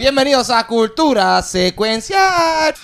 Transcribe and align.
Bienvenidos 0.00 0.48
a 0.48 0.66
Cultura 0.66 1.42
Secuencial. 1.42 2.74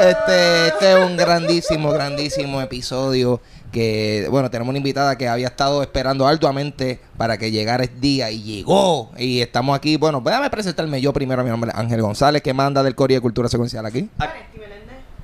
Este, 0.00 0.68
este 0.68 0.92
es 0.92 0.98
un 1.10 1.14
grandísimo, 1.14 1.92
grandísimo 1.92 2.62
episodio 2.62 3.38
que, 3.70 4.26
bueno, 4.30 4.50
tenemos 4.50 4.70
una 4.70 4.78
invitada 4.78 5.18
que 5.18 5.28
había 5.28 5.48
estado 5.48 5.82
esperando 5.82 6.26
arduamente 6.26 7.00
para 7.18 7.36
que 7.36 7.50
llegara 7.50 7.84
el 7.84 8.00
día 8.00 8.30
y 8.30 8.42
llegó. 8.42 9.10
Y 9.18 9.42
estamos 9.42 9.76
aquí, 9.76 9.98
bueno, 9.98 10.22
déjame 10.24 10.48
presentarme 10.48 11.02
yo 11.02 11.12
primero, 11.12 11.44
mi 11.44 11.50
nombre 11.50 11.70
es 11.70 11.76
Ángel 11.76 12.00
González, 12.00 12.40
que 12.40 12.54
manda 12.54 12.82
del 12.82 12.94
Corea 12.94 13.18
de 13.18 13.20
Cultura 13.20 13.50
Secuencial 13.50 13.84
aquí. 13.84 14.08
Aquí 14.18 14.38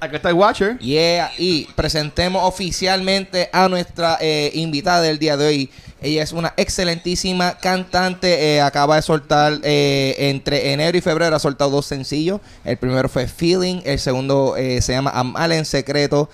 está 0.00 0.28
el 0.28 0.34
Watcher. 0.34 0.78
Yeah, 0.78 1.32
y 1.38 1.66
presentemos 1.74 2.42
oficialmente 2.44 3.48
a 3.52 3.68
nuestra 3.68 4.18
eh, 4.20 4.50
invitada 4.54 5.02
del 5.02 5.18
día 5.18 5.36
de 5.36 5.46
hoy. 5.46 5.70
Ella 6.02 6.22
es 6.22 6.32
una 6.32 6.52
excelentísima 6.56 7.56
cantante. 7.58 8.56
eh, 8.56 8.60
acaba 8.60 8.96
de 8.96 9.02
soltar 9.02 9.58
eh, 9.62 10.14
entre 10.18 10.72
enero 10.72 10.96
y 10.96 11.00
febrero 11.00 11.34
ha 11.34 11.38
soltado 11.38 11.70
dos 11.70 11.86
sencillos. 11.86 12.40
El 12.64 12.76
primero 12.76 13.08
fue 13.08 13.26
Feeling, 13.26 13.80
el 13.84 13.98
segundo 13.98 14.54
se 14.56 14.92
llama 14.92 15.10
Amal 15.10 15.52
en 15.52 15.64
secreto. 15.64 16.28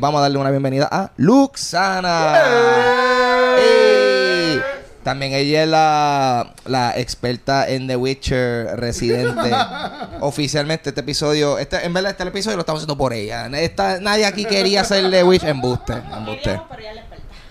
Vamos 0.00 0.18
a 0.18 0.22
darle 0.22 0.38
una 0.38 0.50
bienvenida 0.50 0.88
a 0.90 1.12
Luxana. 1.16 2.42
Ey. 3.58 3.97
También 5.08 5.32
ella 5.32 5.62
es 5.62 5.68
la, 5.70 6.52
la 6.66 6.98
experta 6.98 7.66
en 7.66 7.86
The 7.86 7.96
Witcher 7.96 8.78
residente. 8.78 9.50
Oficialmente 10.20 10.90
este 10.90 11.00
episodio, 11.00 11.58
este, 11.58 11.82
en 11.86 11.94
verdad 11.94 12.10
este 12.10 12.24
episodio 12.24 12.58
lo 12.58 12.60
estamos 12.60 12.80
haciendo 12.82 12.98
por 12.98 13.14
ella. 13.14 13.46
Esta- 13.58 14.00
nadie 14.00 14.26
aquí 14.26 14.44
quería 14.44 14.82
hacer 14.82 15.10
The 15.10 15.24
Witcher 15.24 15.48
embuste, 15.48 15.94
embuste. 15.94 16.60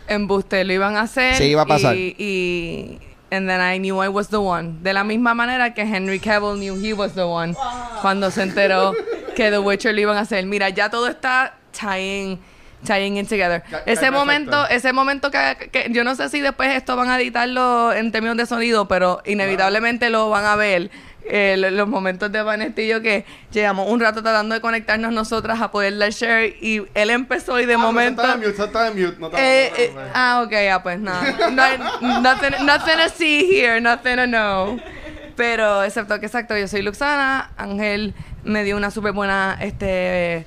Embuste, 0.08 0.64
lo 0.66 0.74
iban 0.74 0.98
a 0.98 1.02
hacer. 1.02 1.34
Sí, 1.34 1.46
iba 1.46 1.64
a 1.64 1.66
pasar. 1.66 1.96
Y, 1.96 2.16
y 2.20 3.00
and 3.32 3.50
then 3.50 3.60
I 3.60 3.80
knew 3.80 4.04
I 4.04 4.08
was 4.08 4.28
the 4.28 4.38
one. 4.38 4.76
De 4.84 4.94
la 4.94 5.04
misma 5.04 5.34
manera 5.34 5.74
que 5.74 5.82
Henry 5.82 6.20
Cavill 6.20 6.60
knew 6.60 6.76
he 6.76 6.94
was 6.94 7.14
the 7.14 7.26
one 7.26 7.56
cuando 8.04 8.30
se 8.30 8.44
enteró 8.44 8.94
que 9.36 9.50
The 9.50 9.58
Witcher 9.58 9.96
lo 9.96 10.02
iban 10.02 10.18
a 10.18 10.20
hacer. 10.20 10.46
Mira, 10.46 10.70
ya 10.70 10.92
todo 10.92 11.08
está 11.08 11.56
tying, 11.72 12.38
tying 12.86 13.18
in 13.18 13.26
together. 13.26 13.64
Ca- 13.70 13.84
ese 13.86 14.12
momento, 14.12 14.68
ese 14.68 14.94
momento 14.94 15.32
que, 15.32 15.70
que 15.72 15.88
yo 15.92 16.04
no 16.04 16.16
sé 16.16 16.30
si 16.30 16.40
después 16.42 16.74
esto 16.76 16.96
van 16.96 17.10
a 17.10 17.20
editarlo 17.20 17.92
en 17.94 18.12
términos 18.12 18.38
de 18.38 18.46
sonido, 18.46 18.88
pero 18.88 19.22
inevitablemente 19.26 20.10
lo 20.10 20.30
van 20.30 20.46
a 20.46 20.56
ver. 20.56 20.90
eh, 21.30 21.56
lo- 21.58 21.70
los 21.72 21.90
momentos 21.90 22.32
de 22.32 22.88
yo 22.88 23.02
que 23.02 23.26
llevamos 23.52 23.90
un 23.90 24.00
rato 24.00 24.24
tratando 24.24 24.56
de 24.56 24.62
conectarnos 24.62 25.12
nosotras 25.12 25.60
a 25.60 25.72
poder 25.72 25.98
dar 25.98 26.10
share 26.12 26.56
y 26.62 26.84
él 26.94 27.10
empezó 27.10 27.60
y 27.60 27.66
de 27.66 27.74
Ah, 27.74 27.78
momento 27.78 28.22
Está 28.22 28.36
en 28.36 28.40
mute, 28.40 28.64
está 28.64 28.88
en 28.88 28.94
mute. 29.06 29.18
No 29.20 29.28
eh, 29.38 29.74
eh, 29.78 29.94
ah, 30.14 30.42
ok, 30.46 30.52
ya 30.52 30.82
pues 30.82 31.00
nada. 31.02 31.50
No 31.52 32.22
nothing, 32.22 32.66
nothing 32.66 32.98
to 33.04 33.10
see 33.14 33.46
here, 33.46 33.82
nothing 33.82 34.16
to 34.16 34.26
know. 34.26 34.80
Pero 35.36 35.84
excepto 35.84 36.18
que 36.22 36.28
exacto, 36.28 36.56
yo 36.58 36.66
soy 36.70 36.82
Luxana, 36.82 37.52
Ángel 37.58 38.14
me 38.46 38.64
dio 38.64 38.78
una 38.78 38.90
súper 38.90 39.12
buena, 39.12 39.58
este, 39.60 40.46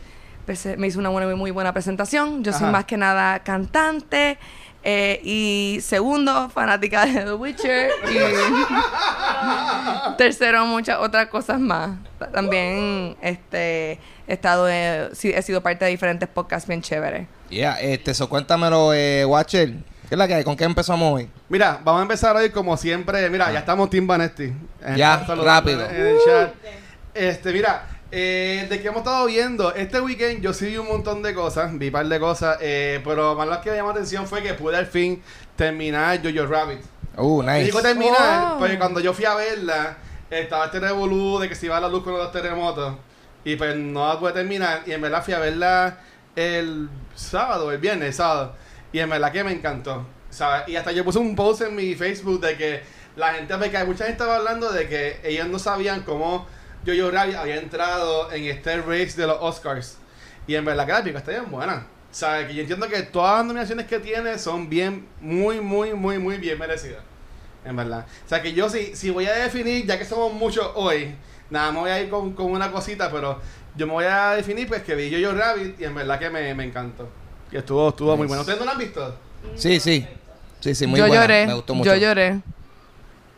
me 0.77 0.87
hizo 0.87 0.99
una 0.99 1.09
buena, 1.11 1.35
muy 1.37 1.51
buena 1.51 1.73
presentación. 1.73 2.43
Yo 2.45 2.53
soy 2.53 2.71
más 2.71 2.85
que 2.85 2.97
nada 2.97 3.41
cantante. 3.41 4.39
eh, 4.83 5.21
y 5.23 5.79
segundo, 5.83 6.49
fanática 6.49 7.05
de 7.05 7.25
The 7.25 7.33
Witcher. 7.35 7.91
Y 8.11 8.17
tercero, 10.17 10.65
muchas 10.67 10.99
otras 10.99 11.29
cosas 11.29 11.59
más. 11.61 11.91
También 12.33 13.17
este, 13.21 13.93
he 14.27 14.35
estado, 14.35 14.69
eh, 14.69 15.11
he 15.23 15.43
sido 15.43 15.63
parte 15.63 15.85
de 15.85 15.91
diferentes 15.91 16.29
podcasts 16.29 16.69
bien 16.69 16.83
chéveres. 16.83 17.27
Yeah, 17.49 17.81
este, 17.81 18.15
so 18.15 18.29
cuéntamelo, 18.29 18.93
eh, 18.95 19.25
Watcher. 19.25 19.71
¿Qué 20.09 20.15
es 20.15 20.19
la 20.19 20.27
que 20.27 20.35
hay? 20.35 20.45
¿Con 20.45 20.57
qué 20.57 20.65
empezamos 20.65 21.13
hoy? 21.15 21.29
Mira, 21.49 21.81
vamos 21.85 22.01
a 22.01 22.03
empezar 22.03 22.35
hoy 22.37 22.51
como 22.51 22.77
siempre. 22.77 23.29
Mira, 23.31 23.53
ya 23.53 23.61
estamos 23.61 23.89
Team 23.91 24.07
Vanetti. 24.07 24.45
Eh, 24.45 24.95
Ya, 24.97 25.19
rápido. 25.19 25.89
En 25.89 26.07
el 26.07 26.17
chat. 26.27 26.51
Este, 27.15 27.53
mira, 27.53 27.87
eh, 28.13 28.67
de 28.69 28.81
que 28.83 28.89
hemos 28.89 28.99
estado 29.01 29.27
viendo, 29.27 29.75
este 29.75 30.01
weekend 30.01 30.41
yo 30.43 30.53
sí 30.53 30.67
vi 30.67 30.77
un 30.79 30.89
montón 30.89 31.23
de 31.23 31.33
cosas, 31.35 31.77
vi 31.79 31.87
un 31.87 31.93
par 31.93 32.07
de 32.07 32.19
cosas, 32.21 32.59
eh, 32.61 33.01
pero 33.05 33.35
más 33.37 33.47
lo 33.49 33.61
que 33.61 33.71
me 33.71 33.77
llamó 33.77 33.89
la 33.91 33.95
atención 33.95 34.27
fue 34.27 34.43
que 34.43 34.55
pude 34.55 34.77
al 34.77 34.87
fin 34.87 35.23
terminar 35.57 36.21
Jojo 36.23 36.47
Rabbit. 36.47 36.81
Uh, 37.17 37.43
Y 37.43 37.47
nice. 37.47 37.65
digo 37.65 37.83
terminar, 37.83 38.53
Oh. 38.55 38.59
porque 38.59 38.79
cuando 38.79 39.01
yo 39.01 39.13
fui 39.13 39.25
a 39.25 39.35
verla, 39.35 39.99
estaba 40.31 40.67
este 40.67 40.81
revolú 40.81 41.39
de 41.39 41.49
que 41.49 41.55
se 41.55 41.67
iba 41.67 41.79
la 41.81 41.89
luz 41.89 42.03
con 42.03 42.13
los 42.15 42.23
dos 42.23 42.33
terremotos. 42.33 42.97
Y 43.45 43.57
pues 43.57 43.75
no 43.77 44.07
la 44.07 44.19
pude 44.19 44.33
terminar. 44.33 44.83
Y 44.87 44.93
en 44.93 45.01
verdad 45.01 45.25
fui 45.25 45.35
a 45.35 45.39
verla 45.39 45.99
el 46.37 46.89
sábado, 47.15 47.73
el 47.73 47.79
viernes, 47.79 48.09
el 48.09 48.15
sábado. 48.15 48.55
Y 48.93 48.99
en 49.01 49.09
verdad 49.11 49.33
que 49.33 49.43
me 49.45 49.53
encantó. 49.53 50.07
¿sabes? 50.31 50.69
Y 50.69 50.77
hasta 50.77 50.93
yo 50.93 51.05
puse 51.05 51.19
un 51.19 51.35
post 51.35 51.63
en 51.63 51.75
mi 51.75 51.95
Facebook 51.97 52.41
de 52.41 52.57
que 52.57 52.83
la 53.17 53.35
gente, 53.35 53.53
porque 53.57 53.79
mucha 53.85 54.05
gente 54.05 54.13
estaba 54.13 54.37
hablando 54.37 54.71
de 54.71 54.89
que 54.89 55.21
ellos 55.25 55.49
no 55.49 55.59
sabían 55.59 56.03
cómo 56.03 56.47
Jojo 56.87 57.11
Rabbit 57.11 57.37
había 57.37 57.57
entrado 57.57 58.31
en 58.33 58.45
este 58.45 58.77
race 58.83 59.13
de 59.21 59.27
los 59.27 59.39
Oscars. 59.41 59.99
Y 60.47 60.55
en 60.55 60.65
verdad 60.65 60.87
que 60.87 60.93
la 60.93 60.99
película 60.99 61.19
está 61.21 61.31
bien 61.33 61.51
buena. 61.51 61.87
¿Sabes? 62.11 62.49
Que 62.49 62.55
yo 62.55 62.61
entiendo 62.63 62.89
que 62.89 63.03
todas 63.03 63.39
las 63.39 63.47
nominaciones 63.47 63.87
que 63.87 63.99
tiene 64.01 64.39
son 64.39 64.69
bien, 64.69 65.07
muy, 65.21 65.61
muy, 65.61 65.95
muy, 65.95 66.19
muy 66.19 66.39
bien 66.39 66.59
merecidas. 66.59 67.03
En 67.65 67.77
verdad. 67.77 68.05
O 68.25 68.29
sea 68.29 68.43
que 68.43 68.53
yo 68.53 68.69
si, 68.69 68.97
si 68.97 69.11
voy 69.11 69.27
a 69.27 69.33
definir, 69.35 69.87
ya 69.87 69.99
que 69.99 70.05
somos 70.05 70.33
muchos 70.33 70.71
hoy, 70.75 71.15
nada, 71.51 71.71
me 71.71 71.81
voy 71.81 71.91
a 71.91 72.01
ir 72.01 72.09
con, 72.09 72.33
con 72.33 72.47
una 72.47 72.73
cosita, 72.73 73.11
pero 73.11 73.39
yo 73.77 73.87
me 73.87 73.93
voy 73.93 74.07
a 74.07 74.31
definir 74.31 74.67
pues 74.67 74.83
que 74.83 74.95
vi 74.95 75.13
Jojo 75.23 75.37
Rabbit 75.37 75.81
y 75.81 75.85
en 75.85 75.95
verdad 75.95 76.19
que 76.19 76.31
me, 76.31 76.53
me 76.55 76.65
encantó. 76.65 77.09
Que 77.51 77.59
estuvo, 77.59 77.89
estuvo 77.91 78.17
muy 78.17 78.27
bueno. 78.27 78.41
¿Ustedes 78.41 78.59
no 78.59 78.65
lo 78.65 78.73
han 78.73 78.79
visto? 78.79 79.15
Sí, 79.55 79.79
sí. 79.79 80.07
Sí, 80.61 80.75
sí, 80.75 80.87
muy 80.87 80.99
yo 80.99 81.07
buena. 81.07 81.23
lloré, 81.23 81.47
Me 81.47 81.55
gustó 81.55 81.75
mucho. 81.75 81.95
yo 81.95 82.01
lloré. 82.01 82.41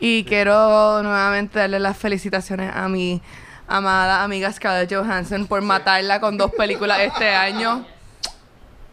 Y 0.05 0.25
quiero 0.25 1.01
nuevamente 1.01 1.59
darle 1.59 1.79
las 1.79 1.95
felicitaciones 1.95 2.69
a 2.75 2.89
mi 2.89 3.21
amada 3.69 4.21
amiga 4.21 4.51
Scarlett 4.51 4.93
Johansson 4.93 5.47
por 5.47 5.61
matarla 5.61 6.19
con 6.19 6.37
dos 6.37 6.51
películas 6.51 6.99
este 6.99 7.29
año. 7.29 7.85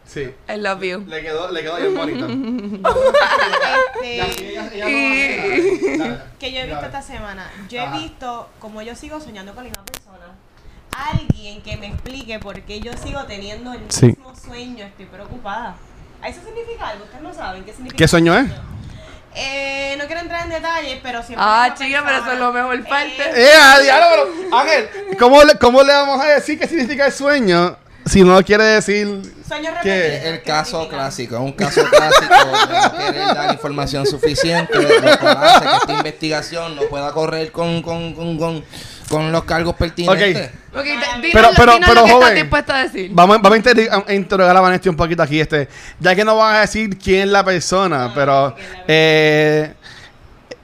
Sí. 0.06 0.32
I 0.48 0.56
love 0.58 0.82
you. 0.84 1.04
Le 1.08 1.20
quedó, 1.20 1.50
le 1.50 1.62
quedó 1.62 1.76
bien 1.78 1.96
bonito. 1.96 2.28
Este, 4.04 4.54
que 6.38 6.52
yo 6.52 6.60
he 6.60 6.66
visto 6.66 6.86
esta 6.86 7.02
semana. 7.02 7.50
Yo 7.68 7.82
Ajá. 7.82 7.96
he 7.96 8.02
visto, 8.02 8.48
como 8.60 8.80
yo 8.80 8.94
sigo 8.94 9.20
soñando 9.20 9.52
con 9.52 9.64
la 9.64 9.70
misma 9.70 9.84
persona, 9.84 10.36
alguien 10.92 11.60
que 11.62 11.76
me 11.76 11.88
explique 11.88 12.38
por 12.38 12.60
qué 12.62 12.78
yo 12.78 12.92
sigo 12.96 13.24
teniendo 13.24 13.72
el 13.72 13.80
Sí. 13.90 14.06
mismo 14.06 14.32
sueño. 14.36 14.84
Estoy 14.86 15.06
preocupada. 15.06 15.74
¿Eso 16.24 16.38
significa 16.46 16.90
algo? 16.90 17.02
¿Ustedes 17.04 17.22
no 17.24 17.34
saben 17.34 17.64
qué 17.64 17.72
significa? 17.72 17.96
¿Qué 17.96 18.06
sueño 18.06 18.32
es? 18.38 18.48
Eh, 19.34 19.94
no 19.98 20.06
quiero 20.06 20.22
entrar 20.22 20.44
en 20.44 20.50
detalles, 20.50 20.98
pero 21.02 21.22
siempre. 21.22 21.44
Ah, 21.46 21.74
chica, 21.78 22.02
pero 22.04 22.18
eso 22.18 22.32
es 22.32 22.38
lo 22.38 22.52
mejor 22.52 22.84
parte. 22.88 23.22
Eh, 23.22 23.48
¡Eh, 23.48 23.52
a 23.54 23.78
diablo! 23.78 24.06
pero, 24.10 24.56
Ángel, 24.56 24.88
¿cómo 25.18 25.44
le, 25.44 25.54
¿cómo 25.56 25.82
le 25.82 25.92
vamos 25.92 26.20
a 26.20 26.26
decir 26.26 26.58
qué 26.58 26.66
significa 26.66 27.06
el 27.06 27.12
sueño 27.12 27.76
si 28.06 28.24
no 28.24 28.42
quiere 28.42 28.64
decir 28.64 29.22
sueño 29.50 29.70
¿Qué? 29.82 30.02
repetido. 30.02 30.30
El 30.32 30.38
¿qué 30.38 30.44
caso 30.44 30.70
significa? 30.70 30.96
clásico, 30.96 31.34
es 31.36 31.40
un 31.42 31.52
caso 31.52 31.82
clásico 31.90 32.34
de 32.34 32.80
no 32.80 33.12
querer 33.12 33.34
dar 33.34 33.52
información 33.52 34.06
suficiente, 34.06 34.78
lo 34.78 35.18
cual 35.18 35.36
hace 35.36 35.66
que 35.66 35.76
esta 35.76 35.92
investigación 35.92 36.76
no 36.76 36.82
pueda 36.82 37.12
correr 37.12 37.52
con, 37.52 37.82
con, 37.82 38.14
con, 38.14 38.38
con, 38.38 38.64
con 39.10 39.30
los 39.32 39.42
cargos 39.44 39.74
pertinentes. 39.74 40.50
Ok, 40.72 40.82
d- 40.84 40.92
Pero- 40.92 41.20
dinos, 41.20 41.52
pero- 41.56 41.72
dinos 41.74 41.88
pero, 41.88 42.00
lo 42.00 42.04
que 42.06 42.12
joven. 42.12 42.28
estás 42.28 42.34
dispuesta 42.42 42.76
a 42.76 42.82
decir. 42.84 43.10
Vamos, 43.12 43.36
vamos 43.42 43.52
a, 43.52 43.56
inter- 43.56 43.90
a 44.06 44.12
interrogar 44.14 44.56
a 44.56 44.60
Vanesti 44.60 44.88
un 44.88 44.96
poquito 44.96 45.22
aquí, 45.22 45.40
este, 45.40 45.68
ya 45.98 46.14
que 46.14 46.24
no 46.24 46.36
van 46.36 46.54
a 46.54 46.60
decir 46.60 46.96
quién 46.96 47.22
es 47.22 47.28
la 47.28 47.44
persona, 47.44 48.12
pero 48.14 48.54
eh, 48.86 49.74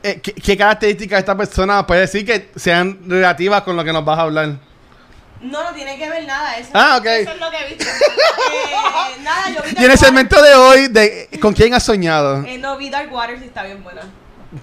eh, 0.02 0.20
¿qué, 0.22 0.32
qué 0.32 0.56
características 0.56 1.18
esta 1.18 1.36
persona 1.36 1.84
puede 1.86 2.02
decir 2.02 2.24
que 2.24 2.50
sean 2.54 3.00
relativas 3.09 3.62
con 3.62 3.74
lo 3.76 3.82
que 3.82 3.92
nos 3.92 4.04
vas 4.04 4.18
a 4.18 4.22
hablar? 4.22 4.48
No, 5.41 5.62
no 5.65 5.72
tiene 5.74 5.98
que 5.98 6.09
ver 6.09 6.24
nada. 6.24 6.56
Eso, 6.56 6.71
Ah, 6.72 6.97
ok. 6.98 7.06
Eso 7.06 7.30
es 7.32 7.41
lo 7.41 7.50
que 7.50 7.56
he 7.59 7.68
visto. 7.74 7.84
Eh, 7.84 9.21
nada, 9.22 9.50
yo 9.50 9.62
vi 9.65 9.74
Y 9.82 9.84
en 9.84 9.91
el 9.91 9.98
segmento 9.98 10.41
de 10.41 10.54
hoy, 10.54 10.88
de 10.88 11.28
¿con 11.41 11.53
quién 11.53 11.74
has 11.74 11.82
soñado? 11.82 12.44
Eh, 12.47 12.59
no, 12.59 12.76
vi 12.78 12.88
Dark 12.91 13.12
Waters 13.12 13.42
y 13.42 13.47
está 13.47 13.65
bien 13.65 13.82
buena. 13.82 14.03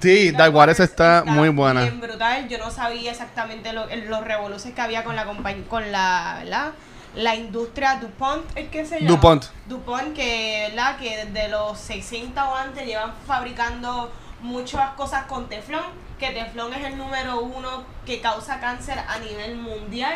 Sí, 0.01 0.31
Dark 0.31 0.54
Waters 0.56 0.80
está 0.80 1.24
muy 1.25 1.50
buena. 1.50 1.81
Bien 1.81 2.00
brutal. 2.01 2.48
Yo 2.48 2.57
no 2.57 2.72
sabía 2.72 3.12
exactamente 3.12 3.74
lo- 3.74 3.88
los 3.88 4.22
revoluciones 4.24 4.75
que 4.75 4.81
había 4.81 5.04
con 5.04 5.16
la 5.16 5.25
compañía, 5.25 5.63
con 5.68 5.92
la, 5.92 6.38
¿verdad? 6.40 6.72
La 7.16 7.36
industria 7.36 7.98
DuPont, 7.98 8.44
¿es 8.57 8.69
que 8.69 8.86
se 8.86 8.95
llama? 9.00 9.10
DuPont. 9.10 9.45
DuPont, 9.68 10.13
que, 10.16 10.68
¿verdad? 10.69 10.98
Que 10.98 11.25
desde 11.25 11.48
los 11.50 11.78
60 11.80 12.50
o 12.50 12.56
antes 12.56 12.86
llevan 12.88 13.13
fabricando 13.28 14.12
muchas 14.42 14.90
cosas 14.92 15.25
con 15.25 15.48
teflón, 15.48 15.84
que 16.19 16.31
teflón 16.31 16.74
es 16.74 16.84
el 16.86 16.98
número 16.98 17.42
uno 17.42 17.84
que 18.06 18.19
causa 18.19 18.60
cáncer 18.60 18.98
a 19.07 19.19
nivel 19.19 19.56
mundial 19.57 20.16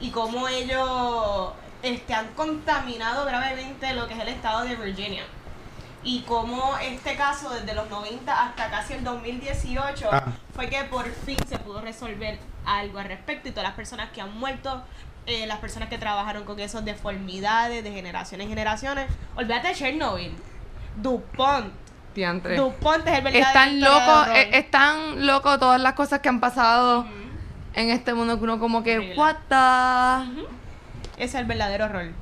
y 0.00 0.10
cómo 0.10 0.48
ellos 0.48 1.50
este, 1.82 2.14
han 2.14 2.28
contaminado 2.28 3.24
gravemente 3.26 3.92
lo 3.94 4.08
que 4.08 4.14
es 4.14 4.20
el 4.20 4.28
estado 4.28 4.62
de 4.64 4.74
Virginia. 4.76 5.22
Y 6.04 6.22
cómo 6.22 6.76
este 6.78 7.16
caso 7.16 7.50
desde 7.50 7.74
los 7.74 7.90
90 7.90 8.42
hasta 8.44 8.70
casi 8.70 8.94
el 8.94 9.04
2018 9.04 10.08
Ah. 10.12 10.24
fue 10.54 10.68
que 10.70 10.84
por 10.84 11.04
fin 11.10 11.36
se 11.48 11.58
pudo 11.58 11.80
resolver 11.80 12.38
algo 12.64 12.98
al 12.98 13.06
respecto 13.06 13.48
y 13.48 13.52
todas 13.52 13.64
las 13.68 13.74
personas 13.76 14.10
que 14.10 14.20
han 14.20 14.32
muerto, 14.38 14.82
eh, 15.26 15.46
las 15.46 15.58
personas 15.58 15.88
que 15.88 15.98
trabajaron 15.98 16.44
con 16.44 16.58
esas 16.60 16.84
deformidades 16.84 17.82
de 17.84 17.90
generaciones 17.92 18.44
en 18.44 18.50
generaciones, 18.50 19.06
olvídate 19.36 19.68
de 19.68 19.74
Chernobyl, 19.74 20.34
DuPont, 20.96 21.72
Diantre. 22.14 22.56
DuPont 22.56 23.06
es 23.06 23.14
el 23.18 23.24
verdadero 23.24 23.46
Están 23.48 23.80
locos, 23.80 24.28
eh, 24.34 24.50
están 24.54 25.26
locos 25.26 25.58
todas 25.58 25.80
las 25.80 25.92
cosas 25.94 26.20
que 26.20 26.28
han 26.28 26.40
pasado 26.40 27.06
en 27.74 27.90
este 27.90 28.14
mundo 28.14 28.38
que 28.38 28.44
uno 28.44 28.58
como 28.58 28.82
que, 28.82 28.98
Horrible. 28.98 29.16
what 29.18 29.36
the... 29.48 30.42
Ese 31.16 31.24
es 31.24 31.34
el 31.34 31.44
verdadero 31.46 31.84
horror. 31.86 32.12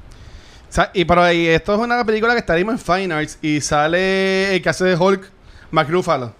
Y 0.94 1.04
pero 1.04 1.30
y 1.32 1.46
esto 1.48 1.74
es 1.74 1.80
una 1.80 2.04
película 2.04 2.32
que 2.34 2.40
estaremos 2.40 2.72
en 2.74 2.78
Fine 2.78 3.14
Arts 3.14 3.38
y 3.42 3.60
sale 3.60 4.54
el 4.54 4.62
que 4.62 4.68
hace 4.68 4.84
de 4.84 4.96
Hulk, 4.96 5.30
Mark 5.70 5.88
Ruffalo. 5.90 6.34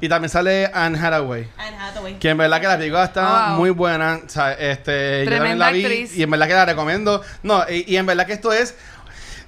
Y 0.00 0.08
también 0.08 0.28
sale 0.28 0.70
Anne 0.74 0.98
Hathaway. 0.98 1.48
Anne 1.56 1.76
Hathaway. 1.78 2.18
Que 2.18 2.28
en 2.30 2.36
verdad 2.36 2.60
que 2.60 2.66
la 2.66 2.76
película 2.76 3.04
está 3.04 3.46
Oh, 3.46 3.48
wow. 3.50 3.58
muy 3.58 3.70
buena. 3.70 4.20
O 4.26 4.28
sea, 4.28 4.52
este, 4.52 5.24
yo 5.24 5.30
también 5.30 5.58
la 5.58 5.70
vi 5.70 5.82
actriz. 5.84 6.16
y 6.16 6.22
en 6.22 6.30
verdad 6.30 6.46
que 6.48 6.52
la 6.54 6.64
recomiendo. 6.66 7.22
No, 7.42 7.64
y, 7.68 7.84
y 7.90 7.96
en 7.96 8.04
verdad 8.04 8.26
que 8.26 8.34
esto 8.34 8.52
es. 8.52 8.74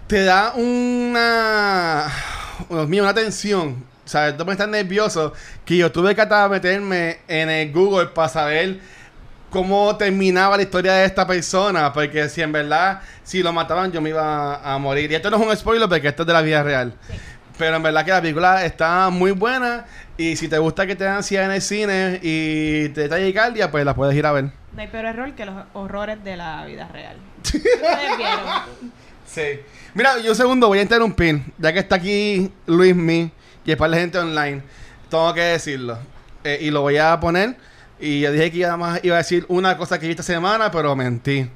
Te 0.06 0.24
da 0.24 0.54
una. 0.54 2.06
Dios 2.70 2.88
mío, 2.88 3.02
una 3.02 3.12
tensión. 3.14 3.84
O 4.04 4.08
sea, 4.08 4.34
tú 4.34 4.46
me 4.46 4.52
estás 4.52 4.68
nervioso. 4.68 5.34
Que 5.66 5.76
yo 5.76 5.92
tuve 5.92 6.14
que 6.14 6.22
hasta 6.22 6.48
meterme 6.48 7.18
en 7.28 7.50
el 7.50 7.70
Google 7.72 8.06
para 8.06 8.28
saber 8.30 8.80
cómo 9.50 9.96
terminaba 9.96 10.56
la 10.56 10.62
historia 10.62 10.94
de 10.94 11.04
esta 11.04 11.26
persona. 11.26 11.92
Porque 11.92 12.28
si 12.28 12.42
en 12.42 12.52
verdad, 12.52 13.00
si 13.22 13.42
lo 13.42 13.52
mataban, 13.52 13.92
yo 13.92 14.00
me 14.00 14.10
iba 14.10 14.56
a 14.56 14.78
morir. 14.78 15.10
Y 15.10 15.14
esto 15.14 15.30
no 15.30 15.36
es 15.36 15.46
un 15.46 15.56
spoiler 15.56 15.88
porque 15.88 16.08
esto 16.08 16.22
es 16.22 16.26
de 16.26 16.32
la 16.32 16.42
vida 16.42 16.62
real. 16.62 16.92
Pero 17.56 17.76
en 17.76 17.82
verdad 17.82 18.04
que 18.04 18.10
la 18.12 18.20
película 18.20 18.64
está 18.64 19.10
muy 19.10 19.32
buena. 19.32 19.84
Y 20.16 20.36
si 20.36 20.48
te 20.48 20.58
gusta 20.58 20.86
que 20.86 20.96
te 20.96 21.04
dan 21.04 21.16
ansiedad 21.16 21.46
en 21.46 21.52
el 21.52 21.62
cine 21.62 22.20
y 22.22 22.88
te 22.90 23.08
da 23.08 23.16
taquicardia, 23.16 23.70
pues 23.70 23.84
la 23.84 23.94
puedes 23.94 24.16
ir 24.16 24.26
a 24.26 24.32
ver. 24.32 24.50
No 24.72 24.80
hay 24.80 24.88
peor 24.88 25.06
error 25.06 25.32
que 25.34 25.46
los 25.46 25.54
horrores 25.72 26.22
de 26.22 26.36
la 26.36 26.64
vida 26.66 26.88
real. 26.88 27.16
Sí. 29.28 29.60
Mira, 29.92 30.18
yo 30.20 30.30
un 30.30 30.36
segundo 30.36 30.68
voy 30.68 30.78
a 30.78 30.82
interrumpir. 30.82 31.42
Ya 31.58 31.70
que 31.70 31.80
está 31.80 31.96
aquí 31.96 32.50
Luis 32.66 32.96
Mi 32.96 33.30
y 33.68 33.72
es 33.72 33.76
para 33.76 33.90
la 33.90 33.96
gente 33.98 34.18
online, 34.18 34.62
tengo 35.10 35.34
que 35.34 35.42
decirlo. 35.42 35.98
Eh, 36.42 36.56
y 36.62 36.70
lo 36.70 36.80
voy 36.80 36.96
a 36.96 37.20
poner. 37.20 37.54
Y 38.00 38.20
yo 38.20 38.32
dije 38.32 38.50
que 38.50 38.58
iba, 38.58 38.76
más, 38.76 39.00
iba 39.02 39.16
a 39.16 39.18
decir 39.18 39.44
una 39.48 39.76
cosa 39.76 39.98
que 39.98 40.06
vi 40.06 40.12
esta 40.12 40.22
semana, 40.22 40.70
pero 40.70 40.94
mentí. 40.94 41.48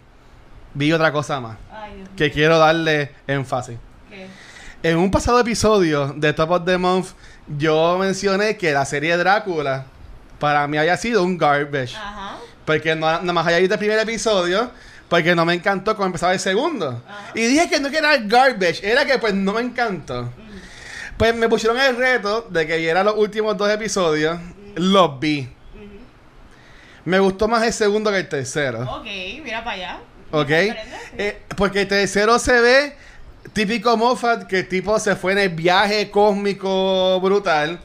Vi 0.75 0.93
otra 0.93 1.13
cosa 1.13 1.41
más. 1.41 1.57
Ay, 1.71 1.97
Dios 1.97 2.09
Que 2.17 2.31
quiero 2.31 2.59
darle 2.59 3.13
énfasis. 3.27 3.79
¿Qué? 4.09 4.27
En 4.83 4.97
un 4.97 5.11
pasado 5.11 5.39
episodio 5.39 6.13
de 6.17 6.33
Top 6.33 6.51
of 6.51 6.65
the 6.65 6.77
Month, 6.79 7.09
yo 7.47 7.97
mencioné 7.99 8.57
que 8.57 8.73
la 8.73 8.85
serie 8.85 9.17
Drácula 9.17 9.87
para 10.39 10.67
mí 10.67 10.77
había 10.79 10.97
sido 10.97 11.23
un 11.23 11.39
garbage. 11.39 11.95
Ajá. 11.97 12.39
Porque 12.65 12.97
no, 12.97 13.07
nada 13.07 13.33
más 13.33 13.47
había 13.47 13.59
visto 13.59 13.75
el 13.75 13.79
primer 13.79 13.99
episodio. 13.99 14.71
Porque 15.09 15.35
no 15.35 15.45
me 15.45 15.55
encantó 15.55 15.95
cómo 15.95 16.07
empezaba 16.07 16.33
el 16.33 16.41
segundo. 16.41 17.03
Ajá. 17.07 17.31
Y 17.35 17.43
dije 17.43 17.69
que 17.69 17.79
no 17.79 17.91
que 17.91 17.99
era 17.99 18.17
garbage. 18.17 18.81
Era 18.83 19.05
que 19.05 19.19
pues 19.19 19.35
no 19.35 19.53
me 19.53 19.61
encantó. 19.61 20.33
Pues 21.17 21.35
me 21.37 21.49
pusieron 21.49 21.79
el 21.79 21.97
reto 21.97 22.49
de 22.51 22.67
que 22.67 22.79
viera 22.79 23.05
los 23.05 23.15
últimos 23.17 23.57
dos 23.57 23.71
episodios. 23.71 24.41
Los 24.75 25.21
vi. 25.21 25.49
Me 27.05 27.19
gustó 27.19 27.49
más 27.49 27.63
el 27.65 27.73
segundo 27.73 28.11
que 28.11 28.19
el 28.19 28.29
tercero. 28.29 28.83
Ok, 28.83 29.07
mira 29.43 29.65
para 29.65 29.77
allá. 29.77 30.01
¿Ok? 30.31 30.51
Eh, 30.51 31.43
porque 31.57 31.83
el 31.83 31.89
tercero 31.89 32.39
se 32.39 32.61
ve 32.61 32.97
típico 33.53 33.97
Moffat, 33.97 34.47
que 34.47 34.61
el 34.61 34.69
tipo 34.69 34.99
se 34.99 35.17
fue 35.17 35.33
en 35.33 35.39
el 35.39 35.49
viaje 35.51 36.11
cósmico 36.11 37.21
brutal. 37.21 37.81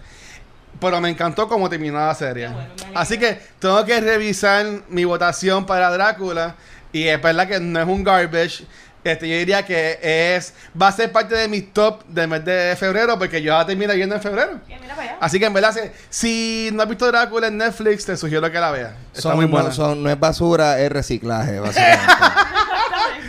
Pero 0.80 1.02
me 1.02 1.10
encantó 1.10 1.48
cómo 1.48 1.70
terminó 1.70 1.98
la 1.98 2.14
serie. 2.14 2.48
Bueno. 2.50 2.70
Así 2.94 3.18
que 3.18 3.40
tengo 3.60 3.84
que 3.84 4.00
revisar 4.00 4.66
mi 4.90 5.06
votación 5.06 5.66
para 5.66 5.90
Drácula. 5.90 6.56
Y 6.94 7.08
es 7.08 7.22
verdad 7.22 7.48
que 7.48 7.60
no 7.60 7.80
es 7.80 7.88
un 7.88 8.04
garbage. 8.04 8.66
Este, 9.12 9.28
yo 9.30 9.36
diría 9.38 9.64
que 9.66 10.00
es 10.02 10.54
va 10.80 10.88
a 10.90 10.92
ser 10.92 11.12
parte 11.12 11.36
de 11.36 11.48
mi 11.48 11.62
top 11.62 12.04
del 12.08 12.28
mes 12.28 12.44
de 12.46 12.76
febrero, 12.78 13.18
porque 13.18 13.42
yo 13.42 13.54
la 13.58 13.66
termino 13.66 13.94
viendo 13.94 14.16
en 14.16 14.22
febrero. 14.22 14.60
Ya, 14.68 14.78
mira 14.80 14.96
para 14.96 15.10
allá. 15.10 15.18
Así 15.22 15.40
que 15.40 15.46
en 15.46 15.54
verdad, 15.54 15.74
si- 15.74 15.90
si 16.10 16.70
no 16.74 16.84
has 16.84 16.90
visto 16.90 17.06
Drácula 17.08 17.48
en 17.48 17.58
Netflix, 17.58 18.06
te 18.06 18.16
sugiero 18.18 18.52
que 18.52 18.60
la 18.60 18.72
veas. 18.72 18.92
Está 19.10 19.22
Son- 19.22 19.36
muy 19.36 19.46
buena. 19.46 19.70
No, 19.70 19.74
son- 19.76 20.04
no 20.04 20.10
es 20.10 20.20
basura, 20.20 20.80
es 20.80 20.92
reciclaje, 20.92 21.60
básicamente. 21.60 22.06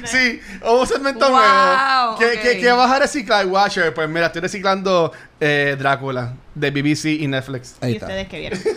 Sí, 0.04 0.40
o 0.62 0.80
un 0.80 0.86
segmento 0.86 1.28
Wow, 1.28 1.36
nuevo. 1.38 2.19
¿Qué, 2.19 2.26
ok. 2.26 2.42
qué- 2.42 2.58
qué 2.60 2.72
vas 2.72 2.90
a 2.90 2.98
reciclar, 3.00 3.44
Watcher? 3.46 3.92
Pues 3.92 4.08
mira, 4.08 4.26
estoy 4.26 4.40
reciclando 4.40 5.12
eh, 5.40 5.76
Drácula 5.78 6.34
de 6.54 6.70
BBC 6.70 7.06
y 7.20 7.26
Netflix. 7.26 7.75
Ahí 7.80 7.92
¿Y 7.92 7.94
está. 7.94 8.06
ustedes 8.06 8.28
qué 8.28 8.38
vieron? 8.40 8.58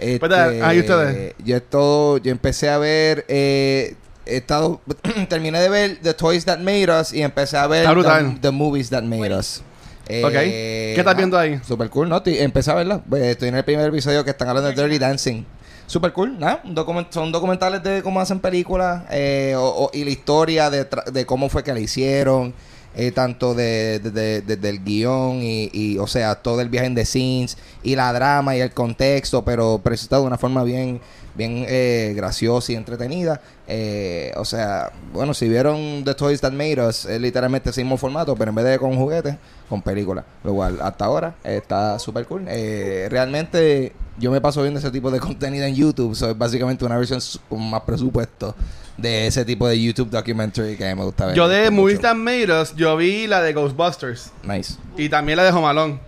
Este, 0.00 0.20
Pues, 0.20 0.32
ah, 0.32 0.74
¿y 0.74 0.78
ustedes? 0.80 1.34
Yo 1.44 1.56
esto, 1.56 2.18
yo 2.18 2.30
empecé 2.30 2.70
a 2.70 2.78
ver, 2.78 3.24
eh, 3.28 3.96
he 4.28 4.36
estado, 4.36 4.80
terminé 5.28 5.60
de 5.60 5.68
ver 5.68 5.98
The 6.02 6.14
Toys 6.14 6.44
That 6.44 6.58
Made 6.58 6.88
Us 7.00 7.12
y 7.12 7.22
empecé 7.22 7.56
a 7.56 7.66
ver 7.66 7.86
the, 8.34 8.38
The 8.40 8.50
Movies 8.50 8.90
That 8.90 9.02
Made 9.02 9.34
Us. 9.36 9.62
Eh, 10.08 10.22
Ok. 10.24 10.32
¿Qué 10.32 10.94
estás 10.98 11.16
viendo 11.16 11.38
ahí? 11.38 11.60
Super 11.66 11.90
cool, 11.90 12.08
¿no? 12.08 12.22
Empecé 12.24 12.70
a 12.70 12.74
verla. 12.74 13.02
Pues, 13.08 13.22
Estoy 13.22 13.48
en 13.48 13.56
el 13.56 13.64
primer 13.64 13.88
episodio 13.88 14.24
que 14.24 14.30
están 14.30 14.48
hablando 14.48 14.70
de 14.70 14.74
Dirty 14.82 14.98
Dancing. 14.98 15.44
Super 15.86 16.12
cool, 16.12 16.38
¿no? 16.38 16.60
Document- 16.64 17.08
son 17.10 17.32
documentales 17.32 17.82
de 17.82 18.02
cómo 18.02 18.20
hacen 18.20 18.40
películas 18.40 19.04
eh, 19.10 19.56
y 19.92 20.04
la 20.04 20.10
historia 20.10 20.70
de, 20.70 20.88
tra- 20.88 21.04
de 21.04 21.24
cómo 21.26 21.48
fue 21.48 21.62
que 21.64 21.72
la 21.72 21.80
hicieron. 21.80 22.54
eh, 22.96 23.12
tanto 23.12 23.54
de, 23.54 24.00
de- 24.00 24.78
guion 24.84 25.40
y, 25.42 25.70
y, 25.72 25.98
o 25.98 26.06
sea, 26.06 26.34
todo 26.36 26.60
el 26.62 26.68
viaje 26.68 26.86
en 26.86 26.94
the 26.96 27.04
scenes 27.04 27.56
y 27.84 27.94
la 27.94 28.12
drama 28.12 28.56
y 28.56 28.60
el 28.60 28.72
contexto, 28.72 29.44
pero 29.44 29.78
presentado 29.84 30.22
de 30.22 30.26
una 30.28 30.38
forma 30.38 30.64
bien, 30.64 31.00
bien 31.38 31.64
eh, 31.68 32.12
graciosa 32.16 32.72
y 32.72 32.74
entretenida. 32.74 33.40
Eh, 33.68 34.32
o 34.36 34.44
sea, 34.44 34.90
bueno, 35.12 35.32
si 35.32 35.48
vieron 35.48 36.02
The 36.04 36.14
Toys 36.14 36.40
That 36.40 36.52
Made 36.52 36.84
Us, 36.84 37.06
es 37.06 37.20
literalmente 37.20 37.70
ese 37.70 37.82
mismo 37.82 37.96
formato, 37.96 38.34
pero 38.34 38.50
en 38.50 38.56
vez 38.56 38.64
de 38.64 38.78
con 38.78 38.96
juguetes, 38.96 39.36
con 39.68 39.80
película. 39.80 40.24
Lo 40.42 40.52
cual, 40.52 40.80
hasta 40.82 41.04
ahora, 41.04 41.36
eh, 41.44 41.58
está 41.62 41.98
súper 42.00 42.26
cool. 42.26 42.44
Eh, 42.48 43.06
realmente, 43.08 43.92
yo 44.18 44.32
me 44.32 44.40
paso 44.40 44.62
viendo 44.62 44.80
ese 44.80 44.90
tipo 44.90 45.12
de 45.12 45.20
contenido 45.20 45.64
en 45.64 45.76
YouTube, 45.76 46.16
so, 46.16 46.28
es 46.28 46.36
básicamente 46.36 46.84
una 46.84 46.96
versión 46.96 47.20
con 47.48 47.70
más 47.70 47.82
presupuesto 47.82 48.54
de 48.96 49.28
ese 49.28 49.44
tipo 49.44 49.68
de 49.68 49.80
YouTube 49.80 50.10
documentary 50.10 50.76
que 50.76 50.92
me 50.92 51.04
gusta 51.04 51.26
ver. 51.26 51.36
Yo 51.36 51.46
de. 51.46 51.70
Movies 51.70 52.00
That 52.00 52.16
Made 52.16 52.50
Us, 52.60 52.74
yo 52.74 52.96
vi 52.96 53.28
la 53.28 53.40
de 53.40 53.52
Ghostbusters. 53.52 54.32
Nice. 54.42 54.74
Y 54.96 55.08
también 55.08 55.36
la 55.36 55.44
de 55.44 55.52
Home 55.52 55.68
Alone. 55.68 56.00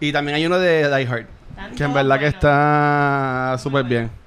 Y 0.00 0.10
también 0.10 0.36
hay 0.36 0.46
uno 0.46 0.58
de 0.58 0.88
Die 0.88 1.06
Hard. 1.06 1.26
Que 1.76 1.84
en 1.84 1.92
verdad 1.92 2.18
que 2.18 2.26
está 2.28 3.56
súper 3.62 3.84
bien. 3.84 4.23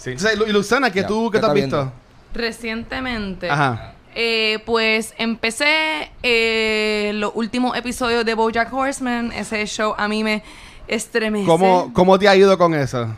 Sí. 0.00 0.10
Entonces, 0.12 0.38
Lu- 0.38 0.46
y 0.46 0.52
Luzana, 0.52 0.90
¿qué 0.90 1.02
Ya, 1.02 1.06
tú 1.06 1.30
¿qué 1.30 1.36
qué 1.36 1.40
te 1.40 1.46
has 1.46 1.50
está 1.50 1.54
visto? 1.54 1.76
viendo? 1.76 1.92
Recientemente, 2.32 3.50
Ajá. 3.50 3.92
eh, 4.14 4.60
pues 4.64 5.12
empecé 5.18 6.10
eh, 6.22 7.12
los 7.14 7.32
últimos 7.34 7.76
episodios 7.76 8.24
de 8.24 8.34
BoJack 8.34 8.72
Horseman. 8.72 9.30
Ese 9.32 9.66
show 9.66 9.94
a 9.98 10.08
mí 10.08 10.24
me 10.24 10.42
estremece. 10.88 11.44
¿Cómo, 11.46 11.92
¿Cómo 11.92 12.18
te 12.18 12.28
ha 12.28 12.34
ido 12.36 12.56
con 12.56 12.72
eso? 12.74 13.14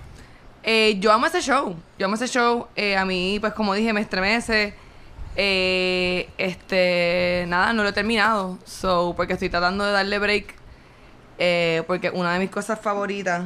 Eh, 0.65 0.97
yo 0.99 1.13
amo 1.13 1.27
ese 1.27 1.41
show. 1.41 1.77
Yo 1.99 2.07
amo 2.07 2.17
ese 2.17 2.27
show. 2.29 2.67
Eh, 2.75 2.97
a 2.97 3.05
mí, 3.05 3.39
pues 3.41 3.53
como 3.53 3.75
dije, 3.75 3.93
me 3.93 4.01
estremece. 4.01 4.75
Eh, 5.37 6.29
este, 6.39 7.45
nada, 7.49 7.73
no 7.73 7.83
lo 7.83 7.89
he 7.91 7.93
terminado. 7.93 8.59
So, 8.65 9.15
porque 9.17 9.35
estoy 9.35 9.51
tratando 9.51 9.85
de 9.85 9.93
darle 9.93 10.19
break. 10.19 10.55
Eh, 11.39 11.83
porque 11.87 12.11
una 12.11 12.33
de 12.35 12.39
mis 12.41 12.51
cosas 12.51 12.79
favoritas 12.81 13.45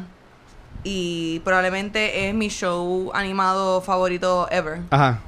y 0.89 1.41
probablemente 1.41 2.29
es 2.29 2.35
mi 2.35 2.49
show 2.49 3.11
animado 3.13 3.81
favorito 3.81 4.47
ever. 4.53 4.83
Ajá. 4.91 5.19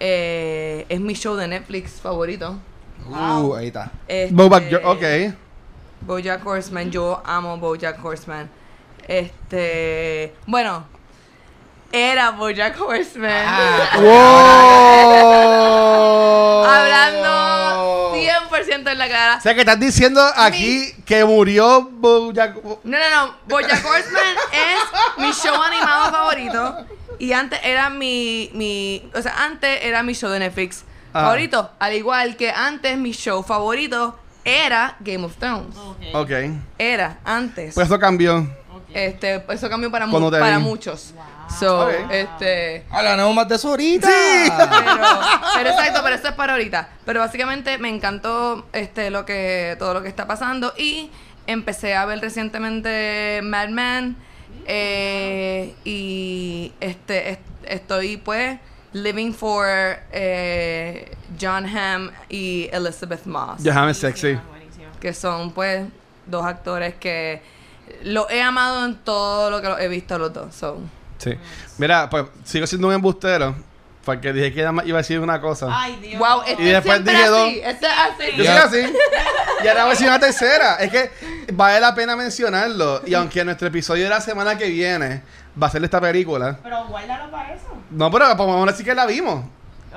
Eh, 0.00 0.86
es 0.88 1.00
mi 1.00 1.12
show 1.12 1.36
de 1.36 1.46
Netflix 1.48 2.00
favorito. 2.00 2.56
Uh, 3.06 3.54
ahí 3.54 3.66
está. 3.66 3.90
Este, 4.06 4.34
Boback, 4.34 4.70
yo- 4.70 4.80
ok. 4.90 5.02
BoJack 6.00 6.46
Horseman, 6.46 6.90
yo 6.90 7.20
amo 7.26 7.58
BoJack 7.58 8.02
Horseman. 8.02 8.48
Este, 9.06 10.32
bueno, 10.46 10.84
era 11.92 12.30
BoJack 12.30 12.80
Horseman. 12.80 13.44
Ah. 13.46 13.98
¡Wow! 16.62 16.64
Hablando 16.64 17.37
100% 18.66 18.92
en 18.92 18.98
la 18.98 19.08
cara. 19.08 19.36
O 19.36 19.40
sea 19.40 19.54
que 19.54 19.60
estás 19.60 19.78
diciendo 19.80 20.20
aquí 20.36 20.92
que 21.04 21.24
murió 21.24 21.82
Bojack... 21.90 22.56
No, 22.64 22.78
no, 22.84 23.26
no. 23.26 23.34
BoJack 23.46 23.84
Horseman 23.84 24.36
es 24.52 25.24
mi 25.24 25.32
show 25.32 25.54
animado 25.62 26.10
favorito. 26.10 26.86
Y 27.18 27.32
antes 27.32 27.58
era 27.64 27.90
mi, 27.90 28.50
mi, 28.54 29.10
o 29.14 29.20
sea, 29.22 29.44
antes 29.44 29.80
era 29.82 30.02
mi 30.02 30.14
show 30.14 30.30
de 30.30 30.38
Netflix 30.38 30.84
Ah. 31.12 31.22
favorito. 31.24 31.70
Al 31.78 31.94
igual 31.94 32.36
que 32.36 32.50
antes 32.50 32.96
mi 32.98 33.12
show 33.12 33.42
favorito 33.42 34.18
era 34.44 34.96
Game 35.00 35.24
of 35.24 35.36
Thrones. 35.36 35.74
Ok. 36.12 36.30
Era, 36.78 37.18
antes. 37.24 37.74
Pues 37.74 37.86
eso 37.86 37.98
cambió. 37.98 38.46
Este, 38.92 39.44
eso 39.50 39.68
cambió 39.68 39.90
para, 39.90 40.06
mu- 40.06 40.12
Cuando 40.12 40.30
te 40.30 40.38
para 40.38 40.58
vi. 40.58 40.64
muchos. 40.64 41.14
So, 41.58 41.86
Ok. 41.86 41.92
este, 42.10 42.84
Hablaremos 42.90 43.34
más 43.34 43.48
de 43.48 43.54
eso 43.56 43.68
ahorita. 43.68 44.08
pero, 44.08 45.20
pero 45.54 45.70
exacto, 45.70 46.00
pero 46.02 46.16
eso 46.16 46.28
es 46.28 46.34
para 46.34 46.52
ahorita. 46.54 46.88
Pero 47.04 47.20
básicamente 47.20 47.78
me 47.78 47.88
encantó 47.88 48.66
este 48.72 49.10
lo 49.10 49.24
que 49.24 49.76
todo 49.78 49.94
lo 49.94 50.02
que 50.02 50.08
está 50.08 50.26
pasando 50.26 50.72
y 50.76 51.10
empecé 51.46 51.94
a 51.94 52.04
ver 52.04 52.20
recientemente 52.20 53.40
Mad 53.42 53.68
Men 53.70 54.16
eh, 54.66 55.74
y 55.84 56.72
este 56.80 57.30
est- 57.30 57.40
estoy 57.64 58.18
pues 58.18 58.58
living 58.92 59.32
for 59.32 59.66
eh, 60.12 61.16
John 61.40 61.64
Hamm 61.66 62.10
y 62.28 62.68
Elizabeth 62.72 63.24
Moss, 63.26 63.62
Déjame 63.62 63.94
sexy. 63.94 64.34
Buenísima. 64.50 64.90
que 65.00 65.14
son 65.14 65.52
pues 65.52 65.86
dos 66.26 66.44
actores 66.44 66.94
que 66.94 67.40
los 68.02 68.30
he 68.30 68.42
amado 68.42 68.84
en 68.84 68.96
todo 68.96 69.50
lo 69.50 69.62
que 69.62 69.68
los 69.68 69.80
he 69.80 69.88
visto 69.88 70.18
los 70.18 70.32
dos. 70.32 70.54
So. 70.54 70.78
Sí. 71.18 71.34
Mira, 71.76 72.08
pues 72.08 72.26
sigo 72.44 72.66
siendo 72.66 72.88
un 72.88 72.94
embustero. 72.94 73.54
Porque 74.04 74.32
dije 74.32 74.54
que 74.54 74.60
iba 74.60 74.70
a 74.70 75.02
decir 75.02 75.20
una 75.20 75.38
cosa. 75.38 75.66
Ay, 75.70 75.98
Dios. 76.00 76.18
Wow, 76.18 76.40
este 76.46 76.62
Y 76.62 76.66
después 76.66 77.04
dije 77.04 77.16
así, 77.18 77.28
dos. 77.28 77.48
este 77.62 77.86
es 77.86 77.92
así. 77.92 78.36
Yo 78.38 78.44
soy 78.44 78.56
así. 78.56 78.92
Y 79.62 79.68
ahora 79.68 79.82
voy 79.82 79.90
a 79.90 79.92
decir 79.92 80.08
una 80.08 80.18
tercera. 80.18 80.74
Es 80.76 80.90
que 80.90 81.10
vale 81.52 81.78
la 81.78 81.94
pena 81.94 82.16
mencionarlo. 82.16 83.02
Y 83.04 83.12
aunque 83.12 83.44
nuestro 83.44 83.68
episodio 83.68 84.04
de 84.04 84.08
la 84.08 84.22
semana 84.22 84.56
que 84.56 84.66
viene 84.70 85.20
va 85.62 85.66
a 85.66 85.70
ser 85.70 85.84
esta 85.84 86.00
película. 86.00 86.58
Pero 86.62 86.86
guárdalo 86.86 87.30
para 87.30 87.52
eso. 87.52 87.66
No, 87.90 88.10
pero 88.10 88.24
pues, 88.28 88.38
vamos 88.38 88.66
a 88.66 88.70
decir 88.70 88.86
que 88.86 88.94
la 88.94 89.04
vimos. 89.04 89.44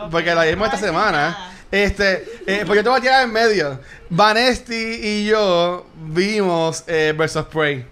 Porque 0.10 0.36
la 0.36 0.44
vimos 0.44 0.68
no 0.68 0.74
esta 0.74 0.78
semana. 0.78 1.12
nada. 1.12 1.52
Este, 1.72 2.26
eh, 2.48 2.64
pues 2.66 2.76
yo 2.80 2.84
te 2.84 2.90
voy 2.90 2.98
a 3.00 3.02
tirar 3.02 3.24
en 3.24 3.32
medio. 3.32 3.80
Vanesti 4.10 5.00
y 5.02 5.26
yo 5.26 5.86
vimos 5.96 6.84
eh, 6.86 7.14
Versus 7.18 7.46
Prey. 7.46 7.86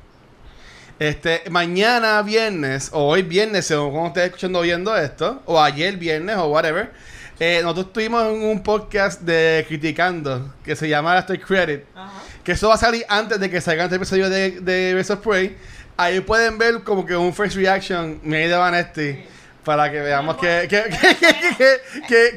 Este, 1.00 1.44
mañana 1.50 2.22
viernes, 2.24 2.90
o 2.92 3.08
hoy 3.08 3.22
viernes, 3.24 3.66
según 3.66 3.92
cuando 3.92 4.08
estés 4.10 4.26
escuchando 4.26 4.60
o 4.60 4.62
viendo 4.64 4.96
esto, 4.98 5.42
o 5.46 5.62
ayer 5.62 5.96
viernes, 5.96 6.36
o 6.36 6.48
whatever, 6.48 6.92
eh, 7.40 7.62
nosotros 7.64 7.88
estuvimos 7.88 8.24
en 8.26 8.44
un 8.44 8.62
podcast 8.62 9.22
de 9.22 9.64
Criticando, 9.68 10.54
que 10.64 10.76
se 10.76 10.90
llama 10.90 11.18
After 11.18 11.40
Credit, 11.40 11.86
Ajá. 11.96 12.12
que 12.44 12.52
eso 12.52 12.68
va 12.68 12.76
a 12.76 12.78
salir 12.78 13.06
antes 13.08 13.40
de 13.40 13.50
que 13.50 13.62
salga 13.62 13.86
este 13.86 13.96
episodio 13.96 14.30
de, 14.30 14.60
de 14.60 14.94
Versus 14.94 15.20
Prey. 15.20 15.56
Ahí 15.96 16.20
pueden 16.20 16.58
ver 16.58 16.82
como 16.84 17.06
que 17.06 17.16
un 17.16 17.34
first 17.34 17.56
reaction 17.56 18.20
made 18.24 18.50
de 18.50 18.56
Vanesti 18.58 19.20
para 19.64 19.90
que 19.90 20.02
veamos 20.02 20.36
qué- 20.38 20.68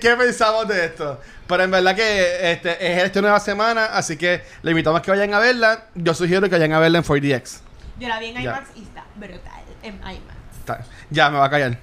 qué 0.01 0.17
pensamos 0.17 0.69
de 0.69 0.85
esto. 0.85 1.21
Pero 1.49 1.65
en 1.65 1.71
verdad 1.73 1.95
que 1.97 2.53
este, 2.53 2.71
es 2.93 3.03
esta 3.05 3.21
nueva 3.21 3.41
semana, 3.41 3.87
así 3.87 4.17
que 4.17 4.41
le 4.63 4.71
invitamos 4.71 5.01
a 5.01 5.03
que 5.03 5.11
vayan 5.11 5.35
a 5.35 5.39
verla. 5.41 5.87
Yo 5.97 6.15
sugiero 6.15 6.43
que 6.49 6.55
vayan 6.55 6.73
a 6.73 6.79
verla 6.79 6.99
en 6.99 7.05
4DX. 7.05 7.59
Yo 8.03 8.09
la 8.09 8.19
vi 8.19 8.27
en 8.27 8.35
Ya. 8.35 8.41
IMAX 8.43 8.71
y 8.75 8.83
está 8.83 9.05
brutal. 9.15 9.63
En 9.83 9.95
IMAX. 9.95 10.59
Está- 10.59 10.85
Ya, 11.11 11.31
me 11.31 11.39
va 11.39 11.45
a 11.47 11.51
callar. 11.51 11.79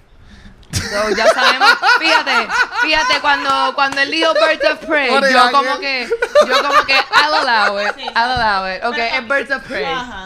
So, 0.72 1.10
ya 1.16 1.26
sabemos, 1.28 1.70
fíjate, 1.98 2.48
fíjate 2.82 3.20
cuando, 3.22 3.74
cuando 3.74 4.02
él 4.02 4.12
dijo 4.12 4.32
Birds 4.34 4.70
of 4.72 4.86
Prey, 4.86 5.10
yo 5.10 5.18
ángel. 5.18 5.52
como 5.52 5.80
que, 5.80 6.08
yo 6.48 6.58
como 6.62 6.84
que, 6.86 6.94
I'll 6.94 7.34
allow 7.48 7.80
it, 7.80 7.96
Sí. 7.96 8.04
I'll 8.04 8.16
allow 8.18 8.68
it, 8.72 8.84
ok, 8.84 8.98
es 8.98 9.28
Birds 9.28 9.50
of 9.52 9.64
Prey, 9.64 9.86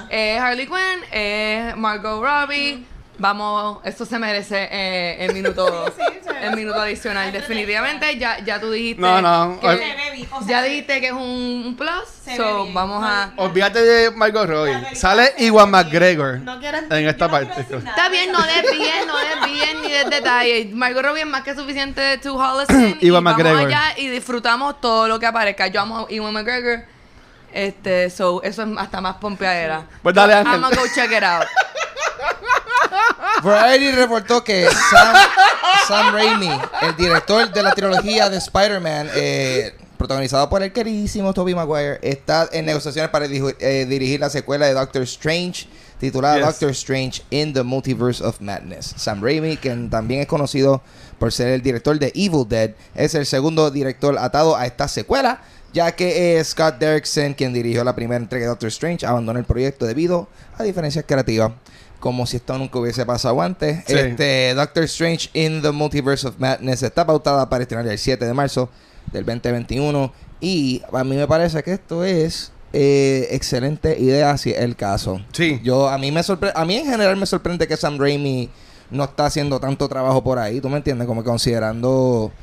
es 0.10 0.42
Harley 0.42 0.68
Quinn, 0.68 1.04
es 1.12 1.78
Margot 1.78 2.22
Robbie, 2.22 2.86
vamos, 3.18 3.80
esto 3.84 4.06
se 4.06 4.18
merece 4.20 4.68
eh, 4.72 5.26
el 5.26 5.34
minuto, 5.34 5.86
Sí, 5.98 6.30
el 6.42 6.56
minuto 6.56 6.82
adicional, 6.82 7.32
definitivamente, 7.32 8.18
ya, 8.18 8.40
ya 8.44 8.60
tú 8.60 8.72
dijiste, 8.72 9.02
No, 9.02 9.22
no, 9.22 9.60
que- 9.60 9.68
o 9.68 10.40
sea, 10.42 10.48
ya 10.48 10.62
dijiste 10.64 11.00
que 11.00 11.08
es 11.08 11.14
un, 11.14 11.64
un 11.68 11.76
plus, 11.78 11.92
Se 12.24 12.32
ve 12.32 12.38
so 12.38 12.64
bien. 12.64 12.74
vamos 12.74 13.04
a, 13.06 13.32
Olvídate 13.38 13.82
de 13.82 14.12
Margot 14.12 14.48
Robbie. 14.48 14.96
Sale 14.96 15.34
Iwan. 15.38 15.70
McGregor 15.72 16.40
No 16.40 16.60
quiero- 16.60 16.80
en 16.80 17.08
esta 17.08 17.30
parte. 17.30 17.54
decir 17.62 17.78
nada. 17.78 17.90
Está 17.92 18.10
bien, 18.10 18.32
no 18.32 18.42
desvíen, 18.42 19.08
no 19.08 19.18
desvíen 19.18 19.82
ni 19.82 19.92
des 19.92 20.10
detalles. 20.10 20.72
Margot 20.74 21.04
Robbie 21.04 21.22
es 21.22 21.28
más 21.28 21.44
que 21.44 21.56
suficiente 21.56 22.02
de 22.02 22.18
Two 22.18 22.36
Holliston. 22.36 22.98
y 23.00 23.10
vamos 23.10 23.32
McGregor. 23.34 23.68
allá 23.68 23.94
y 23.98 24.08
disfrutamos 24.10 24.82
todo 24.82 25.08
lo 25.08 25.20
que 25.20 25.26
aparezca. 25.28 25.68
Yo 25.68 25.82
amo 25.82 26.00
a 26.00 26.06
Ewan 26.14 26.34
McGregor. 26.34 26.84
Este, 27.54 28.10
so, 28.10 28.42
eso 28.44 28.64
es 28.64 28.70
hasta 28.78 29.00
más 29.02 29.16
pompeadera. 29.18 29.84
Pues 30.02 30.16
dale, 30.16 30.34
Ángel. 30.34 30.54
I'm 30.56 30.62
gonna 30.62 30.76
go 30.76 30.84
check 30.94 31.12
it 31.12 31.24
out. 31.24 31.46
Variety 33.44 33.92
reportó 33.92 34.44
que 34.44 34.68
Sam, 34.70 35.16
Sam 35.88 36.14
Raimi, 36.14 36.50
el 36.82 36.96
director 36.96 37.52
de 37.52 37.64
la 37.64 37.74
trilogía 37.74 38.30
de 38.30 38.38
Spider-Man, 38.38 39.10
eh, 39.16 39.76
protagonizado 39.98 40.50
por 40.50 40.64
el 40.64 40.72
queridísimo 40.72 41.34
Tobey 41.34 41.56
Maguire, 41.56 42.00
está 42.02 42.50
en 42.52 42.66
negociaciones 42.66 43.10
para 43.12 43.26
eh, 43.26 43.86
dirigir 43.86 44.20
la 44.20 44.30
secuela 44.30 44.66
de 44.66 44.74
Doctor 44.74 45.02
Strange, 45.04 45.68
titulada 46.00 46.38
Yes. 46.38 46.46
Doctor 46.46 46.70
Strange 46.72 47.22
in 47.32 47.54
the 47.54 47.64
Multiverse 47.64 48.24
of 48.24 48.40
Madness. 48.40 48.94
Sam 48.98 49.22
Raimi, 49.22 49.58
quien 49.58 49.90
también 49.90 50.22
es 50.22 50.28
conocido 50.28 50.82
por 51.20 51.32
ser 51.32 51.50
el 51.50 51.62
director 51.62 51.98
de 52.00 52.12
Evil 52.16 52.48
Dead, 52.48 52.72
es 52.96 53.16
el 53.16 53.26
segundo 53.26 53.72
director 53.72 54.18
atado 54.18 54.56
a 54.56 54.66
esta 54.66 54.88
secuela. 54.88 55.42
Ya 55.74 55.92
que 55.92 56.38
eh, 56.38 56.44
Scott 56.44 56.78
Derrickson, 56.78 57.34
quien 57.34 57.52
dirigió 57.52 57.84
la 57.84 57.96
primera 57.96 58.22
entrega 58.22 58.44
de 58.44 58.50
Doctor 58.50 58.68
Strange, 58.68 59.08
abandonó 59.08 59.40
el 59.40 59.46
proyecto 59.46 59.88
debido 59.88 60.28
a 60.56 60.62
diferencias 60.62 61.04
creativas 61.08 61.52
como 62.04 62.26
si 62.26 62.36
esto 62.36 62.58
nunca 62.58 62.80
hubiese 62.80 63.06
pasado 63.06 63.42
antes. 63.42 63.82
Sí. 63.88 63.94
Este, 63.94 64.54
Doctor 64.56 64.84
Strange 64.84 65.30
in 65.32 65.62
the 65.62 65.72
Multiverse 65.72 66.28
of 66.28 66.36
Madness 66.38 66.84
está 66.84 67.06
pautada 67.06 67.48
para 67.48 67.62
estrenar 67.62 67.88
el 67.88 67.98
7 67.98 68.26
de 68.26 68.34
marzo 68.34 68.70
del 69.14 69.26
2021. 69.26 70.12
Y 70.42 70.82
a 70.92 71.06
mí 71.06 71.16
me 71.16 71.26
parece 71.30 71.64
que 71.64 71.72
esto 71.72 72.04
es 72.04 72.52
eh, 72.74 73.30
excelente 73.32 73.98
idea 73.98 74.38
si 74.38 74.52
es 74.52 74.60
el 74.60 74.76
caso. 74.76 75.22
Sí. 75.32 75.62
Yo, 75.64 75.88
a 75.88 75.98
mí 75.98 76.12
me 76.12 76.24
sorprende, 76.24 76.60
a 76.60 76.66
mí 76.66 76.76
en 76.76 76.88
general 76.88 77.16
me 77.16 77.26
sorprende 77.26 77.70
que 77.70 77.78
Sam 77.78 77.98
Raimi 77.98 78.50
no 78.92 79.06
está 79.06 79.28
haciendo 79.28 79.62
tanto 79.62 79.88
trabajo 79.88 80.22
por 80.22 80.40
ahí. 80.40 80.60
¿Tú 80.60 80.68
me 80.68 80.76
entiendes? 80.76 81.08
Como 81.08 81.24
considerando 81.24 82.34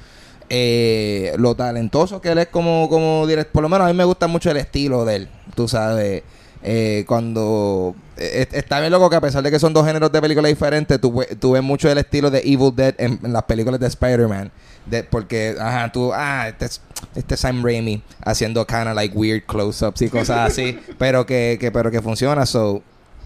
eh, 0.49 1.35
lo 1.37 1.55
talentoso 1.55 2.23
que 2.23 2.31
él 2.31 2.39
es 2.39 2.49
como, 2.49 2.89
como 2.89 3.27
director. 3.27 3.53
Por 3.53 3.63
lo 3.65 3.69
menos 3.69 3.87
a 3.87 3.91
mí 3.91 3.95
me 3.95 4.05
gusta 4.05 4.27
mucho 4.27 4.51
el 4.51 4.57
estilo 4.57 5.05
de 5.05 5.17
él. 5.17 5.29
Tú 5.55 5.69
sabes, 5.69 6.23
eh, 6.63 7.05
cuando... 7.07 7.95
eh, 8.17 8.47
está 8.53 8.81
bien 8.81 8.93
loco 8.93 9.09
que 9.09 9.17
a 9.17 9.21
pesar 9.21 9.43
de 9.43 9.51
que 9.51 9.59
son 9.59 9.73
dos 9.73 9.87
géneros 9.87 10.13
de 10.13 10.21
películas 10.21 10.51
diferentes, 10.51 11.01
tú, 11.01 11.23
tú 11.39 11.53
ves 11.53 11.63
mucho 11.63 11.91
el 11.91 11.99
estilo 11.99 12.31
de 12.31 12.41
Evil 12.41 12.75
Dead 12.75 12.95
en, 12.99 13.19
en 13.23 13.33
las 13.33 13.45
películas 13.45 13.81
de 13.81 13.87
Spider-Man. 13.87 14.51
De, 14.87 15.05
porque, 15.05 15.57
ajá, 15.61 15.93
tú, 15.93 16.13
ah, 16.13 16.49
este 16.49 16.65
es, 16.67 16.81
este 17.15 17.35
es 17.35 17.41
Sam 17.41 17.63
Raimi 17.65 18.03
haciendo 18.25 18.67
kind 18.67 18.89
of 18.89 18.95
like 18.95 19.17
weird 19.17 19.43
close-ups 19.47 20.03
y 20.03 20.09
cosas 20.09 20.39
así, 20.51 20.79
pero 20.99 21.27
que, 21.27 21.59
que, 21.61 21.71
pero 21.71 21.91
que 21.91 22.01
funciona, 22.03 22.47
so... 22.47 22.83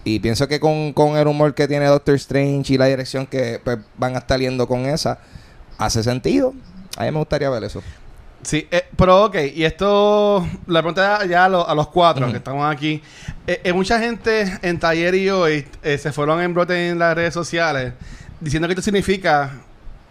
Y 0.07 0.19
pienso 0.19 0.47
que 0.47 0.59
con, 0.59 0.93
con 0.93 1.17
el 1.17 1.25
humor 1.25 1.55
que 1.55 1.67
tiene 1.67 1.87
Doctor 1.87 2.13
Strange 2.13 2.71
y 2.75 2.77
la 2.77 2.85
dirección 2.85 3.25
que 3.25 3.59
pues, 3.63 3.79
van 3.97 4.13
a 4.15 4.19
estar 4.19 4.39
yendo 4.39 4.67
con 4.67 4.85
esa, 4.85 5.17
hace 5.79 6.03
sentido. 6.03 6.53
A 6.95 7.05
mí 7.05 7.11
me 7.11 7.17
gustaría 7.17 7.49
ver 7.49 7.63
eso. 7.63 7.81
Sí, 8.45 8.67
eh, 8.69 8.85
pero 8.95 9.23
ok, 9.25 9.37
y 9.55 9.63
esto, 9.63 10.47
la 10.67 10.81
pregunta 10.83 11.25
ya 11.25 11.45
a, 11.45 11.49
lo- 11.49 11.67
a 11.67 11.73
los 11.73 11.87
cuatro 11.87 12.25
Ujú. 12.25 12.31
que 12.31 12.37
estamos 12.37 12.71
aquí. 12.71 13.01
Eh, 13.47 13.59
eh, 13.63 13.73
mucha 13.73 13.99
gente 13.99 14.59
en 14.61 14.79
taller 14.79 15.15
y 15.15 15.29
hoy 15.31 15.67
eh, 15.81 15.97
se 15.97 16.11
fueron 16.11 16.39
en 16.41 16.53
brote 16.53 16.89
en 16.89 16.99
las 16.99 17.15
redes 17.15 17.33
sociales 17.33 17.93
diciendo 18.39 18.67
que 18.67 18.73
esto 18.73 18.83
significa, 18.83 19.51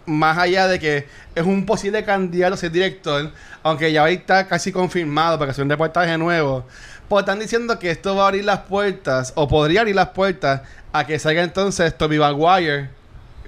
más 0.05 0.37
allá 0.37 0.67
de 0.67 0.79
que 0.79 1.07
es 1.33 1.45
un 1.45 1.65
posible 1.65 2.03
candidato 2.03 2.55
a 2.55 2.57
ser 2.57 2.71
director, 2.71 3.31
aunque 3.63 3.93
ya 3.93 4.03
ahí 4.03 4.15
está 4.15 4.45
casi 4.47 4.69
confirmado 4.73 5.39
para 5.39 5.51
que 5.51 5.55
sea 5.55 5.63
un 5.63 5.69
reportaje 5.69 6.17
nuevo, 6.17 6.65
pues 7.07 7.21
están 7.23 7.39
diciendo 7.39 7.79
que 7.79 7.89
esto 7.89 8.17
va 8.17 8.23
a 8.23 8.27
abrir 8.27 8.43
las 8.43 8.59
puertas, 8.61 9.31
o 9.37 9.47
podría 9.47 9.79
abrir 9.81 9.95
las 9.95 10.09
puertas, 10.09 10.61
a 10.91 11.05
que 11.07 11.17
salga 11.19 11.41
entonces 11.41 11.97
Toby 11.97 12.19
Maguire 12.19 12.89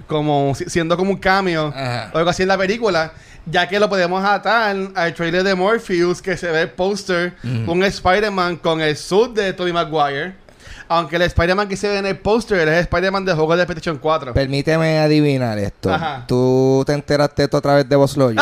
como 0.06 0.54
si- 0.54 0.70
siendo 0.70 0.96
como 0.96 1.10
un 1.10 1.18
cameo 1.18 1.68
Ajá. 1.76 2.10
o 2.14 2.18
algo 2.18 2.30
así 2.30 2.42
en 2.42 2.48
la 2.48 2.56
película, 2.56 3.12
ya 3.50 3.68
que 3.68 3.78
lo 3.80 3.88
podemos 3.88 4.24
atar 4.24 4.76
al 4.94 5.14
trailer 5.14 5.42
de 5.42 5.54
Morpheus 5.54 6.20
que 6.22 6.36
se 6.36 6.50
ve 6.50 6.62
el 6.62 6.70
póster, 6.70 7.34
Ujú. 7.44 7.72
un 7.72 7.82
Spider-Man 7.84 8.56
con 8.56 8.80
el 8.80 8.96
suit 8.96 9.32
de 9.32 9.52
Tobey 9.52 9.72
Maguire. 9.72 10.34
Aunque 10.90 11.16
el 11.16 11.22
Spider-Man 11.22 11.68
que 11.68 11.76
se 11.76 11.86
ve 11.88 11.98
en 11.98 12.06
el 12.06 12.18
póster 12.18 12.66
es 12.68 12.80
Spider-Man 12.80 13.24
de 13.26 13.34
juego 13.34 13.54
de 13.56 13.66
PlayStation 13.66 13.98
4. 13.98 14.32
Permíteme 14.32 14.98
adivinar 15.00 15.58
esto. 15.58 15.92
Ajá. 15.92 16.24
¿Tú 16.26 16.82
te 16.86 16.94
enteraste 16.94 17.42
esto 17.44 17.58
a 17.58 17.60
través 17.60 17.86
de 17.88 17.94
Boss 17.94 18.16
Logic? 18.16 18.40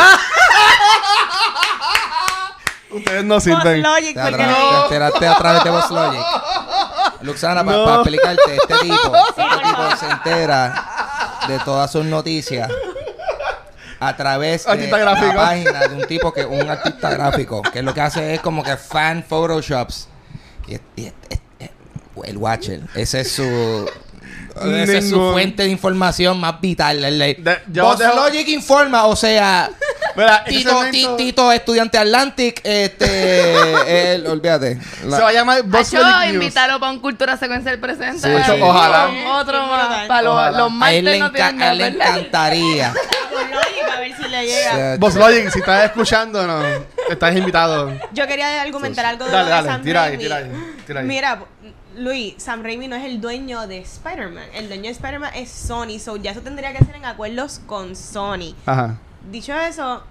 Ustedes 2.90 3.24
no 3.24 3.40
sirven. 3.40 3.82
Logic, 3.82 4.14
¿Te, 4.14 4.20
porque 4.30 4.44
te 4.44 4.82
enteraste 4.84 5.26
a 5.26 5.36
través 5.36 5.64
de 5.64 5.70
Boss 5.70 5.90
Logic? 5.90 6.20
Luxana, 7.22 7.64
para 7.64 7.76
No. 7.78 7.94
explicarte, 7.96 8.56
este 8.56 8.74
tipo, 8.82 9.12
este 9.28 9.42
tipo 9.42 9.96
se 9.98 10.06
entera 10.08 10.84
de 11.48 11.58
todas 11.60 11.90
sus 11.90 12.04
noticias 12.04 12.70
a 14.00 14.16
través 14.16 14.64
de 14.64 14.88
la 14.88 15.14
página 15.34 15.86
de 15.88 15.94
un 15.94 16.04
tipo 16.06 16.32
que 16.32 16.44
un 16.44 16.68
artista 16.68 17.10
gráfico, 17.10 17.62
que 17.62 17.82
lo 17.82 17.92
que 17.94 18.00
hace 18.00 18.34
es 18.34 18.40
como 18.40 18.62
que 18.62 18.76
fan 18.76 19.24
photoshops. 19.28 20.08
Y, 20.68 20.74
y- 21.00 21.06
y- 21.06 21.12
el 22.24 22.38
Watcher, 22.38 22.80
ese 22.94 23.20
es 23.20 23.30
su 23.32 23.88
esa 24.58 24.96
es 24.98 25.10
su 25.10 25.32
fuente 25.32 25.64
de 25.64 25.68
información 25.68 26.40
más 26.40 26.58
vital. 26.62 27.04
el- 27.04 27.20
el- 27.20 27.44
De- 27.44 27.58
yo 27.68 27.84
Boss 27.84 27.98
dejo- 27.98 28.14
Logic 28.16 28.48
informa, 28.48 29.04
o 29.04 29.14
sea, 29.14 29.70
Mira, 30.16 30.42
Tito, 30.44 30.70
segmento 30.82 31.16
Tito, 31.16 31.52
estudiante 31.52 31.98
Atlantic, 31.98 32.62
este, 32.64 34.24
olvídate. 34.26 34.80
La- 35.04 35.16
Se 35.18 35.22
va 35.22 35.28
a 35.28 35.32
llamar 35.32 35.62
Boss 35.64 35.92
Logic 35.92 36.08
News. 36.32 36.32
invítalo 36.34 36.80
para 36.80 36.90
un 36.92 37.00
Cultura 37.00 37.36
Secuencial 37.36 37.78
presente. 37.78 38.20
Sí, 38.44 38.60
ojalá. 38.62 39.10
Otro 39.38 39.66
más. 39.66 40.06
Para 40.08 40.22
los, 40.22 40.56
los 40.56 40.72
a 40.82 40.92
él 40.94 41.04
le, 41.04 41.18
martes 41.18 41.20
no 41.20 41.26
enca- 41.26 41.32
tienen 41.32 41.46
a 41.46 41.52
nada, 41.52 41.72
él 41.72 41.78
le 41.78 41.86
encantaría. 41.88 42.94
Ver 44.06 44.16
si 44.16 44.28
le 44.28 44.46
llega. 44.46 44.96
Boss 44.98 45.16
Logic, 45.16 45.50
si 45.50 45.58
estás 45.58 45.84
escuchando, 45.86 46.46
no, 46.46 46.62
estás 47.10 47.36
invitado. 47.36 47.92
Yo 48.12 48.26
quería 48.26 48.62
argumentar 48.62 49.04
algo 49.04 49.24
de 49.24 49.32
Dale, 49.32 49.42
lo 49.42 49.46
de 49.46 49.50
dale, 49.62 49.68
Sam 49.68 49.82
tira 49.82 50.02
ahí, 50.04 50.08
Raimi. 50.10 50.22
tira 50.22 50.36
ahí, 50.36 50.50
tira 50.86 51.00
ahí. 51.00 51.06
Mira, 51.06 51.42
Luis, 51.96 52.34
Sam 52.38 52.62
Raimi 52.62 52.86
no 52.88 52.94
es 52.96 53.04
el 53.04 53.20
dueño 53.20 53.66
de 53.66 53.78
Spider-Man. 53.78 54.44
El 54.54 54.68
dueño 54.68 54.84
de 54.84 54.90
Spider-Man 54.90 55.32
es 55.34 55.50
Sony. 55.50 55.98
So 55.98 56.16
ya 56.16 56.30
eso 56.30 56.40
tendría 56.42 56.72
que 56.72 56.84
ser 56.84 56.94
en 56.94 57.04
acuerdos 57.04 57.60
con 57.66 57.96
Sony. 57.96 58.54
Ajá. 58.64 58.98
Dicho 59.30 59.58
eso, 59.58 60.04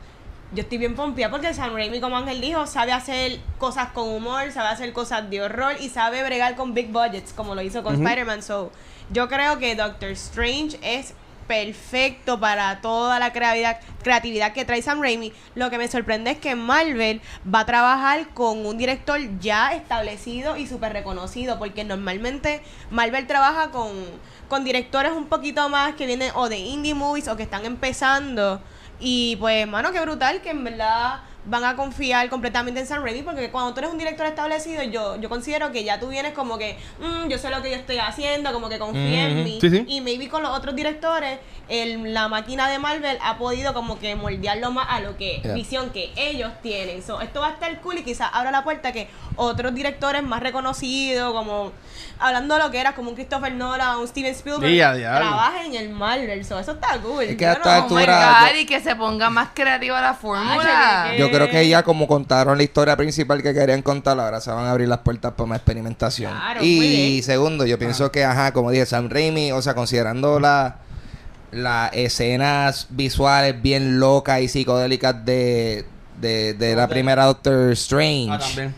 yo 0.51 0.63
estoy 0.63 0.77
bien 0.77 0.95
pompía 0.95 1.31
porque 1.31 1.53
Sam 1.53 1.73
Raimi, 1.73 2.01
como 2.01 2.17
Ángel 2.17 2.41
dijo, 2.41 2.67
sabe 2.67 2.91
hacer 2.91 3.39
cosas 3.59 3.89
con 3.93 4.09
humor, 4.09 4.51
sabe 4.51 4.69
hacer 4.69 4.91
cosas 4.91 5.29
de 5.29 5.41
horror 5.41 5.75
y 5.79 5.89
sabe 5.89 6.21
bregar 6.23 6.55
con 6.55 6.73
big 6.73 6.91
budgets, 6.91 7.31
como 7.31 7.55
lo 7.55 7.61
hizo 7.61 7.81
con 7.81 7.95
Ujú. 7.95 8.03
Spider-Man. 8.03 8.41
So, 8.43 8.71
yo 9.11 9.29
creo 9.29 9.57
que 9.59 9.75
Doctor 9.75 10.09
Strange 10.09 10.77
es 10.81 11.13
perfecto 11.47 12.39
para 12.39 12.81
toda 12.81 13.19
la 13.19 13.31
creatividad, 13.31 14.53
que 14.53 14.65
trae 14.65 14.81
Sam 14.81 15.01
Raimi. 15.01 15.33
Lo 15.55 15.69
que 15.69 15.77
me 15.77 15.87
sorprende 15.87 16.31
es 16.31 16.37
que 16.39 16.55
Marvel 16.55 17.21
va 17.53 17.61
a 17.61 17.65
trabajar 17.65 18.29
con 18.33 18.65
un 18.65 18.77
director 18.77 19.19
ya 19.39 19.73
establecido 19.73 20.57
y 20.57 20.67
súper 20.67 20.93
reconocido, 20.93 21.59
porque 21.59 21.83
normalmente 21.83 22.61
Marvel 22.91 23.27
trabaja 23.27 23.71
con, 23.71 23.91
con 24.47 24.63
directores 24.63 25.11
un 25.11 25.27
poquito 25.27 25.69
más 25.69 25.95
que 25.95 26.05
vienen 26.05 26.31
o 26.35 26.49
de 26.49 26.57
indie 26.57 26.93
movies 26.93 27.27
o 27.27 27.37
que 27.37 27.43
están 27.43 27.65
empezando. 27.65 28.61
Y 28.99 29.35
pues, 29.37 29.67
mano, 29.67 29.91
qué 29.91 29.99
brutal 30.01 30.41
que 30.41 30.51
en 30.51 30.63
verdad 30.63 31.19
van 31.47 31.63
a 31.63 31.75
confiar 31.75 32.27
completamente 32.29 32.79
en 32.79 32.87
Sam 32.87 33.03
Raimi 33.03 33.21
porque 33.21 33.51
cuando 33.51 33.73
tú 33.73 33.79
eres 33.79 33.91
un 33.91 33.97
director 33.99 34.25
establecido 34.25 34.81
yo 34.83 35.15
yo 35.21 35.29
considero 35.29 35.71
que 35.71 35.83
ya 35.83 35.99
tú 35.99 36.07
vienes 36.07 36.33
como 36.33 36.57
que 36.57 36.77
"Mm, 36.99 37.27
yo 37.29 37.37
sé 37.37 37.49
lo 37.51 37.61
que 37.61 37.69
yo 37.69 37.75
estoy 37.75 37.97
haciendo 37.99 38.51
como 38.51 38.67
que 38.67 38.79
confía 38.79 39.27
en 39.29 39.43
mí 39.43 39.59
Sí, 39.61 39.69
sí. 39.69 39.85
y 39.87 40.01
maybe 40.01 40.27
con 40.27 40.41
los 40.41 40.57
otros 40.57 40.75
directores 40.75 41.37
el, 41.67 42.13
la 42.13 42.27
máquina 42.27 42.69
de 42.69 42.77
Marvel 42.79 43.17
ha 43.23 43.37
podido 43.37 43.73
como 43.73 43.97
que 43.99 44.15
moldearlo 44.15 44.71
más 44.71 44.87
a 44.89 44.99
lo 45.01 45.17
que 45.17 45.41
Yeah. 45.43 45.53
visión 45.53 45.89
que 45.91 46.11
ellos 46.15 46.51
tienen 46.63 47.03
so, 47.03 47.21
esto 47.21 47.41
va 47.41 47.47
a 47.49 47.51
estar 47.51 47.79
cool 47.81 47.97
y 47.99 48.03
quizás 48.03 48.29
abra 48.33 48.49
la 48.51 48.63
puerta 48.63 48.91
que 48.91 49.07
otros 49.35 49.73
directores 49.75 50.23
más 50.23 50.41
reconocidos 50.41 51.31
como 51.33 51.71
hablando 52.19 52.55
de 52.55 52.63
lo 52.63 52.71
que 52.71 52.79
era 52.79 52.93
como 52.95 53.09
un 53.09 53.15
Christopher 53.15 53.53
Nolan 53.53 53.97
un 53.99 54.07
Steven 54.07 54.31
Spielberg 54.31 54.71
Y 54.71 54.81
a 54.81 54.93
diablo. 54.93 55.27
trabajen 55.27 55.75
en 55.75 55.75
el 55.75 55.89
Marvel 55.89 56.43
so, 56.45 56.57
eso 56.59 56.71
está 56.73 56.97
cool 56.99 57.23
Es 57.25 57.35
que 57.35 57.45
a 57.45 57.53
no- 57.55 57.59
Oh 57.65 57.67
my 57.67 57.71
altura, 57.81 58.39
God, 58.41 58.47
yo- 58.55 58.59
y 58.61 58.65
que 58.65 58.79
se 58.79 58.95
ponga 58.95 59.29
más 59.29 59.49
creativa 59.53 59.99
la 60.01 60.13
fórmula. 60.13 61.13
Yo 61.17 61.29
creo 61.35 61.49
que 61.49 61.67
ya 61.67 61.83
como 61.83 62.07
contaron 62.07 62.57
la 62.57 62.63
historia 62.63 62.95
principal 62.97 63.41
que 63.43 63.53
querían 63.53 63.81
contar, 63.81 64.19
ahora 64.19 64.41
se 64.41 64.51
van 64.51 64.65
a 64.65 64.71
abrir 64.71 64.87
las 64.87 64.99
puertas 64.99 65.33
para 65.33 65.47
más 65.47 65.57
experimentación. 65.57 66.31
Claro, 66.31 66.63
y 66.63 67.21
segundo, 67.23 67.65
yo 67.65 67.77
pienso 67.79 68.11
que, 68.11 68.23
ajá, 68.23 68.51
como 68.53 68.71
dije, 68.71 68.85
Sam 68.85 69.09
Raimi, 69.09 69.51
o 69.51 69.61
sea, 69.61 69.73
considerando 69.73 70.39
la 70.39 70.77
las 71.51 71.93
escenas 71.93 72.87
visuales 72.89 73.61
bien 73.61 73.99
locas 73.99 74.41
y 74.41 74.49
psicodélicas 74.49 75.23
de, 75.25 75.85
de, 76.19 76.53
de 76.53 76.75
la 76.75 76.87
primera 76.89 77.25
Doctor 77.25 77.71
Strange, 77.71 78.29
Ah, 78.31 78.39
también. 78.39 78.75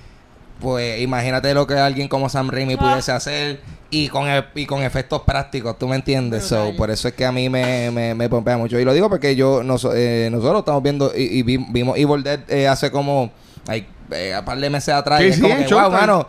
Pues 0.59 1.01
imagínate 1.01 1.53
lo 1.53 1.67
que 1.67 1.75
alguien 1.75 2.07
como 2.07 2.29
Sam 2.29 2.49
Raimi 2.49 2.73
Ah. 2.75 2.77
pudiese 2.79 3.11
hacer 3.11 3.59
y 3.89 4.09
con 4.09 4.27
e- 4.27 4.43
y 4.55 4.65
con 4.65 4.81
efectos 4.83 5.21
prácticos, 5.21 5.77
¿tú 5.79 5.87
me 5.87 5.95
entiendes? 5.95 6.43
So, 6.43 6.73
por 6.75 6.89
eso 6.91 7.07
es 7.07 7.13
que 7.13 7.25
a 7.25 7.31
mí 7.31 7.49
me, 7.49 7.89
me, 7.91 8.13
me 8.15 8.27
pompea 8.29 8.57
mucho. 8.57 8.79
Y 8.79 8.83
lo 8.85 8.93
digo 8.93 9.09
porque 9.09 9.35
yo 9.35 9.63
noso- 9.63 9.93
eh, 9.95 10.29
nosotros 10.31 10.59
estamos 10.59 10.83
viendo 10.83 11.11
y, 11.15 11.39
y 11.39 11.43
vi- 11.43 11.65
vimos 11.69 11.97
Evil 11.97 12.23
Dead 12.23 12.39
eh, 12.49 12.67
hace 12.67 12.91
como 12.91 13.31
like, 13.67 13.87
eh, 14.11 14.33
a 14.33 14.43
par 14.43 14.57
de 14.59 14.69
meses 14.69 14.93
atrás. 14.93 15.19
Sí, 15.21 15.25
y 15.25 15.29
es 15.29 15.35
sí, 15.35 15.41
como 15.41 15.55
que, 15.55 15.73
wow, 15.73 15.91
mano. 15.91 16.27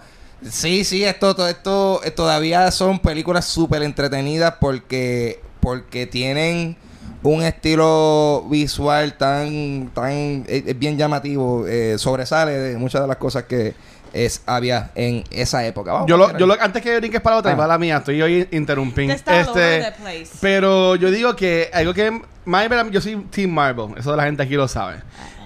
Sí, 0.48 0.84
sí, 0.84 1.02
esto, 1.04 1.34
todo 1.34 1.48
esto 1.48 2.00
eh, 2.04 2.12
todavía 2.12 2.70
son 2.70 3.00
películas 3.00 3.44
súper 3.44 3.82
entretenidas 3.82 4.54
porque, 4.60 5.40
porque 5.58 6.06
tienen 6.06 6.76
un 7.24 7.42
estilo 7.42 8.46
visual 8.48 9.14
tan, 9.14 9.90
tan 9.92 10.12
eh, 10.46 10.62
es 10.66 10.78
bien 10.78 10.96
llamativo, 10.96 11.66
eh, 11.66 11.96
sobresale 11.98 12.52
de 12.52 12.76
muchas 12.78 13.00
de 13.02 13.08
las 13.08 13.16
cosas 13.16 13.44
que 13.44 13.74
es 14.12 14.42
había 14.46 14.90
en 14.94 15.24
esa 15.30 15.64
época. 15.66 15.92
Vamos 15.92 16.08
Yo 16.08 16.16
lo, 16.16 16.36
yo 16.38 16.46
lo, 16.46 16.54
antes 16.60 16.82
que 16.82 16.96
brinques 16.98 17.20
para 17.20 17.36
la 17.36 17.40
otra, 17.40 17.52
Ah. 17.52 17.54
y 17.54 17.58
va 17.58 17.66
la 17.66 17.78
mía, 17.78 17.98
estoy 17.98 18.20
hoy 18.22 18.48
interrumpiendo. 18.50 19.14
Este, 19.14 19.92
pero 20.40 20.96
yo 20.96 21.10
digo 21.10 21.34
que 21.36 21.70
algo 21.72 21.94
que 21.94 22.20
Marvel, 22.44 22.90
yo 22.90 23.00
soy 23.00 23.16
Team 23.30 23.50
Marvel, 23.50 23.88
eso 23.98 24.14
la 24.16 24.24
gente 24.24 24.42
aquí 24.42 24.54
lo 24.54 24.68
sabe. 24.68 24.96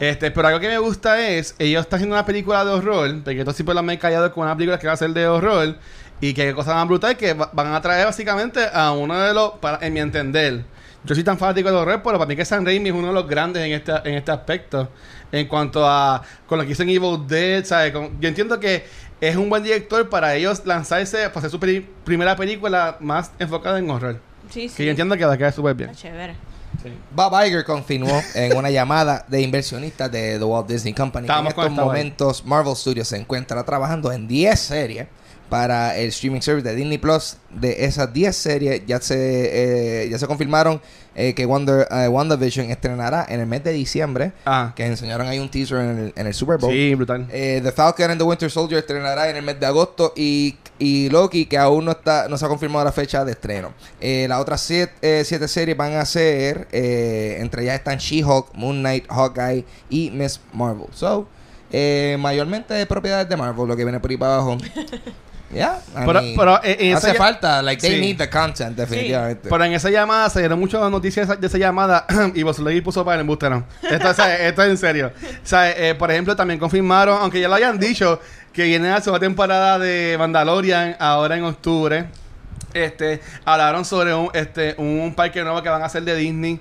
Este, 0.00 0.30
pero 0.30 0.48
algo 0.48 0.60
que 0.60 0.68
me 0.68 0.78
gusta 0.78 1.20
es, 1.20 1.54
ellos 1.58 1.82
están 1.82 1.98
haciendo 1.98 2.14
una 2.16 2.26
película 2.26 2.64
de 2.64 2.70
horror, 2.72 3.22
porque 3.24 3.38
estos 3.40 3.54
siempre 3.56 3.74
lo 3.74 3.80
han 3.80 3.96
callado 3.96 4.32
con 4.32 4.44
una 4.44 4.54
película 4.56 4.78
que 4.78 4.86
va 4.86 4.92
a 4.92 4.96
ser 4.96 5.10
de 5.10 5.26
horror, 5.26 5.76
y 6.20 6.34
que 6.34 6.54
cosa 6.54 6.74
más 6.74 6.86
brutal 6.86 7.16
que 7.16 7.34
va- 7.34 7.50
van 7.52 7.74
a 7.74 7.80
traer 7.80 8.06
básicamente 8.06 8.60
a 8.72 8.92
uno 8.92 9.20
de 9.20 9.34
los, 9.34 9.52
para, 9.60 9.84
en 9.84 9.92
mi 9.92 10.00
entender, 10.00 10.64
yo 11.04 11.14
soy 11.14 11.24
tan 11.24 11.36
fanático 11.38 11.68
del 11.68 11.78
horror, 11.78 12.00
pero 12.02 12.18
para 12.18 12.28
mí 12.28 12.36
que 12.36 12.44
Sam 12.44 12.64
Raimi 12.64 12.90
es 12.90 12.94
uno 12.94 13.08
de 13.08 13.12
los 13.14 13.26
grandes 13.26 13.64
en 13.64 13.72
este, 13.72 13.92
en 14.04 14.14
este 14.14 14.30
aspecto. 14.30 14.88
En 15.32 15.48
cuanto 15.48 15.86
a 15.88 16.22
con 16.46 16.58
lo 16.58 16.66
que 16.66 16.72
hizo 16.72 16.82
en 16.82 16.90
Evil 16.90 17.26
Dead, 17.26 17.64
¿sabes? 17.64 17.92
Con- 17.92 18.20
yo 18.20 18.28
entiendo 18.28 18.60
que 18.60 18.84
es 19.20 19.36
un 19.36 19.48
buen 19.48 19.62
director 19.62 20.08
para 20.08 20.34
ellos 20.34 20.62
lanzarse, 20.66 21.28
para 21.30 21.38
hacer 21.46 21.50
su 21.50 21.58
primera 22.04 22.36
película 22.36 22.96
más 23.00 23.30
enfocada 23.38 23.78
en 23.78 23.88
horror. 23.90 24.20
Sí, 24.50 24.68
sí. 24.68 24.76
Que 24.76 24.84
yo 24.84 24.90
entiendo 24.90 25.16
que 25.16 25.24
va 25.24 25.32
a 25.34 25.38
quedar 25.38 25.52
súper 25.52 25.74
bien. 25.74 25.90
Está 25.90 26.02
chévere. 26.02 26.34
Bob 27.14 27.32
Iger 27.46 27.64
confirmó 27.64 28.20
en 28.34 28.56
una 28.56 28.70
llamada 28.70 29.24
de 29.28 29.40
inversionistas 29.40 30.10
de 30.10 30.38
The 30.38 30.44
Walt 30.44 30.66
Disney 30.68 30.92
Company 30.94 31.26
que 31.26 31.32
en 31.32 31.46
estos 31.46 31.66
esta 31.66 31.84
momentos 31.84 32.44
Marvel 32.44 32.74
Studios 32.74 33.08
se 33.08 33.16
encuentra 33.16 33.62
trabajando 33.64 34.10
en 34.10 34.26
10 34.26 34.58
series 34.58 35.06
para 35.52 35.98
el 35.98 36.08
streaming 36.08 36.40
service 36.40 36.66
de 36.66 36.74
Disney 36.74 36.96
Plus. 36.96 37.36
De 37.50 37.84
esas 37.84 38.10
10 38.10 38.34
series 38.34 38.82
ya 38.86 38.98
se, 39.02 40.04
eh, 40.04 40.08
ya 40.08 40.18
se 40.18 40.26
confirmaron 40.26 40.80
eh, 41.14 41.34
que 41.34 41.44
Wonder, 41.44 41.86
eh, 41.90 42.08
WandaVision 42.08 42.70
estrenará 42.70 43.26
en 43.28 43.38
el 43.40 43.46
mes 43.46 43.62
de 43.62 43.72
diciembre, 43.72 44.32
Ah, 44.46 44.72
que 44.74 44.86
enseñaron 44.86 45.26
ahí 45.26 45.38
un 45.38 45.50
teaser 45.50 45.80
en 45.80 45.98
el, 45.98 46.12
en 46.16 46.26
el 46.26 46.32
Super 46.32 46.56
Bowl. 46.56 46.72
sí, 46.72 46.94
brutal. 46.94 47.26
Eh, 47.30 47.60
the 47.62 47.70
Falcon 47.70 48.10
and 48.10 48.18
the 48.18 48.24
Winter 48.24 48.50
Soldier 48.50 48.78
estrenará 48.78 49.28
en 49.28 49.36
el 49.36 49.42
mes 49.42 49.60
de 49.60 49.66
agosto 49.66 50.14
y, 50.16 50.56
y 50.78 51.10
Loki, 51.10 51.44
que 51.44 51.58
aún 51.58 51.84
no 51.84 51.90
está 51.90 52.28
no 52.30 52.38
se 52.38 52.46
ha 52.46 52.48
confirmado 52.48 52.86
la 52.86 52.92
fecha 52.92 53.22
de 53.22 53.32
estreno. 53.32 53.74
Eh, 54.00 54.24
las 54.30 54.40
otras 54.40 54.62
siete, 54.62 54.94
eh, 55.02 55.22
siete 55.26 55.48
series 55.48 55.76
van 55.76 55.96
a 55.96 56.06
ser, 56.06 56.66
eh, 56.72 57.36
entre 57.40 57.64
ellas 57.64 57.74
están 57.74 57.98
She-Hulk, 57.98 58.54
Moon 58.54 58.78
Knight, 58.80 59.04
Hawkeye 59.10 59.66
y 59.90 60.10
Miss 60.12 60.40
Marvel. 60.54 60.86
So, 60.94 61.28
eh, 61.70 62.16
mayormente 62.18 62.72
de 62.72 62.86
propiedades 62.86 63.28
de 63.28 63.36
Marvel, 63.36 63.66
lo 63.68 63.76
que 63.76 63.84
viene 63.84 64.00
por 64.00 64.10
ahí 64.10 64.16
para 64.16 64.36
abajo. 64.36 64.56
Ya, 65.52 65.80
I 65.90 66.06
Pero- 66.06 66.22
mean, 66.22 66.34
pero, 66.36 66.60
eh, 66.64 66.94
hace 66.94 67.14
falta, 67.14 67.60
like 67.62 67.80
they 67.82 67.96
Sí. 67.96 68.00
need 68.00 68.16
the 68.16 68.30
content, 68.30 68.74
definitivamente. 68.76 69.48
Pero 69.50 69.64
en 69.64 69.72
esa 69.74 69.90
llamada 69.90 70.30
se 70.30 70.38
dieron 70.38 70.58
muchas 70.58 70.90
noticias 70.90 71.28
de 71.28 71.32
esa- 71.34 71.40
de 71.40 71.46
esa 71.46 71.58
llamada 71.58 72.06
y 72.34 72.42
vos 72.42 72.58
le 72.58 72.80
puso 72.80 73.04
para 73.04 73.16
el 73.16 73.20
embuste, 73.20 73.50
no. 73.50 73.64
Esto, 73.82 74.08
o 74.10 74.14
sea, 74.14 74.34
esto 74.48 74.62
es 74.62 74.70
en 74.70 74.78
serio. 74.78 75.12
O 75.22 75.46
sea, 75.46 75.70
eh, 75.70 75.94
por 75.94 76.10
ejemplo, 76.10 76.34
también 76.34 76.58
confirmaron, 76.58 77.18
aunque 77.20 77.38
ya 77.40 77.48
lo 77.48 77.54
hayan 77.54 77.78
dicho, 77.78 78.18
que 78.52 78.64
viene 78.64 78.88
la 78.90 79.00
segunda 79.02 79.20
temporada 79.20 79.78
de 79.78 80.16
Mandalorian 80.18 80.96
ahora 80.98 81.36
en 81.36 81.44
octubre. 81.44 82.06
Este, 82.74 83.20
hablaron 83.44 83.84
sobre 83.84 84.14
un, 84.14 84.30
este, 84.32 84.74
un 84.78 85.14
parque 85.14 85.42
nuevo 85.42 85.62
que 85.62 85.68
van 85.68 85.82
a 85.82 85.86
hacer 85.86 86.02
de 86.04 86.16
Disney. 86.16 86.58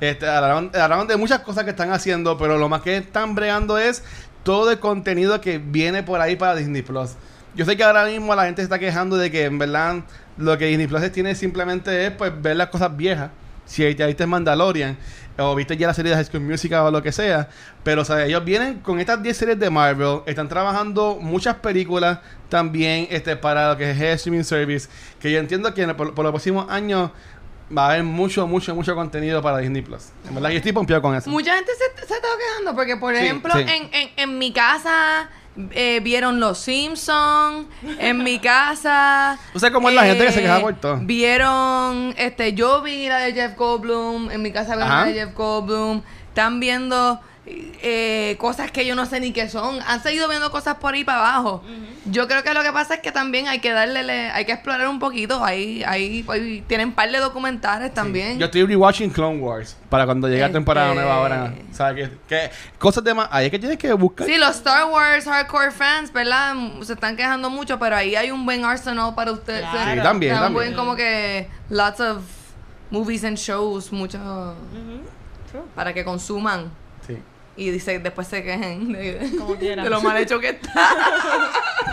Este, 0.00 0.28
hablaron, 0.28 0.70
hablaron 0.78 1.06
de 1.06 1.16
muchas 1.16 1.38
cosas 1.40 1.64
que 1.64 1.70
están 1.70 1.90
haciendo, 1.92 2.36
pero 2.36 2.58
lo 2.58 2.68
más 2.68 2.82
que 2.82 2.98
están 2.98 3.34
bregando 3.34 3.78
es 3.78 4.02
todo 4.42 4.70
el 4.70 4.78
contenido 4.78 5.40
que 5.40 5.56
viene 5.56 6.02
por 6.02 6.20
ahí 6.20 6.36
para 6.36 6.54
Disney 6.54 6.82
Plus. 6.82 7.12
Yo 7.54 7.64
sé 7.64 7.76
que 7.76 7.84
ahora 7.84 8.04
mismo 8.06 8.34
la 8.34 8.44
gente 8.46 8.62
se 8.62 8.64
está 8.64 8.78
quejando 8.78 9.16
de 9.16 9.30
que 9.30 9.44
en 9.44 9.58
verdad 9.58 9.96
lo 10.36 10.58
que 10.58 10.66
Disney 10.66 10.86
Plus 10.86 11.10
tiene 11.12 11.34
simplemente 11.34 12.06
es 12.06 12.10
pues 12.12 12.32
ver 12.42 12.56
las 12.56 12.68
cosas 12.68 12.96
viejas. 12.96 13.30
Si 13.66 13.94
ya 13.94 14.06
viste 14.06 14.26
Mandalorian 14.26 14.96
o 15.38 15.54
viste 15.54 15.76
ya 15.76 15.86
la 15.86 15.94
serie 15.94 16.10
de 16.10 16.16
High 16.16 16.26
School 16.26 16.42
Musical 16.42 16.86
o 16.86 16.90
lo 16.90 17.02
que 17.02 17.12
sea, 17.12 17.48
pero 17.82 18.02
o 18.02 18.04
sea, 18.04 18.24
ellos 18.26 18.44
vienen 18.44 18.80
con 18.80 19.00
estas 19.00 19.22
10 19.22 19.36
series 19.36 19.58
de 19.58 19.70
Marvel, 19.70 20.20
están 20.26 20.48
trabajando 20.48 21.18
muchas 21.20 21.56
películas 21.56 22.18
también 22.48 23.08
este 23.10 23.36
para 23.36 23.70
lo 23.70 23.76
que 23.78 23.90
es 23.90 23.96
el 24.00 24.08
streaming 24.08 24.44
service, 24.44 24.88
que 25.18 25.32
yo 25.32 25.38
entiendo 25.38 25.72
que 25.72 25.86
por, 25.94 26.14
por 26.14 26.24
los 26.24 26.32
próximos 26.32 26.68
años 26.70 27.10
va 27.76 27.86
a 27.86 27.90
haber 27.92 28.04
mucho, 28.04 28.46
mucho, 28.46 28.74
mucho 28.74 28.94
contenido 28.94 29.40
para 29.42 29.58
Disney 29.58 29.80
Plus. 29.82 30.08
En 30.28 30.34
verdad, 30.34 30.50
yo 30.50 30.56
estoy 30.58 30.72
pompeado 30.72 31.00
con 31.00 31.14
eso. 31.14 31.30
Mucha 31.30 31.54
gente 31.56 31.72
se, 31.72 32.06
se 32.06 32.14
estaba 32.14 32.34
quejando 32.36 32.74
porque, 32.74 32.96
por 32.96 33.14
Sí, 33.14 33.22
ejemplo, 33.22 33.54
sí. 33.54 33.60
En, 33.62 33.88
en, 33.94 34.10
en 34.16 34.38
mi 34.38 34.52
casa 34.52 35.30
eh, 35.72 36.00
vieron 36.02 36.40
Los 36.40 36.58
Simpsons. 36.58 37.66
En 37.98 38.22
mi 38.22 38.38
casa. 38.38 39.38
¿Tú 39.52 39.60
sabes 39.60 39.72
cómo 39.72 39.88
es 39.88 39.94
la 39.94 40.04
gente 40.04 40.26
que 40.26 40.32
se 40.32 40.42
queja 40.42 40.60
por 40.60 40.74
todo? 40.74 40.98
Vieron, 41.02 42.14
este, 42.16 42.54
yo 42.54 42.82
vi 42.82 43.08
la 43.08 43.18
de 43.18 43.32
Jeff 43.32 43.56
Goldblum. 43.56 44.30
En 44.30 44.42
mi 44.42 44.52
casa 44.52 44.74
Ajá. 44.74 45.00
la 45.00 45.04
de 45.06 45.14
Jeff 45.14 45.34
Goldblum. 45.34 46.02
Están 46.28 46.60
viendo 46.60 47.20
eh, 47.46 48.36
cosas 48.38 48.70
que 48.70 48.86
yo 48.86 48.94
no 48.94 49.04
sé 49.04 49.20
ni 49.20 49.32
qué 49.32 49.48
son. 49.48 49.78
Han 49.86 50.02
seguido 50.02 50.28
viendo 50.28 50.50
cosas 50.50 50.76
por 50.76 50.94
ahí 50.94 51.04
para 51.04 51.18
abajo. 51.18 51.62
Yo 52.06 52.26
creo 52.26 52.42
que 52.42 52.54
lo 52.54 52.62
que 52.62 52.72
pasa 52.72 52.94
es 52.94 53.00
que 53.00 53.12
también 53.12 53.48
hay 53.48 53.58
que 53.60 53.72
darle, 53.72 54.02
le- 54.02 54.30
hay 54.30 54.44
que 54.46 54.52
explorar 54.52 54.88
un 54.88 54.98
poquito. 54.98 55.44
Ahí, 55.44 55.82
ahí, 55.86 56.24
ahí 56.28 56.64
tienen 56.66 56.92
par 56.92 57.10
de 57.10 57.18
documentales 57.18 57.92
también. 57.92 58.38
Yo 58.38 58.46
estoy 58.46 58.64
rewatching 58.64 59.10
Clone 59.10 59.38
Wars 59.40 59.76
para 59.90 60.06
cuando 60.06 60.28
llegue 60.28 60.40
la 60.40 60.52
temporada 60.52 60.88
Este- 60.88 61.00
nueva 61.00 61.16
ahora. 61.16 61.54
¿Sabes 61.72 62.08
qué? 62.10 62.16
qué 62.28 62.50
cosas 62.78 63.04
de 63.04 63.12
más. 63.14 63.28
Ahí 63.30 63.46
es 63.46 63.50
que 63.50 63.58
tienes 63.58 63.78
que 63.78 63.92
buscar. 63.92 64.26
Sí, 64.26 64.38
los 64.38 64.56
Star 64.56 64.86
Wars 64.90 65.24
hardcore 65.26 65.70
fans, 65.70 66.12
¿verdad? 66.12 66.54
Se 66.82 66.94
están 66.94 67.16
quejando 67.16 67.50
mucho, 67.50 67.78
pero 67.78 67.96
ahí 67.96 68.16
hay 68.16 68.30
un 68.30 68.44
buen 68.46 68.64
arsenal 68.64 69.14
para 69.14 69.32
ustedes. 69.32 69.60
Claro. 69.68 69.94
Sí, 69.94 70.02
también, 70.02 70.34
Un 70.34 70.40
también. 70.40 70.52
buen 70.54 70.74
como 70.74 70.96
que 70.96 71.48
lots 71.68 72.00
of 72.00 72.22
movies 72.90 73.24
and 73.24 73.36
shows, 73.36 73.92
mucho 73.92 74.18
Ujú. 74.18 75.00
True. 75.50 75.62
para 75.74 75.92
que 75.92 76.04
consuman. 76.04 76.70
Y 77.56 77.70
dice, 77.70 77.98
después 77.98 78.26
se 78.28 78.42
quejen 78.42 78.92
de, 78.92 79.30
Como 79.38 79.56
quieran. 79.56 79.84
de 79.84 79.90
lo 79.90 80.00
mal 80.00 80.16
hecho 80.16 80.40
que 80.40 80.50
está. 80.50 80.70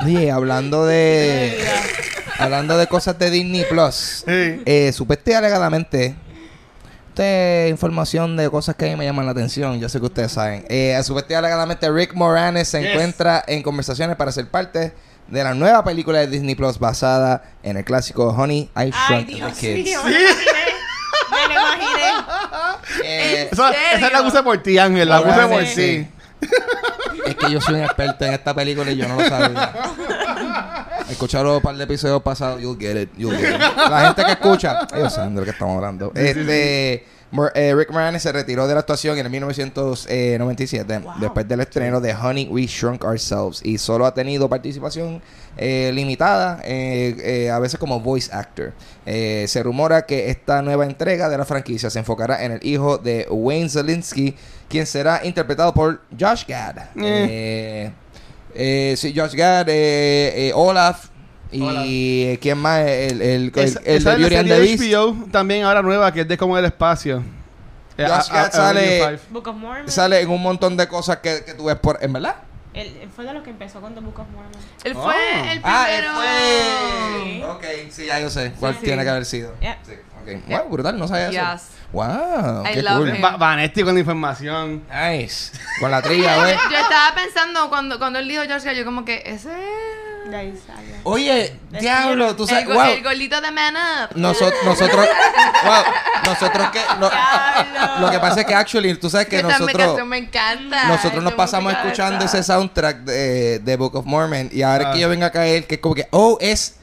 Oye, 0.04 0.32
hablando 0.32 0.86
de. 0.86 1.64
hablando 2.40 2.78
de 2.78 2.88
cosas 2.88 3.18
de 3.20 3.30
Disney 3.30 3.66
Plus. 3.70 4.24
Sí. 4.26 4.62
Eh, 4.66 4.94
alegadamente. 5.36 6.16
Esta 7.10 7.26
es 7.28 7.70
información 7.72 8.38
de 8.38 8.50
cosas 8.50 8.76
que 8.76 8.86
a 8.86 8.90
mí 8.90 8.96
me 8.96 9.04
llaman 9.06 9.26
la 9.26 9.34
atención. 9.34 9.80
Yo 9.80 9.90
sé 9.90 10.00
que 10.00 10.06
ustedes 10.06 10.32
saben. 10.32 10.66
Eh, 10.70 10.98
supuestamente 11.04 11.34
y 11.34 11.36
alegadamente 11.36 11.92
Rick 11.92 12.14
Moranis 12.14 12.70
se 12.70 12.82
Yes. 12.82 12.92
encuentra 12.92 13.44
en 13.48 13.62
conversaciones 13.64 14.16
para 14.16 14.32
ser 14.32 14.48
parte 14.50 14.94
de 15.28 15.44
la 15.44 15.54
nueva 15.54 15.84
película 15.84 16.20
de 16.20 16.28
Disney 16.28 16.56
Plus 16.56 16.80
basada 16.80 17.44
en 17.64 17.76
el 17.78 17.84
clásico 17.84 18.30
Honey 18.30 18.62
I 18.62 18.70
Ay, 18.76 18.92
Shrunk 18.92 19.28
Dios 19.28 19.54
the 19.60 19.74
Kids. 19.76 19.90
mío, 19.90 20.00
lo 20.04 20.10
imaginé. 20.10 20.42
Me 21.32 21.54
lo 21.54 21.62
imaginé. 21.62 23.21
Eh, 23.34 23.50
Esa, 23.52 23.72
esa 23.96 24.10
la 24.10 24.24
puse 24.24 24.44
por 24.44 24.58
ti, 24.62 24.78
Ángel. 24.78 25.08
La 25.10 25.22
puse 25.22 25.48
por 25.48 25.66
Sí. 25.66 26.08
ti. 26.42 26.48
Es 27.26 27.36
que 27.36 27.52
yo 27.52 27.62
soy 27.62 27.76
un 27.76 27.82
experto 27.84 28.26
en 28.26 28.34
esta 28.34 28.54
película 28.54 28.90
y 28.92 28.98
yo 28.98 29.08
no 29.08 29.16
lo 29.16 29.28
sabía. 29.30 29.74
Escucharon 31.10 31.56
un 31.56 31.62
par 31.62 31.76
de 31.76 31.84
episodios 31.84 32.22
pasados, 32.22 32.62
you'll 32.62 32.78
get 32.80 32.96
it, 33.00 33.10
you'll 33.18 33.36
get 33.38 33.56
it. 33.56 33.62
La 33.90 34.06
gente 34.08 34.24
que 34.26 34.32
escucha, 34.32 34.88
ellos 34.96 35.14
saben 35.14 35.36
de 35.36 35.42
lo 35.42 35.46
que 35.46 35.52
estamos 35.52 35.76
hablando. 35.78 36.12
Este, 36.16 37.06
Mor- 37.06 37.21
eh, 37.56 37.74
Rick 37.76 37.92
Moranis 37.92 38.22
se 38.24 38.32
retiró 38.32 38.68
de 38.68 38.74
la 38.74 38.82
actuación 38.82 39.18
en 39.18 39.26
el 39.26 39.32
1997 39.32 41.00
Wow. 41.00 41.14
después 41.20 41.48
del 41.48 41.62
estreno 41.62 42.00
de 42.02 42.14
Honey 42.14 42.48
We 42.50 42.66
Shrunk 42.68 43.04
Ourselves 43.04 43.62
y 43.64 43.78
solo 43.78 44.06
ha 44.06 44.14
tenido 44.14 44.50
participación 44.50 45.22
eh, 45.58 45.92
limitada, 45.94 46.60
eh, 46.64 47.16
eh, 47.46 47.50
a 47.50 47.60
veces 47.60 47.80
como 47.80 48.00
voice 48.00 48.30
actor. 48.34 48.74
Eh, 49.06 49.46
se 49.48 49.64
rumora 49.64 50.06
que 50.06 50.30
esta 50.30 50.62
nueva 50.62 50.86
entrega 50.86 51.30
de 51.30 51.38
la 51.38 51.46
franquicia 51.46 51.90
se 51.90 52.00
enfocará 52.00 52.44
en 52.44 52.54
el 52.54 52.60
hijo 52.66 52.98
de 52.98 53.28
Wayne 53.30 53.70
Zelinsky, 53.70 54.36
quien 54.70 54.86
será 54.86 55.22
interpretado 55.26 55.74
por 55.74 56.02
Josh 56.20 56.46
Gad. 56.48 56.78
Eh, 56.96 57.92
eh, 58.56 58.96
sí, 58.98 59.14
Josh 59.16 59.34
Gad, 59.36 59.70
eh, 59.70 60.48
eh, 60.48 60.52
Olaf 60.54 61.08
y 61.52 61.62
Olaf. 61.62 61.84
eh, 61.86 62.40
quién 62.42 62.58
más, 62.58 62.80
el, 62.82 63.22
el, 63.22 63.22
el, 63.22 63.52
Esa- 63.56 63.80
el 63.80 64.04
de 64.04 64.12
es 64.12 64.18
Beauty 64.20 64.36
and 64.36 64.48
the 64.50 64.60
Beast. 64.60 64.82
HBO 64.84 65.28
también 65.32 65.64
ahora 65.64 65.82
nueva, 65.82 66.12
que 66.14 66.22
es 66.22 66.28
de 66.28 66.38
como 66.38 66.58
el 66.58 66.66
espacio. 66.66 67.24
Eh, 67.98 68.06
Josh 68.08 68.32
a- 68.32 68.42
a- 68.44 68.52
sale-. 68.52 69.20
Book 69.30 69.48
of 69.48 69.56
Mormon. 69.58 69.90
Sale 69.90 70.22
en 70.22 70.30
un 70.30 70.42
montón 70.42 70.78
de 70.78 70.88
cosas 70.88 71.18
que, 71.18 71.44
que 71.46 71.54
tú 71.54 71.66
ves 71.66 71.76
por, 71.78 71.98
¿en 72.02 72.14
verdad? 72.14 72.36
Él, 72.74 72.88
él 73.02 73.10
fue 73.14 73.26
de 73.26 73.34
los 73.34 73.44
que 73.44 73.50
empezó 73.50 73.82
con 73.82 73.94
The 73.94 74.00
Book 74.00 74.18
of 74.20 74.28
Mormon. 74.30 74.52
Él 74.86 74.94
Oh. 74.96 75.04
fue 75.04 75.16
el 75.52 75.62
primero. 75.62 75.64
Ah, 75.66 75.92
él 75.92 76.06
fue. 76.16 77.44
Ok, 77.50 77.64
sí, 77.92 78.06
ya 78.06 78.20
yo 78.22 78.30
sé 78.30 78.54
cuál 78.60 78.76
Sí. 78.76 78.80
tiene 78.86 79.04
que 79.04 79.10
haber 79.10 79.26
sido. 79.26 79.54
Yeah. 79.60 79.78
Sí, 79.86 79.92
ok. 80.22 80.48
Wow, 80.48 80.70
brutal, 80.72 80.98
no 80.98 81.08
sabía 81.08 81.30
eso. 81.30 81.54
Yes. 81.54 81.68
Wow, 81.92 82.64
I 82.66 82.74
qué 82.74 82.82
love 82.84 82.98
cool. 83.00 83.10
him. 83.10 83.22
Va- 83.24 83.36
Vanetti 83.36 83.84
con 83.84 83.94
la 83.94 84.00
información. 84.00 84.84
Nice. 84.90 85.52
Con 85.82 85.92
la 85.92 86.02
trilla, 86.02 86.38
güey. 86.40 86.54
Yo 86.72 86.78
estaba 86.78 87.14
pensando 87.14 87.68
cuando, 87.70 88.00
cuando 88.00 88.20
él 88.20 88.28
dijo 88.30 88.44
George 88.44 88.66
Gad, 88.66 88.76
yo 88.76 88.86
como 88.86 89.04
que 89.04 89.22
ese 89.26 89.50
De 90.30 90.36
ahí 90.38 90.60
salió. 90.66 90.96
Oye, 91.04 91.58
diablo, 91.80 92.36
tú 92.36 92.44
el, 92.44 92.50
sabes, 92.50 92.68
go- 92.68 92.74
wow. 92.76 92.84
el 92.84 93.04
gordito 93.04 93.42
de 93.42 93.52
Man 93.52 93.76
Up. 93.76 94.10
Nosotros, 94.16 94.54
nosotros, 94.64 95.08
wow, 95.66 95.84
nosotros 96.26 96.68
que, 96.72 96.80
no- 97.00 97.10
Diablo. 97.10 98.00
lo 98.06 98.12
que 98.12 98.20
pasa 98.20 98.42
es 98.42 98.46
que 98.46 98.54
actually, 98.54 98.96
tú 98.96 99.10
sabes 99.10 99.28
que 99.28 99.38
Esta 99.38 99.58
nosotros, 99.58 100.06
me 100.06 100.18
encanta. 100.20 100.86
nosotros 100.88 101.24
nos 101.24 101.34
pasamos 101.34 101.74
escuchando 101.74 102.24
ese 102.24 102.44
soundtrack 102.44 102.98
de, 103.00 103.60
de 103.60 103.76
Book 103.78 103.96
of 103.96 104.06
Mormon 104.06 104.50
y 104.52 104.62
ahora 104.62 104.90
Ah. 104.90 104.94
que 104.94 105.00
yo 105.00 105.10
venga 105.10 105.28
a 105.28 105.32
caer, 105.32 105.66
que 105.66 105.76
es 105.76 105.82
como 105.82 105.96
que, 105.96 106.08
oh, 106.12 106.38
es 106.40 106.76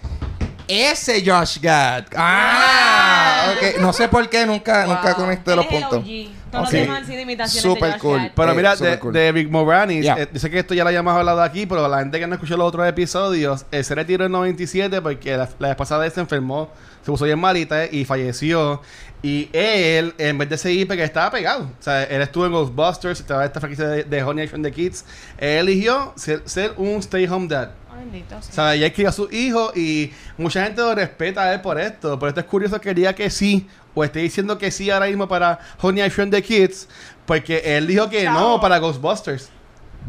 ese 0.67 1.23
Josh 1.25 1.59
Gad. 1.61 2.05
Ah, 2.17 3.53
ok. 3.57 3.79
No 3.81 3.93
sé 3.93 4.09
por 4.09 4.29
qué, 4.29 4.45
nunca, 4.47 4.85
Wow. 4.85 4.95
nunca 4.97 5.15
conecté 5.15 5.55
los 5.57 5.65
el 5.65 5.71
puntos. 5.71 5.99
OG. 6.05 6.38
Todos 6.51 6.69
Ok. 6.69 6.73
los 6.73 6.83
demás 6.83 6.99
han 6.99 7.07
sido 7.07 7.21
imitaciones 7.21 7.63
Super 7.63 7.93
de 7.95 7.99
cool. 7.99 8.31
Pero 8.35 8.53
Eh, 8.53 8.55
mira, 8.55 8.77
super 8.77 8.91
de, 8.93 8.99
cool. 8.99 9.13
de 9.13 9.33
Rick 9.33 9.51
Moranis, 9.51 10.05
Ya. 10.05 10.15
eh, 10.19 10.29
yo 10.33 10.41
sé 10.41 10.51
que 10.51 10.59
esto 10.59 10.75
ya 10.75 10.83
lo 10.85 10.89
habíamos 10.89 11.15
hablado 11.15 11.43
aquí, 11.43 11.67
pero 11.67 11.87
la 11.89 11.99
gente 11.99 12.19
que 12.19 12.27
no 12.27 12.35
escuchó 12.35 12.57
los 12.57 12.67
otros 12.69 12.87
episodios, 12.89 13.67
eh, 13.71 13.83
se 13.85 13.95
retiró 13.95 14.25
en 14.27 14.33
97 14.33 15.01
porque 15.03 15.37
la, 15.37 15.49
la 15.59 15.69
vez 15.69 15.77
pasada 15.77 16.07
él 16.07 16.13
se 16.13 16.21
enfermó, 16.21 16.71
se 17.03 17.11
puso 17.11 17.25
bien 17.25 17.39
malita 17.39 17.85
eh, 17.85 17.89
y 17.93 18.05
falleció. 18.05 18.81
Y 19.23 19.51
él, 19.53 20.15
en 20.17 20.39
vez 20.39 20.49
de 20.49 20.57
seguir, 20.57 20.87
porque 20.87 21.03
estaba 21.03 21.31
pegado. 21.31 21.65
O 21.65 21.83
sea, 21.83 22.05
él 22.05 22.23
estuvo 22.23 22.47
en 22.47 22.53
Ghostbusters, 22.53 23.19
estaba 23.21 23.43
en 23.43 23.47
esta 23.49 23.59
franquicia 23.61 23.89
de, 23.89 24.05
de 24.05 24.23
Honey 24.23 24.47
Shrunk 24.47 24.63
the 24.65 24.71
Kids. 24.73 25.05
Él 25.39 25.69
eligió 25.69 26.13
ser, 26.17 26.43
ser 26.45 26.73
un 26.77 26.99
stay 27.01 27.27
home 27.27 27.49
dad. 27.49 27.71
Bendito, 27.99 28.41
sí. 28.41 28.51
O 28.53 28.55
sea, 28.55 28.75
ella 28.77 28.93
crió 28.93 29.09
a 29.09 29.13
su 29.13 29.29
hijo 29.33 29.73
y 29.75 30.13
mucha 30.37 30.63
gente 30.63 30.81
lo 30.81 30.95
respeta 30.95 31.43
a 31.43 31.53
él 31.55 31.61
por 31.61 31.81
esto. 31.81 32.17
Pero 32.17 32.29
esto 32.29 32.41
es 32.41 32.47
curioso 32.47 32.81
que 32.81 32.95
diga 32.95 33.13
que 33.13 33.29
sí, 33.29 33.67
o 33.99 34.05
esté 34.05 34.21
diciendo 34.21 34.57
que 34.59 34.71
sí 34.71 34.91
ahora 34.91 35.07
mismo 35.07 35.27
para 35.29 35.59
Honey 35.81 36.05
I 36.05 36.09
Shrunk 36.09 36.31
the 36.31 36.43
Kids, 36.43 36.89
porque 37.27 37.63
él 37.77 37.87
dijo 37.87 38.09
que 38.09 38.25
Chavo. 38.25 38.41
no 38.41 38.61
para 38.61 38.79
Ghostbusters. 38.79 39.51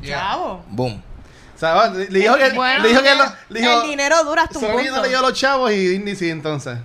Chavo. 0.05 0.63
Boom. 0.69 1.01
O 1.55 1.59
sea, 1.59 1.89
le 1.89 2.05
dijo 2.19 2.35
que, 2.37 2.51
Bueno, 2.51 2.83
le 2.83 2.89
dijo 2.89 3.01
que 3.03 3.15
lo- 3.15 3.25
le 3.49 3.59
dijo, 3.61 3.81
el 3.83 3.89
dinero 3.89 4.23
dura 4.23 4.43
hasta 4.43 4.59
un 4.59 4.65
punto. 4.65 4.95
no 4.95 5.01
le 5.01 5.09
dio 5.09 5.19
a 5.19 5.21
los 5.21 5.33
chavos 5.33 5.71
y 5.71 5.75
Disney 5.87 6.15
sí, 6.15 6.29
entonces. 6.29 6.77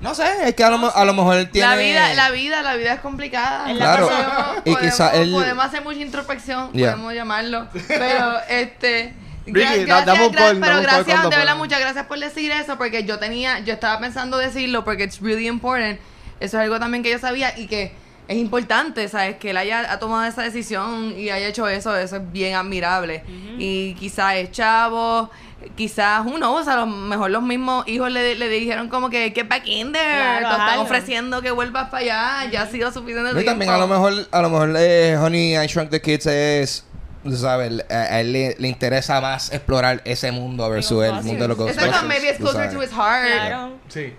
No 0.00 0.16
sé, 0.16 0.24
es 0.48 0.54
que 0.56 0.64
a 0.64 0.70
lo, 0.70 0.78
mo- 0.78 0.90
a 0.92 1.04
lo 1.04 1.14
mejor 1.14 1.36
él 1.36 1.48
tiene... 1.48 1.68
La 1.68 1.76
vida, 1.76 2.14
la 2.14 2.30
vida, 2.32 2.60
la 2.62 2.74
vida 2.74 2.94
es 2.94 3.00
complicada. 3.00 3.70
En 3.70 3.78
la 3.78 3.84
Claro. 3.84 4.08
Podemos- 4.08 4.62
Y 4.64 4.76
quizá 4.84 5.10
podemos- 5.12 5.26
él- 5.28 5.32
Podemos 5.34 5.64
hacer 5.64 5.84
mucha 5.84 6.00
introspección, 6.00 6.72
Yeah. 6.72 6.90
podemos 6.92 7.14
llamarlo. 7.14 7.68
Pero, 7.86 8.40
este. 8.48 9.14
Ricky, 9.46 9.60
gra- 9.84 9.86
da- 9.86 10.04
dame 10.04 10.26
un 10.26 10.32
call, 10.34 10.60
pero 10.60 10.80
gracias, 10.82 11.06
de 11.30 11.36
verdad, 11.36 11.56
muchas 11.56 11.80
gracias 11.80 12.06
por 12.06 12.18
decir 12.18 12.50
eso, 12.52 12.78
porque 12.78 13.04
yo 13.04 13.18
tenía, 13.18 13.58
yo 13.60 13.74
estaba 13.74 13.98
pensando 14.00 14.38
decirlo 14.38 14.84
porque 14.84 15.04
it's 15.04 15.20
really 15.20 15.46
important. 15.48 15.98
Eso 16.40 16.58
es 16.58 16.64
algo 16.64 16.78
también 16.78 17.02
que 17.02 17.10
yo 17.10 17.18
sabía 17.18 17.56
y 17.58 17.66
que 17.66 17.92
es 18.28 18.36
importante, 18.36 19.08
¿sabes? 19.08 19.36
Que 19.36 19.50
él 19.50 19.56
haya 19.56 19.92
ha 19.92 19.98
tomado 19.98 20.24
esa 20.24 20.42
decisión 20.42 21.14
y 21.18 21.30
haya 21.30 21.48
hecho 21.48 21.66
eso, 21.68 21.96
eso 21.96 22.16
es 22.16 22.32
bien 22.32 22.54
admirable. 22.54 23.24
Y 23.58 23.94
quizás 23.94 24.34
es 24.36 24.50
chavo, 24.52 25.28
quizás 25.76 26.22
uno, 26.24 26.54
o 26.54 26.62
sea, 26.64 26.74
a 26.74 26.76
lo 26.78 26.86
mejor 26.86 27.30
los 27.30 27.42
mismos 27.42 27.86
hijos 27.88 28.10
le, 28.10 28.34
le 28.36 28.48
dijeron 28.48 28.88
como 28.88 29.10
que 29.10 29.32
get 29.34 29.48
back 29.48 29.66
in 29.66 29.92
there, 29.92 30.04
Claro, 30.40 30.48
te 30.48 30.52
están 30.62 30.78
ofreciendo 30.78 31.42
que 31.42 31.50
vuelvas 31.50 31.88
para 31.90 32.02
allá, 32.44 32.50
ya 32.50 32.62
ha 32.62 32.66
sido 32.66 32.90
suficiente 32.92 33.40
y 33.40 33.44
también 33.44 33.70
a 33.70 33.78
lo 33.78 33.86
mejor, 33.88 34.12
a 34.30 34.40
lo 34.42 34.50
mejor 34.50 34.74
eh, 34.78 35.16
Honey 35.20 35.56
I 35.56 35.66
Shrunk 35.66 35.90
the 35.90 36.00
Kids 36.00 36.26
es, 36.26 36.84
sabes, 37.30 37.84
a, 37.90 37.94
a 37.94 38.20
él 38.20 38.32
le, 38.32 38.56
le 38.58 38.68
interesa 38.68 39.20
más 39.20 39.52
explorar 39.52 40.02
ese 40.04 40.32
mundo 40.32 40.68
versus 40.68 41.04
el 41.04 41.12
mundo 41.22 41.42
de 41.46 41.48
los 41.48 41.58
Exacto, 41.58 41.80
Ghostbusters. 41.90 42.08
maybe 42.08 42.28
it's 42.28 42.38
closer 42.38 42.70
to 42.70 42.82
his 42.82 42.90
heart. 42.90 43.26
Claro. 43.26 43.72
Sí. 43.88 44.12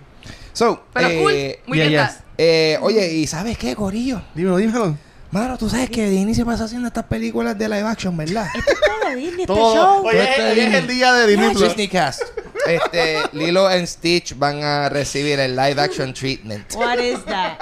So, 0.53 0.83
Pero 0.93 1.07
eh, 1.09 1.17
cool, 1.17 1.67
muy 1.67 1.77
yeah, 1.79 1.87
bien. 1.87 2.01
yes. 2.07 2.19
eh, 2.37 2.77
oye, 2.81 3.11
¿y 3.13 3.27
sabes 3.27 3.57
qué, 3.57 3.75
Corillo? 3.75 4.21
Dímelo, 4.35 4.57
dímelo. 4.57 4.95
Mano, 5.31 5.57
tú 5.57 5.67
sabes 5.67 5.89
que 5.89 6.07
Disney 6.07 6.35
se 6.35 6.45
pasa 6.45 6.65
haciendo 6.65 6.87
estas 6.87 7.05
películas 7.05 7.57
de 7.57 7.67
live 7.67 7.81
action, 7.87 8.15
¿verdad? 8.15 8.45
Esto 8.55 8.71
es 8.71 8.79
todo 8.79 9.15
Disney, 9.15 9.31
este 9.41 9.45
Todo. 9.47 9.75
show. 9.75 10.05
Oye, 10.07 10.19
hoy 10.19 10.25
es 10.27 10.55
Disney. 10.55 10.75
el 10.75 10.87
día 10.87 11.13
de 11.13 11.27
Disney 11.27 11.49
Plus. 11.49 11.63
Disney 11.69 11.87
Cast. 11.87 12.21
Este, 12.67 13.17
Lilo 13.33 13.65
and 13.67 13.87
Stitch 13.87 14.37
van 14.37 14.63
a 14.63 14.89
recibir 14.89 15.39
el 15.39 15.55
live 15.55 15.81
action 15.81 16.13
treatment. 16.13 16.71
What 16.75 16.99
is 16.99 17.25
that? 17.25 17.57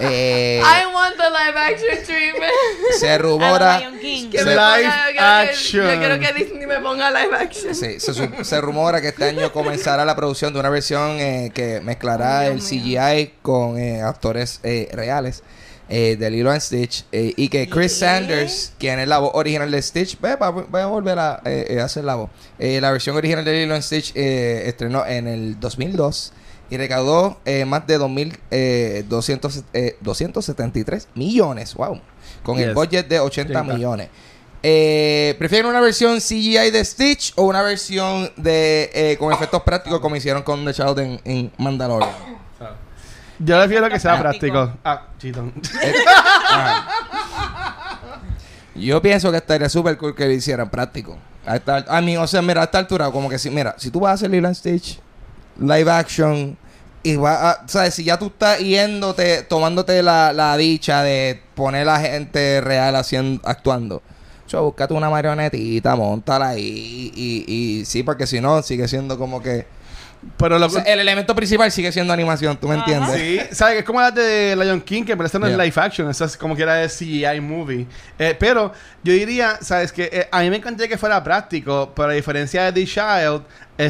Eh, 0.00 0.60
I 0.62 0.86
want 0.94 1.16
the 1.16 1.28
live 1.30 1.56
action 1.56 2.04
treatment. 2.06 2.52
se 2.98 3.18
rumora. 3.18 3.80
King. 4.00 4.30
Que 4.30 4.44
me 4.44 4.50
Live 4.54 4.60
ponga- 4.60 5.12
que- 5.12 5.18
action. 5.18 5.86
Yo 5.86 5.98
quiero 5.98 6.18
que 6.20 6.32
Disney 6.34 6.66
me 6.66 6.78
ponga 6.80 7.10
live 7.10 7.34
action. 7.36 7.74
Sí, 7.74 7.98
se, 7.98 8.44
se 8.44 8.60
rumora 8.60 9.00
que 9.00 9.08
este 9.08 9.24
año 9.24 9.52
comenzará 9.52 10.04
la 10.04 10.14
producción 10.14 10.52
de 10.52 10.60
una 10.60 10.70
versión 10.70 11.18
eh, 11.18 11.50
que 11.52 11.80
mezclará 11.80 12.46
el 12.46 12.54
mío. 12.56 12.62
CGI 12.64 13.32
con 13.42 13.78
eh, 13.78 14.00
actores 14.02 14.60
eh, 14.62 14.88
reales 14.92 15.42
eh, 15.88 16.16
de 16.16 16.30
Lilo 16.30 16.50
and 16.52 16.60
Stitch 16.60 17.04
eh, 17.10 17.32
y 17.36 17.48
que 17.48 17.68
Chris. 17.68 17.98
Sanders, 17.98 18.72
quien 18.78 19.00
es 19.00 19.08
la 19.08 19.18
voz 19.18 19.30
original 19.34 19.70
de 19.70 19.82
Stitch, 19.82 20.20
ve, 20.20 20.36
va, 20.36 20.50
va 20.50 20.82
a 20.82 20.86
volver 20.86 21.18
a 21.18 21.42
hacer 21.82 22.04
la 22.04 22.14
voz. 22.14 22.30
Eh, 22.58 22.80
la 22.80 22.92
versión 22.92 23.16
original 23.16 23.44
de 23.44 23.52
Lilo 23.52 23.74
and 23.74 23.82
Stitch 23.82 24.12
eh, 24.14 24.62
estrenó 24.66 25.04
en 25.06 25.26
el 25.26 25.58
2002 25.58 26.32
y 26.70 26.76
recaudó 26.76 27.38
eh, 27.44 27.64
más 27.64 27.86
de 27.86 27.98
2.000, 27.98 28.38
eh, 28.50 29.04
200, 29.08 29.64
eh, 29.72 29.96
273 30.00 31.08
millones, 31.14 31.74
wow, 31.74 32.00
con 32.42 32.58
el 32.58 32.74
budget 32.74 33.08
de 33.08 33.20
80 33.20 33.60
80. 33.60 33.74
millones. 33.74 34.08
Eh, 34.62 35.36
¿Prefieren 35.38 35.70
una 35.70 35.80
versión 35.80 36.18
CGI 36.18 36.70
de 36.72 36.84
Stitch 36.84 37.32
o 37.36 37.44
una 37.44 37.62
versión 37.62 38.30
de 38.36 38.90
eh, 38.92 39.16
con 39.16 39.32
efectos 39.32 39.62
prácticos 39.62 40.00
como 40.00 40.16
hicieron 40.16 40.42
con 40.42 40.64
The 40.64 40.74
Child 40.74 40.98
en, 40.98 41.20
en 41.24 41.52
Mandalorian? 41.58 42.10
Yo 43.38 43.56
prefiero 43.56 43.88
que 43.88 44.00
sea 44.00 44.18
Práctico. 44.18 44.52
práctico. 44.52 44.78
Ah, 44.82 45.06
chitón. 45.18 45.52
Ajá. 46.50 46.88
Yo 48.74 49.00
pienso 49.02 49.30
que 49.30 49.36
estaría 49.36 49.68
súper 49.68 49.96
cool 49.96 50.14
que 50.14 50.24
lo 50.26 50.32
hicieran 50.32 50.68
práctico. 50.70 51.16
A 51.46 51.56
esta, 51.56 51.84
a 51.88 52.00
mí, 52.00 52.16
o 52.16 52.26
sea, 52.26 52.42
mira, 52.42 52.62
a 52.62 52.64
esta 52.64 52.78
altura, 52.78 53.10
como 53.10 53.28
que 53.28 53.38
si, 53.38 53.48
mira, 53.50 53.74
si 53.78 53.90
tú 53.90 54.00
vas 54.00 54.10
a 54.10 54.14
hacer 54.14 54.30
Lilo 54.30 54.52
Stitch, 54.54 55.00
live 55.58 55.90
action, 55.90 56.56
y 57.02 57.16
vas 57.16 57.38
a, 57.42 57.68
¿sabes? 57.68 57.94
Si 57.94 58.04
ya 58.04 58.18
tú 58.18 58.26
estás 58.26 58.58
yéndote, 58.58 59.42
tomándote 59.42 60.02
la, 60.02 60.32
la 60.32 60.56
dicha 60.56 61.02
de 61.02 61.40
poner 61.54 61.82
a 61.88 61.92
la 61.92 62.00
gente 62.00 62.60
real 62.60 62.96
haciendo, 62.96 63.40
actuando. 63.46 64.02
Yo, 64.48 64.64
búscate 64.64 64.94
una 64.94 65.10
marionetita, 65.10 65.94
montala 65.94 66.48
ahí, 66.50 67.12
y, 67.14 67.44
y 67.46 67.84
sí, 67.84 68.02
porque 68.02 68.26
si 68.26 68.40
no, 68.40 68.62
sigue 68.62 68.88
siendo 68.88 69.18
como 69.18 69.42
que... 69.42 69.77
Pero 70.36 70.58
lo 70.58 70.66
o 70.66 70.68
sea, 70.68 70.82
el 70.82 70.98
elemento 70.98 71.34
principal 71.34 71.70
sigue 71.70 71.92
siendo 71.92 72.12
animación, 72.12 72.56
¿tú 72.56 72.66
me 72.68 72.74
Ajá. 72.74 72.84
entiendes? 72.84 73.48
Sí, 73.48 73.54
¿sabes? 73.54 73.78
Es 73.78 73.84
como 73.84 74.00
la 74.00 74.10
de 74.10 74.56
Lion 74.56 74.80
King, 74.80 75.04
que 75.04 75.16
parece 75.16 75.38
no 75.38 75.46
es 75.46 75.54
Yeah. 75.54 75.64
live 75.64 75.74
action, 75.80 76.10
eso 76.10 76.24
es 76.24 76.36
como 76.36 76.56
que 76.56 76.62
era 76.62 76.74
de 76.74 76.88
CGI 76.88 77.40
movie. 77.40 77.86
Eh, 78.18 78.36
pero 78.38 78.72
yo 79.04 79.12
diría, 79.12 79.58
¿sabes? 79.60 79.92
Que 79.92 80.08
eh, 80.12 80.28
a 80.30 80.40
mí 80.40 80.50
me 80.50 80.56
encantaría 80.56 80.88
que 80.88 80.98
fuera 80.98 81.22
práctico, 81.22 81.92
pero 81.94 82.10
a 82.10 82.14
diferencia 82.14 82.64
de 82.64 82.72
The 82.72 82.84
Child, 82.86 83.42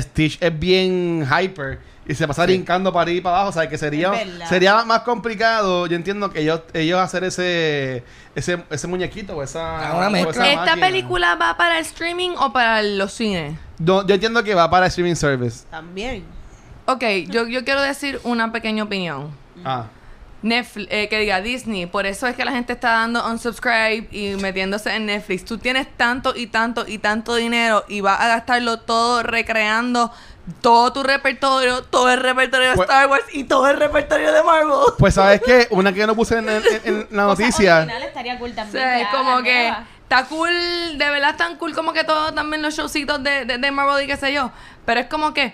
Stitch 0.02 0.36
es 0.40 0.58
bien 0.58 1.26
hyper 1.26 1.78
y 2.06 2.14
se 2.14 2.26
pasa 2.28 2.42
Sí. 2.44 2.48
brincando 2.52 2.92
para 2.92 3.02
arriba 3.04 3.18
y 3.18 3.20
para 3.22 3.36
abajo, 3.36 3.52
¿sabes? 3.52 3.70
Que 3.70 3.78
sería, 3.78 4.12
sería 4.48 4.84
más 4.84 5.00
complicado, 5.00 5.86
yo 5.86 5.96
entiendo 5.96 6.30
que 6.30 6.40
ellos, 6.40 6.60
ellos 6.74 7.00
hacer 7.00 7.24
ese, 7.24 8.02
ese, 8.34 8.58
ese 8.70 8.86
muñequito 8.86 9.34
o 9.36 9.42
esa, 9.42 9.90
Ah, 9.92 9.96
una 9.96 10.08
o 10.08 10.10
mezcla. 10.10 10.30
esa 10.32 10.48
¿Esta 10.48 10.64
máquina. 10.66 10.86
película 10.86 11.34
va 11.36 11.56
para 11.56 11.78
el 11.78 11.84
streaming 11.86 12.30
o 12.38 12.52
para 12.52 12.82
los 12.82 13.12
cines? 13.14 13.54
No, 13.78 14.06
yo 14.06 14.14
entiendo 14.14 14.42
que 14.44 14.54
va 14.54 14.68
para 14.70 14.86
streaming 14.86 15.14
service. 15.14 15.64
También. 15.70 16.24
Ok, 16.86 17.02
yo, 17.28 17.46
yo 17.46 17.64
quiero 17.64 17.80
decir 17.82 18.20
una 18.24 18.50
pequeña 18.52 18.82
opinión. 18.84 19.30
Ah. 19.64 19.86
Netflix, 20.40 20.88
eh, 20.92 21.08
que 21.08 21.18
diga 21.18 21.40
Disney, 21.40 21.86
por 21.86 22.06
eso 22.06 22.26
es 22.28 22.36
que 22.36 22.44
la 22.44 22.52
gente 22.52 22.72
está 22.72 22.90
dando 22.90 23.26
unsubscribe 23.28 24.06
y 24.12 24.36
metiéndose 24.40 24.94
en 24.94 25.06
Netflix. 25.06 25.44
Tú 25.44 25.58
tienes 25.58 25.88
tanto 25.96 26.32
y 26.36 26.46
tanto 26.46 26.86
y 26.86 26.98
tanto 26.98 27.34
dinero 27.34 27.84
y 27.88 28.00
vas 28.02 28.20
a 28.20 28.28
gastarlo 28.28 28.78
todo 28.80 29.22
recreando 29.24 30.12
todo 30.62 30.92
tu 30.92 31.02
repertorio, 31.02 31.82
todo 31.82 32.08
el 32.10 32.20
repertorio 32.20 32.70
de 32.70 32.74
Pues- 32.76 32.88
Star 32.88 33.08
Wars 33.10 33.24
y 33.32 33.44
todo 33.44 33.68
el 33.68 33.76
repertorio 33.78 34.32
de 34.32 34.42
Marvel. 34.44 34.72
Pues, 34.98 35.14
¿sabes 35.14 35.42
qué? 35.44 35.66
Una 35.70 35.92
que 35.92 35.98
yo 35.98 36.06
no 36.06 36.14
puse 36.14 36.38
en, 36.38 36.48
en- 36.48 36.62
en 36.84 37.06
la 37.10 37.24
noticia. 37.26 37.76
originales 37.78 38.08
estaría 38.08 38.38
cool 38.38 38.52
O 38.52 38.54
también. 38.54 38.82
sea, 38.84 38.96
que 38.96 39.02
es 39.02 39.08
como 39.08 39.42
que. 39.42 39.72
Está 40.08 40.24
cool, 40.24 40.48
de 40.96 41.10
verdad 41.10 41.36
tan 41.36 41.56
cool 41.56 41.74
como 41.74 41.92
que 41.92 42.02
todo 42.04 42.32
también 42.32 42.62
los 42.62 42.74
showcitos 42.74 43.22
de, 43.22 43.44
de, 43.44 43.58
de 43.58 43.70
Marvel 43.70 44.04
y 44.04 44.06
qué 44.06 44.16
sé 44.16 44.32
yo. 44.32 44.50
Pero 44.86 45.00
es 45.00 45.06
como 45.06 45.34
que 45.34 45.52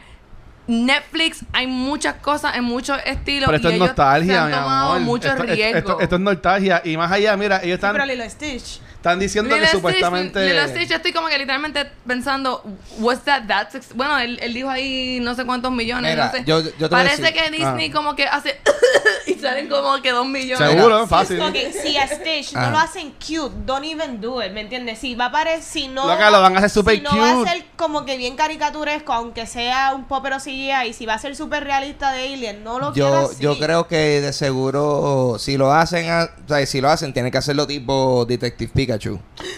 Netflix 0.67 1.45
hay 1.53 1.67
muchas 1.67 2.15
cosas 2.15 2.57
en 2.57 2.65
muchos 2.65 2.99
estilos. 3.05 3.47
Pero 3.47 3.57
esto 3.57 3.69
y 3.69 3.73
es 3.73 3.77
ellos 3.77 3.89
nostalgia, 3.89 4.33
se 4.35 4.39
han 4.39 4.47
mi 4.49 4.55
tomado 4.55 4.89
amor. 4.93 5.01
mucho 5.03 5.29
esto, 5.29 5.43
riesgo. 5.43 5.79
esto- 5.79 6.01
esto 6.01 6.15
es 6.15 6.21
nostalgia. 6.21 6.81
Y 6.85 6.97
más 6.97 7.11
allá, 7.13 7.37
mira, 7.37 7.57
ellos 7.57 7.65
Sí, 7.67 7.71
están, 7.73 7.93
pero 7.93 8.07
Lilo 8.07 8.25
Stitch. 8.31 8.81
Están 9.05 9.19
diciendo 9.19 9.51
Lilo 9.55 9.61
que 9.61 9.67
Stitch, 9.69 9.77
supuestamente. 9.81 10.49
Lilo 10.49 10.67
Stitch, 10.69 10.89
yo 10.89 10.97
estoy 10.97 11.13
como 11.13 11.29
que 11.29 11.37
literalmente 11.37 11.85
pensando, 12.07 12.65
was 13.01 13.21
that 13.25 13.43
that 13.47 13.69
Bueno, 13.95 14.19
él, 14.19 14.39
él 14.41 14.55
dijo 14.55 14.71
ahí 14.71 15.19
no 15.21 15.35
sé 15.35 15.45
cuántos 15.45 15.71
millones, 15.73 16.13
Mira, 16.13 16.27
no 16.27 16.33
sé. 16.33 16.45
yo- 16.47 16.61
yo 16.63 16.71
te 16.71 16.79
voy 16.79 16.87
a 16.87 16.89
Parece 17.05 17.23
decir- 17.23 17.35
que 17.35 17.51
Disney 17.51 17.91
Ah. 17.91 17.93
como 17.93 18.17
que 18.17 18.25
hace 18.27 18.59
y 19.27 19.35
salen 19.35 19.69
como 19.69 20.01
que 20.01 20.11
dos 20.11 20.27
millones. 20.27 20.71
Seguro, 20.71 20.95
Mira, 20.95 21.07
fácil. 21.07 21.39
Si 21.83 21.99
a 21.99 22.09
Stitch 22.09 22.53
Ah. 22.57 22.63
no 22.63 22.71
lo 22.71 22.79
hacen 22.79 23.11
cute, 23.13 23.55
don't 23.67 23.85
even 23.85 24.23
do 24.23 24.43
it, 24.43 24.53
¿me 24.53 24.63
entiendes? 24.63 25.01
Si 25.01 25.15
va 25.15 25.27
a 25.27 25.33
parecer, 25.33 25.63
si 25.63 25.89
no... 25.89 26.07
Loca, 26.07 26.31
lo 26.31 26.41
van 26.41 26.55
a 26.55 26.59
hacer 26.61 26.71
super 26.71 26.95
si 26.97 27.03
no 27.03 27.15
va 27.19 27.43
a 27.43 27.45
ser 27.45 27.63
como 27.77 28.07
que 28.07 28.17
bien 28.17 28.37
caricaturesco, 28.37 29.13
aunque 29.13 29.47
sea 29.47 29.93
un 29.95 30.05
popero 30.05 30.39
CGI, 30.39 30.89
y 30.89 30.93
si 30.95 31.05
va 31.05 31.13
a 31.15 31.19
ser 31.19 31.37
súper 31.37 31.65
realista 31.65 32.11
de 32.13 32.33
Alien, 32.33 32.65
no 32.65 32.79
lo 32.79 32.93
quiero 32.95 33.11
Yo, 33.25 33.31
así. 33.31 33.43
yo 33.43 33.59
creo 33.59 33.87
que 33.87 34.23
de 34.23 34.33
seguro, 34.33 35.37
si 35.39 35.59
lo 35.59 35.75
hacen, 35.75 36.09
a- 36.09 36.31
o 36.43 36.49
sea, 36.49 36.65
si 36.65 36.81
lo 36.81 36.89
hacen, 36.89 37.13
tienen 37.13 37.31
que 37.31 37.37
hacerlo 37.39 37.67
tipo 37.67 38.25
Detective 38.25 38.73
Pikachu. 38.75 38.94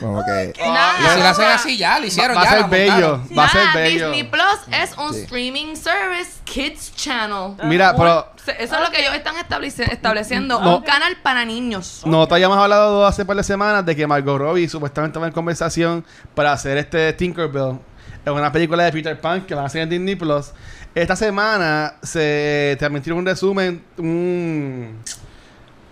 Como 0.00 0.24
que. 0.24 0.52
Nada, 0.58 0.94
y 1.00 1.14
si 1.16 1.20
lo 1.22 1.28
hacen 1.28 1.44
así, 1.46 1.76
ya, 1.78 1.98
lo 1.98 2.06
hicieron, 2.06 2.36
va, 2.36 2.44
ya. 2.44 2.50
a 2.50 2.52
ser 2.58 2.68
bello. 2.68 3.20
Va 3.36 3.44
a 3.44 3.48
ser 3.50 3.62
bello. 3.74 4.10
Disney 4.10 4.30
Plus 4.30 4.58
es 4.72 4.96
un 4.98 5.12
Sí. 5.14 5.20
streaming 5.20 5.74
service 5.76 6.30
Kids 6.44 6.94
Channel. 6.96 7.54
Mira, 7.64 7.92
Un- 7.92 7.96
pero. 7.98 8.32
Eso 8.58 8.74
es 8.76 8.80
lo 8.80 8.90
que 8.92 9.00
ellos 9.00 9.14
están 9.14 9.34
estableci- 9.36 9.90
estableciendo. 9.90 10.60
No. 10.60 10.76
Un 10.78 10.82
canal 10.84 11.16
para 11.22 11.44
niños. 11.44 12.02
Nosotros 12.04 12.36
habíamos 12.36 12.58
hablado 12.58 13.04
hace 13.06 13.24
par 13.24 13.36
de 13.36 13.42
semanas 13.44 13.84
de 13.84 13.96
que 13.96 14.06
Margot 14.06 14.38
Robbie 14.38 14.68
supuestamente 14.68 15.18
va 15.18 15.26
en 15.26 15.32
conversación 15.32 16.04
para 16.34 16.52
hacer 16.52 16.78
este 16.78 17.12
Tinkerbell. 17.14 17.78
Es 18.24 18.32
una 18.32 18.50
película 18.52 18.84
de 18.84 18.92
Peter 18.92 19.20
Pan 19.20 19.42
que 19.46 19.54
van 19.54 19.64
a 19.64 19.66
hacer 19.66 19.82
en 19.82 19.88
Disney 19.90 20.14
Plus. 20.16 20.52
Esta 20.94 21.14
semana 21.16 21.94
se 22.02 22.76
transmitió 22.78 23.14
un 23.16 23.26
resumen, 23.26 23.84
un... 23.98 25.02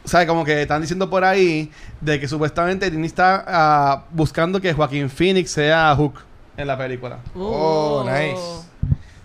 sea, 0.09 0.27
como 0.27 0.45
que 0.45 0.63
están 0.63 0.81
diciendo 0.81 1.09
por 1.09 1.25
ahí 1.25 1.71
de 2.01 2.21
que 2.21 2.29
supuestamente 2.29 2.91
Disney 2.91 3.07
está 3.07 3.45
ah, 3.47 4.05
buscando 4.11 4.61
que 4.61 4.73
Joaquín 4.73 5.09
Phoenix 5.09 5.51
sea 5.51 5.95
Hook 5.97 6.21
en 6.57 6.67
la 6.67 6.77
película. 6.79 7.19
Oh, 7.35 8.05
nice. 8.05 8.35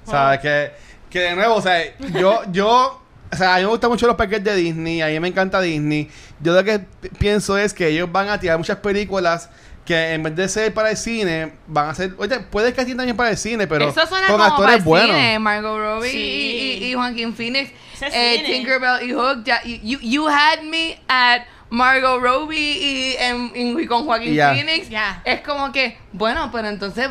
O 0.05 0.09
sea, 0.09 0.39
que, 0.41 0.71
que 1.09 1.19
de 1.19 1.35
nuevo, 1.35 1.55
o 1.55 1.61
sea, 1.61 1.79
yo, 2.19 2.41
yo, 2.51 3.01
o 3.31 3.35
sea, 3.35 3.55
a 3.55 3.57
mí 3.57 3.63
me 3.63 3.69
gustan 3.69 3.89
mucho 3.91 4.07
los 4.07 4.15
paquetes 4.15 4.43
de 4.45 4.55
Disney, 4.55 5.01
a 5.01 5.07
mí 5.07 5.19
me 5.19 5.27
encanta 5.27 5.61
Disney. 5.61 6.09
Yo 6.41 6.53
lo 6.53 6.63
que 6.63 6.79
pi- 6.79 7.09
pienso 7.09 7.57
es 7.57 7.73
que 7.73 7.87
ellos 7.89 8.11
van 8.11 8.29
a 8.29 8.39
tirar 8.39 8.57
muchas 8.57 8.77
películas 8.77 9.49
que 9.89 10.13
en 10.13 10.21
vez 10.21 10.35
de 10.35 10.47
ser 10.47 10.71
para 10.71 10.91
el 10.91 10.97
cine, 10.97 11.51
van 11.65 11.89
a 11.89 11.95
ser, 11.95 12.13
oye, 12.19 12.39
puede 12.41 12.73
que 12.73 12.85
también 12.85 13.17
para 13.17 13.31
el 13.31 13.37
cine, 13.37 13.65
pero 13.65 13.89
Eso 13.89 14.05
suena 14.05 14.27
con 14.27 14.35
como 14.37 14.37
para 14.37 14.51
actores 14.51 14.75
el 14.77 14.81
buenos. 14.83 15.09
cine. 15.15 15.39
Margot 15.39 15.79
Robbie 15.79 16.11
Sí. 16.11 16.17
y, 16.17 16.83
y, 16.85 16.91
y 16.91 16.93
Joaquin 16.93 17.33
Phoenix. 17.33 17.71
Eh, 18.01 18.35
cine. 18.37 18.43
Tinkerbell 18.53 19.09
y 19.09 19.13
Hook. 19.13 19.43
Ya, 19.43 19.63
you, 19.63 19.97
you, 20.01 20.27
had 20.27 20.61
me 20.61 20.99
at 21.07 21.41
Margot 21.71 22.21
Robbie 22.21 22.55
y, 22.77 23.15
en- 23.19 23.51
y 23.79 23.85
con 23.87 24.05
Joaquin 24.05 24.35
Ya. 24.35 24.53
Phoenix. 24.53 24.89
Ya. 24.89 25.21
Es 25.25 25.41
como 25.41 25.71
que, 25.71 25.97
bueno, 26.13 26.51
pero 26.51 26.67
entonces 26.67 27.09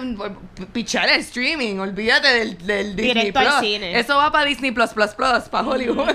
pichar 0.73 1.09
el 1.09 1.19
streaming. 1.21 1.79
Olvídate 1.81 2.29
del, 2.29 2.59
del 2.65 2.95
Disney 2.95 3.15
Directo 3.15 3.41
al 3.41 3.47
Plus. 3.49 3.61
cine. 3.61 3.99
Eso 3.99 4.17
va 4.17 4.31
para 4.31 4.45
Disney 4.45 4.71
Plus 4.71 4.91
Plus 4.91 5.11
Plus, 5.17 5.43
para 5.51 5.67
Hollywood. 5.67 6.09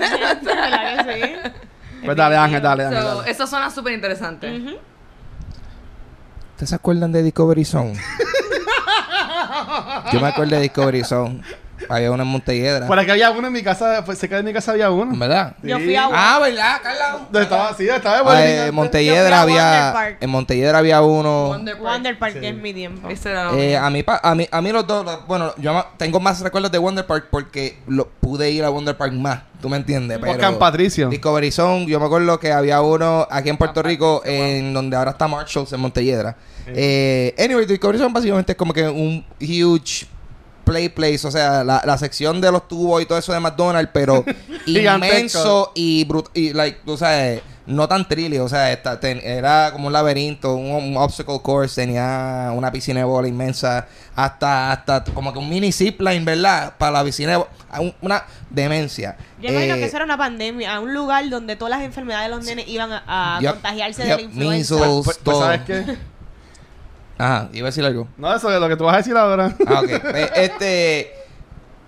Pues 2.04 2.16
dale, 2.16 2.36
Ángel, 2.44 2.60
dale, 2.62 2.84
Ángel. 2.84 3.02
So, 3.02 3.16
dale. 3.18 3.30
eso 3.30 3.46
suena 3.46 3.70
súper 3.70 3.92
interesante. 3.94 4.76
¿Ustedes 6.54 6.70
se 6.70 6.76
acuerdan 6.76 7.10
de 7.10 7.24
Discovery 7.24 7.64
Zone? 7.64 7.94
Yo 10.12 10.20
me 10.20 10.28
acuerdo 10.28 10.54
de 10.54 10.62
Discovery 10.62 11.02
Zone. 11.02 11.42
Había 11.88 12.10
uno 12.10 12.22
en 12.22 12.28
Montelledra. 12.28 12.86
Por 12.86 12.98
aquí 12.98 13.10
había 13.10 13.30
uno 13.30 13.46
en 13.46 13.52
mi 13.52 13.62
casa, 13.62 14.02
pues, 14.04 14.18
cerca 14.18 14.36
de 14.36 14.42
mi 14.42 14.52
casa 14.52 14.72
había 14.72 14.90
uno. 14.90 15.16
¿Verdad? 15.18 15.54
Yo 15.62 15.78
fui 15.78 15.94
a 15.96 16.08
Ah, 16.12 16.38
¿verdad, 16.40 16.80
Carla? 16.82 17.40
Estaba, 17.42 17.74
sí, 17.76 17.88
estaba 17.88 18.34
de 18.36 18.58
Ah, 18.60 18.66
en 18.66 18.74
Montelledra 18.74 19.40
Yo 19.40 19.44
fui 19.44 19.56
a 19.58 19.62
Wonder 19.62 19.72
había. 19.72 19.92
Park. 19.92 20.16
En 20.20 20.30
Montelledra 20.30 20.78
había 20.78 21.02
uno. 21.02 21.46
Wonder 21.48 21.74
Park. 21.78 21.84
Wonder 21.92 22.18
Park, 22.18 22.32
Sí. 22.34 22.40
que 22.40 22.48
es 22.48 22.54
mi 22.56 22.72
tiempo. 22.74 23.08
Ese 23.08 23.30
era 23.30 23.44
lo 23.44 23.58
Eh, 23.58 23.68
mío. 23.68 23.80
a, 23.82 23.90
mí, 23.90 24.02
pa- 24.02 24.20
a, 24.22 24.34
mí, 24.34 24.48
a 24.50 24.60
mí 24.60 24.72
los 24.72 24.86
dos, 24.86 25.04
los- 25.04 25.26
bueno, 25.26 25.52
yo 25.58 25.84
tengo 25.96 26.20
más 26.20 26.40
recuerdos 26.40 26.70
de 26.72 26.78
Wonder 26.78 27.06
Park 27.06 27.26
porque 27.30 27.78
lo, 27.86 28.08
pude 28.08 28.50
ir 28.50 28.64
a 28.64 28.68
Wonder 28.70 28.96
Park 28.96 29.12
más, 29.12 29.40
¿tú 29.60 29.68
me 29.68 29.76
entiendes? 29.76 30.18
Pero 30.20 30.32
Oscar 30.32 30.58
Patricio. 30.58 31.08
Discovery 31.08 31.50
Zone, 31.50 31.86
yo 31.86 32.00
me 32.00 32.06
acuerdo 32.06 32.38
que 32.40 32.52
había 32.52 32.80
uno 32.80 33.26
aquí 33.30 33.48
en 33.50 33.56
Puerto 33.56 33.82
Rico, 33.82 34.22
en 34.24 34.72
donde 34.74 34.96
ahora 34.96 35.12
está 35.12 35.28
Marshalls, 35.28 35.72
en 35.72 35.80
Montelledra. 35.80 36.36
Eh, 36.66 37.34
anyway, 37.38 37.66
Discovery 37.66 37.98
Zone 37.98 38.12
básicamente 38.12 38.52
es 38.52 38.56
como 38.58 38.72
que 38.72 38.88
un 38.88 39.24
huge 39.40 40.06
play 40.64 40.88
place, 40.88 41.26
o 41.26 41.30
sea, 41.30 41.62
la, 41.64 41.82
la 41.84 41.98
sección 41.98 42.40
de 42.40 42.50
los 42.50 42.66
tubos 42.66 43.02
y 43.02 43.06
todo 43.06 43.18
eso 43.18 43.32
de 43.32 43.40
McDonald's, 43.40 43.90
pero 43.92 44.24
inmenso 44.66 45.72
y, 45.74 46.04
brut 46.04 46.28
y 46.34 46.52
like, 46.52 46.80
tú 46.84 46.96
sabes, 46.96 47.42
no 47.66 47.88
tan 47.88 48.06
trilly, 48.06 48.38
o 48.38 48.48
sea, 48.48 48.72
esta- 48.72 49.00
ten- 49.00 49.20
era 49.24 49.70
como 49.72 49.86
un 49.86 49.92
laberinto, 49.92 50.54
un, 50.54 50.70
un 50.70 50.96
obstacle 50.98 51.40
course, 51.40 51.80
tenía 51.80 52.50
una 52.54 52.70
piscina 52.70 53.00
de 53.00 53.04
bola 53.04 53.26
inmensa, 53.26 53.86
hasta, 54.14 54.70
hasta 54.72 55.04
como 55.04 55.32
que 55.32 55.38
un 55.38 55.48
mini 55.48 55.72
zipline, 55.72 56.24
¿verdad? 56.24 56.74
Para 56.76 56.92
la 56.92 57.04
piscina 57.04 57.30
de 57.32 57.36
bola, 57.38 57.50
una 58.02 58.24
demencia. 58.50 59.16
Yo 59.40 59.48
imagino 59.50 59.74
Eh, 59.74 59.78
que 59.78 59.84
eso 59.86 59.96
era 59.96 60.04
una 60.04 60.18
pandemia, 60.18 60.74
a 60.74 60.80
un 60.80 60.92
lugar 60.92 61.28
donde 61.30 61.56
todas 61.56 61.70
las 61.78 61.82
enfermedades 61.86 62.28
de 62.30 62.36
los 62.36 62.44
nenes 62.44 62.68
iban 62.68 62.90
a, 62.92 63.40
contagiarse 63.42 64.02
yup, 64.02 64.10
de 64.10 64.16
la 64.16 64.22
influenza. 64.22 64.74
measles. 64.74 65.04
Pues, 65.04 65.18
pues. 65.24 65.38
¿sabes 65.38 65.60
qué? 65.66 65.96
Ajá, 67.18 67.48
iba 67.52 67.66
a 67.66 67.70
decir 67.70 67.84
algo. 67.84 68.08
No, 68.16 68.34
eso 68.34 68.52
es 68.52 68.60
lo 68.60 68.68
que 68.68 68.76
tú 68.76 68.84
vas 68.84 68.94
a 68.94 68.98
decir 68.98 69.16
ahora. 69.16 69.54
Ah, 69.66 69.80
ok. 69.80 69.90
Pues, 70.10 70.30
este. 70.36 71.12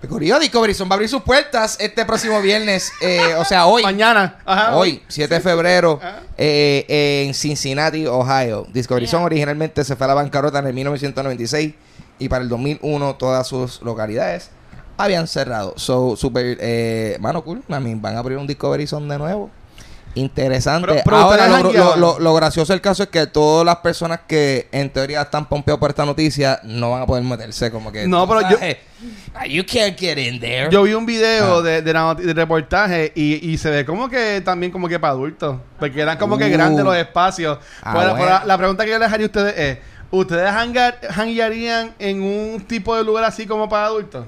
Corillo 0.09 0.39
Discovery 0.39 0.73
Zone 0.73 0.89
va 0.89 0.95
a 0.95 0.97
abrir 0.97 1.09
sus 1.09 1.23
puertas 1.23 1.77
este 1.81 2.05
próximo 2.05 2.41
viernes. 2.41 2.93
eh, 3.01 3.35
o 3.39 3.45
sea, 3.45 3.67
hoy. 3.67 3.83
Mañana. 3.83 4.39
Ajá. 4.45 4.77
Hoy, 4.77 5.03
7 5.09 5.35
de 5.35 5.41
febrero, 5.41 5.99
eh, 6.37 7.25
en 7.27 7.35
Cincinnati, 7.35 8.07
Ohio. 8.07 8.67
Discovery 8.73 9.09
Zone 9.09 9.25
originalmente 9.25 9.83
se 9.83 9.97
fue 9.97 10.05
a 10.05 10.09
la 10.09 10.15
bancarrota 10.15 10.61
en 10.61 10.69
el 10.69 10.75
1996 10.75 11.75
y 12.21 12.29
para 12.29 12.43
el 12.45 12.49
2001 12.49 13.17
todas 13.17 13.49
sus 13.49 13.83
localidades 13.83 14.51
habían 14.97 15.27
cerrado. 15.27 15.75
So, 15.77 16.15
super, 16.15 16.57
eh, 16.61 17.17
mano, 17.19 17.43
cool. 17.43 17.63
A 17.69 17.81
mí 17.81 17.95
van 17.97 18.15
a 18.15 18.21
abrir 18.21 18.39
un 18.39 18.47
Discovery 18.47 18.87
Zone 18.87 19.13
de 19.13 19.19
nuevo. 19.19 19.51
Interesante. 20.17 20.89
Pero- 20.89 21.03
pero 21.05 21.17
Ahora, 21.19 21.47
lo, 21.47 21.55
jangueaban. 21.55 22.01
lo- 22.01 22.15
lo- 22.15 22.19
lo 22.19 22.35
gracioso 22.35 22.73
del 22.73 22.81
caso 22.81 23.03
es 23.05 23.09
que 23.11 23.27
todas 23.27 23.65
las 23.65 23.77
personas 23.77 24.21
que 24.27 24.67
en 24.73 24.91
teoría 24.91 25.23
están 25.23 25.47
pompeados 25.49 25.79
por 25.79 25.91
esta 25.91 26.05
noticia 26.05 26.59
no 26.65 26.91
van 26.93 27.03
a 27.03 27.07
poder 27.07 27.23
meterse 27.23 27.71
como 27.71 27.93
que... 27.93 28.09
No, 28.09 28.27
pero 28.27 28.41
yo- 28.49 28.57
sabes, 28.57 28.79
"Ah, 29.35 29.47
You 29.47 29.63
can't 29.71 29.99
get 29.99 30.17
in 30.19 30.41
there. 30.41 30.69
Yo 30.71 30.83
vi 30.85 30.95
un 30.95 31.05
video 31.07 31.59
Ah. 31.59 31.63
de, 31.63 31.83
de, 31.83 31.93
la 31.93 32.15
de 32.15 32.33
reportaje 32.35 33.13
y, 33.15 33.51
y 33.51 33.59
se 33.59 33.71
ve 33.71 33.85
como 33.85 34.09
que 34.09 34.41
también 34.43 34.73
como 34.73 34.89
que 34.89 34.99
para 34.99 35.13
adultos. 35.13 35.59
Porque 35.79 36.01
eran 36.01 36.17
como 36.19 36.39
que 36.39 36.47
Uh. 36.47 36.51
grandes 36.53 36.85
los 36.85 36.97
espacios. 36.97 37.59
Ah, 37.83 37.93
bueno. 37.95 38.17
la, 38.25 38.43
la 38.45 38.57
pregunta 38.59 38.85
que 38.85 38.91
yo 38.93 38.99
les 38.99 39.13
haría 39.13 39.27
a 39.27 39.29
ustedes 39.29 39.55
es, 39.59 39.79
¿ustedes 40.11 40.51
hangar- 40.51 40.99
hanguearían 41.15 41.95
en 41.99 42.23
un 42.23 42.63
tipo 42.67 42.97
de 42.97 43.05
lugar 43.05 43.25
así 43.25 43.47
como 43.47 43.69
para 43.69 43.85
adultos? 43.87 44.25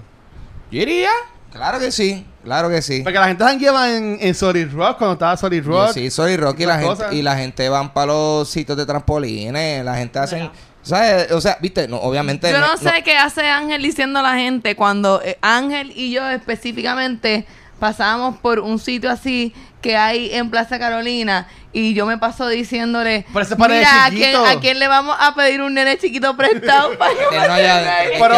Yo 0.71 0.83
iría. 0.83 1.11
Claro 1.53 1.79
que 1.79 1.91
sí, 1.91 2.27
claro 2.45 2.69
que 2.69 2.83
sí. 2.83 3.01
Porque 3.03 3.19
la 3.19 3.27
gente 3.29 3.43
hangueaba 3.45 3.91
en, 3.91 4.19
en 4.21 4.35
Solid 4.35 4.71
Rock 4.73 4.99
cuando 4.99 5.15
estaba 5.15 5.37
Solid 5.37 5.65
Rock. 5.65 5.93
sí, 5.93 6.11
soy 6.11 6.37
Rocky 6.37 6.63
y 6.65 6.67
la, 6.67 6.75
gente, 6.79 6.87
cosas. 6.89 7.13
y 7.13 7.23
la 7.23 7.37
gente 7.37 7.69
van 7.69 7.93
para 7.93 8.07
los 8.09 8.49
sitios 8.49 8.77
de 8.77 8.85
trampolines, 8.87 9.85
la 9.85 9.95
gente 9.97 10.19
hacen... 10.19 10.51
¿sabes? 10.83 11.31
O 11.33 11.41
sea, 11.41 11.59
viste, 11.61 11.87
no, 11.89 11.97
obviamente... 11.99 12.51
Yo 12.51 12.61
no 12.61 12.77
sé 12.79 13.03
qué 13.05 13.17
hace 13.17 13.47
Ángel 13.47 13.83
diciendo 13.83 14.21
a 14.21 14.23
la 14.23 14.37
gente 14.37 14.75
cuando 14.77 15.21
eh, 15.23 15.37
Ángel 15.43 15.93
y 15.95 16.13
yo 16.13 16.27
específicamente 16.31 17.47
pasamos 17.79 18.39
por 18.39 18.59
un 18.61 18.79
sitio 18.79 19.11
así 19.11 19.55
que 19.83 19.97
hay 19.97 20.35
en 20.35 20.51
Plaza 20.51 20.79
Carolina 20.79 21.47
y 21.73 21.93
yo 21.95 22.07
me 22.07 22.17
paso 22.19 22.49
diciéndole, 22.49 23.27
Pero 23.33 23.45
ese 23.45 23.57
para 23.57 23.75
mira, 23.75 24.05
¿a 24.07 24.11
quién, 24.11 24.23
chiquito". 24.33 24.47
¿a 24.47 24.61
quién 24.61 24.79
le 24.79 24.89
vamos 24.89 25.17
a 25.21 25.35
pedir 25.35 25.61
un 25.61 25.75
nene 25.75 25.99
chiquito 25.99 26.37
prestado 26.37 26.91
para 26.99 27.13
Que 27.13 27.37
no 27.49 27.53
haya- 27.55 28.05
que- 28.05 28.11
¿qué 28.13 28.19
Pero, 28.19 28.35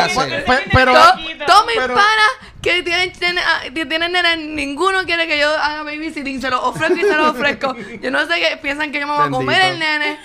pero, 0.72 0.92
mis 1.66 1.76
pero- 1.76 1.94
panas 1.94 2.30
que 2.62 2.82
tienen, 2.82 3.10
nene- 3.20 3.40
ah, 3.40 3.60
tienen 3.72 4.12
nene, 4.12 4.36
ninguno 4.36 5.02
quiere 5.04 5.26
que 5.26 5.38
yo 5.38 5.48
haga 5.48 5.82
babysitting, 5.82 6.40
se 6.40 6.50
lo 6.50 6.62
ofrezco 6.62 6.96
y 6.96 7.00
se 7.00 7.14
lo 7.16 7.30
ofrezco. 7.30 7.74
Yo 8.02 8.10
no 8.10 8.26
sé 8.26 8.34
qué 8.40 8.56
piensan 8.58 8.92
que 8.92 9.00
yo 9.00 9.06
me 9.06 9.14
voy 9.14 9.26
a 9.26 9.30
comer 9.30 9.60
el 9.72 9.78
nene. 9.78 10.18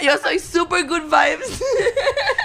Yo 0.00 0.16
soy 0.18 0.38
super 0.38 0.84
good 0.86 1.02
vibes. 1.02 1.62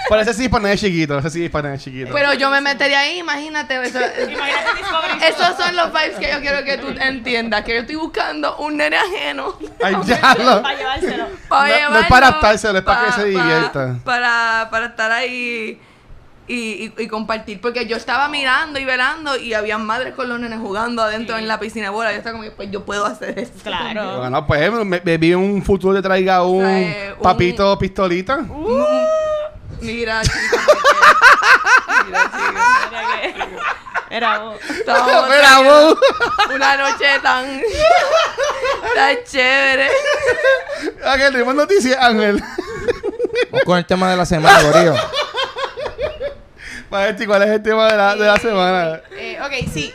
pero 0.08 0.20
ese 0.20 0.34
sí 0.34 0.44
es 0.44 0.50
para 0.50 0.64
nene 0.64 0.76
chiquito, 0.76 1.18
ese 1.18 1.30
sí 1.30 1.44
es 1.46 1.50
para 1.50 1.68
nene 1.68 1.80
chiquito. 1.80 2.10
Pero 2.12 2.34
yo 2.34 2.50
me 2.50 2.60
metería 2.60 3.00
ahí, 3.00 3.18
imagínate. 3.18 3.74
Eso, 3.82 3.98
Imagínate 4.30 4.76
Discovery 4.78 5.24
esos 5.24 5.56
son 5.56 5.76
los 5.76 5.92
vibes 5.92 6.16
que 6.18 6.30
yo 6.30 6.40
quiero 6.40 6.64
que 6.64 6.78
tú 6.78 6.88
entiendas. 7.00 7.64
Que 7.64 7.74
yo 7.74 7.80
estoy 7.80 7.96
buscando 7.96 8.56
un 8.58 8.76
nene 8.76 8.96
ajeno. 8.96 9.56
Ay, 9.82 9.96
ya 10.04 10.34
lo- 10.38 10.62
para 10.62 10.76
llevárselo. 10.76 11.26
para 11.48 11.78
No- 11.84 11.90
no 11.90 11.98
es 12.00 12.06
para 12.06 12.26
adaptárselo, 12.28 12.78
es 12.78 12.84
para 12.84 13.06
que 13.06 13.12
se 13.12 13.24
divierta. 13.24 13.96
Para, 14.04 14.68
para 14.70 14.86
estar 14.86 15.10
ahí 15.10 15.80
y, 16.48 16.92
y- 16.98 17.02
y 17.02 17.08
compartir. 17.08 17.60
Porque 17.60 17.86
yo 17.86 17.96
estaba 17.96 18.28
mirando 18.28 18.78
y 18.78 18.84
velando 18.84 19.36
y 19.36 19.54
había 19.54 19.78
madres 19.78 20.14
con 20.14 20.28
los 20.28 20.40
nenes 20.40 20.58
jugando 20.58 21.02
adentro 21.02 21.36
en 21.36 21.46
la 21.46 21.60
piscina 21.60 21.86
de 21.86 21.90
bola. 21.90 22.10
Yo 22.12 22.18
estaba 22.18 22.36
como, 22.38 22.50
pues 22.52 22.70
yo 22.70 22.84
puedo 22.84 23.04
hacer 23.06 23.38
eso. 23.38 23.52
Claro. 23.62 24.18
Bueno, 24.18 24.46
pues 24.46 24.72
me, 24.84 25.00
me 25.04 25.18
vi 25.18 25.34
un 25.34 25.62
futuro 25.62 25.94
te 25.94 26.02
traiga 26.02 26.42
un 26.44 26.64
O 26.64 26.66
sea, 26.68 26.80
eh, 26.80 27.14
un- 27.16 27.22
papito 27.22 27.78
pistolita. 27.78 28.38
Mira, 29.80 30.22
chicos. 30.22 30.38
porque- 30.66 32.06
Mira, 32.06 32.22
chicos. 32.24 32.54
Mira 32.90 33.02
que- 33.22 34.16
Era 34.16 34.38
vos. 34.38 34.56
Mira, 34.68 35.26
teniendo 35.28 35.64
vos. 35.64 35.98
Una 36.54 36.76
noche 36.76 37.06
tan. 37.22 37.60
tan 38.94 39.16
chévere. 39.30 39.88
Ángel, 41.04 41.32
tenemos 41.32 41.54
noticias, 41.54 41.98
Ángel. 42.00 42.42
Vamos 43.50 43.64
con 43.64 43.78
el 43.78 43.84
tema 43.86 44.10
de 44.10 44.16
la 44.16 44.24
semana, 44.26 44.62
Gorillo. 44.62 44.94
Maestri, 46.90 47.26
¿cuál 47.26 47.42
es 47.42 47.50
el 47.50 47.62
tema 47.62 47.86
de 47.90 47.96
la, 47.96 48.16
de 48.16 48.26
la 48.26 48.36
semana? 48.38 49.00
Eh, 49.12 49.38
ok, 49.40 49.70
sí. 49.72 49.92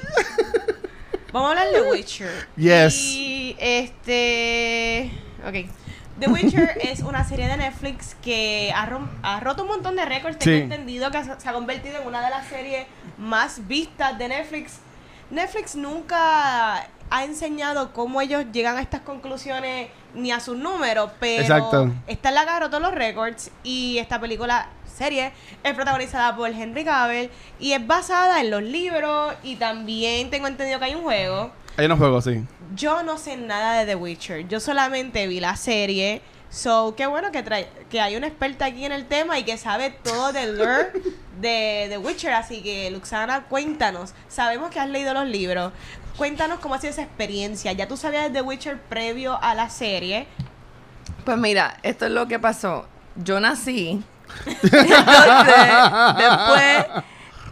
Vamos 1.32 1.49
a 1.49 1.51
hablar 1.51 1.69
de 1.73 1.82
Witcher. 1.91 2.47
Yes. 2.56 2.95
Y 3.15 3.56
este. 3.60 5.12
Ok. 5.47 5.69
The 6.19 6.27
Witcher 6.29 6.77
es 6.84 6.99
una 6.99 7.23
serie 7.23 7.47
de 7.47 7.58
Netflix 7.58 8.15
que 8.21 8.71
ha, 8.75 8.86
rom- 8.88 9.10
ha 9.23 9.39
roto 9.39 9.63
un 9.63 9.69
montón 9.69 9.95
de 9.95 10.06
récords. 10.06 10.38
Tengo 10.38 10.58
Sí. 10.58 10.62
entendido 10.63 11.10
que 11.10 11.23
se 11.23 11.49
ha 11.49 11.53
convertido 11.53 11.99
en 11.99 12.08
una 12.08 12.21
de 12.23 12.29
las 12.29 12.45
series 12.47 12.86
más 13.17 13.67
vistas 13.67 14.17
de 14.19 14.27
Netflix. 14.27 14.73
Netflix 15.32 15.75
nunca 15.75 16.88
ha 17.10 17.23
enseñado 17.23 17.91
cómo 17.93 18.21
ellos 18.21 18.45
llegan 18.51 18.77
a 18.77 18.82
estas 18.82 19.01
conclusiones 19.01 19.89
ni 20.13 20.32
a 20.32 20.39
sus 20.39 20.56
números, 20.58 21.10
pero 21.19 21.41
Exacto. 21.41 21.91
esta 22.06 22.29
es 22.29 22.36
la 22.36 22.43
que 22.43 22.49
ha 22.51 22.60
roto 22.60 22.79
los 22.79 22.93
récords 22.93 23.49
y 23.63 23.97
esta 23.97 24.19
película 24.19 24.67
serie 24.93 25.34
es 25.63 25.73
protagonizada 25.73 26.36
por 26.36 26.49
Henry 26.49 26.86
Cavill 26.86 27.29
y 27.60 27.73
es 27.73 27.86
basada 27.86 28.39
en 28.41 28.51
los 28.51 28.63
libros 28.63 29.34
y 29.43 29.56
también 29.56 30.29
tengo 30.29 30.47
entendido 30.47 30.79
que 30.79 30.86
hay 30.86 30.95
un 30.95 31.03
juego. 31.03 31.51
Hay 31.75 31.86
unos 31.86 31.97
juegos, 31.97 32.23
sí. 32.23 32.43
Yo 32.75 33.03
no 33.03 33.17
sé 33.17 33.36
nada 33.38 33.79
de 33.79 33.86
The 33.86 33.95
Witcher. 33.95 34.47
Yo 34.47 34.60
solamente 34.60 35.27
vi 35.27 35.39
la 35.39 35.56
serie. 35.56 36.21
So, 36.49 36.93
qué 36.95 37.08
bueno 37.08 37.32
que 37.32 37.41
trae, 37.41 37.67
que 37.89 37.99
hay 37.99 38.15
una 38.15 38.27
experta 38.27 38.65
aquí 38.65 38.86
en 38.86 38.91
el 38.91 39.08
tema 39.08 39.39
y 39.39 39.43
que 39.43 39.58
sabe 39.58 39.89
todo 39.89 40.32
del 40.32 40.58
lore 40.58 40.91
de 41.41 41.88
The 41.89 41.97
Witcher. 41.97 42.32
Así 42.34 42.62
que, 42.62 42.91
Luxana, 42.91 43.45
cuéntanos. 43.45 44.13
Sabemos 44.27 44.69
que 44.69 44.79
has 44.79 44.88
leído 44.88 45.15
los 45.15 45.25
libros. 45.25 45.73
Cuéntanos 46.15 46.60
cómo 46.60 46.75
ha 46.75 46.79
sido 46.79 46.91
esa 46.91 47.01
experiencia. 47.01 47.71
Ya 47.71 47.88
tú 47.88 47.97
sabías 47.97 48.25
de 48.25 48.29
The 48.29 48.41
Witcher 48.43 48.79
previo 48.79 49.41
a 49.41 49.56
la 49.56 49.71
serie. 49.71 50.27
Pues 51.25 51.38
mira, 51.39 51.77
esto 51.82 52.06
es 52.06 52.12
lo 52.12 52.27
que 52.27 52.38
pasó. 52.38 52.86
Yo 53.15 53.39
nací. 53.39 54.03
Entonces, 54.46 55.65
después, 56.17 57.04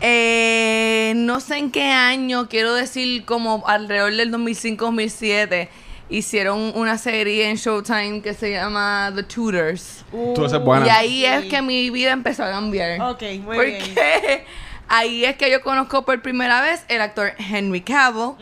eh, 0.02 1.14
no 1.16 1.40
sé 1.40 1.58
en 1.58 1.72
qué 1.72 1.92
año, 1.92 2.48
quiero 2.50 2.74
decir 2.74 3.26
como 3.26 3.64
alrededor 3.68 4.16
del 4.16 4.32
2005-2007, 4.34 5.70
hicieron 6.10 6.74
una 6.76 6.98
serie 6.98 7.50
en 7.50 7.56
Showtime 7.56 8.22
que 8.22 8.34
se 8.34 8.52
llama 8.52 9.12
The 9.16 9.24
Tutors. 9.24 10.04
Y 10.88 10.90
ahí 10.90 11.26
es 11.26 11.46
que 11.46 11.62
mi 11.62 11.90
vida 11.90 12.12
empezó 12.12 12.44
a 12.44 12.52
cambiar. 12.52 13.00
Ok, 13.02 13.22
muy 13.44 13.66
bien. 13.66 13.80
Porque 13.80 14.46
ahí 14.90 15.24
es 15.24 15.38
que 15.38 15.50
yo 15.50 15.62
conozco 15.62 16.04
por 16.04 16.22
primera 16.22 16.62
vez 16.62 16.84
el 16.90 17.02
actor 17.02 17.34
Henry 17.38 17.82
Cavill, 17.82 18.34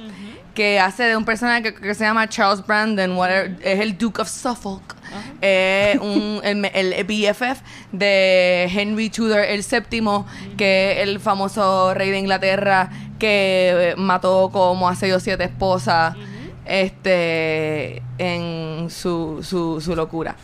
que 0.55 0.79
hace 0.79 1.03
de 1.03 1.15
un 1.15 1.25
personaje 1.25 1.61
que, 1.61 1.75
que 1.75 1.93
se 1.93 2.03
llama 2.05 2.27
Charles 2.27 2.65
Brandon, 2.65 3.15
whatever, 3.15 3.55
es 3.61 3.79
el 3.79 3.97
Duke 3.97 4.21
of 4.21 4.29
Suffolk. 4.29 4.95
Es 5.41 5.99
un- 5.99 6.41
el, 6.43 6.65
el 6.65 7.03
BFF 7.05 7.61
de 7.91 8.69
Henry 8.73 9.09
Tudor 9.09 9.39
el 9.41 9.63
séptimo, 9.63 10.25
que 10.57 10.93
es 10.93 11.07
el 11.07 11.19
famoso 11.19 11.93
rey 11.93 12.09
de 12.11 12.19
Inglaterra 12.19 12.89
que 13.19 13.91
eh, 13.91 13.95
mató 13.97 14.49
como 14.51 14.87
a 14.89 14.95
seis 14.95 15.13
o 15.13 15.19
siete 15.19 15.43
esposas 15.45 16.15
este 16.65 18.01
en 18.17 18.89
su, 18.89 19.39
su, 19.43 19.81
su 19.81 19.95
locura. 19.95 20.35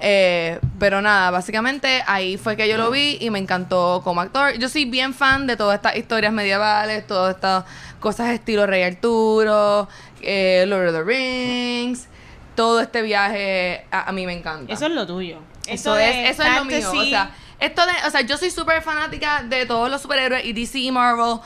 Eh, 0.00 0.58
pero 0.78 1.00
nada, 1.00 1.30
básicamente 1.30 2.02
ahí 2.06 2.36
fue 2.36 2.56
que 2.56 2.68
yo 2.68 2.76
lo 2.76 2.90
vi 2.90 3.16
y 3.20 3.30
me 3.30 3.38
encantó 3.38 4.00
como 4.02 4.20
actor. 4.20 4.58
Yo 4.58 4.68
soy 4.68 4.86
bien 4.86 5.14
fan 5.14 5.46
de 5.46 5.56
todas 5.56 5.76
estas 5.76 5.96
historias 5.96 6.32
medievales, 6.32 7.06
todas 7.06 7.34
estas 7.34 7.64
cosas 8.00 8.30
estilo 8.30 8.66
Rey 8.66 8.82
Arturo, 8.82 9.88
eh, 10.22 10.64
Lord 10.66 10.88
of 10.88 10.94
the 10.94 11.02
Rings, 11.04 12.08
todo 12.58 12.80
este 12.80 13.02
viaje 13.02 13.86
a, 13.92 14.08
a 14.08 14.12
mí 14.12 14.26
me 14.26 14.32
encanta. 14.32 14.72
Eso 14.72 14.86
es 14.86 14.92
lo 14.92 15.06
tuyo. 15.06 15.38
Eso 15.68 15.96
es, 15.96 16.30
eso 16.30 16.42
es 16.42 16.56
lo 16.56 16.64
mío. 16.64 16.78
O 16.78 16.82
fantasy. 16.82 17.10
sea, 17.10 17.30
esto 17.60 17.86
de, 17.86 17.92
o 18.04 18.10
sea, 18.10 18.22
yo 18.22 18.36
soy 18.36 18.50
súper 18.50 18.82
fanática 18.82 19.44
de 19.44 19.64
todos 19.64 19.88
los 19.88 20.02
superhéroes 20.02 20.44
y 20.44 20.52
DC 20.52 20.80
y 20.80 20.90
Marvel 20.90 21.38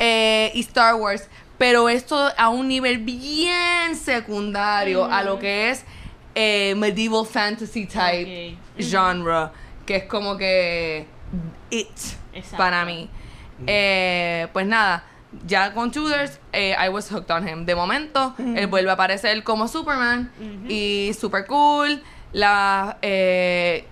eh, 0.00 0.50
y 0.54 0.60
Star 0.62 0.96
Wars. 0.96 1.28
Pero 1.58 1.88
esto 1.88 2.32
a 2.36 2.48
un 2.48 2.66
nivel 2.66 2.98
bien 2.98 3.94
secundario 3.94 5.04
a 5.04 5.22
lo 5.22 5.38
que 5.38 5.70
es 5.70 5.84
eh, 6.34 6.74
medieval 6.76 7.24
fantasy 7.24 7.86
type 7.86 8.58
genre. 8.80 9.50
Que 9.86 9.94
es 9.94 10.04
como 10.06 10.36
que 10.36 11.06
it 11.70 11.86
Exacto. 12.32 12.56
para 12.56 12.84
mí. 12.84 13.08
Eh, 13.64 14.48
pues 14.52 14.66
nada, 14.66 15.04
ya 15.46 15.74
con 15.74 15.90
Tudors, 15.90 16.40
eh, 16.52 16.74
I 16.78 16.88
was 16.88 17.10
hooked 17.10 17.30
on 17.30 17.46
him. 17.46 17.66
De 17.66 17.74
momento, 17.74 18.34
él 18.38 18.66
vuelve 18.66 18.90
a 18.90 18.94
aparecer 18.94 19.42
como 19.44 19.68
Superman 19.68 20.30
y 20.68 21.12
super 21.18 21.46
cool. 21.46 22.02
La, 22.32 22.98
eh, 23.02 23.86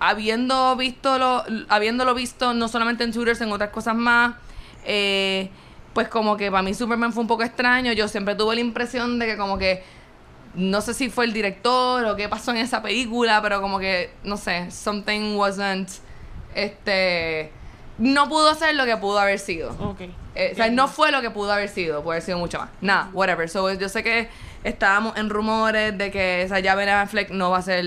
habiendo 0.00 0.76
visto 0.76 1.18
lo, 1.18 1.44
habiéndolo 1.68 2.14
visto 2.14 2.54
no 2.54 2.68
solamente 2.68 3.04
en 3.04 3.12
Tudors, 3.12 3.40
en 3.40 3.52
otras 3.52 3.70
cosas 3.70 3.94
más, 3.94 4.36
eh, 4.84 5.50
pues 5.92 6.08
como 6.08 6.36
que 6.36 6.50
para 6.50 6.62
mí 6.62 6.74
Superman 6.74 7.12
fue 7.12 7.22
un 7.22 7.28
poco 7.28 7.42
extraño. 7.42 7.92
Yo 7.92 8.08
siempre 8.08 8.34
tuve 8.34 8.54
la 8.54 8.60
impresión 8.60 9.18
de 9.18 9.26
que 9.26 9.36
como 9.36 9.58
que 9.58 9.82
no 10.54 10.80
sé 10.80 10.94
si 10.94 11.10
fue 11.10 11.24
el 11.24 11.32
director 11.32 12.04
o 12.04 12.16
qué 12.16 12.28
pasó 12.28 12.52
en 12.52 12.58
esa 12.58 12.80
película, 12.82 13.42
pero 13.42 13.60
como 13.60 13.78
que, 13.78 14.12
no 14.22 14.36
sé, 14.36 14.70
something 14.70 15.36
wasn't, 15.36 15.88
este, 16.54 17.50
no 17.98 18.28
pudo 18.28 18.54
ser 18.54 18.74
lo 18.76 18.84
que 18.84 18.96
pudo 18.96 19.18
haber 19.18 19.38
sido. 19.38 19.70
Ok. 19.80 20.02
Eh, 20.34 20.50
o 20.52 20.56
sea, 20.56 20.70
no 20.70 20.88
fue 20.88 21.12
lo 21.12 21.20
que 21.20 21.30
pudo 21.30 21.52
haber 21.52 21.68
sido, 21.68 22.02
pudo 22.02 22.12
haber 22.12 22.22
sido 22.22 22.38
mucho 22.38 22.58
más. 22.58 22.68
Nada, 22.80 23.10
whatever. 23.12 23.48
So, 23.48 23.72
yo 23.72 23.88
sé 23.88 24.02
que 24.02 24.28
estábamos 24.64 25.16
en 25.16 25.30
rumores 25.30 25.96
de 25.96 26.10
que 26.10 26.42
esa 26.42 26.60
llave 26.60 26.84
Ben 26.84 26.94
Affleck 26.94 27.30
no 27.30 27.50
va 27.50 27.58
a 27.58 27.62
ser 27.62 27.84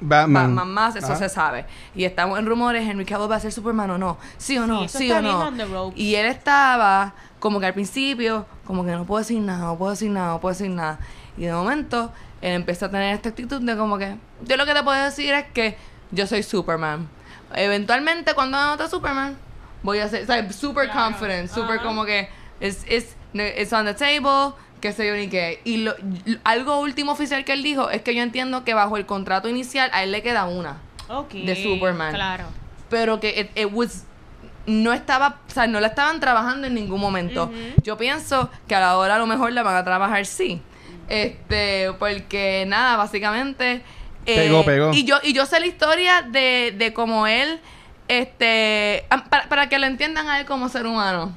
Batman. 0.00 0.46
Batman 0.46 0.70
más, 0.70 0.96
eso 0.96 1.14
se 1.16 1.28
sabe. 1.28 1.66
Y 1.94 2.04
estamos 2.04 2.38
en 2.38 2.46
rumores, 2.46 2.88
Henry 2.88 3.04
Cavill 3.04 3.30
va 3.30 3.36
a 3.36 3.40
ser 3.40 3.52
Superman 3.52 3.90
o 3.90 3.98
no. 3.98 4.18
Sí 4.38 4.58
o 4.58 4.66
no, 4.66 4.88
sí, 4.88 5.10
o 5.10 5.20
no. 5.20 5.92
Y 5.94 6.14
él 6.14 6.26
estaba 6.26 7.14
como 7.38 7.60
que 7.60 7.66
al 7.66 7.74
principio, 7.74 8.46
como 8.66 8.84
que 8.84 8.92
no 8.92 9.04
puedo 9.04 9.20
decir 9.20 9.40
nada, 9.40 9.64
no 9.64 9.78
puedo 9.78 9.92
decir 9.92 10.10
nada, 10.10 10.34
no 10.34 10.40
puedo 10.40 10.52
decir 10.52 10.70
nada. 10.70 10.98
Y 11.36 11.44
de 11.44 11.52
momento, 11.52 12.12
él 12.40 12.52
empieza 12.52 12.86
a 12.86 12.90
tener 12.90 13.14
esta 13.14 13.30
actitud 13.30 13.62
de 13.62 13.76
como 13.76 13.98
que, 13.98 14.16
yo 14.42 14.56
lo 14.56 14.66
que 14.66 14.74
te 14.74 14.82
puedo 14.82 15.02
decir 15.02 15.32
es 15.32 15.46
que 15.52 15.76
yo 16.10 16.26
soy 16.26 16.42
Superman. 16.42 17.08
Eventualmente, 17.54 18.34
cuando 18.34 18.58
anote 18.58 18.88
Superman, 18.88 19.36
voy 19.82 19.98
a 19.98 20.08
sea, 20.08 20.50
super 20.52 20.88
Claro. 20.90 21.04
confident, 21.12 21.50
super 21.50 21.80
como 21.80 22.04
que, 22.04 22.28
it's, 22.60 22.84
it's, 22.88 23.14
it's 23.34 23.72
on 23.72 23.84
the 23.86 23.94
table, 23.94 24.54
qué 24.80 24.92
sé 24.92 25.06
yo 25.06 25.14
ni 25.14 25.28
qué. 25.28 25.60
Y 25.64 25.78
lo, 25.78 25.94
algo 26.44 26.80
último 26.80 27.12
oficial 27.12 27.44
que 27.44 27.52
él 27.52 27.62
dijo 27.62 27.90
es 27.90 28.02
que 28.02 28.14
yo 28.14 28.22
entiendo 28.22 28.64
que 28.64 28.74
bajo 28.74 28.96
el 28.96 29.06
contrato 29.06 29.48
inicial 29.48 29.90
a 29.92 30.02
él 30.02 30.12
le 30.12 30.22
queda 30.22 30.44
una 30.46 30.78
de 31.32 31.56
Superman. 31.56 32.14
Claro. 32.14 32.44
pero 32.88 33.18
que 33.20 33.40
it, 33.40 33.58
it 33.58 33.68
was 33.72 34.04
no 34.66 34.92
estaba, 34.92 35.40
o 35.48 35.50
sea, 35.52 35.66
no 35.66 35.80
la 35.80 35.88
estaban 35.88 36.20
trabajando 36.20 36.66
en 36.66 36.74
ningún 36.74 37.00
momento. 37.00 37.50
Yo 37.82 37.96
pienso 37.96 38.50
que 38.68 38.74
a 38.74 38.80
la 38.80 38.96
hora 38.98 39.16
a 39.16 39.18
lo 39.18 39.26
mejor 39.26 39.52
la 39.52 39.62
van 39.62 39.74
a 39.76 39.84
trabajar 39.84 40.24
sí. 40.26 40.60
Este, 41.08 41.92
porque 41.98 42.64
nada, 42.68 42.96
básicamente 42.96 43.82
eh, 44.26 44.36
Pegó, 44.36 44.64
pegó. 44.64 44.92
Y 44.92 45.04
yo 45.04 45.16
y 45.24 45.32
yo 45.32 45.46
sé 45.46 45.58
la 45.58 45.66
historia 45.66 46.22
de 46.22 46.72
de 46.76 46.92
cómo 46.92 47.26
él 47.26 47.58
este 48.18 49.04
para, 49.30 49.48
para 49.48 49.68
que 49.68 49.78
lo 49.78 49.86
entiendan 49.86 50.28
a 50.28 50.40
él 50.40 50.46
como 50.46 50.68
ser 50.68 50.86
humano. 50.86 51.32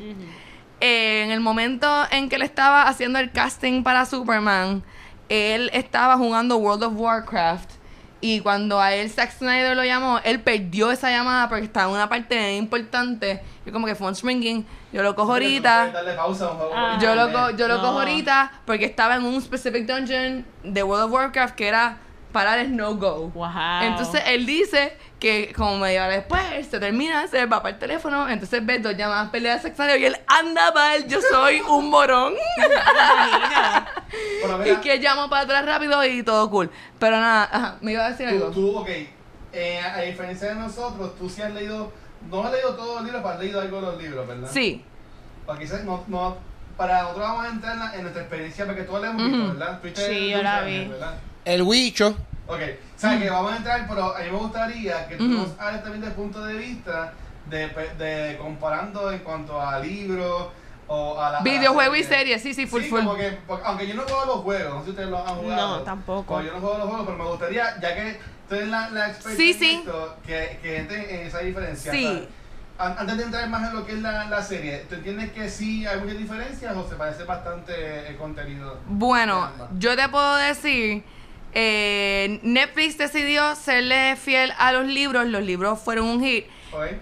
Eh, 0.82 1.24
en 1.24 1.32
el 1.32 1.40
momento 1.40 1.88
en 2.12 2.28
que 2.30 2.36
él 2.36 2.42
estaba 2.42 2.84
haciendo 2.84 3.20
el 3.20 3.32
casting 3.32 3.84
para 3.84 4.06
Superman, 4.06 4.84
él 5.30 5.70
estaba 5.74 6.18
jugando 6.18 6.58
World 6.58 6.84
of 6.84 6.94
Warcraft. 6.96 7.70
Y 8.20 8.40
cuando 8.40 8.80
a 8.80 8.94
él 8.94 9.10
Zack 9.10 9.32
Snyder 9.32 9.76
lo 9.76 9.84
llamó, 9.84 10.20
él 10.24 10.40
perdió 10.40 10.92
esa 10.92 11.10
llamada 11.12 11.50
porque 11.50 11.66
estaba 11.66 11.88
en 11.90 11.96
una 11.96 12.08
parte 12.08 12.56
importante. 12.56 13.42
Y 13.66 13.72
como 13.72 13.86
que 13.86 13.96
phone 13.96 14.16
ringing. 14.24 14.66
Yo 14.94 15.04
lo 15.04 15.14
cojo 15.16 15.34
ahorita. 15.34 15.92
Pausa 16.16 16.52
un 16.52 16.58
Ah. 16.74 16.98
Yo 17.02 17.16
lo, 17.16 17.32
co- 17.34 17.50
yo 17.52 17.68
lo 17.68 17.76
No. 17.78 17.82
cojo 17.82 18.00
ahorita 18.00 18.52
porque 18.66 18.86
estaba 18.86 19.16
en 19.16 19.24
un 19.26 19.42
specific 19.42 19.86
dungeon 19.86 20.46
de 20.64 20.84
World 20.84 21.06
of 21.06 21.12
Warcraft 21.12 21.56
que 21.56 21.68
era 21.68 21.98
parar 22.32 22.60
es 22.60 22.70
no 22.70 22.96
go. 22.96 23.30
Wow. 23.36 23.50
Entonces 23.82 24.22
él 24.28 24.46
dice 24.46 24.98
que 25.24 25.54
como 25.56 25.78
media 25.78 26.04
hora 26.06 26.16
después 26.18 26.42
se 26.70 26.80
termina, 26.82 27.26
se 27.28 27.46
va 27.46 27.64
para 27.64 27.74
el 27.76 27.80
teléfono, 27.80 28.28
entonces 28.28 28.64
ve 28.66 28.80
dos 28.80 28.96
llamadas 28.98 29.30
peleas 29.30 29.62
sexuales 29.62 29.98
y 30.02 30.06
él 30.06 30.18
anda 30.28 30.72
mal, 30.74 31.08
yo 31.08 31.20
soy 31.22 31.62
un 31.62 31.90
morón. 31.90 32.34
Y 34.66 34.76
que 34.82 34.98
llamo 34.98 35.30
para 35.30 35.44
atrás 35.44 35.66
rápido 35.66 36.04
y 36.06 36.24
todo 36.24 36.50
cool. 36.50 36.70
Pero 37.00 37.18
nada, 37.20 37.50
ajá, 37.52 37.78
me 37.82 37.94
iba 37.94 38.06
a 38.06 38.10
decir 38.12 38.28
tú, 38.30 38.36
algo. 38.36 38.50
tú, 38.52 38.78
ok, 38.80 38.90
eh, 39.54 39.80
a 39.80 40.02
diferencia 40.02 40.50
de 40.50 40.56
nosotros, 40.56 41.16
tú 41.18 41.30
sí 41.30 41.42
has 41.42 41.54
leído, 41.54 41.92
no 42.30 42.44
has 42.44 42.52
leído 42.52 42.76
todos 42.76 42.96
los 42.96 43.04
libros, 43.06 43.22
pero 43.24 43.34
has 43.34 43.40
leído 43.40 43.62
algo 43.62 43.78
de 43.80 43.82
los 43.88 44.02
libros, 44.02 44.28
¿verdad? 44.28 44.50
Sí, 44.52 44.84
Para 45.46 45.60
quizás 45.60 45.84
no, 45.86 46.04
no, 46.08 46.38
para 46.76 47.04
nosotros 47.04 47.24
vamos 47.30 47.46
a 47.46 47.50
entrar 47.50 47.74
en, 47.74 47.80
la- 47.80 47.96
en 47.96 48.02
nuestra 48.02 48.22
experiencia, 48.24 48.66
porque 48.66 48.84
tú 48.84 48.98
la 48.98 49.10
hemos 49.10 49.24
visto. 49.26 49.48
¿verdad? 49.58 49.80
Tuviste 49.80 50.06
Sí, 50.08 50.30
yo 50.32 50.38
Dulce 50.38 50.44
la 50.44 50.62
vi. 50.62 50.86
¿verdad? 50.86 51.14
El 51.46 51.62
Wicho. 51.64 52.18
Ok, 52.48 52.60
o 52.60 53.00
sea 53.00 53.18
que 53.20 53.30
vamos 53.30 53.54
a 53.54 53.58
entrar, 53.58 53.86
pero 53.88 54.16
a 54.16 54.20
mí 54.20 54.26
me 54.30 54.38
gustaría 54.38 55.08
que 55.08 55.16
tú 55.16 55.28
nos 55.28 55.58
hables 55.60 55.82
también 55.82 56.02
del 56.02 56.12
punto 56.14 56.44
de 56.44 56.56
vista 56.56 57.14
de, 57.50 57.68
de 57.98 58.38
comparando 58.38 59.12
en 59.12 59.20
cuanto 59.20 59.62
a 59.62 59.80
libros 59.80 60.48
o 60.88 61.20
a 61.20 61.32
la. 61.32 61.38
a 61.40 61.44
la 61.44 61.52
videojuego 61.52 61.96
y 61.96 62.04
serie, 62.04 62.38
sí, 62.40 62.54
sí, 62.54 62.66
full 62.68 62.82
sí, 62.84 62.90
full. 62.90 63.00
como 63.00 63.16
que, 63.16 63.38
porque- 63.48 63.64
aunque 63.66 63.88
yo 63.88 63.96
no 63.96 64.04
juego 64.04 64.26
los 64.26 64.36
juegos, 64.42 64.74
no 64.74 64.80
sé 64.80 64.86
si 64.86 64.90
ustedes 64.92 65.10
los 65.10 65.20
han 65.28 65.36
jugado. 65.38 65.78
No, 65.78 65.84
tampoco. 65.84 66.42
Yo 66.42 66.52
no 66.54 66.60
juego 66.60 66.78
los 66.80 66.88
juegos, 66.90 67.06
pero 67.06 67.18
me 67.18 67.30
gustaría, 67.30 67.80
ya 67.80 67.96
que 67.96 68.20
tú 68.50 68.56
eres 68.56 68.68
la, 68.68 68.90
la 68.90 69.08
experta 69.08 69.38
Sí, 69.38 69.52
en 69.52 69.60
sí. 69.60 69.72
esto, 69.86 70.18
que, 70.26 70.60
que 70.62 70.78
entren 70.80 71.02
en 71.10 71.28
esa 71.28 71.40
diferencia. 71.40 71.92
Sí. 71.94 72.28
An- 72.78 72.96
antes 72.98 73.18
de 73.18 73.24
entrar 73.24 73.48
más 73.50 73.70
en 73.70 73.76
lo 73.78 73.86
que 73.86 73.94
es 73.94 74.02
la, 74.02 74.26
la 74.26 74.42
serie, 74.44 74.80
¿tú 74.90 74.96
entiendes 74.96 75.32
que 75.32 75.50
sí 75.50 75.86
hay 75.88 75.98
muchas 76.00 76.18
diferencias 76.18 76.76
o 76.76 76.88
se 76.90 76.96
parece 76.96 77.24
bastante 77.24 78.10
el 78.10 78.18
contenido? 78.18 78.80
Bueno, 78.88 79.50
yo 79.80 79.96
te 79.96 80.10
puedo 80.10 80.36
decir, 80.36 81.04
eh, 81.54 82.40
Netflix 82.44 82.98
decidió 82.98 83.56
serle 83.56 84.16
fiel 84.16 84.52
a 84.58 84.72
los 84.72 84.88
libros, 84.88 85.28
los 85.28 85.44
libros 85.44 85.80
fueron 85.80 86.08
un 86.08 86.24
hit, 86.24 86.46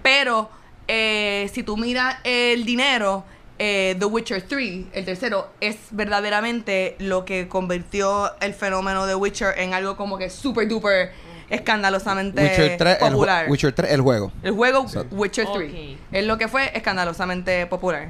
pero 0.04 0.50
eh, 0.88 1.50
si 1.54 1.64
tú 1.64 1.78
miras 1.78 2.18
el 2.24 2.66
dinero, 2.66 3.24
eh, 3.60 3.96
The 4.00 4.06
Witcher 4.06 4.42
3, 4.42 4.86
el 4.94 5.06
tercero, 5.06 5.52
es 5.62 5.78
verdaderamente 5.92 6.96
lo 7.00 7.26
que 7.26 7.48
convirtió 7.48 8.32
el 8.42 8.54
fenómeno 8.54 9.06
de 9.06 9.16
Witcher 9.16 9.54
en 9.60 9.74
algo 9.74 9.96
como 9.96 10.18
que 10.18 10.30
super 10.30 10.68
duper 10.68 11.12
escandalosamente 11.50 12.42
Witcher 12.44 12.78
3, 12.78 12.98
el, 13.02 13.12
popular. 13.12 13.46
ju- 13.48 13.52
Witcher 13.52 13.74
3, 13.74 13.92
el 13.92 14.02
juego. 14.02 14.32
El 14.44 14.52
juego 14.54 14.88
Sí. 14.88 14.98
Witcher 15.12 15.48
3 15.54 15.72
Ok. 15.72 16.00
es 16.12 16.26
lo 16.26 16.38
que 16.38 16.48
fue 16.48 16.72
escandalosamente 16.76 17.66
popular. 17.68 18.10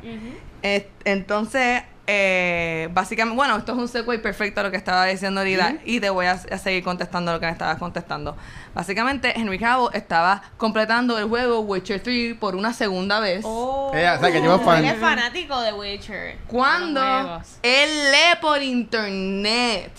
Es- 0.62 0.86
entonces, 1.06 1.82
eh, 2.14 2.89
básicamente, 2.91 3.38
bueno, 3.38 3.55
esto 3.55 3.72
es 3.72 3.78
un 3.78 3.88
segue 3.88 4.20
perfecto 4.20 4.59
a 4.59 4.64
lo 4.64 4.72
que 4.72 4.76
estaba 4.76 5.05
diciendo 5.05 5.39
ahorita 5.39 5.76
y 5.86 6.01
te 6.01 6.09
voy 6.09 6.26
a, 6.26 6.32
a 6.32 6.57
seguir 6.57 6.84
contestando 6.84 7.32
lo 7.32 7.39
que 7.39 7.45
me 7.45 7.53
estabas 7.53 7.78
contestando. 7.78 8.36
Básicamente, 8.76 9.32
Henry 9.39 9.57
Cavill 9.57 9.88
estaba 9.93 10.41
completando 10.57 11.18
el 11.18 11.30
juego 11.30 11.62
Witcher 11.62 12.03
3 12.03 12.36
por 12.38 12.57
una 12.57 12.74
segunda 12.74 13.22
vez. 13.22 13.45
Oh, 13.45 13.88
o 13.88 13.93
sea, 13.93 14.20
que 14.20 14.43
yo 14.43 14.59
fan. 14.59 14.84
Él 14.84 14.93
es 14.93 14.99
fanático 14.99 15.62
de 15.62 15.72
Witcher. 15.72 16.38
Cuando 16.47 17.41
él 17.64 18.12
lee 18.12 18.38
por 18.41 18.62
internet 18.62 19.93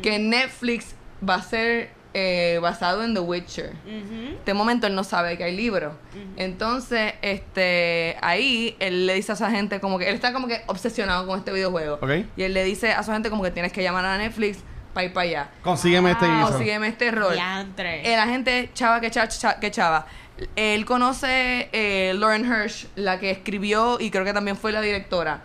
que 0.00 0.20
Netflix 0.20 0.94
va 1.28 1.36
a 1.36 1.42
ser 1.42 1.90
eh, 2.18 2.58
basado 2.62 3.04
en 3.04 3.12
The 3.12 3.20
Witcher. 3.20 3.72
Ujú. 3.84 4.36
este 4.38 4.54
momento 4.54 4.86
él 4.86 4.94
no 4.94 5.04
sabe 5.04 5.36
que 5.36 5.44
hay 5.44 5.54
libros. 5.54 5.92
Entonces, 6.36 7.12
este, 7.22 8.16
ahí 8.22 8.74
él 8.78 9.06
le 9.06 9.14
dice 9.14 9.32
a 9.32 9.36
su 9.36 9.44
gente 9.46 9.80
como 9.80 9.98
que 9.98 10.08
él 10.08 10.14
está 10.14 10.32
como 10.32 10.48
que 10.48 10.62
obsesionado 10.66 11.26
con 11.26 11.38
este 11.38 11.52
videojuego. 11.52 11.98
Y 12.36 12.42
él 12.42 12.54
le 12.54 12.64
dice 12.64 12.92
a 12.92 13.02
su 13.02 13.12
gente 13.12 13.28
como 13.28 13.42
que 13.42 13.50
tienes 13.50 13.72
que 13.72 13.82
llamar 13.82 14.04
a 14.04 14.16
Netflix 14.16 14.58
para 14.94 15.04
ir 15.04 15.12
para 15.12 15.24
allá. 15.28 15.48
Consígueme 15.62 16.12
este 16.12 16.24
Ah, 16.26 16.36
guiso. 16.38 16.48
Consígueme 16.52 16.88
este 16.88 17.10
rol. 17.10 17.34
Diantre. 17.34 18.12
Eh, 18.12 18.16
la 18.16 18.26
gente 18.26 18.70
chava 18.72 19.00
que 19.00 19.10
chava, 19.10 19.28
chava- 19.28 19.60
que 19.60 19.70
chava. 19.70 20.06
Él 20.54 20.84
conoce 20.86 21.68
eh, 21.72 22.12
Lauren 22.16 22.44
Hirsch, 22.46 22.86
la 22.94 23.18
que 23.18 23.30
escribió 23.30 23.98
y 24.00 24.10
creo 24.10 24.24
que 24.24 24.32
también 24.32 24.56
fue 24.56 24.72
la 24.72 24.80
directora. 24.80 25.42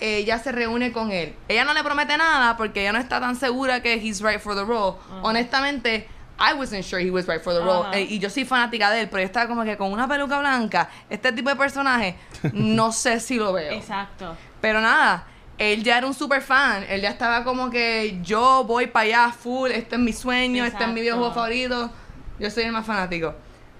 Ella 0.00 0.38
se 0.38 0.52
reúne 0.52 0.92
con 0.92 1.10
él. 1.10 1.34
Ella 1.48 1.64
no 1.64 1.72
le 1.72 1.82
promete 1.82 2.16
nada 2.16 2.56
porque 2.56 2.82
ella 2.82 2.92
no 2.92 2.98
está 2.98 3.18
tan 3.20 3.34
segura 3.36 3.82
que 3.82 3.94
he's 3.94 4.20
right 4.20 4.40
for 4.40 4.54
the 4.54 4.64
role. 4.64 4.96
Honestamente, 5.22 6.06
I 6.38 6.52
wasn't 6.52 6.84
sure 6.84 7.00
he 7.00 7.10
was 7.10 7.26
right 7.26 7.40
for 7.42 7.54
the 7.54 7.60
role. 7.60 7.84
Ajá. 7.86 7.96
Eh, 7.96 8.06
y 8.10 8.18
yo 8.18 8.28
soy 8.28 8.44
fanática 8.44 8.90
de 8.90 9.02
él, 9.02 9.08
pero 9.08 9.22
está 9.22 9.48
como 9.48 9.64
que 9.64 9.76
con 9.76 9.90
una 9.92 10.06
peluca 10.06 10.38
blanca, 10.38 10.90
este 11.08 11.32
tipo 11.32 11.48
de 11.48 11.56
personaje, 11.56 12.16
no 12.52 12.92
sé 12.92 13.20
si 13.20 13.36
lo 13.36 13.52
veo. 13.54 13.72
Exacto. 13.72 14.36
Pero 14.60 14.80
nada, 14.82 15.24
él 15.56 15.82
ya 15.82 15.96
era 15.96 16.06
un 16.06 16.12
super 16.12 16.42
fan. 16.42 16.84
Él 16.90 17.00
ya 17.00 17.08
estaba 17.08 17.42
como 17.42 17.70
que 17.70 18.18
yo 18.22 18.64
voy 18.64 18.88
para 18.88 19.04
allá 19.06 19.32
full, 19.32 19.70
este 19.70 19.94
es 19.96 20.00
mi 20.00 20.12
sueño, 20.12 20.64
este 20.64 20.84
es 20.84 20.90
mi 20.90 21.00
Exacto. 21.00 21.00
videojuego 21.00 21.32
favorito. 21.32 21.90
Yo 22.38 22.50
soy 22.50 22.64
el 22.64 22.72
más 22.72 22.84
fanático. 22.84 23.34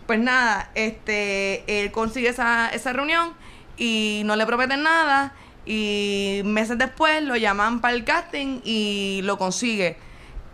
Pues 0.06 0.18
nada, 0.18 0.70
este, 0.74 1.64
él 1.82 1.90
consigue 1.92 2.28
esa, 2.28 2.70
esa 2.70 2.92
reunión 2.94 3.34
y 3.76 4.22
no 4.24 4.34
le 4.36 4.46
prometen 4.46 4.82
nada. 4.82 5.34
Y 5.66 6.42
meses 6.44 6.78
después 6.78 7.22
lo 7.22 7.36
llaman 7.36 7.80
para 7.80 7.94
el 7.94 8.04
casting 8.04 8.60
y 8.64 9.20
lo 9.24 9.36
consigue. 9.36 9.96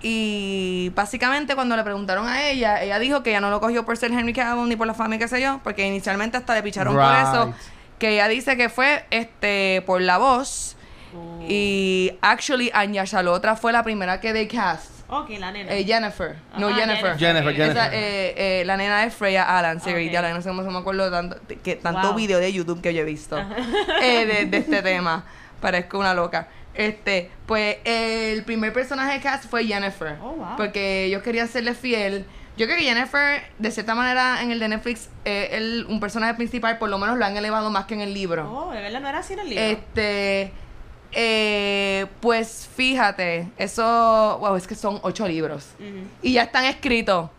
Y 0.01 0.91
básicamente 0.95 1.55
cuando 1.55 1.77
le 1.77 1.85
preguntaron 1.85 2.27
a 2.27 2.49
ella, 2.49 2.83
ella 2.83 2.99
dijo 2.99 3.23
que 3.23 3.31
ella 3.31 3.41
no 3.41 3.51
lo 3.51 3.61
cogió 3.61 3.85
por 3.85 3.97
ser 3.97 4.11
Henry 4.11 4.33
Cavill 4.33 4.69
ni 4.69 4.75
por 4.75 4.87
la 4.87 4.95
fama 4.95 5.15
y 5.15 5.19
qué 5.19 5.29
sé 5.29 5.41
yo, 5.41 5.61
porque 5.63 5.87
inicialmente 5.87 6.37
hasta 6.37 6.55
le 6.55 6.63
picharon 6.63 6.95
por 6.95 7.15
eso. 7.15 7.55
Que 7.99 8.15
ella 8.15 8.27
dice 8.27 8.57
que 8.57 8.69
fue 8.69 9.05
este 9.11 9.83
por 9.87 10.01
la 10.01 10.19
voz. 10.19 10.77
Oh. 11.15 11.45
Y 11.47 12.19
actually 12.21 12.71
Anya 12.75 13.05
Shalotra 13.05 13.55
fue 13.55 13.71
la 13.73 13.85
primera 13.85 14.21
que 14.21 14.33
de 14.33 14.49
cast. 14.49 14.91
Ok, 15.15 15.31
la 15.39 15.53
nena. 15.53 15.71
Eh, 15.73 15.85
Jennifer. 15.85 16.37
No, 16.57 16.69
Ajá, 16.69 16.77
Jennifer. 16.81 17.19
Jennifer, 17.19 17.55
Jennifer. 17.55 17.71
Esa, 17.85 17.95
eh, 17.95 18.61
eh, 18.61 18.65
la 18.65 18.77
nena 18.79 19.05
es 19.05 19.15
Freya 19.15 19.59
Allen, 19.59 19.81
sí, 19.81 19.91
Ok. 19.91 20.11
ya 20.11 20.23
la- 20.23 20.33
no 20.33 20.41
sé 20.41 20.49
cómo 20.49 20.63
se 20.63 20.71
me 20.71 20.79
acuerdo 20.79 21.11
tanto, 21.11 21.37
que, 21.63 21.77
tanto 21.77 22.09
Wow. 22.09 22.15
video 22.15 22.39
de 22.39 22.51
YouTube 22.53 22.81
que 22.81 22.95
yo 22.95 23.03
he 23.03 23.05
visto 23.05 23.39
eh, 24.03 24.25
de, 24.27 24.47
de 24.47 24.57
este 24.57 24.81
tema. 24.83 25.25
Parezco 25.61 25.99
una 25.99 26.15
loca. 26.15 26.49
Este, 26.75 27.31
pues 27.45 27.77
el 27.85 28.43
primer 28.45 28.73
personaje 28.73 29.13
de 29.13 29.21
cast 29.21 29.45
fue 29.51 29.67
Jennifer. 29.67 30.17
Oh, 30.23 30.33
wow. 30.33 30.57
Porque 30.57 31.05
ellos 31.05 31.23
querían 31.23 31.47
serle 31.47 31.75
fiel. 31.75 32.25
Yo 32.57 32.67
creo 32.67 32.79
que 32.79 32.85
Jennifer, 32.85 33.43
de 33.59 33.71
cierta 33.71 33.95
manera, 33.95 34.43
en 34.43 34.51
el 34.51 34.59
de 34.59 34.69
Netflix, 34.69 35.09
eh, 35.27 35.51
el, 35.53 35.87
un 35.89 36.01
personaje 36.01 36.35
principal, 36.35 36.79
por 36.79 36.89
lo 36.89 36.99
menos 36.99 37.19
lo 37.19 37.25
han 37.27 37.37
elevado 37.37 37.71
más 37.71 37.85
que 37.85 37.95
en 37.95 38.01
el 38.01 38.15
libro. 38.15 38.51
Oh, 38.51 38.71
de 38.73 38.81
verdad 38.81 39.01
no 39.01 39.09
era 39.09 39.19
así 39.19 39.35
en 39.35 39.39
el 39.41 39.49
libro. 39.51 39.63
Este, 39.65 40.53
eh, 41.13 42.07
pues 42.21 42.69
fíjate, 42.75 43.51
eso, 43.59 44.39
wow, 44.41 44.57
es 44.57 44.67
que 44.67 44.75
son 44.75 44.99
ocho 45.03 45.27
libros 45.29 45.67
y 46.23 46.33
ya 46.35 46.43
están 46.45 46.65
escritos. 46.65 47.31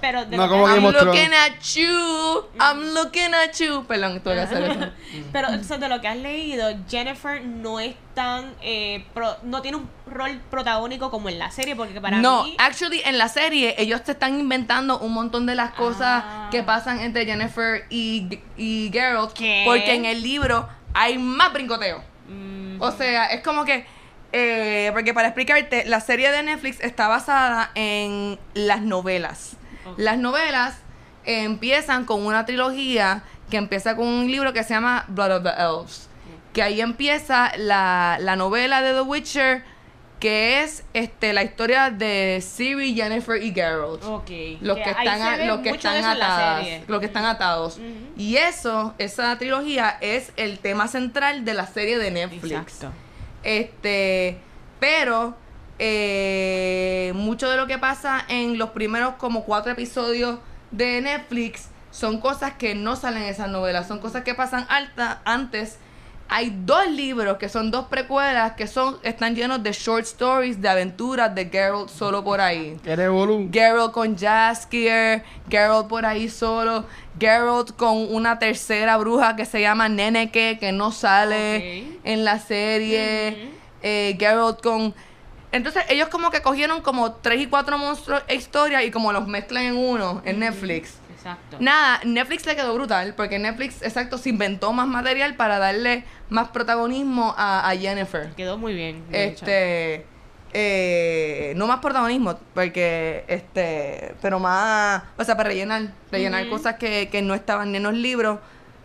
Pero 0.00 0.24
de 0.24 0.36
No, 0.38 0.48
como 0.48 0.66
I'm 0.68 0.84
looking 0.84 1.34
at 1.34 1.60
you, 1.74 2.44
I'm 2.58 2.94
looking 2.94 3.34
at 3.34 3.52
you. 3.58 3.84
Perdón, 3.86 4.20
tuve 4.20 4.34
que 4.36 4.40
hacer 4.40 4.62
eso. 4.62 4.90
Pero 5.32 5.48
o 5.50 5.62
sea, 5.64 5.76
de 5.76 5.88
lo 5.90 6.00
que 6.00 6.08
has 6.08 6.16
leído, 6.16 6.70
Jennifer 6.88 7.44
no 7.44 7.78
es 7.78 7.94
tan 8.14 8.54
eh, 8.62 9.04
pro- 9.12 9.36
no 9.42 9.60
tiene 9.60 9.76
un 9.78 9.90
rol 10.06 10.40
protagónico 10.50 11.10
como 11.10 11.28
en 11.28 11.38
la 11.38 11.50
serie, 11.50 11.76
porque 11.76 12.00
para 12.00 12.22
no, 12.22 12.44
mí 12.44 12.56
actually 12.58 13.02
en 13.04 13.18
la 13.18 13.28
serie 13.28 13.74
ellos 13.76 14.02
te 14.02 14.12
están 14.12 14.38
inventando 14.40 14.98
un 14.98 15.12
montón 15.12 15.44
de 15.44 15.56
las 15.56 15.72
cosas 15.74 16.22
Ah. 16.24 16.48
que 16.50 16.62
pasan 16.62 17.00
entre 17.00 17.26
Jennifer 17.26 17.84
y, 17.90 18.38
y 18.56 18.88
Geralt, 18.92 19.32
¿Qué? 19.34 19.62
porque 19.66 19.94
en 19.94 20.04
el 20.06 20.22
libro 20.22 20.68
hay 20.94 21.18
más 21.18 21.52
brincoteo. 21.52 22.02
mm, 22.28 22.80
O 22.80 22.90
sea, 22.92 23.26
es 23.26 23.42
como 23.42 23.64
que 23.64 23.86
Eh, 24.34 24.90
porque 24.94 25.12
para 25.12 25.28
explicarte, 25.28 25.84
la 25.84 26.00
serie 26.00 26.32
de 26.32 26.42
Netflix 26.42 26.80
está 26.80 27.06
basada 27.06 27.70
en 27.74 28.38
las 28.54 28.80
novelas. 28.80 29.56
Las 29.98 30.16
novelas 30.16 30.78
eh, 31.26 31.42
empiezan 31.44 32.06
con 32.06 32.24
una 32.24 32.46
trilogía 32.46 33.24
que 33.50 33.58
empieza 33.58 33.94
con 33.94 34.06
un 34.06 34.30
libro 34.30 34.54
que 34.54 34.62
se 34.64 34.70
llama 34.72 35.04
Blood 35.08 35.32
of 35.32 35.42
the 35.42 35.50
Elves. 35.50 36.08
Que 36.54 36.62
ahí 36.62 36.80
empieza 36.80 37.52
la, 37.58 38.16
la 38.20 38.34
novela 38.36 38.80
de 38.80 38.94
The 38.94 39.02
Witcher, 39.02 39.64
que 40.22 40.62
es 40.62 40.84
este, 40.94 41.32
la 41.32 41.42
historia 41.42 41.90
de 41.90 42.40
Ciri, 42.40 42.94
Jennifer 42.94 43.42
y 43.42 43.52
Geralt. 43.52 44.04
Los 44.04 44.22
que, 44.22 44.52
están, 44.52 45.48
los 45.48 45.58
que 45.62 45.70
están 45.70 46.04
atadas. 46.04 46.66
Los 46.86 47.00
que 47.00 47.06
están 47.06 47.24
atados. 47.24 47.80
Y 48.16 48.36
eso, 48.36 48.94
esa 48.98 49.36
trilogía, 49.36 49.98
es 50.00 50.32
el 50.36 50.60
tema 50.60 50.86
central 50.86 51.44
de 51.44 51.54
la 51.54 51.66
serie 51.66 51.98
de 51.98 52.12
Netflix. 52.12 52.52
Exacto. 52.52 52.92
Este, 53.42 54.38
pero 54.78 55.36
eh, 55.80 57.10
mucho 57.16 57.50
de 57.50 57.56
lo 57.56 57.66
que 57.66 57.78
pasa 57.78 58.24
en 58.28 58.58
los 58.58 58.70
primeros 58.70 59.14
como 59.14 59.42
cuatro 59.42 59.72
episodios 59.72 60.38
de 60.70 61.00
Netflix 61.00 61.66
son 61.90 62.20
cosas 62.20 62.52
que 62.52 62.76
no 62.76 62.94
salen 62.94 63.24
en 63.24 63.30
esas 63.30 63.48
novelas, 63.48 63.88
son 63.88 63.98
cosas 63.98 64.22
que 64.22 64.34
pasan 64.34 64.66
alta 64.68 65.20
antes. 65.24 65.78
Hay 66.34 66.50
dos 66.64 66.88
libros 66.88 67.36
que 67.36 67.50
son 67.50 67.70
dos 67.70 67.88
precuelas 67.88 68.52
que 68.52 68.66
son 68.66 68.96
están 69.02 69.36
llenos 69.36 69.62
de 69.62 69.70
short 69.72 70.04
stories 70.04 70.62
de 70.62 70.66
aventuras 70.66 71.34
de 71.34 71.44
Geralt 71.50 71.90
solo 71.90 72.24
por 72.24 72.40
ahí. 72.40 72.78
Geralt 73.52 73.92
con 73.92 74.16
Jaskier, 74.16 75.24
Geralt 75.50 75.88
por 75.88 76.06
ahí 76.06 76.30
solo, 76.30 76.86
Geralt 77.20 77.76
con 77.76 78.14
una 78.14 78.38
tercera 78.38 78.96
bruja 78.96 79.36
que 79.36 79.44
se 79.44 79.60
llama 79.60 79.90
Neneke 79.90 80.56
que 80.58 80.72
no 80.72 80.90
sale 80.90 81.84
en 82.02 82.24
la 82.24 82.38
serie, 82.38 83.50
eh, 83.82 84.16
Geralt 84.18 84.62
con... 84.62 84.94
Entonces 85.52 85.84
ellos 85.90 86.08
como 86.08 86.30
que 86.30 86.40
cogieron 86.40 86.80
como 86.80 87.12
tres 87.12 87.42
y 87.42 87.46
cuatro 87.46 87.76
monstruos 87.76 88.22
e 88.26 88.36
historias 88.36 88.84
y 88.84 88.90
como 88.90 89.12
los 89.12 89.28
mezclan 89.28 89.64
en 89.64 89.76
uno 89.76 90.22
en 90.24 90.38
Netflix. 90.38 90.94
Exacto. 91.22 91.56
Nada, 91.60 92.00
Netflix 92.04 92.44
le 92.46 92.56
quedó 92.56 92.74
brutal 92.74 93.14
porque 93.16 93.38
Netflix, 93.38 93.80
exacto, 93.82 94.18
se 94.18 94.30
inventó 94.30 94.72
más 94.72 94.88
material 94.88 95.36
para 95.36 95.58
darle 95.58 96.04
más 96.28 96.48
protagonismo 96.48 97.34
a, 97.36 97.68
a 97.68 97.76
Jennifer. 97.76 98.30
Quedó 98.34 98.58
muy 98.58 98.74
bien. 98.74 99.04
Este, 99.12 100.04
eh, 100.52 101.52
no 101.56 101.66
más 101.66 101.78
protagonismo, 101.80 102.38
porque, 102.54 103.24
este, 103.28 104.14
pero 104.20 104.38
más, 104.38 105.02
o 105.16 105.24
sea, 105.24 105.36
para 105.36 105.48
rellenar, 105.50 105.92
rellenar 106.10 106.48
cosas 106.48 106.74
que, 106.76 107.08
que 107.10 107.22
no 107.22 107.34
estaban 107.34 107.74
en 107.74 107.82
los 107.84 107.94
libros, 107.94 108.38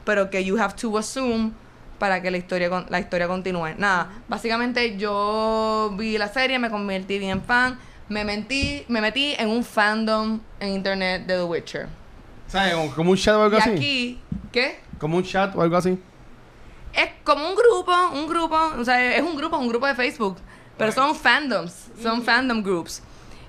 pero 0.05 0.29
que 0.29 0.43
you 0.45 0.57
have 0.61 0.75
to 0.75 0.97
assume 0.97 1.51
para 1.99 2.21
que 2.21 2.29
la 2.31 2.37
historia 2.37 2.69
con- 2.69 2.85
la 2.89 2.99
historia 2.99 3.27
continúe. 3.27 3.73
Nada, 3.77 4.09
básicamente 4.27 4.97
yo 4.97 5.93
vi 5.97 6.17
la 6.17 6.27
serie, 6.29 6.59
me 6.59 6.69
convertí 6.69 7.17
bien 7.19 7.41
fan, 7.41 7.77
me 8.07 8.23
metí, 8.23 8.85
me 8.87 9.01
metí 9.01 9.35
en 9.37 9.49
un 9.49 9.63
fandom 9.65 10.39
en 10.59 10.69
internet 10.69 11.25
de 11.25 11.35
The 11.35 11.43
Witcher. 11.43 11.87
¿Sabes? 12.47 12.73
Como, 12.73 12.95
como 12.95 13.11
un 13.11 13.17
chat 13.17 13.35
o 13.35 13.43
algo 13.43 13.57
Y 13.57 13.59
así. 13.59 13.69
aquí, 13.71 14.19
¿qué? 14.51 14.79
Como 14.99 15.17
un 15.17 15.23
chat 15.23 15.55
o 15.55 15.61
algo 15.61 15.77
así. 15.77 15.97
Es 16.93 17.09
como 17.23 17.47
un 17.49 17.55
grupo, 17.55 17.93
un 18.13 18.27
grupo, 18.27 18.57
o 18.77 18.83
sea, 18.83 19.15
es 19.15 19.21
un 19.21 19.35
grupo, 19.35 19.57
un 19.57 19.67
grupo 19.67 19.85
de 19.85 19.93
Facebook, 19.95 20.37
pero 20.77 20.91
son 20.91 21.13
fandoms, 21.15 21.87
son 22.01 22.23
fandom 22.23 22.63
groups. 22.63 23.03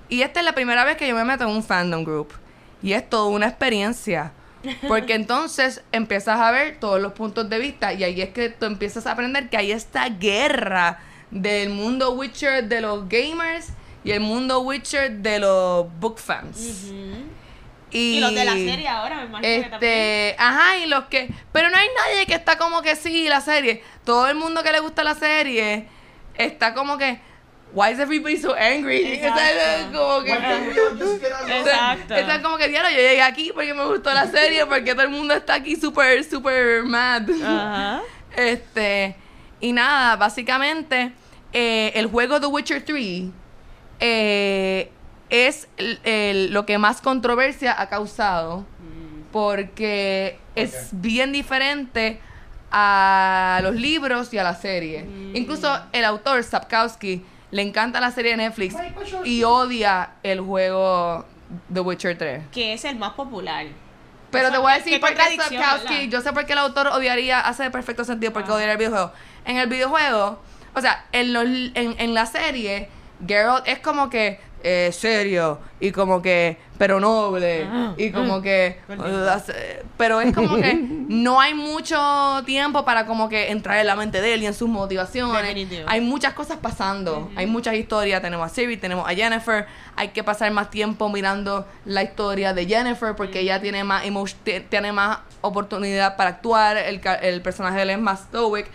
Y 0.09 0.21
esta 0.21 0.39
es 0.39 0.45
la 0.45 0.53
primera 0.53 0.83
vez 0.85 0.97
que 0.97 1.07
yo 1.07 1.15
me 1.15 1.23
meto 1.23 1.43
en 1.45 1.51
un 1.51 1.63
fandom 1.63 2.03
group. 2.03 2.29
Y 2.81 2.93
es 2.93 3.09
toda 3.09 3.25
una 3.29 3.47
experiencia. 3.47 4.31
Porque 4.87 5.13
entonces 5.15 5.81
empiezas 5.91 6.39
a 6.39 6.51
ver 6.51 6.79
todos 6.79 7.01
los 7.01 7.13
puntos 7.13 7.49
de 7.49 7.59
vista 7.59 7.93
y 7.93 8.03
ahí 8.03 8.21
es 8.21 8.29
que 8.29 8.49
tú 8.49 8.65
empiezas 8.65 9.07
a 9.07 9.13
aprender 9.13 9.49
que 9.49 9.57
hay 9.57 9.71
esta 9.71 10.09
guerra 10.09 10.99
del 11.31 11.69
mundo 11.69 12.11
Witcher 12.11 12.67
de 12.67 12.81
los 12.81 13.07
gamers 13.07 13.69
y 14.03 14.11
el 14.11 14.19
mundo 14.21 14.59
Witcher 14.61 15.11
de 15.19 15.39
los 15.39 15.87
book 15.99 16.19
fans. 16.19 16.87
Ujú. 16.89 17.38
Y, 17.91 18.17
Y 18.17 18.19
los 18.19 18.33
de 18.33 18.45
la 18.45 18.53
serie 18.53 18.87
ahora, 18.87 19.15
me 19.17 19.25
imagino 19.25 19.63
que 19.63 19.69
también. 19.69 19.91
este, 19.93 20.35
ajá, 20.37 20.77
y 20.77 20.85
los 20.87 21.05
que. 21.05 21.29
Pero 21.51 21.69
no 21.69 21.77
hay 21.77 21.87
nadie 21.97 22.25
que 22.25 22.35
está 22.35 22.57
como 22.57 22.81
que 22.81 22.95
sí, 22.95 23.27
la 23.27 23.41
serie. 23.41 23.83
Todo 24.05 24.27
el 24.27 24.35
mundo 24.35 24.61
que 24.63 24.71
le 24.71 24.79
gusta 24.79 25.03
la 25.03 25.15
serie 25.15 25.87
está 26.35 26.73
como 26.73 26.97
que. 26.97 27.19
Why 27.71 27.91
is 27.91 27.99
everybody 27.99 28.37
so 28.37 28.55
angry? 28.55 29.05
Exacto. 29.13 29.41
Está 29.47 29.97
como 29.97 30.23
que. 30.23 30.33
Exacto. 31.59 32.15
Está 32.15 32.41
como 32.41 32.57
que, 32.57 32.67
diablo, 32.67 32.89
yo 32.89 32.97
llegué 32.97 33.21
aquí 33.21 33.51
porque 33.53 33.73
me 33.73 33.85
gustó 33.85 34.13
la 34.13 34.27
serie, 34.27 34.65
porque 34.65 34.93
todo 34.93 35.03
el 35.03 35.09
mundo 35.09 35.33
está 35.33 35.55
aquí 35.55 35.75
súper, 35.75 36.23
súper 36.23 36.83
mad. 36.83 37.23
Ajá. 37.43 38.01
Este, 38.35 39.15
y 39.59 39.73
nada, 39.73 40.15
básicamente, 40.15 41.11
eh, 41.51 41.91
el 41.95 42.05
juego 42.05 42.39
The 42.39 42.45
Witcher 42.45 42.85
3 42.85 43.23
eh, 43.99 44.91
es 45.29 45.67
el- 45.77 45.99
el- 46.03 46.53
lo 46.53 46.65
que 46.65 46.77
más 46.77 47.01
controversia 47.01 47.79
ha 47.79 47.87
causado 47.89 48.65
porque 49.31 50.39
es 50.55 50.89
bien 50.91 51.31
diferente 51.31 52.19
a 52.71 53.59
los 53.63 53.75
libros 53.75 54.33
y 54.33 54.37
a 54.37 54.43
la 54.43 54.55
serie. 54.55 55.05
Incluso 55.33 55.79
el 55.91 56.05
autor, 56.05 56.43
Sapkowski, 56.43 57.23
le 57.51 57.61
encanta 57.63 57.99
la 57.99 58.11
serie 58.11 58.31
de 58.31 58.37
Netflix 58.37 58.75
y 59.23 59.43
odia 59.43 60.11
el 60.23 60.39
juego 60.41 61.25
The 61.73 61.79
Witcher 61.79 62.17
3. 62.17 62.43
Que 62.51 62.73
es 62.73 62.85
el 62.85 62.97
más 62.97 63.13
popular. 63.13 63.65
Pero 64.31 64.45
O 64.45 64.49
sea, 64.49 64.57
te 64.57 64.61
voy 64.61 64.71
a 64.71 64.75
decir 64.75 64.99
por 64.99 65.09
qué 65.09 65.15
contradicción, 65.15 65.63
Sapkowski, 65.63 65.93
¿verdad? 65.95 66.09
yo 66.11 66.21
sé 66.21 66.33
por 66.33 66.45
qué 66.45 66.53
el 66.53 66.59
autor 66.59 66.87
odiaría, 66.87 67.39
hace 67.39 67.71
perfecto 67.71 68.03
sentido 68.03 68.31
porque 68.31 68.51
Ah. 68.51 68.55
odiaría 68.55 68.73
el 68.73 68.77
videojuego. 68.77 69.11
En 69.45 69.57
el 69.57 69.67
videojuego, 69.67 70.39
o 70.75 70.81
sea, 70.81 71.05
en, 71.11 71.33
los, 71.33 71.45
en, 71.45 71.95
en 71.97 72.13
la 72.13 72.27
serie, 72.27 72.89
Geralt 73.25 73.67
es 73.67 73.79
como 73.79 74.11
que 74.11 74.39
eh, 74.63 74.89
serio 74.91 75.59
y 75.79 75.91
como 75.91 76.21
que, 76.21 76.57
pero 76.77 76.99
noble 76.99 77.65
Ah, 77.69 77.93
y 77.97 78.11
como 78.11 78.35
ah, 78.35 78.41
que, 78.41 78.77
lindo. 78.89 79.05
uh, 79.05 79.29
hace- 79.29 79.83
pero 79.97 80.19
es 80.21 80.33
como 80.33 80.57
que 80.57 80.73
no 81.07 81.39
hay 81.39 81.53
mucho 81.53 81.97
tiempo 82.45 82.83
para 82.83 83.05
como 83.05 83.29
que 83.29 83.51
entrar 83.51 83.77
en 83.79 83.87
la 83.87 83.95
mente 83.95 84.19
de 84.21 84.33
él 84.33 84.43
y 84.43 84.45
en 84.47 84.53
sus 84.53 84.67
motivaciones. 84.69 85.41
Definitivo. 85.41 85.85
Hay 85.87 86.01
muchas 86.01 86.33
cosas 86.33 86.57
pasando, 86.57 87.29
hay 87.35 87.45
muchas 87.47 87.75
historias, 87.75 88.21
tenemos 88.21 88.49
a 88.51 88.53
Siri, 88.53 88.75
tenemos 88.77 89.07
a 89.09 89.13
Jennifer, 89.13 89.65
hay 89.95 90.09
que 90.09 90.23
pasar 90.23 90.51
más 90.51 90.69
tiempo 90.69 91.07
mirando 91.09 91.65
la 91.85 92.03
historia 92.03 92.53
de 92.53 92.65
Jennifer 92.65 93.15
porque 93.15 93.39
ella 93.41 93.61
tiene 93.61 93.83
más 93.83 94.03
tiene 94.69 94.91
más 94.91 95.19
oportunidad 95.41 96.17
para 96.17 96.31
actuar, 96.31 96.75
el, 96.77 96.99
ca- 96.99 97.15
el 97.15 97.41
personaje 97.41 97.77
de 97.77 97.83
él 97.83 97.89
es 97.91 97.99
más 97.99 98.19
stoic, 98.23 98.67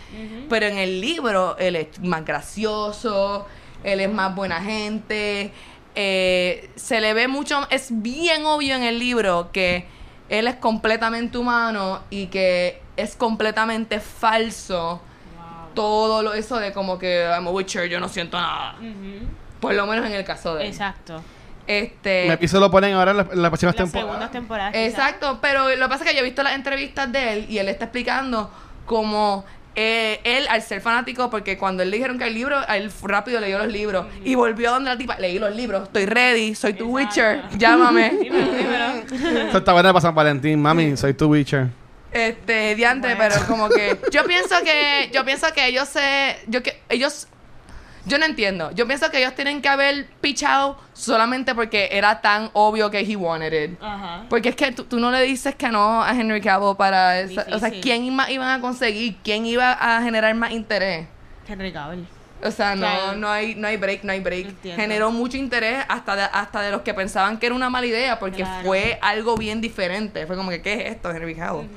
pero 0.49 0.65
en 0.65 0.77
el 0.79 0.99
libro 0.99 1.55
él 1.59 1.75
es 1.75 1.99
más 2.01 2.25
gracioso, 2.25 3.45
él 3.83 3.99
es 3.99 4.09
más 4.11 4.33
buena 4.35 4.61
gente, 4.61 5.51
eh, 5.95 6.69
se 6.75 7.01
le 7.01 7.13
ve 7.13 7.27
mucho, 7.27 7.67
es 7.69 7.87
bien 7.89 8.45
obvio 8.45 8.75
en 8.75 8.83
el 8.83 8.99
libro 8.99 9.51
que 9.51 9.87
él 10.29 10.47
es 10.47 10.55
completamente 10.55 11.37
humano 11.37 12.01
y 12.09 12.27
que 12.27 12.81
es 12.97 13.15
completamente 13.15 13.99
falso 13.99 15.01
todo 15.73 16.23
lo, 16.23 16.33
eso 16.33 16.57
de 16.57 16.71
como 16.71 16.97
que 16.97 17.25
I'm 17.29 17.47
a 17.47 17.51
Witcher, 17.51 17.87
yo 17.89 17.99
no 17.99 18.07
siento 18.09 18.39
nada. 18.39 18.75
Por 19.59 19.73
lo 19.73 19.85
menos 19.85 20.05
en 20.05 20.13
el 20.13 20.23
caso 20.23 20.55
de 20.55 20.63
él. 20.63 20.69
Exacto. 20.69 21.21
Este. 21.67 22.25
Me 22.27 22.37
piso 22.37 22.59
lo 22.59 22.69
ponen 22.71 22.93
ahora 22.93 23.11
en 23.11 23.17
la, 23.17 23.27
en 23.31 23.41
Las 23.41 23.59
temporada. 23.59 23.89
segundas 23.91 24.31
temporadas. 24.31 24.73
quizás. 24.73 24.87
Exacto, 24.87 25.39
pero 25.41 25.75
lo 25.75 25.85
que 25.85 25.89
pasa 25.89 26.03
es 26.03 26.09
que 26.11 26.15
yo 26.15 26.21
he 26.21 26.25
visto 26.25 26.43
las 26.43 26.53
entrevistas 26.53 27.11
de 27.11 27.33
él 27.33 27.45
y 27.49 27.57
él 27.57 27.67
está 27.69 27.85
explicando 27.85 28.51
como 28.85 29.43
eh, 29.75 30.21
él, 30.23 30.47
al 30.49 30.61
ser 30.61 30.81
fanático, 30.81 31.29
porque 31.29 31.57
cuando 31.57 31.83
él 31.83 31.89
le 31.91 31.97
dijeron 31.97 32.17
que 32.17 32.25
el 32.27 32.33
libro, 32.33 32.57
él 32.67 32.91
rápido 33.03 33.39
leyó 33.39 33.57
los 33.57 33.67
libros 33.67 34.05
y 34.23 34.35
volvió 34.35 34.69
a 34.69 34.73
donde 34.73 34.89
la 34.89 34.97
tipa, 34.97 35.17
leí 35.19 35.37
los 35.39 35.55
libros, 35.55 35.83
estoy 35.83 36.05
ready, 36.05 36.55
soy 36.55 36.73
tu 36.73 36.87
Witcher, 36.87 37.43
llámame. 37.57 38.11
Esto 39.45 39.57
está 39.57 39.73
bueno 39.73 39.89
para 39.89 40.01
San 40.01 40.15
Valentín, 40.15 40.61
mami. 40.61 40.95
Soy 40.97 41.13
tu 41.13 41.27
Witcher. 41.27 41.67
Este, 42.11 42.75
diantre, 42.75 43.15
Bueno. 43.15 43.35
pero 43.35 43.47
como 43.47 43.67
que 43.67 43.97
yo 44.11 44.23
pienso 44.23 44.55
que 44.63 45.11
yo 45.13 45.25
pienso 45.25 45.47
que 45.53 45.67
ellos 45.67 45.89
se 45.89 46.37
yo 46.47 46.63
que 46.63 46.81
ellos 46.87 47.27
yo 48.05 48.17
no 48.17 48.25
entiendo. 48.25 48.71
Yo 48.71 48.87
pienso 48.87 49.09
que 49.11 49.19
ellos 49.19 49.35
tienen 49.35 49.61
que 49.61 49.69
haber 49.69 50.07
pichado 50.21 50.77
solamente 50.93 51.53
porque 51.55 51.89
era 51.91 52.21
tan 52.21 52.49
obvio 52.53 52.89
que 52.91 52.99
he 52.99 53.15
wanted 53.15 53.53
it. 53.71 53.77
Ajá. 53.81 54.25
Porque 54.29 54.49
es 54.49 54.55
que 54.55 54.71
tú, 54.71 54.83
tú 54.85 54.99
no 54.99 55.11
le 55.11 55.21
dices 55.23 55.55
que 55.55 55.69
no 55.69 56.03
a 56.03 56.11
Henry 56.11 56.41
Cavill 56.41 56.75
para 56.77 57.19
esa, 57.19 57.45
o 57.53 57.59
sea, 57.59 57.71
quién 57.81 58.13
más 58.15 58.29
iban 58.29 58.49
a 58.49 58.61
conseguir, 58.61 59.17
quién 59.23 59.45
iba 59.45 59.71
a 59.73 60.01
generar 60.01 60.33
más 60.35 60.51
interés. 60.51 61.07
Henry 61.47 61.71
Cavill. 61.71 62.07
O 62.43 62.51
sea, 62.51 62.75
no, 62.75 62.81
Claro. 62.81 63.15
no 63.17 63.29
hay, 63.29 63.55
no 63.55 63.67
hay 63.67 63.77
break, 63.77 64.03
no 64.03 64.11
hay 64.11 64.19
break. 64.19 64.47
Entiendo. 64.49 64.81
Generó 64.81 65.11
mucho 65.11 65.37
interés 65.37 65.83
hasta 65.87 66.15
de, 66.15 66.23
hasta 66.23 66.61
de 66.61 66.71
los 66.71 66.81
que 66.81 66.93
pensaban 66.93 67.37
que 67.39 67.45
era 67.47 67.55
una 67.55 67.69
mala 67.69 67.87
idea, 67.87 68.19
porque 68.19 68.43
Claro. 68.43 68.65
fue 68.65 68.99
algo 69.01 69.35
bien 69.37 69.61
diferente. 69.61 70.27
Fue 70.27 70.35
como 70.35 70.49
que, 70.51 70.61
¿qué 70.61 70.73
es 70.73 70.91
esto, 70.95 71.09
Henry 71.11 71.33
Cavill? 71.33 71.67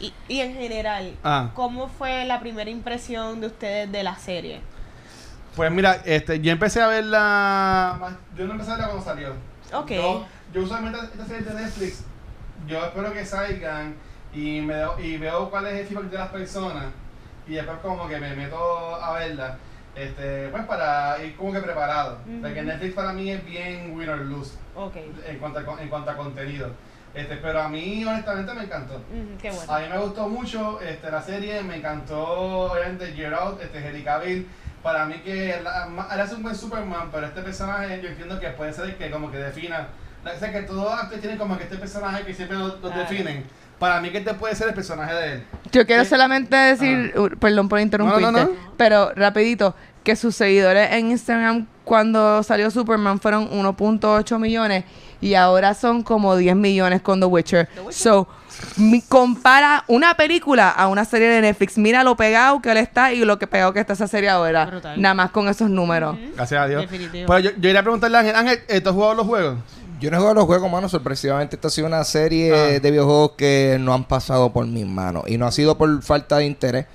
Y, 0.00 0.12
y 0.28 0.40
en 0.40 0.54
general, 0.54 1.14
Ah. 1.22 1.50
¿cómo 1.54 1.88
fue 1.88 2.24
la 2.24 2.40
primera 2.40 2.68
impresión 2.68 3.40
de 3.40 3.46
ustedes 3.46 3.90
de 3.92 4.02
la 4.02 4.16
serie? 4.16 4.60
Pues 5.56 5.70
mira, 5.70 6.00
este, 6.04 6.40
yo 6.40 6.50
empecé 6.52 6.80
a 6.80 6.86
verla. 6.86 8.16
Yo 8.36 8.46
no 8.46 8.52
empecé 8.52 8.70
a 8.70 8.74
verla 8.74 8.88
cuando 8.88 9.04
salió. 9.04 9.34
Ok. 9.74 9.90
Yo, 9.90 10.26
yo 10.52 10.62
usualmente 10.62 10.98
estas 10.98 11.28
series 11.28 11.46
de 11.46 11.54
Netflix, 11.54 12.04
yo 12.66 12.84
espero 12.84 13.12
que 13.12 13.24
salgan 13.26 13.94
y, 14.32 14.60
me, 14.60 14.82
y 15.02 15.18
veo 15.18 15.50
cuál 15.50 15.66
es 15.66 15.80
el 15.80 15.86
feedback 15.86 16.10
de 16.10 16.18
las 16.18 16.28
personas. 16.28 16.84
Y 17.46 17.54
después 17.54 17.78
como 17.82 18.08
que 18.08 18.18
me 18.18 18.34
meto 18.34 18.94
a 18.96 19.12
verla. 19.14 19.58
Este, 19.94 20.48
pues 20.48 20.64
para 20.64 21.22
ir 21.22 21.36
como 21.36 21.52
que 21.52 21.60
preparado. 21.60 22.18
Porque 22.40 22.62
Netflix 22.62 22.94
para 22.94 23.12
mí 23.12 23.30
es 23.30 23.44
bien 23.44 23.94
win 23.94 24.08
or 24.08 24.20
lose 24.20 24.54
Ok. 24.74 24.96
en 25.26 25.38
cuanto 25.38 25.58
a, 25.58 25.82
en 25.82 25.88
cuanto 25.88 26.10
a 26.10 26.16
contenido. 26.16 26.70
Este, 27.14 27.36
pero 27.36 27.60
a 27.60 27.68
mí 27.68 28.02
honestamente 28.06 28.54
me 28.54 28.62
encantó. 28.62 28.94
Ujú, 28.94 29.36
qué 29.38 29.50
bueno. 29.50 29.70
A 29.70 29.80
mí 29.80 29.86
me 29.90 29.98
gustó 29.98 30.28
mucho 30.30 30.80
este, 30.80 31.10
la 31.10 31.20
serie, 31.20 31.62
me 31.62 31.76
encantó 31.76 32.26
obviamente 32.70 33.12
Out, 33.34 33.60
este, 33.60 33.86
Henry 33.86 34.02
Cavill. 34.02 34.48
Para 34.82 35.04
mí 35.06 35.14
que 35.24 35.50
él, 35.50 35.60
él 36.12 36.20
hace 36.20 36.34
un 36.34 36.42
buen 36.42 36.54
Superman, 36.56 37.08
pero 37.12 37.26
este 37.26 37.40
personaje 37.42 38.00
yo 38.02 38.08
entiendo 38.08 38.40
que 38.40 38.48
puede 38.48 38.72
ser 38.72 38.86
el 38.86 38.96
que 38.96 39.10
como 39.10 39.30
que 39.30 39.38
defina. 39.38 39.88
O 40.24 40.38
sea, 40.38 40.52
que 40.52 40.62
todos 40.62 40.84
los 40.84 40.92
actores 40.92 41.20
tienen 41.20 41.38
como 41.38 41.56
que 41.56 41.64
este 41.64 41.76
personaje 41.76 42.24
que 42.24 42.34
siempre 42.34 42.56
lo, 42.56 42.68
lo 42.68 42.80
Claro. 42.80 42.98
definen. 43.00 43.44
Para 43.78 44.00
mí 44.00 44.10
que 44.10 44.18
este 44.18 44.34
puede 44.34 44.54
ser 44.54 44.68
el 44.68 44.74
personaje 44.74 45.12
de 45.14 45.32
él. 45.32 45.44
Yo 45.72 45.84
quiero 45.86 46.04
Sí. 46.04 46.10
solamente 46.10 46.56
decir, 46.56 47.12
uh, 47.16 47.28
perdón 47.38 47.68
por 47.68 47.80
interrumpirte, 47.80 48.22
No, 48.22 48.30
no, 48.32 48.44
no. 48.44 48.50
pero 48.76 49.12
rapidito, 49.16 49.74
que 50.04 50.14
sus 50.16 50.34
seguidores 50.36 50.90
en 50.92 51.10
Instagram 51.10 51.66
cuando 51.84 52.42
salió 52.44 52.70
Superman 52.70 53.18
fueron 53.20 53.48
1.8 53.52 54.38
millones 54.38 54.84
y 55.20 55.34
ahora 55.34 55.74
son 55.74 56.02
como 56.02 56.36
10 56.36 56.54
millones 56.56 57.02
con 57.02 57.18
The 57.20 57.26
Witcher. 57.26 57.68
So, 57.90 58.28
mi- 58.28 58.41
compara 59.08 59.84
una 59.88 60.14
película 60.14 60.68
a 60.70 60.88
una 60.88 61.04
serie 61.04 61.28
de 61.28 61.40
Netflix. 61.40 61.78
Mira 61.78 62.04
lo 62.04 62.16
pegado 62.16 62.60
que 62.60 62.70
él 62.70 62.76
está 62.78 63.12
y 63.12 63.24
lo 63.24 63.38
que 63.38 63.46
pegado 63.46 63.72
que 63.72 63.80
está 63.80 63.92
esa 63.92 64.06
serie 64.06 64.28
ahora. 64.28 64.66
Brutal. 64.66 65.00
Nada 65.00 65.14
más 65.14 65.30
con 65.30 65.48
esos 65.48 65.68
números. 65.70 66.16
Gracias 66.36 66.60
a 66.60 66.66
Dios. 66.68 66.82
Definitivo. 66.82 67.26
Pues 67.26 67.44
yo, 67.44 67.50
yo 67.58 67.68
iría 67.68 67.80
a 67.80 67.82
preguntarle 67.82 68.16
a 68.16 68.20
Ángel, 68.20 68.36
Ángel, 68.36 68.58
¿eh, 68.68 68.80
¿tú 68.80 68.88
has 68.90 68.94
jugado 68.94 69.14
los 69.14 69.26
juegos? 69.26 69.58
Yo 70.00 70.10
no 70.10 70.16
he 70.16 70.20
jugado 70.20 70.34
los 70.34 70.44
juegos, 70.46 70.70
mano. 70.70 70.88
Sorpresivamente, 70.88 71.56
esta 71.56 71.68
ha 71.68 71.70
sido 71.70 71.86
una 71.86 72.02
serie 72.04 72.52
Ah. 72.52 72.80
de 72.80 72.90
videojuegos 72.90 73.32
que 73.36 73.76
no 73.80 73.94
han 73.94 74.04
pasado 74.04 74.52
por 74.52 74.66
mis 74.66 74.86
manos. 74.86 75.24
Y 75.28 75.38
no 75.38 75.46
ha 75.46 75.52
sido 75.52 75.78
por 75.78 76.02
falta 76.02 76.38
de 76.38 76.46
interés. 76.46 76.86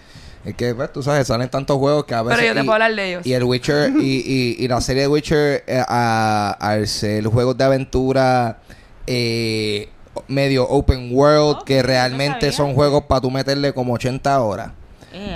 Es 0.44 0.56
que, 0.56 0.74
pues, 0.76 0.92
tú 0.94 1.04
sabes, 1.04 1.28
salen 1.28 1.50
tantos 1.50 1.78
juegos 1.78 2.06
que 2.06 2.14
a 2.16 2.22
veces... 2.22 2.38
Pero 2.40 2.48
yo 2.50 2.54
te 2.54 2.62
y- 2.62 2.64
puedo 2.64 2.74
hablar 2.74 2.96
de 2.96 3.10
ellos. 3.10 3.26
Y 3.26 3.34
el 3.34 3.44
Witcher 3.44 3.92
y, 4.00 4.56
y, 4.60 4.64
y 4.64 4.68
la 4.68 4.80
serie 4.82 5.04
de 5.04 5.08
Witcher 5.10 5.64
eh, 5.68 5.84
a, 5.88 6.56
al 6.60 6.88
ser 6.88 7.26
juegos 7.28 7.58
de 7.58 7.64
aventura 7.66 8.58
eh, 9.06 9.90
medio 10.28 10.68
open 10.68 11.10
world 11.14 11.64
que 11.66 11.82
realmente 11.84 12.52
son 12.52 12.74
juegos 12.74 13.04
para 13.04 13.22
tú 13.22 13.32
meterle 13.32 13.74
como 13.74 13.94
80 13.94 14.42
horas. 14.42 14.72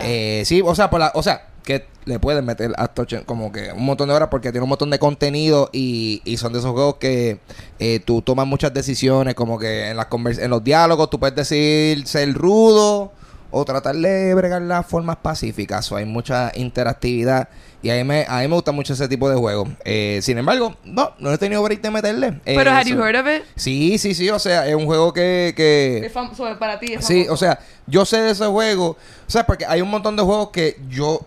Eh, 0.04 0.44
sí, 0.46 0.62
o 0.64 0.76
sea, 0.76 0.90
por 0.90 1.00
la, 1.00 1.12
o 1.16 1.24
sea, 1.24 1.48
que 1.64 1.86
le 2.06 2.20
puedes 2.20 2.44
meter 2.44 2.72
hasta 2.78 3.04
80 3.04 3.26
como 3.26 3.52
que 3.52 3.72
un 3.72 3.86
montón 3.86 4.10
de 4.10 4.16
horas 4.16 4.30
porque 4.32 4.52
tiene 4.52 4.64
un 4.64 4.70
montón 4.70 4.90
de 4.90 4.98
contenido 5.00 5.70
y, 5.72 6.22
y 6.26 6.38
son 6.38 6.54
de 6.54 6.60
esos 6.60 6.72
juegos 6.72 6.96
que 6.96 7.40
eh, 7.80 8.00
tú 8.04 8.22
tomas 8.22 8.48
muchas 8.48 8.74
decisiones, 8.74 9.36
como 9.36 9.58
que 9.60 9.90
en 9.90 9.98
las 9.98 10.08
convers- 10.10 10.40
en 10.42 10.50
los 10.50 10.64
diálogos 10.64 11.10
tú 11.10 11.20
puedes 11.20 11.36
decir 11.36 12.08
ser 12.08 12.34
rudo 12.34 13.12
o 13.52 13.64
tratar 13.66 13.96
de 13.96 14.34
bregar 14.34 14.62
las 14.62 14.86
formas 14.86 15.18
pacíficas. 15.18 15.92
O 15.92 15.96
hay 15.98 16.06
mucha 16.06 16.52
interactividad 16.56 17.50
y 17.84 17.90
a 17.90 17.96
mí 17.96 18.04
me, 18.04 18.26
a 18.28 18.40
mí 18.42 18.48
me 18.48 18.54
gusta 18.56 18.72
mucho 18.72 18.94
ese 18.94 19.08
tipo 19.08 19.30
de 19.30 19.36
juegos. 19.36 19.70
Eh, 19.86 20.20
sin 20.22 20.38
embargo, 20.38 20.76
no, 20.84 21.12
no 21.20 21.34
he 21.34 21.38
tenido 21.38 21.62
break 21.64 21.82
de 21.82 21.90
meterle. 21.92 22.28
Eh, 22.46 22.56
Pero, 22.56 22.72
¿have 22.72 22.86
you 22.90 22.96
eso- 22.96 23.06
heard 23.08 23.20
of 23.20 23.28
it? 23.28 23.44
Sí, 23.56 23.98
sí, 23.98 24.14
sí, 24.14 24.30
o 24.30 24.38
sea, 24.40 24.68
es 24.68 24.76
un 24.76 24.86
juego 24.86 25.12
que... 25.14 25.54
que 25.56 26.06
Es 26.06 26.14
fam- 26.14 26.34
sobre- 26.36 26.56
para 26.56 26.80
ti 26.80 26.94
es 26.94 27.06
Sí, 27.06 27.24
famoso. 27.26 27.34
o 27.34 27.38
sea, 27.38 27.60
yo 27.88 28.06
sé 28.06 28.22
de 28.22 28.32
ese 28.32 28.46
juego. 28.46 28.90
O 29.28 29.32
sea, 29.32 29.46
porque 29.46 29.66
hay 29.66 29.82
un 29.82 29.90
montón 29.90 30.16
de 30.16 30.22
juegos 30.24 30.50
que 30.52 30.78
yo, 30.90 31.22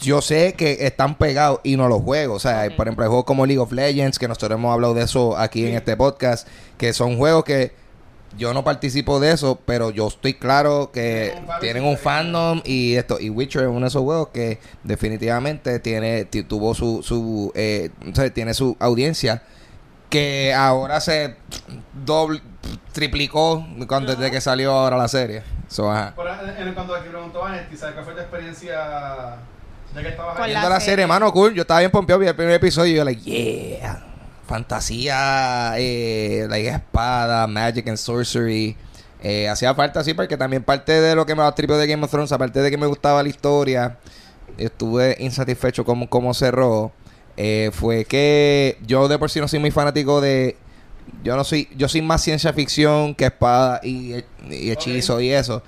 yo 0.00 0.20
sé 0.22 0.54
que 0.54 0.86
están 0.86 1.16
pegados 1.18 1.60
y 1.64 1.76
no 1.76 1.88
los 1.88 2.00
juego. 2.02 2.34
O 2.34 2.38
sea, 2.38 2.66
Ok. 2.68 2.76
por 2.76 2.86
ejemplo, 2.86 3.04
hay 3.04 3.08
juegos 3.08 3.24
como 3.24 3.44
League 3.44 3.58
of 3.60 3.72
Legends, 3.72 4.18
que 4.18 4.28
nosotros 4.28 4.52
hemos 4.52 4.72
hablado 4.72 4.94
de 4.94 5.02
eso 5.02 5.36
aquí 5.36 5.66
en 5.66 5.74
este 5.74 5.96
podcast, 5.96 6.46
que 6.76 6.92
son 6.92 7.16
juegos 7.16 7.42
que 7.44 7.72
yo 8.36 8.52
no 8.54 8.62
participo 8.64 9.20
de 9.20 9.32
eso, 9.32 9.58
pero 9.64 9.90
yo 9.90 10.08
estoy 10.08 10.34
claro 10.34 10.90
que 10.92 11.34
Tienen 11.60 11.84
un 11.84 11.96
fandom 11.96 12.60
y 12.64 12.94
esto. 12.96 13.18
Y 13.20 13.30
Witcher 13.30 13.62
es 13.62 13.68
uno 13.68 13.80
de 13.80 13.86
esos 13.88 14.02
juegos 14.02 14.28
que 14.28 14.58
definitivamente 14.84 15.78
tiene, 15.80 16.24
ti- 16.26 16.42
tuvo 16.42 16.74
su, 16.74 17.02
su 17.02 17.50
eh, 17.54 17.90
tiene 18.34 18.54
su 18.54 18.76
audiencia 18.80 19.42
que 20.10 20.54
ahora 20.54 21.00
se 21.00 21.36
doble, 22.04 22.40
triplicó 22.92 23.66
cuando, 23.86 24.14
desde 24.14 24.30
que 24.30 24.40
salió 24.40 24.72
ahora 24.72 24.96
la 24.96 25.08
serie. 25.08 25.42
So, 25.68 25.90
ajá. 25.90 26.14
Por, 26.14 26.26
en, 26.28 26.68
en 26.68 26.74
cuanto 26.74 26.94
a 26.94 27.02
que 27.02 27.10
preguntó 27.10 27.44
Ángel, 27.44 27.66
¿sabes 27.76 27.94
cuál 27.94 28.04
fue 28.06 28.14
tu 28.14 28.20
experiencia 28.20 29.36
ya 29.94 30.02
que 30.02 30.08
estabas 30.08 30.36
Viendo 30.46 30.68
la 30.68 30.80
serie, 30.80 30.92
serie. 30.92 31.06
mano, 31.06 31.32
cool. 31.32 31.52
Yo 31.54 31.62
estaba 31.62 31.80
bien 31.80 31.90
pompeado, 31.90 32.20
vi 32.20 32.26
el 32.26 32.34
primer 32.36 32.54
episodio 32.54 32.92
y 32.92 32.96
yo, 32.96 33.04
like, 33.04 33.22
yeah. 33.22 34.04
Fantasía, 34.48 35.74
eh, 35.78 36.46
like, 36.50 36.68
espada, 36.68 37.46
magic 37.46 37.88
and 37.88 37.98
sorcery. 37.98 38.76
Eh, 39.22 39.48
hacía 39.48 39.74
falta, 39.74 40.02
sí, 40.04 40.14
porque 40.14 40.36
también 40.36 40.64
parte 40.64 40.92
de 41.00 41.14
lo 41.14 41.26
que 41.26 41.34
me 41.36 41.50
tripió 41.52 41.76
de 41.76 41.86
Game 41.86 42.04
of 42.04 42.10
Thrones, 42.10 42.32
aparte 42.32 42.60
de 42.62 42.70
que 42.70 42.78
me 42.78 42.86
gustaba 42.86 43.22
la 43.22 43.28
historia, 43.28 43.98
estuve 44.58 45.16
insatisfecho 45.20 45.84
con 45.84 46.06
cómo 46.06 46.34
cerró. 46.34 46.92
eh, 47.36 47.70
fue 47.72 48.04
que 48.06 48.78
yo 48.86 49.08
de 49.08 49.18
por 49.18 49.30
sí 49.30 49.40
no 49.40 49.48
soy 49.48 49.60
muy 49.60 49.70
fanático 49.70 50.20
de. 50.20 50.56
Yo 51.24 51.36
no 51.36 51.44
soy. 51.44 51.68
Yo 51.76 51.88
soy 51.88 52.02
más 52.02 52.22
ciencia 52.22 52.52
ficción 52.52 53.14
que 53.14 53.26
espada 53.26 53.80
y, 53.82 54.14
y 54.50 54.70
hechizo 54.70 55.20
y 55.20 55.30
eso. 55.30 55.62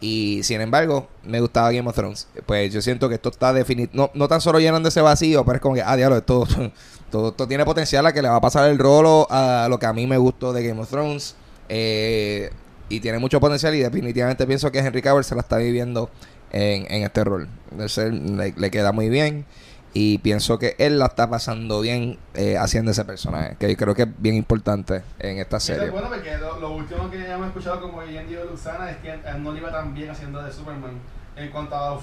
Y 0.00 0.42
sin 0.44 0.60
embargo, 0.62 1.08
me 1.24 1.40
gustaba 1.40 1.70
Game 1.72 1.88
of 1.88 1.94
Thrones. 1.94 2.28
Pues 2.46 2.72
yo 2.72 2.80
siento 2.80 3.08
que 3.08 3.16
esto 3.16 3.28
está 3.30 3.52
definido. 3.52 3.90
No, 3.92 4.10
no 4.14 4.28
tan 4.28 4.40
solo 4.40 4.58
llenando 4.60 4.88
ese 4.88 5.02
vacío, 5.02 5.44
pero 5.44 5.56
es 5.56 5.62
como 5.62 5.74
que, 5.74 5.82
ah, 5.82 5.96
diablo, 5.96 6.16
esto, 6.16 6.46
todo, 7.10 7.30
esto 7.30 7.46
tiene 7.46 7.64
potencial 7.64 8.06
a 8.06 8.12
que 8.12 8.22
le 8.22 8.28
va 8.28 8.36
a 8.36 8.40
pasar 8.40 8.70
el 8.70 8.78
rolo 8.78 9.26
a 9.30 9.66
lo 9.68 9.78
que 9.78 9.86
a 9.86 9.92
mí 9.92 10.06
me 10.06 10.16
gustó 10.16 10.52
de 10.52 10.66
Game 10.66 10.80
of 10.80 10.88
Thrones. 10.88 11.34
Eh, 11.68 12.50
y 12.88 13.00
tiene 13.00 13.18
mucho 13.18 13.38
potencial 13.40 13.74
y 13.74 13.80
definitivamente 13.80 14.46
pienso 14.46 14.72
que 14.72 14.80
Henry 14.80 15.02
Cavill 15.02 15.24
se 15.24 15.34
la 15.34 15.42
está 15.42 15.58
viviendo 15.58 16.10
en, 16.50 16.90
en 16.92 17.02
este 17.04 17.22
rol. 17.22 17.48
De 17.70 18.10
le, 18.10 18.52
le 18.56 18.70
queda 18.70 18.92
muy 18.92 19.08
bien. 19.08 19.44
Y 19.92 20.18
pienso 20.18 20.58
que 20.58 20.76
él 20.78 21.00
la 21.00 21.06
está 21.06 21.28
pasando 21.28 21.80
bien 21.80 22.16
eh, 22.34 22.56
haciendo 22.56 22.92
ese 22.92 23.04
personaje. 23.04 23.56
Que 23.58 23.68
yo 23.70 23.76
creo 23.76 23.94
que 23.94 24.02
es 24.02 24.08
bien 24.18 24.36
importante 24.36 25.02
en 25.18 25.38
esta 25.38 25.56
es 25.56 25.64
serie. 25.64 25.90
bueno 25.90 26.08
porque 26.08 26.36
lo, 26.38 26.60
lo 26.60 26.72
último 26.72 27.10
que 27.10 27.28
hemos 27.28 27.48
escuchado 27.48 27.80
como 27.80 28.02
Dio 28.02 28.44
Luzana 28.44 28.90
es 28.90 28.98
que 28.98 29.12
él 29.12 29.42
no 29.42 29.52
le 29.52 29.58
iba 29.58 29.72
tan 29.72 29.92
bien 29.92 30.10
haciendo 30.10 30.42
de 30.42 30.52
Superman 30.52 30.92
en 31.36 31.50
cuanto 31.50 31.74
a 31.74 31.98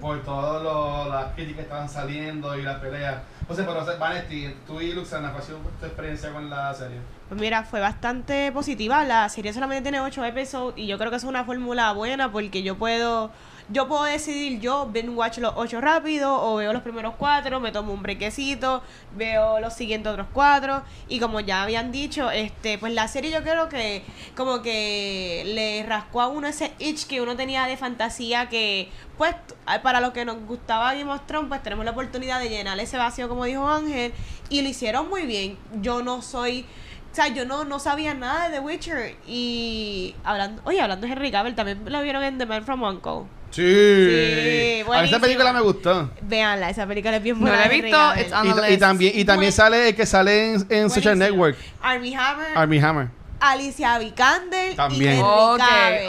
por 0.00 0.22
todas 0.22 1.08
las 1.08 1.34
críticas 1.34 1.56
que 1.56 1.62
estaban 1.62 1.88
saliendo 1.88 2.56
y 2.56 2.62
las 2.62 2.78
peleas. 2.80 3.22
O 3.48 3.54
sea, 3.54 3.66
pero 3.66 3.84
Vanesti, 3.98 4.54
tú 4.66 4.80
y 4.80 4.92
Luxana, 4.92 5.30
¿cuál 5.30 5.42
ha 5.42 5.46
sido 5.46 5.58
tu 5.80 5.86
experiencia 5.86 6.32
con 6.32 6.50
la 6.50 6.74
serie? 6.74 6.98
Pues 7.28 7.40
mira, 7.40 7.62
fue 7.64 7.80
bastante 7.80 8.50
positiva. 8.52 9.04
La 9.04 9.28
serie 9.28 9.52
solamente 9.52 9.82
tiene 9.82 10.00
8 10.00 10.24
episodios 10.24 10.74
y 10.76 10.86
yo 10.86 10.98
creo 10.98 11.10
que 11.10 11.16
es 11.16 11.24
una 11.24 11.44
fórmula 11.44 11.92
buena 11.92 12.32
porque 12.32 12.62
yo 12.62 12.76
puedo 12.76 13.30
yo 13.70 13.86
puedo 13.86 14.04
decidir 14.04 14.60
yo 14.60 14.86
binge 14.86 15.10
watch 15.10 15.38
los 15.38 15.52
8 15.56 15.80
rápido 15.80 16.34
o 16.40 16.56
veo 16.56 16.72
los 16.72 16.82
primeros 16.82 17.14
4, 17.18 17.60
me 17.60 17.70
tomo 17.70 17.92
un 17.92 18.02
brequecito, 18.02 18.82
veo 19.16 19.60
los 19.60 19.74
siguientes 19.74 20.10
otros 20.10 20.28
4 20.32 20.82
y 21.08 21.20
como 21.20 21.40
ya 21.40 21.62
habían 21.62 21.92
dicho, 21.92 22.30
este 22.30 22.78
pues 22.78 22.92
la 22.94 23.08
serie 23.08 23.30
yo 23.30 23.42
creo 23.42 23.68
que 23.68 24.02
como 24.36 24.62
que 24.62 25.42
le 25.46 25.82
rascó 25.86 26.22
a 26.22 26.28
uno 26.28 26.48
ese 26.48 26.72
itch 26.78 27.06
que 27.06 27.20
uno 27.20 27.36
tenía 27.36 27.66
de 27.66 27.76
fantasía 27.76 28.48
que 28.48 28.88
pues 29.18 29.34
para 29.82 30.00
lo 30.00 30.12
que 30.12 30.24
nos 30.24 30.38
gustaba 30.46 30.94
Game 30.94 31.12
of 31.12 31.20
pues 31.48 31.62
tenemos 31.62 31.84
la 31.84 31.90
oportunidad 31.90 32.40
de 32.40 32.48
llenar 32.48 32.78
ese 32.80 32.96
vacío 32.96 33.28
como 33.28 33.44
dijo 33.44 33.68
Ángel 33.68 34.12
y 34.48 34.62
lo 34.62 34.68
hicieron 34.68 35.08
muy 35.10 35.26
bien. 35.26 35.58
Yo 35.80 36.02
no 36.02 36.22
soy 36.22 36.64
o 37.10 37.14
sea, 37.14 37.28
yo 37.28 37.44
no, 37.44 37.64
no 37.64 37.78
sabía 37.78 38.14
nada 38.14 38.48
de 38.48 38.56
The 38.56 38.60
Witcher. 38.60 39.16
Y 39.26 40.14
hablando, 40.24 40.62
oye, 40.64 40.80
hablando 40.80 41.06
de 41.06 41.12
Henry 41.12 41.30
Cavill, 41.30 41.54
también 41.54 41.82
lo 41.90 42.02
vieron 42.02 42.22
en 42.22 42.38
The 42.38 42.46
Man 42.46 42.64
from 42.64 42.82
Uncle. 42.82 43.37
Sí. 43.50 43.62
Sí, 43.62 44.82
a 44.92 45.04
esa 45.04 45.18
película 45.20 45.52
me 45.52 45.60
gustó. 45.60 46.10
Véanla, 46.22 46.70
esa 46.70 46.86
película 46.86 47.16
es 47.16 47.22
bien 47.22 47.36
No 47.36 47.42
buena. 47.42 47.56
la 47.58 47.66
he 47.66 47.80
visto, 47.80 47.96
Cavill. 47.96 48.22
it's 48.24 48.32
on 48.32 48.46
Y, 48.46 48.48
the 48.52 48.60
ta- 48.60 48.66
y 48.66 48.70
list. 48.70 48.80
también, 48.80 49.12
y 49.18 49.24
también 49.24 49.52
sale 49.52 49.88
el 49.88 49.94
que 49.96 50.06
sale 50.06 50.54
en, 50.54 50.66
en 50.70 50.90
Social. 50.90 51.18
Network, 51.18 51.56
Army 51.82 52.14
Hammer, 52.14 52.46
Army 52.56 52.78
Hammer. 52.78 53.08
Alicia 53.40 53.96
Vikander 53.98 54.74
También. 54.74 55.18
y 55.18 55.20
Ok, 55.20 55.58
Cavill. 55.58 56.08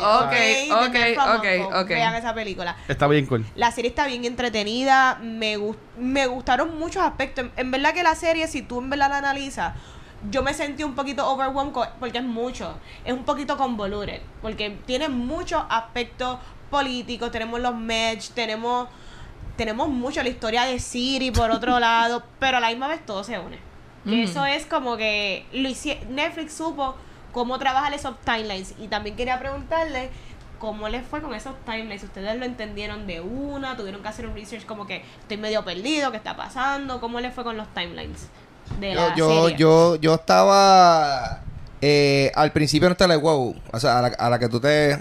ok, 0.71 0.91
The 0.91 1.19
ok, 1.19 1.75
ok. 1.83 1.87
Vean 1.89 2.15
esa 2.15 2.33
película. 2.33 2.75
Está 2.87 3.07
bien 3.07 3.27
cool. 3.27 3.45
La 3.55 3.71
serie 3.71 3.89
está 3.89 4.07
bien 4.07 4.25
entretenida, 4.25 5.19
me, 5.21 5.57
gus- 5.57 5.77
me 5.99 6.25
gustaron 6.25 6.79
muchos 6.79 7.03
aspectos. 7.03 7.45
En, 7.45 7.51
en 7.57 7.69
verdad 7.71 7.93
que 7.93 8.01
la 8.01 8.15
serie, 8.15 8.47
si 8.47 8.63
tú 8.63 8.79
en 8.79 8.89
verdad 8.89 9.09
la 9.09 9.17
analizas, 9.19 9.73
yo 10.31 10.41
me 10.41 10.55
sentí 10.55 10.83
un 10.83 10.95
poquito 10.95 11.29
overwhelmed 11.29 11.71
porque 11.99 12.17
es 12.17 12.23
mucho, 12.23 12.73
es 13.05 13.13
un 13.13 13.23
poquito 13.25 13.57
convoluted, 13.57 14.21
porque 14.41 14.75
tiene 14.87 15.07
muchos 15.07 15.61
aspectos 15.69 16.39
políticos, 16.69 17.31
tenemos 17.31 17.59
los 17.59 17.75
match, 17.75 18.29
tenemos 18.29 18.87
tenemos 19.57 19.89
mucho 19.89 20.23
la 20.23 20.29
historia 20.29 20.63
de 20.63 20.79
Siri 20.79 21.31
por 21.31 21.51
otro 21.51 21.79
lado, 21.81 22.23
pero 22.39 22.57
a 22.57 22.59
la 22.61 22.69
misma 22.69 22.87
vez 22.87 23.05
todo 23.05 23.23
se 23.23 23.37
une. 23.37 23.59
Eso 24.05 24.45
es 24.45 24.65
como 24.65 24.95
que 24.95 25.45
lo 25.51 25.69
Netflix 26.09 26.53
supo 26.53 26.95
cómo 27.33 27.59
trabajar 27.59 27.93
esos 27.93 28.17
timelines 28.21 28.73
y 28.79 28.87
también 28.87 29.15
quería 29.15 29.37
preguntarle 29.37 30.09
cómo 30.57 30.87
les 30.89 31.05
fue 31.05 31.21
con 31.21 31.33
esos 31.35 31.53
timelines. 31.65 32.03
¿Ustedes 32.03 32.37
lo 32.39 32.45
entendieron 32.45 33.05
de 33.05 33.19
una? 33.21 33.75
¿Tuvieron 33.75 34.01
que 34.01 34.07
hacer 34.07 34.25
un 34.25 34.33
research 34.35 34.65
como 34.65 34.87
que 34.87 35.03
estoy 35.21 35.37
medio 35.37 35.63
perdido? 35.65 36.11
¿Qué 36.11 36.17
está 36.17 36.35
pasando? 36.35 37.01
¿Cómo 37.01 37.19
les 37.19 37.33
fue 37.33 37.43
con 37.43 37.57
los 37.57 37.67
timelines 37.73 38.27
de 38.79 38.93
Yo, 38.93 39.09
la 39.09 39.15
yo, 39.15 39.43
serie? 39.43 39.57
yo, 39.57 39.95
yo 39.97 40.13
estaba 40.15 41.41
eh, 41.81 42.31
al 42.35 42.51
principio 42.51 42.89
no 42.89 42.93
estaba 42.93 43.13
like, 43.13 43.23
wow. 43.23 43.55
O 43.71 43.79
sea, 43.79 43.99
a 43.99 44.01
la, 44.03 44.07
a 44.07 44.29
la 44.29 44.39
que 44.39 44.49
tú 44.49 44.59
te 44.59 44.97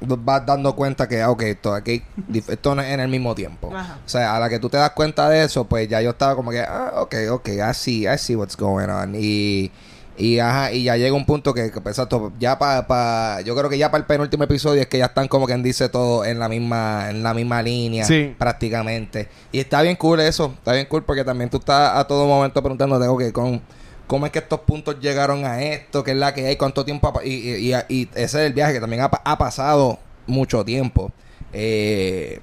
vas 0.00 0.44
dando 0.46 0.74
cuenta 0.74 1.08
que, 1.08 1.22
ah, 1.22 1.30
ok, 1.30 1.42
esto 1.42 1.74
aquí, 1.74 2.02
esto 2.48 2.74
no 2.74 2.82
es 2.82 2.88
en 2.92 3.00
el 3.00 3.08
mismo 3.08 3.34
tiempo. 3.34 3.74
Ajá. 3.74 3.98
O 4.04 4.08
sea, 4.08 4.36
a 4.36 4.40
la 4.40 4.48
que 4.48 4.58
tú 4.58 4.68
te 4.68 4.76
das 4.76 4.90
cuenta 4.90 5.28
de 5.28 5.44
eso, 5.44 5.64
pues 5.64 5.88
ya 5.88 6.00
yo 6.00 6.10
estaba 6.10 6.34
como 6.36 6.50
que, 6.50 6.60
ah, 6.60 6.92
ok, 6.96 7.14
ok, 7.30 7.48
I 7.48 7.74
see, 7.74 8.06
I 8.06 8.18
see 8.18 8.36
what's 8.36 8.56
going 8.56 8.88
on. 8.88 9.14
Y, 9.14 9.70
y, 10.18 10.38
ajá, 10.38 10.72
y 10.72 10.84
ya 10.84 10.96
llega 10.96 11.14
un 11.14 11.26
punto 11.26 11.52
que, 11.52 11.70
que 11.70 11.80
pues, 11.80 11.94
exacto, 11.98 12.32
ya 12.38 12.58
para, 12.58 12.86
pa, 12.86 13.40
yo 13.42 13.54
creo 13.54 13.68
que 13.68 13.76
ya 13.76 13.90
para 13.90 14.00
el 14.00 14.06
penúltimo 14.06 14.44
episodio 14.44 14.80
es 14.80 14.86
que 14.86 14.96
ya 14.98 15.06
están 15.06 15.28
como 15.28 15.44
quien 15.46 15.62
dice 15.62 15.88
todo 15.90 16.24
en 16.24 16.38
la 16.38 16.48
misma, 16.48 17.10
en 17.10 17.22
la 17.22 17.34
misma 17.34 17.60
línea, 17.62 18.04
Sí. 18.06 18.34
prácticamente. 18.38 19.28
Y 19.52 19.58
está 19.60 19.82
bien 19.82 19.96
cool 19.96 20.20
eso, 20.20 20.54
está 20.56 20.72
bien 20.72 20.86
cool 20.86 21.02
porque 21.04 21.22
también 21.24 21.50
tú 21.50 21.58
estás 21.58 21.96
a 21.96 22.06
todo 22.06 22.26
momento 22.26 22.62
preguntándote, 22.62 23.06
ok, 23.08 23.32
con, 23.32 23.60
¿cómo 24.06 24.26
es 24.26 24.32
que 24.32 24.38
estos 24.40 24.60
puntos 24.60 25.00
llegaron 25.00 25.44
a 25.44 25.62
esto? 25.62 26.02
¿Qué 26.04 26.12
es 26.12 26.16
la 26.16 26.32
que 26.34 26.46
hay? 26.46 26.56
¿Cuánto 26.56 26.84
tiempo? 26.84 27.08
ha 27.18 27.24
y, 27.24 27.30
y, 27.30 27.74
y- 27.74 27.84
y 27.88 28.08
ese 28.14 28.24
es 28.24 28.34
el 28.34 28.52
viaje 28.52 28.72
que 28.74 28.80
también 28.80 29.02
ha, 29.02 29.06
ha 29.06 29.38
pasado 29.38 29.98
mucho 30.26 30.64
tiempo. 30.64 31.12
Eh, 31.52 32.40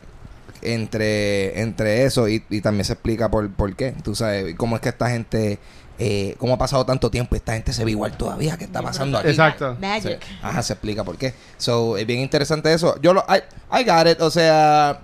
entre, 0.61 1.59
entre 1.61 2.05
eso 2.05 2.27
y, 2.29 2.43
y 2.49 2.61
también 2.61 2.85
se 2.85 2.93
explica 2.93 3.29
por, 3.29 3.49
por 3.51 3.75
qué. 3.75 3.93
Tú 4.03 4.15
sabes, 4.15 4.55
cómo 4.55 4.75
es 4.75 4.81
que 4.81 4.89
esta 4.89 5.09
gente, 5.09 5.59
eh, 5.99 6.35
cómo 6.37 6.53
ha 6.53 6.57
pasado 6.57 6.85
tanto 6.85 7.11
tiempo 7.11 7.35
y 7.35 7.37
esta 7.37 7.53
gente 7.53 7.73
se 7.73 7.83
ve 7.83 7.91
igual 7.91 8.15
todavía. 8.17 8.57
¿Qué 8.57 8.63
está 8.65 8.81
pasando 8.81 9.17
aquí? 9.17 9.29
Exacto. 9.29 9.75
Magic. 9.79 10.21
Sí. 10.23 10.35
Ajá, 10.41 10.63
se 10.63 10.73
explica 10.73 11.03
por 11.03 11.17
qué. 11.17 11.33
So, 11.57 11.97
es 11.97 12.05
bien 12.05 12.19
interesante 12.21 12.73
eso. 12.73 12.99
Yo 13.01 13.13
lo, 13.13 13.25
I, 13.27 13.41
I 13.77 13.83
got 13.83 14.07
it. 14.07 14.21
O 14.21 14.31
sea, 14.31 15.01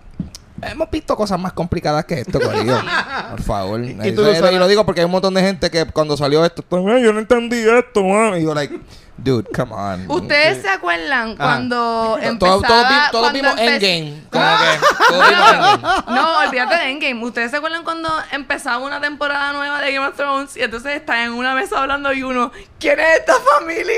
hemos 0.63 0.89
visto 0.91 1.15
cosas 1.15 1.39
más 1.39 1.53
complicadas 1.53 2.05
que 2.05 2.21
esto, 2.21 2.39
Corillo. 2.39 2.77
Por 3.31 3.41
favor. 3.41 3.83
Y- 3.83 3.91
y 3.91 4.11
tú 4.11 4.21
lo 4.21 4.65
y 4.65 4.69
digo 4.69 4.85
porque 4.85 5.01
hay 5.01 5.05
un 5.05 5.11
montón 5.11 5.33
de 5.33 5.41
gente 5.41 5.69
que 5.69 5.85
cuando 5.85 6.15
salió 6.17 6.43
esto, 6.45 6.63
pues, 6.67 6.83
"Ay, 6.87 7.03
yo 7.03 7.13
no 7.13 7.19
entendí 7.19 7.57
esto, 7.57 8.03
man". 8.03 8.39
Y 8.39 8.43
yo, 8.43 8.53
like, 8.53 8.79
dude, 9.23 9.47
come 9.55 9.73
on. 9.73 10.09
¿Ustedes 10.09 10.61
se 10.61 10.69
acuerdan 10.69 11.35
cuando 11.35 12.17
empezaba... 12.21 12.61
Todos, 12.61 13.11
todos 13.11 13.11
todos 13.11 13.33
vimos 13.33 13.57
Endgame. 13.57 14.23
Como 14.31 14.45
que, 14.45 14.79
todos 15.07 15.29
vimos 15.29 15.49
Endgame. 15.51 16.15
No, 16.15 16.37
olvídate 16.39 16.75
de 16.75 16.89
Endgame. 16.91 17.23
¿Ustedes 17.23 17.51
se 17.51 17.57
acuerdan 17.57 17.83
cuando 17.83 18.09
empezaba 18.31 18.77
una 18.79 19.01
temporada 19.01 19.53
nueva 19.53 19.81
de 19.81 19.93
Game 19.93 20.07
of 20.07 20.15
Thrones 20.15 20.57
y 20.57 20.61
entonces 20.61 20.95
están 20.95 21.19
en 21.19 21.33
una 21.33 21.53
mesa 21.55 21.81
hablando 21.81 22.11
y 22.13 22.23
uno, 22.23 22.51
¿quién 22.79 22.99
es 22.99 23.19
esta 23.19 23.33
familia? 23.57 23.93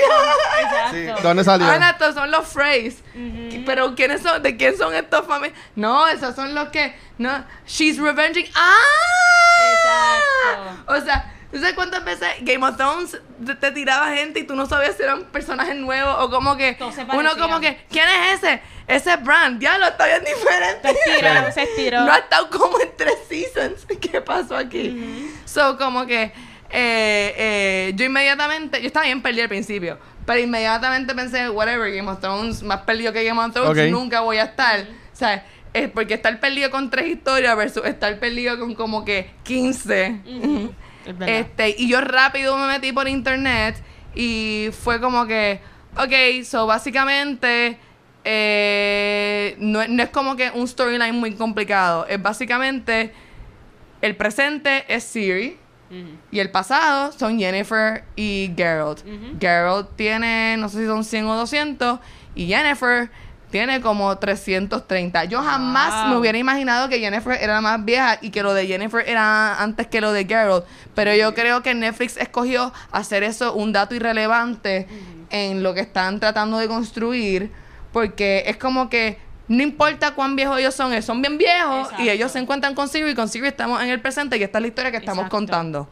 Sí. 0.92 1.08
¿Dónde 1.24 1.44
salió? 1.44 1.68
Ah, 1.68 1.90
estos 1.92 2.16
son 2.16 2.32
los 2.32 2.48
Freys. 2.48 3.04
Pero 3.66 3.96
¿quiénes 3.96 4.22
son? 4.22 4.42
¿De 4.42 4.58
quién 4.58 4.78
son 4.78 4.94
estos 4.94 5.26
familias? 5.26 5.58
No, 5.76 6.08
esos 6.08 6.36
son 6.36 6.54
los 6.56 6.70
que. 6.70 6.96
No, 7.18 7.44
she's 7.68 7.98
revenging. 7.98 8.46
¡Ah! 8.56 8.76
¿Tú 11.52 11.58
sabes 11.58 11.74
cuántas 11.74 12.04
veces 12.04 12.28
Game 12.42 12.66
of 12.66 12.78
Thrones 12.78 13.20
te, 13.46 13.56
te 13.56 13.72
tiraba 13.72 14.14
gente 14.14 14.40
y 14.40 14.44
tú 14.44 14.56
no 14.56 14.66
sabías 14.66 14.96
si 14.96 15.04
eran 15.04 15.26
personajes 15.26 15.76
nuevos 15.76 16.16
o 16.20 16.30
como 16.30 16.58
que. 16.58 16.74
Todos 16.74 16.96
se 16.96 17.04
Uno 17.04 17.38
como 17.38 17.60
que, 17.60 17.86
¿quién 17.90 18.06
es 18.08 18.44
ese? 18.44 18.62
Ese 18.88 19.14
es 19.14 19.24
Bran. 19.24 19.60
Ya 19.60 19.78
lo 19.78 19.88
está 19.88 20.06
bien 20.06 20.24
diferente. 20.24 20.94
Se 20.94 21.12
estiró, 21.12 21.52
se 21.52 21.64
estiró. 21.64 22.02
No 22.02 22.12
ha 22.12 22.18
estado 22.18 22.50
como 22.50 22.80
en 22.80 22.90
tres 22.98 23.16
seasons. 23.28 23.86
¿Qué 24.02 24.22
pasó 24.22 24.56
aquí? 24.56 25.32
So, 25.46 25.78
como 25.78 26.06
que 26.06 26.32
eh, 26.74 27.34
eh, 27.38 27.94
yo 27.96 28.06
inmediatamente, 28.06 28.80
yo 28.82 28.88
estaba 28.88 29.06
bien 29.06 29.22
perdida 29.22 29.44
al 29.44 29.50
principio, 29.50 29.98
pero 30.26 30.40
inmediatamente 30.40 31.14
pensé, 31.14 31.50
whatever, 31.50 31.94
Game 31.94 32.10
of 32.10 32.20
Thrones, 32.22 32.64
más 32.64 32.82
perdido 32.82 33.12
que 33.12 33.24
Game 33.24 33.40
of 33.42 33.54
Thrones, 33.54 33.92
nunca 33.92 34.22
voy 34.22 34.38
a 34.38 34.44
estar. 34.44 34.80
O 34.82 35.16
sea, 35.16 35.46
es 35.74 35.90
porque 35.90 36.14
estar 36.14 36.40
perdido 36.40 36.70
con 36.72 36.90
tres 36.90 37.08
historias 37.08 37.56
versus 37.56 37.86
estar 37.86 38.18
perdido 38.20 38.58
con 38.58 38.74
como 38.76 39.04
que 39.04 39.32
15. 39.44 40.22
Ujú. 40.26 40.74
Es. 41.06 41.16
Este, 41.28 41.76
y 41.78 41.88
yo 41.88 42.02
rápido 42.02 42.58
me 42.58 42.68
metí 42.68 42.92
por 42.92 43.08
internet 43.08 43.82
y 44.16 44.70
fue 44.72 45.00
como 45.00 45.26
que, 45.26 45.60
ok, 45.98 46.44
so 46.44 46.66
básicamente 46.68 47.78
eh, 48.24 49.56
no, 49.60 49.88
no 49.88 50.04
es 50.04 50.10
como 50.10 50.36
que 50.36 50.52
un 50.52 50.68
storyline 50.68 51.16
muy 51.16 51.34
complicado. 51.34 52.06
Es 52.08 52.22
básicamente 52.22 53.14
el 54.02 54.16
presente 54.16 54.86
es 54.88 55.04
Siri 55.04 55.58
y 56.32 56.40
el 56.40 56.50
pasado 56.52 57.12
son 57.12 57.38
Jennifer 57.38 58.06
y 58.16 58.54
Geralt. 58.56 59.00
Ujú. 59.02 59.38
Geralt 59.42 59.90
tiene, 59.98 60.56
no 60.58 60.70
sé 60.70 60.80
si 60.80 60.86
son 60.86 61.04
100 61.04 61.26
o 61.26 61.36
200 61.36 62.00
y 62.34 62.48
Jennifer 62.48 63.12
tiene 63.52 63.82
como 63.82 64.18
330. 64.18 65.26
Yo 65.26 65.42
jamás 65.44 65.94
Wow. 66.06 66.10
me 66.14 66.18
hubiera 66.18 66.38
imaginado 66.38 66.90
que 66.90 67.00
Jennifer 67.00 67.38
era 67.42 67.56
la 67.56 67.62
más 67.62 67.84
vieja 67.86 68.18
y 68.22 68.30
que 68.32 68.42
lo 68.44 68.54
de 68.54 68.66
Jennifer 68.66 69.04
era 69.08 69.62
antes 69.62 69.88
que 69.88 70.02
lo 70.02 70.12
de 70.14 70.26
Geralt. 70.26 70.66
Pero 70.96 71.14
yo 71.16 71.34
creo 71.34 71.62
que 71.62 71.74
Netflix 71.76 72.18
escogió 72.18 72.74
hacer 72.92 73.24
eso 73.24 73.54
un 73.54 73.72
dato 73.74 73.94
irrelevante 73.96 74.88
en 75.30 75.62
lo 75.64 75.74
que 75.74 75.82
están 75.82 76.20
tratando 76.20 76.58
de 76.58 76.68
construir. 76.68 77.52
Porque 77.94 78.44
es 78.48 78.58
como 78.58 78.90
que 78.90 79.18
no 79.48 79.62
importa 79.64 80.12
cuán 80.16 80.38
viejos 80.38 80.58
ellos 80.60 80.74
son, 80.74 80.94
ellos 80.94 81.04
son 81.04 81.22
bien 81.22 81.38
viejos 81.38 81.82
Exacto. 81.88 82.04
y 82.04 82.10
ellos 82.10 82.32
se 82.32 82.40
encuentran 82.40 82.74
con 82.74 82.88
Siri 82.88 83.10
y 83.12 83.16
con 83.16 83.28
Siri 83.28 83.48
estamos 83.48 83.82
en 83.84 83.90
el 83.90 84.00
presente 84.00 84.38
y 84.38 84.44
esta 84.44 84.60
es 84.60 84.62
la 84.62 84.68
historia 84.70 84.92
que 84.92 84.98
estamos 84.98 85.26
Exacto. 85.26 85.36
contando. 85.36 85.90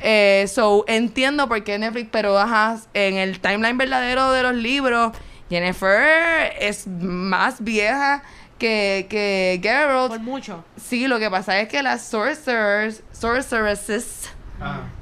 Eh, 0.00 0.46
so, 0.52 0.84
entiendo 0.88 1.46
por 1.46 1.62
qué 1.62 1.78
Netflix, 1.78 2.08
pero 2.10 2.36
ajá, 2.38 2.78
en 2.94 3.16
el 3.16 3.38
timeline 3.38 3.76
verdadero 3.78 4.32
de 4.32 4.42
los 4.42 4.54
libros, 4.54 5.12
Jennifer 5.50 6.52
es 6.60 6.86
más 6.86 7.62
vieja 7.62 8.22
que, 8.58 9.06
que 9.10 9.58
Geralt. 9.62 10.12
Por 10.12 10.20
mucho. 10.20 10.64
Sí, 10.76 11.08
lo 11.08 11.18
que 11.18 11.28
pasa 11.28 11.60
es 11.60 11.68
que 11.68 11.82
las 11.82 12.06
sorcerers, 12.06 13.02
sorceresses, 13.12 14.30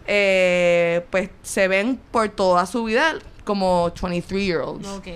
eh, 0.07 1.05
pues 1.11 1.31
se 1.43 1.69
ven 1.69 2.01
por 2.11 2.29
toda 2.31 2.65
su 2.67 2.85
vida 2.85 3.15
como 3.49 3.91
23 4.03 4.45
year 4.45 4.61
olds. 4.61 4.87
Ok, 4.89 5.07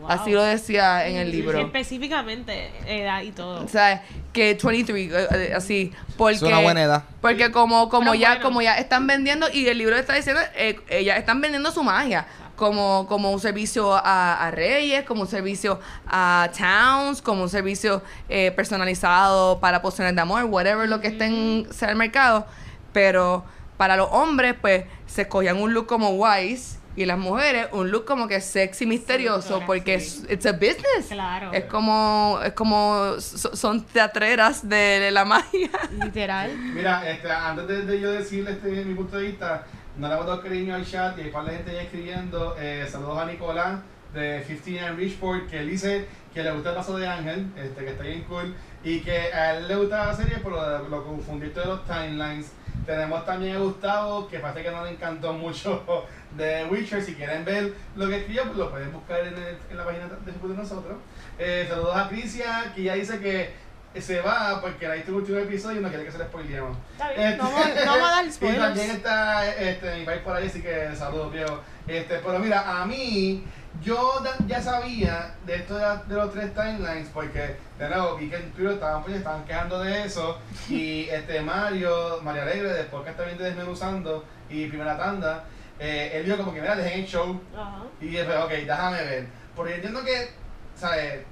wow. 0.00 0.08
Así 0.08 0.30
lo 0.30 0.42
decía 0.42 1.06
en 1.06 1.16
el 1.16 1.30
libro. 1.30 1.58
Específicamente, 1.58 2.70
edad 2.86 3.20
y 3.20 3.32
todo. 3.32 3.62
O 3.62 3.68
sea, 3.68 4.02
que 4.32 4.58
23, 4.62 5.12
eh, 5.12 5.28
eh, 5.30 5.52
así, 5.54 5.92
porque... 6.16 6.36
Es 6.36 6.42
una 6.42 6.60
buena 6.60 6.82
edad. 6.84 7.04
Porque 7.20 7.52
como, 7.52 7.90
como 7.90 8.12
Pero 8.12 8.14
ya, 8.14 8.28
bueno. 8.30 8.44
como 8.44 8.62
ya 8.62 8.78
están 8.78 9.06
vendiendo, 9.06 9.46
y 9.52 9.66
el 9.66 9.76
libro 9.76 9.94
está 9.94 10.14
diciendo, 10.14 10.40
eh, 10.56 10.80
ellas 10.88 11.18
están 11.18 11.42
vendiendo 11.42 11.70
su 11.70 11.82
magia. 11.82 12.26
Como, 12.56 13.06
como 13.08 13.30
un 13.32 13.40
servicio 13.40 13.92
a, 13.94 14.46
a 14.46 14.50
reyes, 14.50 15.04
como 15.04 15.22
un 15.22 15.26
servicio 15.26 15.80
a 16.06 16.48
towns, 16.56 17.22
como 17.22 17.42
un 17.42 17.48
servicio 17.48 18.02
eh, 18.28 18.52
personalizado 18.52 19.58
para 19.58 19.80
pociones 19.82 20.14
de 20.14 20.20
amor, 20.20 20.44
whatever 20.44 20.88
lo 20.88 21.00
que 21.00 21.08
esté 21.08 21.24
en 21.24 21.66
sea 21.72 21.90
el 21.90 21.96
mercado. 21.96 22.46
Pero 22.92 23.44
para 23.76 23.96
los 23.96 24.08
hombres, 24.12 24.54
pues, 24.60 24.84
se 25.06 25.22
escogían 25.22 25.60
un 25.60 25.72
look 25.74 25.86
como 25.86 26.10
wise 26.10 26.78
y 26.94 27.06
las 27.06 27.16
mujeres 27.18 27.68
un 27.72 27.90
look 27.90 28.04
como 28.04 28.28
que 28.28 28.40
sexy, 28.42 28.84
misterioso, 28.84 29.62
porque 29.66 29.98
sí. 29.98 30.24
es 30.28 30.32
it's 30.34 30.46
a 30.46 30.52
business. 30.52 31.06
Claro. 31.08 31.50
Es 31.52 31.64
como, 31.64 32.38
es 32.44 32.52
como, 32.52 33.14
so- 33.18 33.56
son 33.56 33.82
teatreras 33.84 34.68
de 34.68 35.10
la 35.10 35.24
magia. 35.24 35.70
Literal. 36.04 36.54
Mira, 36.56 37.10
este, 37.10 37.32
antes 37.32 37.66
de, 37.66 37.86
de 37.86 37.98
yo 38.00 38.12
decirle 38.12 38.52
este, 38.52 38.68
mi 38.84 38.94
punto 38.94 39.16
de 39.16 39.22
vista, 39.24 39.64
no 39.96 40.08
le 40.08 40.14
dado 40.14 40.40
cariño 40.40 40.74
al 40.74 40.86
chat 40.86 41.18
y 41.18 41.22
hay 41.22 41.30
par 41.30 41.44
de 41.44 41.52
gente 41.56 41.72
ya 41.72 41.82
escribiendo. 41.82 42.56
Eh, 42.58 42.86
saludos 42.90 43.18
a 43.18 43.26
Nicolás 43.26 43.80
de 44.14 44.42
15 44.46 44.80
and 44.80 44.98
Richport, 44.98 45.48
que 45.48 45.58
él 45.60 45.68
dice 45.70 46.06
que 46.34 46.42
le 46.42 46.50
gusta 46.52 46.70
el 46.70 46.76
paso 46.76 46.96
de 46.98 47.06
Ángel, 47.06 47.46
este, 47.56 47.84
que 47.84 47.90
está 47.90 48.04
bien 48.04 48.22
cool, 48.24 48.54
y 48.82 49.00
que 49.00 49.32
a 49.32 49.56
él 49.56 49.68
le 49.68 49.76
gusta 49.76 50.06
la 50.06 50.14
serie, 50.14 50.38
pero 50.42 50.56
lo, 50.56 50.88
lo 50.88 51.04
confundiste 51.04 51.60
de 51.60 51.66
los 51.66 51.84
timelines. 51.84 52.52
Tenemos 52.86 53.24
también 53.24 53.56
a 53.56 53.60
Gustavo, 53.60 54.28
que 54.28 54.38
parece 54.38 54.62
que 54.64 54.70
no 54.70 54.84
le 54.84 54.92
encantó 54.92 55.32
mucho 55.34 55.84
de 56.36 56.64
Witcher. 56.70 57.02
Si 57.02 57.14
quieren 57.14 57.44
ver 57.44 57.72
lo 57.96 58.08
que 58.08 58.16
escribió, 58.18 58.44
pues 58.44 58.56
lo 58.56 58.70
pueden 58.70 58.92
buscar 58.92 59.20
en, 59.20 59.34
el- 59.34 59.76
la 59.76 59.84
página 59.84 60.06
de 60.08 60.32
de 60.48 60.54
nosotros. 60.56 60.96
Eh, 61.38 61.66
saludos 61.68 61.94
a 61.96 62.08
Crisia, 62.08 62.72
que 62.74 62.82
ya 62.84 62.94
dice 62.94 63.18
que 63.20 63.52
se 64.00 64.20
va 64.20 64.60
porque 64.60 64.88
la 64.88 64.94
visto 64.94 65.10
el 65.10 65.16
último 65.18 65.38
episodio 65.38 65.80
y 65.80 65.82
no 65.82 65.88
quiere 65.88 66.04
que 66.04 66.12
se 66.12 66.18
le 66.18 66.24
spoilemos. 66.24 66.76
Está 66.92 67.10
bien. 67.12 67.36
No, 67.38 67.44
vamos- 67.44 67.66
no 67.84 67.90
vamos 67.92 68.08
a 68.08 68.10
dar 68.12 68.24
Y 68.26 68.30
también 68.30 68.54
spoilers. 68.56 68.88
está 68.96 69.54
este, 69.56 69.98
mi 69.98 70.04
país 70.06 70.20
por 70.22 70.36
ahí, 70.36 70.46
así 70.46 70.62
que 70.62 70.96
saludos, 70.96 71.32
viejo. 71.32 71.60
Este, 71.86 72.18
pero 72.18 72.38
mira, 72.38 72.80
a 72.80 72.86
mí, 72.86 73.44
yo 73.82 74.20
da- 74.24 74.36
ya 74.46 74.62
sabía 74.62 75.34
de 75.44 75.56
esto 75.56 75.76
de, 75.76 76.14
los 76.14 76.32
tres 76.32 76.54
timelines, 76.54 77.08
porque 77.12 77.56
de 77.78 77.88
nuevo 77.88 78.16
vi 78.16 78.30
que 78.30 78.36
en 78.36 78.52
Twitter 78.52 78.74
estaban, 78.74 79.02
pues, 79.02 79.16
estaban 79.16 79.44
quejando 79.44 79.80
de 79.80 80.04
eso. 80.04 80.38
Y 80.68 81.08
este 81.10 81.40
Mario, 81.42 82.20
Mario 82.22 82.42
Alegre, 82.42 82.72
después 82.72 83.04
que 83.04 83.10
está 83.10 83.24
viendo 83.24 83.44
desmenuzando 83.44 84.24
y 84.48 84.66
primera 84.68 84.96
tanda, 84.96 85.44
eh, 85.78 86.12
él 86.14 86.24
dijo 86.24 86.36
como 86.38 86.54
que 86.54 86.60
mira, 86.60 86.76
dejen 86.76 87.00
el 87.00 87.06
show. 87.06 87.40
Ajá. 87.56 87.82
Y 88.00 88.06
dije, 88.06 88.24
pues, 88.24 88.38
ok, 88.38 88.50
déjame 88.50 89.04
ver. 89.04 89.26
Porque 89.56 89.70
yo 89.72 89.76
entiendo 89.76 90.04
que, 90.04 90.30
¿sabes? 90.76 91.24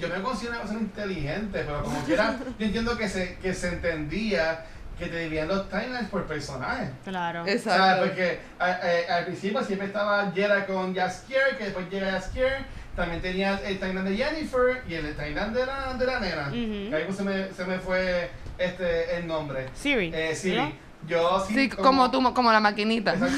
Yo 0.00 0.08
me 0.08 0.22
considero 0.22 0.52
una 0.54 0.60
persona 0.62 0.80
inteligente, 0.80 1.62
pero 1.66 1.82
como 1.82 1.98
quiera, 2.04 2.36
yo 2.58 2.66
entiendo 2.66 2.96
que 2.96 3.08
se, 3.08 3.36
que 3.36 3.54
se 3.54 3.68
entendía 3.68 4.64
que 4.98 5.06
te 5.06 5.18
dividían 5.20 5.46
los 5.48 5.68
timelines 5.68 6.08
por 6.10 6.26
personajes. 6.26 6.90
Claro. 7.04 7.46
Exacto. 7.46 8.02
Porque 8.06 8.40
a- 8.58 8.64
a- 8.66 9.16
al 9.18 9.24
principio 9.26 9.62
siempre 9.62 9.86
estaba 9.86 10.30
Jera 10.32 10.66
con 10.66 10.92
Jaskier, 10.94 11.56
que 11.56 11.64
después 11.64 11.88
llega 11.90 12.10
Jaskier. 12.12 12.64
También 12.96 13.22
tenía 13.22 13.60
el 13.64 13.78
timeline 13.78 14.04
de 14.06 14.16
Jennifer 14.16 14.82
y 14.88 14.94
el 14.94 15.14
timeline 15.14 15.52
de 15.54 15.64
la, 15.66 15.94
de 15.94 16.04
la 16.06 16.18
nena. 16.18 16.48
Ujú. 16.48 16.90
Que 16.90 16.96
ahí 16.96 17.04
pues 17.04 17.16
se 17.16 17.22
me, 17.22 17.52
se 17.52 17.64
me 17.64 17.78
fue 17.78 18.28
este, 18.58 19.16
el 19.18 19.26
nombre. 19.28 19.66
Siri. 19.72 20.10
Eh, 20.12 20.34
sí, 20.34 20.56
¿no? 20.56 20.72
yo 21.06 21.44
sí. 21.46 21.54
Sí, 21.54 21.68
como 21.68 22.10
tú, 22.10 22.20
como 22.34 22.50
la 22.50 22.58
maquinita. 22.58 23.12
Exacto. 23.14 23.36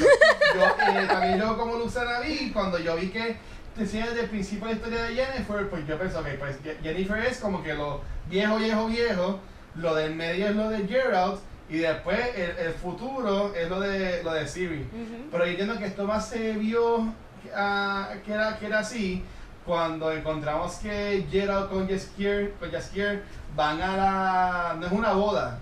Yo, 0.55 0.65
eh, 0.65 1.07
también 1.07 1.39
yo 1.39 1.59
como 1.59 1.77
Luciana 1.77 2.21
vi, 2.21 2.51
cuando 2.53 2.79
yo 2.79 2.97
vi 2.97 3.09
que 3.09 3.37
te 3.75 3.83
enseñan 3.83 4.09
desde 4.09 4.23
el 4.23 4.31
principio 4.31 4.67
la 4.67 4.73
historia 4.73 5.05
de 5.05 5.15
Jennifer, 5.15 5.69
pues 5.69 5.87
yo 5.87 5.99
pienso, 5.99 6.19
ok, 6.21 6.27
pues 6.39 6.57
Je- 6.63 6.77
Jennifer 6.83 7.19
es 7.25 7.39
como 7.39 7.63
que 7.63 7.75
lo 7.75 8.01
viejo, 8.29 8.57
viejo, 8.57 8.87
viejo, 8.87 9.41
lo 9.77 9.95
del 9.95 10.15
medio 10.15 10.49
es 10.49 10.57
lo 10.57 10.69
de 10.69 10.87
Geralt, 10.89 11.41
y 11.69 11.79
después 11.79 12.19
el, 12.37 12.67
el 12.67 12.73
futuro 12.75 13.55
es 13.55 13.69
lo 13.69 13.79
de 13.81 14.23
lo 14.25 14.33
de 14.33 14.47
Siri. 14.49 14.81
Ujú. 14.93 15.29
Pero 15.31 15.45
yo 15.45 15.51
entiendo 15.53 15.79
que 15.79 15.87
esto 15.87 16.05
más 16.05 16.29
se 16.29 16.53
vio 16.55 17.13
ah, 17.55 18.09
que, 18.27 18.33
era, 18.33 18.59
que 18.59 18.67
era 18.67 18.81
así 18.81 19.23
cuando 19.65 20.11
encontramos 20.11 20.75
que 20.77 21.27
Geralt 21.31 21.71
con 21.71 21.89
Jaskier, 21.89 22.55
con 22.59 22.71
Jaskier 22.73 23.23
van 23.55 23.81
a 23.81 23.97
la... 23.97 24.77
no 24.81 24.87
es 24.87 24.93
una 24.93 25.13
boda, 25.13 25.59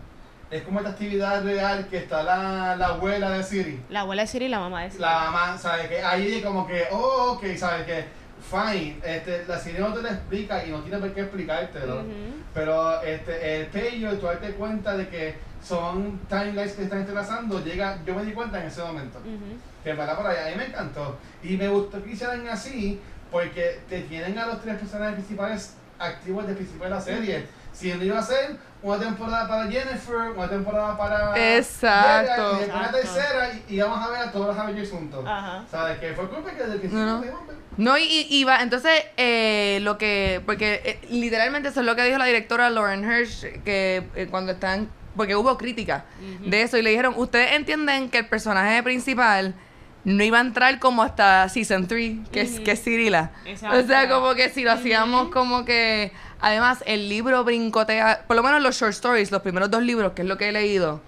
es 0.50 0.62
como 0.62 0.78
esta 0.80 0.92
actividad 0.92 1.44
real 1.44 1.86
que 1.88 1.98
está 1.98 2.22
la, 2.22 2.76
la 2.76 2.86
abuela 2.88 3.30
de 3.30 3.42
Siri. 3.42 3.82
La 3.90 4.00
abuela 4.00 4.22
de 4.22 4.28
Siri 4.28 4.46
y 4.46 4.48
la 4.48 4.60
mamá 4.60 4.82
de 4.82 4.90
Siri. 4.90 5.02
La 5.02 5.18
mamá, 5.18 5.58
¿sabes? 5.58 5.88
Que 5.88 6.02
ahí 6.02 6.40
como 6.42 6.66
que, 6.66 6.84
oh, 6.90 7.32
ok, 7.32 7.44
¿sabes? 7.56 7.84
Que, 7.84 8.04
fine, 8.40 8.98
este, 9.04 9.44
la 9.46 9.58
Siri 9.58 9.78
no 9.78 9.92
te 9.92 10.02
lo 10.02 10.08
explica 10.08 10.64
y 10.64 10.70
no 10.70 10.80
tiene 10.80 10.98
por 10.98 11.12
qué 11.12 11.20
explicártelo. 11.20 11.96
Ujú. 12.00 12.06
Pero 12.54 13.02
este, 13.02 13.60
el 13.60 13.66
pello, 13.66 14.18
tú 14.18 14.26
darte 14.26 14.52
cuenta 14.52 14.96
de 14.96 15.08
que 15.08 15.34
son 15.62 16.18
timelines 16.28 16.72
que 16.72 16.84
están 16.84 17.00
entrelazando, 17.00 17.62
llega, 17.62 17.98
yo 18.06 18.14
me 18.14 18.24
di 18.24 18.32
cuenta 18.32 18.60
en 18.60 18.68
ese 18.68 18.82
momento. 18.82 19.18
Ujú. 19.18 19.58
Que 19.84 19.94
para 19.94 20.16
por 20.16 20.26
allá, 20.26 20.46
a 20.46 20.50
mí 20.50 20.56
me 20.56 20.66
encantó. 20.66 21.18
Y 21.42 21.56
me 21.56 21.68
gustó 21.68 22.02
que 22.02 22.12
hicieran 22.12 22.48
así, 22.48 23.00
porque 23.30 23.80
te 23.88 24.00
tienen 24.02 24.38
a 24.38 24.46
los 24.46 24.62
tres 24.62 24.78
personajes 24.78 25.14
principales 25.14 25.74
activos 25.98 26.46
de 26.46 26.54
principio 26.54 26.84
de 26.84 26.90
la 26.90 27.00
serie. 27.00 27.46
Si 27.78 27.92
no 27.92 28.04
iba 28.04 28.18
a 28.18 28.22
ser 28.22 28.56
una 28.82 28.98
temporada 28.98 29.48
para 29.48 29.70
Jennifer, 29.70 30.32
una 30.36 30.48
temporada 30.48 30.96
para. 30.96 31.56
Exacto. 31.56 32.56
Y 32.56 32.58
después 32.58 32.68
una 32.68 32.86
Exacto. 32.86 32.96
tercera, 32.98 33.50
y, 33.68 33.74
y 33.74 33.80
vamos 33.80 34.06
a 34.06 34.10
ver 34.10 34.20
a 34.20 34.32
todos 34.32 34.46
los 34.48 34.58
Avengers 34.58 34.90
juntos. 34.90 35.24
Ajá. 35.26 35.64
¿Sabes? 35.70 35.98
Que 35.98 36.12
fue 36.14 36.28
culpa 36.28 36.50
que 36.50 36.56
desde 36.56 36.72
el 36.74 36.78
principio 36.80 37.04
No, 37.04 37.20
no. 37.20 37.58
No, 37.78 37.96
y, 37.96 38.26
y, 38.28 38.42
va, 38.42 38.60
entonces, 38.60 38.90
eh, 39.16 39.78
lo 39.82 39.98
que, 39.98 40.42
porque 40.44 40.82
eh, 40.84 40.98
literalmente 41.10 41.68
eso 41.68 41.78
es 41.78 41.86
lo 41.86 41.94
que 41.94 42.02
dijo 42.02 42.18
la 42.18 42.24
directora 42.24 42.70
Lauren 42.70 43.04
Hirsch, 43.08 43.62
que 43.64 44.02
eh, 44.16 44.26
cuando 44.28 44.50
están, 44.50 44.88
porque 45.14 45.36
hubo 45.36 45.56
crítica 45.56 46.04
de 46.44 46.62
eso, 46.62 46.76
y 46.76 46.82
le 46.82 46.90
dijeron, 46.90 47.14
ustedes 47.16 47.52
entienden 47.52 48.10
que 48.10 48.18
el 48.18 48.26
personaje 48.26 48.82
principal 48.82 49.54
no 50.02 50.24
iba 50.24 50.38
a 50.38 50.40
entrar 50.40 50.80
como 50.80 51.04
hasta 51.04 51.48
Season 51.48 51.86
3, 51.86 52.28
que, 52.32 52.40
es, 52.40 52.58
que 52.58 52.72
es 52.72 52.82
Cirila. 52.82 53.30
Exacto. 53.44 53.78
O 53.78 53.82
sea, 53.82 54.08
como 54.08 54.34
que 54.34 54.48
si 54.48 54.64
lo 54.64 54.72
hacíamos 54.72 55.28
como 55.28 55.64
que, 55.64 56.10
además, 56.40 56.82
el 56.86 57.08
libro 57.08 57.44
brincotea, 57.44 58.24
por 58.26 58.36
lo 58.36 58.42
menos 58.42 58.62
los 58.62 58.76
short 58.76 58.92
stories, 58.92 59.30
los 59.30 59.42
primeros 59.42 59.70
dos 59.70 59.82
libros, 59.82 60.12
que 60.12 60.22
es 60.22 60.28
lo 60.28 60.36
que 60.38 60.48
he 60.48 60.52
leído, 60.52 61.00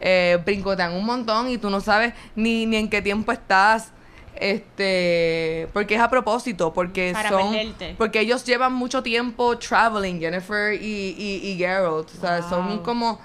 eh, 0.00 0.38
brincotean 0.44 0.92
un 0.92 1.04
montón 1.04 1.48
y 1.50 1.58
tú 1.58 1.70
no 1.70 1.80
sabes 1.80 2.14
ni, 2.34 2.66
ni 2.66 2.76
en 2.76 2.88
qué 2.90 3.02
tiempo 3.02 3.32
estás. 3.32 3.92
Este, 4.36 5.68
porque 5.74 5.96
es 5.96 6.00
a 6.00 6.08
propósito, 6.08 6.72
porque 6.72 7.10
Para 7.12 7.28
son, 7.28 7.52
perderte. 7.52 7.94
porque 7.98 8.20
ellos 8.20 8.44
llevan 8.44 8.72
mucho 8.72 9.02
tiempo 9.02 9.58
traveling, 9.58 10.18
Jennifer 10.18 10.72
y, 10.74 11.14
y, 11.18 11.48
y 11.50 11.58
Geralt, 11.58 12.08
o 12.08 12.20
sea, 12.20 12.42
son 12.48 12.78
como, 12.82 13.20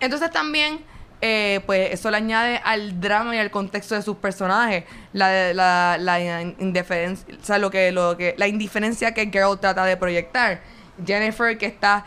entonces 0.00 0.30
también, 0.30 0.80
eh, 1.20 1.60
pues 1.66 1.92
eso 1.92 2.10
le 2.10 2.16
añade 2.16 2.60
al 2.64 2.98
drama 3.00 3.36
y 3.36 3.38
al 3.38 3.50
contexto 3.50 3.94
de 3.96 4.02
sus 4.02 4.16
personajes, 4.16 4.84
la, 5.12 5.52
la, 5.52 5.98
la 5.98 6.40
indiferencia, 6.42 7.26
o 7.38 7.44
sea, 7.44 7.58
lo 7.58 7.70
que, 7.70 7.92
lo 7.92 8.16
que, 8.16 8.34
la 8.38 8.48
indiferencia 8.48 9.12
que 9.12 9.26
Geralt 9.30 9.60
trata 9.60 9.84
de 9.84 9.96
proyectar, 9.98 10.62
Jennifer 11.04 11.56
que 11.58 11.66
está 11.66 12.04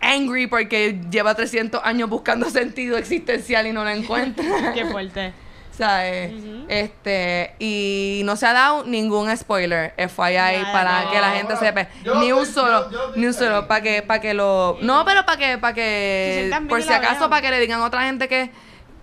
angry 0.00 0.46
porque 0.46 1.00
lleva 1.10 1.34
300 1.34 1.80
años 1.84 2.08
buscando 2.10 2.48
sentido 2.50 2.96
existencial 2.98 3.66
y 3.66 3.72
no 3.72 3.84
lo 3.84 3.90
encuentra. 3.90 4.72
Qué 4.74 4.84
fuerte. 4.86 5.32
¿Sabes? 5.76 6.32
Ujú. 6.32 6.64
Este, 6.68 7.54
y 7.58 8.22
no 8.24 8.36
se 8.36 8.46
ha 8.46 8.54
dado 8.54 8.84
ningún 8.86 9.34
spoiler, 9.36 9.92
FYI, 9.98 10.34
Nada, 10.62 10.72
para 10.72 11.02
no. 11.04 11.10
que 11.10 11.20
la 11.20 11.30
gente 11.32 11.52
Bueno, 11.54 11.60
sepa. 11.60 11.88
yo 12.02 12.14
ni 12.18 12.32
un 12.32 12.46
solo, 12.46 12.90
yo- 12.90 12.92
yo 12.92 13.04
estoy 13.08 13.20
ni 13.20 13.26
un 13.26 13.34
solo, 13.34 13.68
para 13.68 13.82
que, 13.82 14.00
para 14.00 14.20
que 14.22 14.32
lo. 14.32 14.78
No, 14.80 15.04
pero 15.04 15.26
para 15.26 15.36
que, 15.36 15.58
para 15.58 15.74
que, 15.74 16.50
por 16.66 16.82
si 16.82 16.90
acaso, 16.94 17.28
para 17.28 17.42
que 17.42 17.50
le 17.50 17.60
digan 17.60 17.82
a 17.82 17.84
otra 17.84 18.04
gente 18.04 18.26
que, 18.26 18.50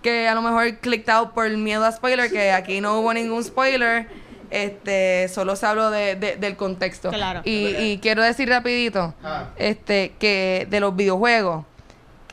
que 0.02 0.26
a 0.26 0.34
lo 0.34 0.42
mejor 0.42 0.78
clicked 0.78 1.08
out 1.10 1.32
por 1.32 1.46
el 1.46 1.58
miedo 1.58 1.84
a 1.84 1.92
spoiler, 1.92 2.28
que 2.28 2.50
aquí 2.50 2.80
no 2.80 2.98
hubo 2.98 3.14
ningún 3.14 3.44
spoiler. 3.44 4.08
Este, 4.54 5.28
solo 5.28 5.56
se 5.56 5.66
habló 5.66 5.90
de, 5.90 6.14
de- 6.14 6.36
del 6.36 6.56
contexto. 6.56 7.10
Claro. 7.10 7.40
Y, 7.44 7.66
y 7.76 7.98
quiero 8.00 8.22
decir 8.22 8.48
rapidito, 8.48 9.12
Ah. 9.24 9.50
este, 9.56 10.12
que 10.18 10.66
de 10.70 10.78
los 10.80 10.94
videojuegos, 10.94 11.64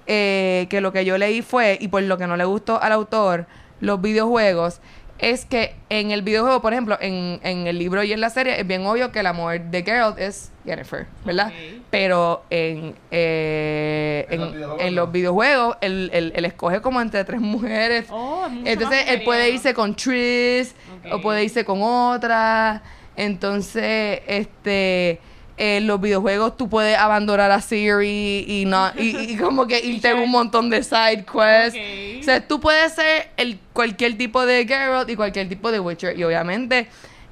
eh, 0.07 0.67
que 0.69 0.81
lo 0.81 0.91
que 0.91 1.03
yo 1.05 1.17
leí 1.17 1.41
fue, 1.41 1.77
y 1.81 1.87
por 1.87 2.03
lo 2.03 2.17
que 2.17 2.27
no 2.27 2.37
le 2.37 2.45
gustó 2.45 2.81
al 2.81 2.91
autor, 2.91 3.45
los 3.79 3.99
videojuegos, 4.01 4.79
es 5.21 5.45
que 5.45 5.75
en 5.89 6.11
el 6.11 6.23
videojuego, 6.23 6.61
por 6.61 6.73
ejemplo, 6.73 6.97
en, 6.99 7.39
en 7.43 7.67
el 7.67 7.77
libro 7.77 8.03
y 8.03 8.11
en 8.11 8.19
la 8.19 8.29
serie, 8.31 8.59
es 8.59 8.67
bien 8.67 8.85
obvio 8.85 9.11
que 9.11 9.19
el 9.19 9.27
amor 9.27 9.59
de 9.61 9.83
Geralt 9.83 10.17
es 10.19 10.51
Jennifer, 10.65 11.05
¿verdad? 11.23 11.53
Pero 11.91 12.43
en, 12.49 12.95
eh, 13.11 14.25
En 14.29 14.41
en, 14.41 14.41
los 14.41 14.51
videojuegos 14.51 14.81
en 14.81 14.95
no. 14.95 15.01
los 15.01 15.11
videojuegos, 15.11 15.77
él, 15.81 16.09
él- 16.13 16.33
él 16.35 16.45
escoge 16.45 16.81
como 16.81 16.99
entre 17.01 17.23
tres 17.23 17.39
mujeres. 17.39 18.05
Oh, 18.09 18.47
Entonces, 18.65 19.05
él 19.09 19.21
puede 19.23 19.49
irse 19.51 19.73
con 19.73 19.95
Tris, 19.95 20.73
o 21.11 21.21
puede 21.21 21.43
irse 21.43 21.63
con 21.65 21.79
otra. 21.83 22.81
Entonces, 23.15 24.21
este... 24.27 25.19
En 25.63 25.85
los 25.85 26.01
videojuegos 26.01 26.57
tú 26.57 26.67
puedes 26.67 26.97
abandonar 26.97 27.51
a 27.51 27.61
Siri 27.61 28.45
y 28.47 28.65
no 28.65 28.89
y, 28.97 29.15
y 29.33 29.37
como 29.37 29.67
que 29.67 29.79
irte 29.79 30.09
en 30.09 30.17
un 30.17 30.31
montón 30.31 30.71
de 30.71 30.81
side 30.81 31.23
quests. 31.23 31.77
Ok. 31.77 32.21
O 32.21 32.23
sea, 32.23 32.47
tú 32.47 32.59
puedes 32.59 32.93
ser 32.93 33.29
el, 33.37 33.59
cualquier 33.71 34.17
tipo 34.17 34.43
de 34.43 34.65
Geralt 34.65 35.07
y 35.07 35.15
cualquier 35.15 35.47
tipo 35.47 35.71
de 35.71 35.79
Witcher. 35.79 36.17
Y 36.17 36.23
obviamente, 36.23 36.87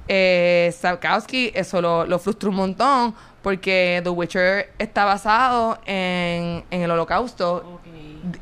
eh, 0.06 0.72
Sapkowski 0.78 1.50
eso 1.54 1.80
lo, 1.80 2.06
lo 2.06 2.20
frustra 2.20 2.48
un 2.50 2.54
montón 2.54 3.14
porque 3.42 4.00
The 4.04 4.10
Witcher 4.10 4.74
está 4.78 5.04
basado 5.04 5.80
en, 5.84 6.62
en 6.70 6.82
el 6.82 6.90
holocausto 6.92 7.80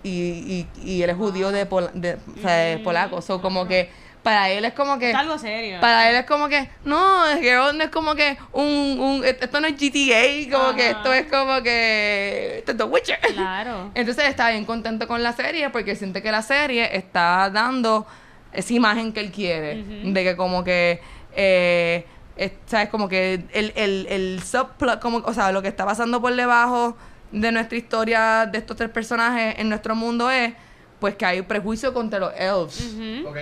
y, 0.02 0.10
y, 0.10 0.66
y 0.84 1.02
él 1.02 1.08
es 1.10 1.16
judío 1.16 1.50
de, 1.50 1.64
pol- 1.64 1.90
de, 1.94 2.14
o 2.36 2.42
sea, 2.42 2.52
de 2.56 2.78
polaco. 2.78 3.22
So, 3.22 3.40
como 3.40 3.66
que 3.66 3.88
para 4.22 4.50
él 4.50 4.64
es 4.64 4.72
como 4.74 4.98
que... 4.98 5.10
Es 5.10 5.16
algo 5.16 5.38
serio. 5.38 5.80
Para 5.80 6.10
él 6.10 6.16
es 6.16 6.26
como 6.26 6.48
que, 6.48 6.68
no, 6.84 7.22
Geralt 7.40 7.76
no 7.76 7.84
es 7.84 7.90
como 7.90 8.14
que 8.14 8.36
un, 8.52 8.98
un 9.00 9.24
esto 9.24 9.60
no 9.60 9.66
es 9.66 9.74
GTA, 9.74 10.50
como 10.56 10.74
que 10.76 10.90
esto 10.90 11.12
es 11.14 11.26
como 11.26 11.62
que 11.62 12.56
esto 12.58 12.72
es 12.72 12.78
The 12.78 12.84
Witcher. 12.84 13.18
Claro. 13.32 13.90
Entonces 13.94 14.24
él 14.24 14.30
está 14.30 14.50
bien 14.50 14.64
contento 14.64 15.06
con 15.08 15.22
la 15.22 15.32
serie 15.32 15.70
porque 15.70 15.96
siente 15.96 16.22
que 16.22 16.30
la 16.30 16.42
serie 16.42 16.96
está 16.96 17.48
dando 17.50 18.06
esa 18.52 18.72
imagen 18.74 19.12
que 19.12 19.20
él 19.20 19.30
quiere. 19.30 19.82
De 20.12 20.24
que 20.24 20.36
como 20.36 20.64
que, 20.64 21.00
eh, 21.36 22.04
es- 22.36 22.52
¿sabes? 22.66 22.88
Como 22.88 23.08
que 23.08 23.42
el, 23.52 23.72
el, 23.76 24.06
el 24.10 24.42
subplot, 24.42 25.00
como, 25.00 25.18
o 25.18 25.32
sea, 25.34 25.52
lo 25.52 25.62
que 25.62 25.68
está 25.68 25.84
pasando 25.86 26.20
por 26.20 26.34
debajo 26.34 26.96
de 27.30 27.52
nuestra 27.52 27.76
historia 27.78 28.46
de 28.50 28.58
estos 28.58 28.76
tres 28.76 28.90
personajes 28.90 29.54
en 29.58 29.68
nuestro 29.68 29.94
mundo 29.94 30.30
es, 30.30 30.52
pues 30.98 31.14
que 31.14 31.26
hay 31.26 31.42
prejuicio 31.42 31.92
contra 31.94 32.18
los 32.18 32.32
elves. 32.36 32.94
Ujú. 32.94 33.28
Ok. 33.28 33.38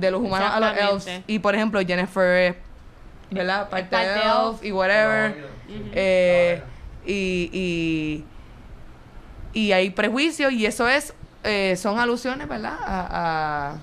De 0.00 0.10
los 0.10 0.20
humanos 0.20 0.50
a 0.52 0.60
los 0.60 0.76
elves. 1.06 1.22
Y 1.26 1.38
por 1.38 1.54
ejemplo, 1.54 1.80
Jennifer 1.86 2.36
es, 2.36 2.56
¿verdad? 3.30 3.68
Parte, 3.68 3.88
parte 3.90 4.08
de 4.08 4.14
elf. 4.14 4.24
elf 4.52 4.64
y 4.64 4.72
whatever. 4.72 5.46
Eh, 5.92 6.62
y, 7.06 8.24
y, 9.54 9.60
y 9.60 9.72
hay 9.72 9.90
prejuicios 9.90 10.52
y 10.52 10.66
eso 10.66 10.88
es 10.88 11.14
eh, 11.44 11.76
son 11.76 11.98
alusiones, 11.98 12.48
¿verdad? 12.48 12.76
A, 12.84 13.70
a- 13.72 13.78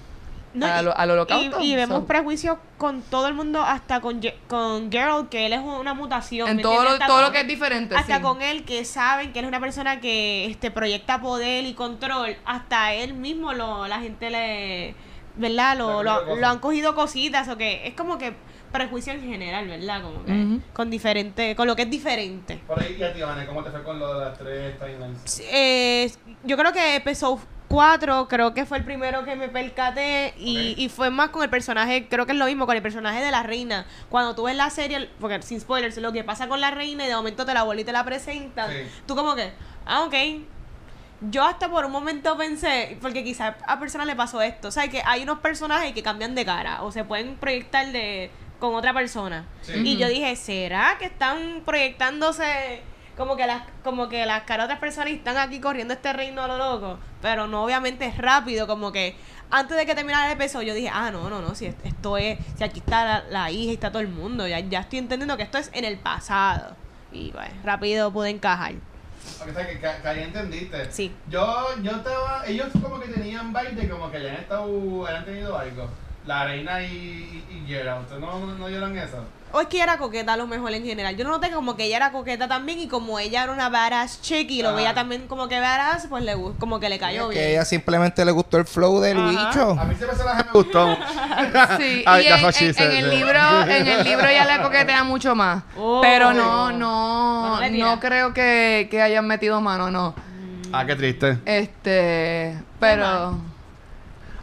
No, 0.53 0.65
a 0.65 0.81
y- 0.81 0.83
lo- 0.83 0.97
al 0.97 1.11
holocausto. 1.11 1.61
Y, 1.61 1.71
y 1.71 1.75
vemos 1.75 1.99
So, 2.01 2.05
prejuicios 2.05 2.57
con 2.77 3.01
todo 3.01 3.27
el 3.27 3.33
mundo, 3.33 3.61
hasta 3.61 4.01
con, 4.01 4.21
con 4.49 4.91
Geralt, 4.91 5.29
que 5.29 5.45
él 5.45 5.53
es 5.53 5.61
una 5.61 5.93
mutación. 5.93 6.47
en 6.49 6.57
¿me 6.57 6.61
todo 6.61 6.83
lo, 6.83 6.99
todo 6.99 7.19
lo 7.21 7.23
con- 7.27 7.33
que 7.33 7.39
es 7.41 7.47
diferente. 7.47 7.95
Hasta 7.95 8.17
sí. 8.17 8.21
con 8.21 8.41
él, 8.41 8.65
que 8.65 8.83
saben 8.85 9.31
que 9.31 9.39
él 9.39 9.45
es 9.45 9.49
una 9.49 9.61
persona 9.61 9.99
que 10.01 10.45
este 10.45 10.69
proyecta 10.71 11.21
poder 11.21 11.63
y 11.63 11.73
control, 11.73 12.35
hasta 12.45 12.93
él 12.93 13.13
mismo 13.13 13.53
lo, 13.53 13.87
la 13.87 13.99
gente 14.01 14.29
le. 14.29 14.95
¿Verdad? 15.35 15.77
Lo, 15.77 15.99
han 15.99 16.39
lo, 16.39 16.47
han 16.47 16.59
cogido 16.59 16.93
cositas, 16.95 17.47
o 17.49 17.57
que 17.57 17.87
es 17.87 17.93
como 17.95 18.17
que 18.17 18.33
prejuicio 18.71 19.13
en 19.13 19.21
general, 19.21 19.67
¿verdad? 19.67 20.01
Como 20.01 20.23
que 20.25 20.59
con 20.73 20.89
diferente, 20.89 21.55
con 21.55 21.67
lo 21.67 21.75
que 21.75 21.83
es 21.83 21.89
diferente. 21.89 22.59
Por 22.67 22.79
ahí, 22.79 22.95
y 22.99 23.03
a 23.03 23.13
ti, 23.13 23.21
Vane, 23.21 23.45
¿cómo 23.45 23.63
te 23.63 23.71
fue 23.71 23.83
con 23.83 23.99
lo 23.99 24.19
de 24.19 24.25
las 24.25 24.37
tres 24.37 24.79
timelines? 24.79 25.43
Eh, 25.51 26.11
yo 26.43 26.57
creo 26.57 26.71
que 26.73 26.95
episodio 26.97 27.39
4 27.67 28.27
creo 28.27 28.53
que 28.53 28.65
fue 28.67 28.77
el 28.77 28.83
primero 28.83 29.25
que 29.25 29.35
me 29.35 29.49
percaté 29.49 30.35
y, 30.37 30.75
y 30.77 30.89
fue 30.89 31.09
más 31.09 31.29
con 31.29 31.41
el 31.41 31.49
personaje, 31.49 32.07
creo 32.07 32.27
que 32.27 32.33
es 32.33 32.37
lo 32.37 32.45
mismo 32.45 32.67
con 32.67 32.75
el 32.75 32.83
personaje 32.83 33.23
de 33.23 33.31
la 33.31 33.41
reina. 33.41 33.87
Cuando 34.09 34.35
tú 34.35 34.43
ves 34.43 34.55
la 34.55 34.69
serie, 34.69 35.09
porque 35.19 35.41
sin 35.41 35.59
spoilers, 35.59 35.97
lo 35.97 36.11
que 36.11 36.23
pasa 36.23 36.47
con 36.47 36.61
la 36.61 36.69
reina 36.69 37.05
y 37.05 37.07
de 37.09 37.15
momento 37.15 37.45
te 37.47 37.53
la 37.55 37.63
vuelven 37.63 37.81
y 37.81 37.85
te 37.85 37.91
la 37.91 38.03
presentan, 38.03 38.69
Sí. 38.71 38.77
tú 39.07 39.15
como 39.15 39.33
que, 39.35 39.51
ah, 39.87 40.03
ok. 40.03 40.13
Yo 41.29 41.43
hasta 41.45 41.69
por 41.69 41.85
un 41.85 41.91
momento 41.91 42.35
pensé, 42.37 42.97
porque 43.01 43.23
quizás 43.23 43.55
a 43.67 43.79
personas 43.79 44.07
le 44.07 44.15
pasó 44.15 44.41
esto, 44.41 44.67
o 44.67 44.71
sea, 44.71 44.87
que 44.89 45.01
hay 45.05 45.23
unos 45.23 45.39
personajes 45.39 45.93
que 45.93 46.03
cambian 46.03 46.35
de 46.35 46.45
cara 46.45 46.81
o 46.83 46.91
se 46.91 47.03
pueden 47.03 47.35
proyectar 47.35 47.87
de 47.91 48.29
con 48.59 48.75
otra 48.75 48.93
persona. 48.93 49.45
Sí. 49.61 49.73
Y 49.83 49.97
yo 49.97 50.07
dije, 50.07 50.35
¿será 50.35 50.95
que 50.99 51.05
están 51.05 51.61
proyectándose 51.65 52.81
como 53.17 53.35
que 53.35 53.45
las 53.45 53.61
como 53.83 54.09
que 54.09 54.25
las 54.25 54.43
caras 54.43 54.63
de 54.67 54.73
otras 54.73 54.79
personas 54.79 55.11
están 55.13 55.37
aquí 55.37 55.59
corriendo 55.59 55.93
este 55.93 56.11
reino 56.13 56.41
a 56.43 56.47
lo 56.47 56.57
loco, 56.57 56.97
pero 57.21 57.45
no 57.47 57.63
obviamente 57.63 58.05
es 58.05 58.17
rápido, 58.17 58.65
como 58.65 58.91
que 58.91 59.15
antes 59.51 59.77
de 59.77 59.85
que 59.85 59.93
terminara 59.93 60.25
el 60.25 60.33
episodio 60.33 60.69
yo 60.69 60.73
dije, 60.73 60.89
ah, 60.91 61.11
no, 61.11 61.29
no, 61.29 61.39
no, 61.41 61.53
si 61.53 61.67
es- 61.67 61.75
esto 61.83 62.17
es, 62.17 62.39
si 62.57 62.63
aquí 62.63 62.79
está 62.79 63.05
la, 63.05 63.23
la 63.29 63.51
hija 63.51 63.71
y 63.71 63.73
está 63.75 63.91
todo 63.91 64.01
el 64.01 64.07
mundo, 64.07 64.47
ya, 64.47 64.59
ya 64.61 64.79
estoy 64.79 64.97
entendiendo 64.99 65.37
que 65.37 65.43
esto 65.43 65.57
es 65.59 65.69
en 65.73 65.85
el 65.85 65.99
pasado. 65.99 66.75
Y 67.11 67.31
bueno, 67.31 67.53
rápido 67.63 68.11
pude 68.11 68.29
encajar. 68.31 68.73
O 69.25 69.53
sea, 69.53 69.67
que, 69.67 69.73
que- 69.79 70.01
que 70.01 70.07
ahí 70.07 70.21
entendiste. 70.23 70.91
Sí. 70.91 71.13
Yo, 71.29 71.67
yo 71.81 71.91
estaba, 71.91 72.43
ellos 72.45 72.67
como 72.81 72.99
que 72.99 73.07
tenían 73.09 73.51
de 73.75 73.89
como 73.89 74.09
que 74.11 74.17
hayan 74.17 74.35
estado, 74.35 75.05
hayan 75.07 75.25
tenido 75.25 75.57
algo. 75.57 75.89
La 76.25 76.45
reina 76.45 76.81
y, 76.83 77.45
y, 77.49 77.57
y 77.57 77.65
¿ustedes 77.99 78.21
no, 78.21 78.39
no, 78.39 78.55
no 78.57 78.67
dieron 78.67 78.97
eso? 78.97 79.23
O 79.55 79.61
es 79.61 79.67
que 79.67 79.77
ella 79.77 79.83
era 79.83 79.97
coqueta 79.99 80.33
a 80.33 80.37
lo 80.37 80.47
mejor 80.47 80.73
en 80.73 80.83
general. 80.83 81.15
Yo 81.15 81.25
noté 81.27 81.51
como 81.51 81.75
que 81.75 81.83
ella 81.85 81.97
era 81.97 82.11
coqueta 82.11 82.47
también 82.47 82.79
y 82.79 82.87
como 82.87 83.19
ella 83.19 83.43
era 83.43 83.51
una 83.53 83.69
badass 83.69 84.19
chick 84.21 84.49
y 84.49 84.63
lo 84.63 84.73
veía 84.73 84.95
también 84.95 85.27
como 85.27 85.47
que 85.47 85.59
badass, 85.59 86.07
pues 86.09 86.23
le 86.23 86.35
como 86.57 86.79
que 86.79 86.89
le 86.89 86.97
cayó 86.97 87.29
que 87.29 87.35
bien. 87.37 87.49
ella 87.51 87.63
simplemente 87.65 88.25
le 88.25 88.31
gustó 88.31 88.57
el 88.57 88.65
flow 88.65 88.99
del 88.99 89.17
Ajá. 89.19 89.29
bicho. 89.49 89.77
A 89.79 89.85
mí 89.85 89.93
ese 89.93 90.07
personaje 90.07 90.43
me 90.45 90.51
gustó. 90.51 90.97
Sí, 91.77 92.03
Ay, 92.07 92.23
y 92.23 92.27
en, 92.27 92.39
en- 92.39 92.45
el 92.45 92.53
sí. 93.11 93.15
libro, 93.17 93.61
en 93.67 93.87
el 93.87 94.03
libro 94.03 94.25
ya 94.31 94.45
le 94.57 94.63
coquetea 94.63 95.03
mucho 95.03 95.35
más. 95.35 95.63
Oh. 95.77 95.99
pero 96.01 96.33
no, 96.33 96.71
no, 96.71 97.69
no 97.69 97.99
creo 97.99 98.33
que, 98.33 98.87
que 98.89 99.01
hayan 99.03 99.27
metido 99.27 99.61
mano, 99.61 99.91
no. 99.91 100.15
Ah, 100.71 100.83
qué 100.87 100.95
triste. 100.95 101.37
Este, 101.45 102.57
pero, 102.79 103.37
Qué 103.37 103.52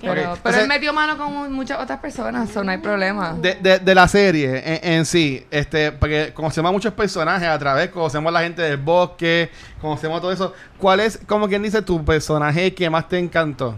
pero, 0.01 0.13
Ok, 0.13 0.17
pero 0.19 0.35
entonces- 0.35 0.63
él 0.63 0.69
metió 0.69 0.93
mano 0.93 1.17
con 1.19 1.53
muchas 1.53 1.79
otras 1.81 2.01
personas, 2.01 2.49
eso 2.51 2.65
no 2.65 2.71
hay 2.71 2.79
problema. 2.79 3.35
De, 3.35 3.55
de, 3.57 3.79
de 3.79 3.95
la 3.95 4.09
serie 4.09 4.63
en, 4.83 4.93
en 4.95 5.07
sí, 5.07 5.47
este, 5.51 5.93
porque 5.93 6.33
conocemos 6.35 6.69
a 6.69 6.73
muchos 6.73 6.93
personajes 6.95 7.47
a 7.49 7.59
través, 7.59 7.91
conocemos 7.91 8.29
a 8.31 8.33
la 8.33 8.43
gente 8.43 8.63
del 8.63 8.77
bosque, 8.79 9.51
conocemos 9.81 10.21
todo 10.21 10.33
eso. 10.33 10.53
¿Cuál 10.79 11.01
es, 11.01 11.19
como 11.27 11.49
quien 11.49 11.63
dice, 11.63 11.83
tu 11.83 12.05
personaje 12.05 12.75
que 12.75 12.89
más 12.91 13.09
te 13.09 13.19
encantó? 13.19 13.77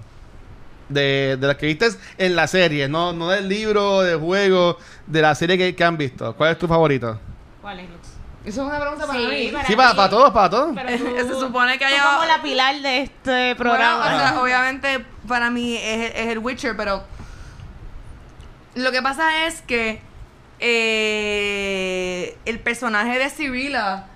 De, 0.88 1.38
de 1.40 1.46
los 1.46 1.56
que 1.56 1.66
viste 1.66 1.86
en 2.18 2.36
la 2.36 2.46
serie, 2.46 2.86
no, 2.86 3.14
no 3.14 3.28
del 3.30 3.48
libro, 3.48 4.02
del 4.02 4.18
juego, 4.18 4.76
de 5.06 5.22
la 5.22 5.34
serie 5.34 5.56
que, 5.56 5.74
que 5.74 5.84
han 5.84 5.96
visto. 5.96 6.34
¿Cuál 6.36 6.52
es 6.52 6.58
tu 6.58 6.68
favorito? 6.68 7.18
¿Cuál 7.62 7.80
es? 7.80 7.86
Eso 8.45 8.62
es 8.62 8.68
una 8.68 8.80
pregunta 8.80 9.07
para 9.07 9.18
Sí, 9.20 9.26
mí. 9.26 9.49
para 9.53 9.66
Sí, 9.66 9.76
para, 9.76 10.11
todos, 10.11 10.30
para 10.32 10.51
todos. 10.51 10.74
Pero 10.74 10.88
tú- 10.99 11.16
Se 11.16 11.40
supone 11.40 11.78
que 11.78 11.84
haya- 11.84 12.03
como 12.03 12.24
la 12.24 12.43
pilar 12.43 12.74
de 12.80 13.03
este 13.03 13.55
programa. 13.57 13.99
Bueno, 13.99 14.16
o 14.16 14.18
sea, 14.18 14.40
obviamente 14.40 15.05
para 15.28 15.51
mí 15.51 15.76
es, 15.76 16.12
es 16.14 16.26
el 16.28 16.38
Witcher, 16.38 16.76
pero 16.76 17.05
lo 18.74 18.90
que 18.90 19.01
pasa 19.03 19.47
es 19.47 19.62
que 19.62 20.01
eh, 20.59 22.36
el 22.45 22.59
personaje 22.61 23.18
de 23.18 23.30
Cirilla 23.30 24.07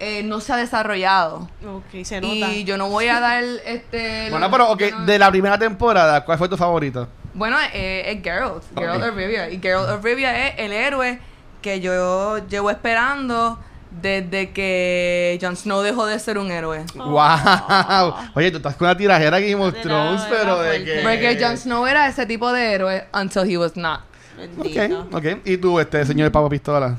eh, 0.00 0.22
no 0.22 0.40
se 0.40 0.52
ha 0.52 0.56
desarrollado. 0.56 1.48
ok, 1.66 2.04
se 2.04 2.20
nota. 2.20 2.52
Y 2.52 2.64
yo 2.64 2.76
no 2.78 2.88
voy 2.88 3.08
a 3.08 3.20
dar 3.20 3.42
este. 3.64 4.28
Bueno, 4.30 4.50
pero 4.50 4.70
ok, 4.70 4.80
yo 4.80 4.98
no- 4.98 5.06
de 5.06 5.18
la 5.18 5.30
primera 5.30 5.58
temporada, 5.58 6.24
¿cuál 6.24 6.38
fue 6.38 6.48
tu 6.48 6.56
favorito? 6.56 7.08
Bueno, 7.34 7.56
eh, 7.72 8.04
es 8.06 8.22
Geralt, 8.22 8.64
Geralt 8.76 9.02
Ok. 9.04 9.10
of 9.10 9.16
Rivia. 9.16 9.50
Y 9.50 9.60
Geralt 9.60 9.88
of 9.90 10.02
Rivia 10.04 10.48
es 10.48 10.54
el 10.58 10.72
héroe 10.72 11.20
que 11.62 11.80
yo 11.80 12.38
llevo 12.48 12.70
esperando 12.70 13.58
desde 13.90 14.50
que 14.50 15.38
Jon 15.40 15.56
Snow 15.56 15.82
dejó 15.82 16.06
de 16.06 16.18
ser 16.18 16.38
un 16.38 16.50
héroe. 16.50 16.84
¡Wow! 16.94 18.14
Oye, 18.34 18.50
tú 18.50 18.58
estás 18.58 18.76
con 18.76 18.86
una 18.86 18.96
tirajera 18.96 19.40
Game 19.40 19.56
of 19.56 19.74
Thrones, 19.80 20.22
pero 20.28 20.60
de 20.60 20.84
que... 20.84 21.00
Porque 21.02 21.38
Jon 21.40 21.56
Snow 21.56 21.86
era 21.86 22.08
ese 22.08 22.26
tipo 22.26 22.52
de 22.52 22.74
héroe 22.74 23.04
until 23.12 23.50
he 23.50 23.56
was 23.56 23.76
not. 23.76 24.00
Bendito. 24.36 25.00
Ok, 25.10 25.14
ok. 25.14 25.24
¿Y 25.44 25.56
tú, 25.56 25.80
este 25.80 26.04
señor 26.04 26.30
Papa 26.30 26.48
Pistola? 26.48 26.96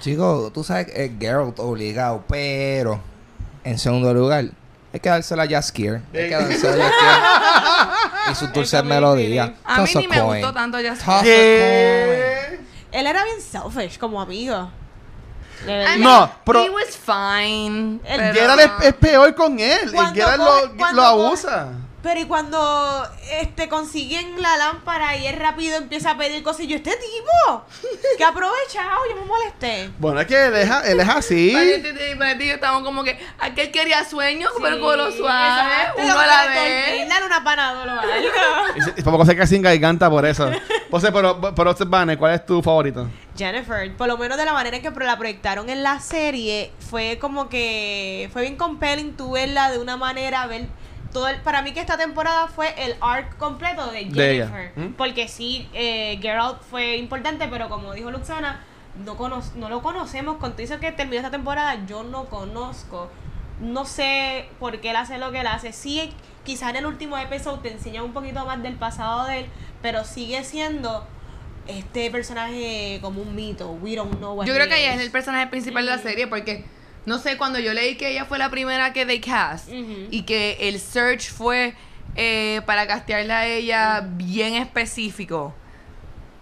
Chico, 0.00 0.50
tú 0.54 0.64
sabes 0.64 0.86
que 0.86 1.04
es 1.04 1.10
Geralt 1.18 1.58
obligado, 1.58 2.24
pero 2.26 3.00
en 3.64 3.78
segundo 3.78 4.14
lugar, 4.14 4.46
hay 4.92 5.00
que 5.00 5.08
dársela 5.08 5.42
a 5.42 5.48
Jaskier. 5.48 6.00
Hay 6.14 6.28
que 6.28 6.30
dársela 6.30 6.86
a 6.86 6.90
Jaskier. 6.90 8.30
y 8.32 8.34
sus 8.34 8.52
dulces 8.52 8.74
Eso 8.74 8.84
me 8.84 8.94
melodías. 8.94 9.50
A 9.64 9.82
mí 9.82 9.90
ni 9.94 10.08
me 10.08 10.20
gustó 10.22 10.52
tanto 10.54 10.78
Jaskier. 10.78 12.60
Él 12.92 13.06
era 13.06 13.24
bien 13.24 13.40
selfish 13.40 13.98
como 13.98 14.20
amigo. 14.20 14.56
De 14.56 14.60
I 14.60 14.62
verdad. 14.62 14.68
mean, 14.68 15.49
No, 15.98 16.32
pero- 16.44 16.64
He 16.64 16.70
was 16.70 16.96
fine. 16.96 18.00
El 18.04 18.18
pero- 18.20 18.34
Geralt 18.34 18.60
es, 18.82 18.86
es 18.88 18.94
peor 18.94 19.34
con 19.34 19.58
él. 19.60 19.78
El 19.82 19.92
Cuando 19.92 20.14
Geralt 20.14 20.40
coge- 20.42 20.92
lo, 20.94 21.02
coge- 21.02 21.06
abusa. 21.06 21.68
Pero 22.02 22.18
y 22.20 22.24
cuando 22.24 23.06
este 23.42 23.68
consiguen 23.68 24.40
la 24.40 24.56
lámpara 24.56 25.16
y 25.18 25.26
él 25.26 25.36
rápido 25.36 25.76
empieza 25.76 26.12
a 26.12 26.16
pedir 26.16 26.42
cosas 26.42 26.62
y 26.62 26.66
yo, 26.68 26.76
este 26.76 26.92
tipo, 26.92 27.64
que 28.16 28.24
aprovechado, 28.24 29.00
yo 29.10 29.16
me 29.16 29.26
molesté. 29.26 29.90
Bueno, 29.98 30.20
es 30.20 30.26
que 30.26 30.46
él 30.46 30.56
es, 30.56 30.70
a- 30.70 30.80
él 30.90 30.98
es 31.00 31.08
así. 31.08 31.52
Para 32.18 32.38
ti, 32.38 32.48
estamos 32.48 32.82
como 32.84 33.04
que 33.04 33.18
aquel 33.38 33.70
quería 33.70 34.02
sueños, 34.04 34.50
pero 34.62 34.80
con 34.80 34.96
lo 34.96 35.12
suave, 35.12 35.48
exacto, 35.48 36.02
uno 36.02 36.18
a 36.18 36.26
la 36.26 36.46
vez. 36.46 37.08
Dale 37.08 37.26
una 37.26 37.44
panadol 37.44 37.88
o 37.88 38.00
algo. 38.00 38.28
Y 38.76 38.80
se- 38.82 38.94
y 38.96 39.02
poco 39.02 39.26
se 39.26 39.34
queda 39.34 39.46
sin 39.46 39.60
garganta 39.62 40.08
por 40.08 40.24
eso. 40.24 40.50
José, 40.90 41.12
pero, 41.12 41.38
pero 41.54 41.74
Vane, 41.86 42.16
¿cuál 42.16 42.34
es 42.34 42.46
tu 42.46 42.62
favorito? 42.62 43.08
Jennifer, 43.36 43.94
por 43.96 44.06
lo 44.08 44.16
menos 44.16 44.38
de 44.38 44.44
la 44.44 44.52
manera 44.52 44.76
en 44.76 44.82
que 44.82 44.90
la 45.04 45.18
proyectaron 45.18 45.68
en 45.68 45.82
la 45.82 46.00
serie, 46.00 46.72
fue 46.90 47.18
como 47.20 47.48
que 47.48 48.28
fue 48.32 48.42
bien 48.42 48.56
compelling 48.56 49.16
tú 49.16 49.32
verla 49.32 49.70
de 49.70 49.78
una 49.78 49.96
manera, 49.96 50.46
ver 50.46 50.66
todo 51.12 51.28
el, 51.28 51.40
para 51.40 51.62
mí 51.62 51.72
que 51.72 51.80
esta 51.80 51.96
temporada 51.96 52.48
fue 52.48 52.74
el 52.84 52.96
arc 53.00 53.36
completo 53.36 53.90
de 53.90 54.04
Jennifer, 54.04 54.16
De 54.16 54.34
ella. 54.34 54.72
¿Mm? 54.76 54.92
porque 54.94 55.28
sí, 55.28 55.68
eh, 55.72 56.18
Geralt 56.20 56.62
fue 56.62 56.96
importante, 56.96 57.48
pero 57.48 57.68
como 57.68 57.92
dijo 57.92 58.10
Luxana, 58.10 58.64
no, 59.04 59.16
cono 59.16 59.42
no 59.56 59.68
lo 59.68 59.82
conocemos, 59.82 60.36
con 60.36 60.52
todo 60.52 60.62
eso 60.62 60.80
que 60.80 60.92
terminó 60.92 61.18
esta 61.18 61.30
temporada, 61.30 61.84
yo 61.86 62.02
no 62.02 62.26
conozco, 62.26 63.10
no 63.60 63.84
sé 63.84 64.48
por 64.58 64.80
qué 64.80 64.90
él 64.90 64.96
hace 64.96 65.18
lo 65.18 65.30
que 65.32 65.40
él 65.40 65.46
hace, 65.46 65.72
sí, 65.72 66.12
quizás 66.44 66.70
en 66.70 66.76
el 66.76 66.86
último 66.86 67.16
episodio 67.18 67.58
te 67.60 67.72
enseña 67.72 68.02
un 68.02 68.12
poquito 68.12 68.44
más 68.46 68.62
del 68.62 68.74
pasado 68.74 69.26
de 69.26 69.40
él, 69.40 69.46
pero 69.82 70.04
sigue 70.04 70.44
siendo 70.44 71.06
este 71.66 72.10
personaje 72.10 72.98
como 73.00 73.22
un 73.22 73.34
mito. 73.34 73.70
We 73.70 73.96
don't 73.96 74.16
know 74.16 74.34
what 74.34 74.46
Yo 74.46 74.54
creo 74.54 74.68
que 74.68 74.80
ella 74.80 74.94
es 74.94 75.00
el 75.00 75.10
personaje 75.10 75.46
principal 75.48 75.84
de 75.84 75.90
la 75.92 75.98
serie 75.98 76.26
porque, 76.26 76.64
no 77.06 77.18
sé, 77.18 77.36
cuando 77.36 77.58
yo 77.58 77.72
leí 77.72 77.96
que 77.96 78.10
ella 78.10 78.24
fue 78.24 78.38
la 78.38 78.50
primera 78.50 78.92
que 78.92 79.06
they 79.06 79.20
cast 79.20 79.68
y 79.70 80.22
que 80.22 80.56
el 80.68 80.78
search 80.78 81.30
fue 81.30 81.74
eh, 82.16 82.60
para 82.66 82.86
castearla 82.86 83.40
a 83.40 83.46
ella 83.46 84.04
bien 84.06 84.54
específico. 84.54 85.54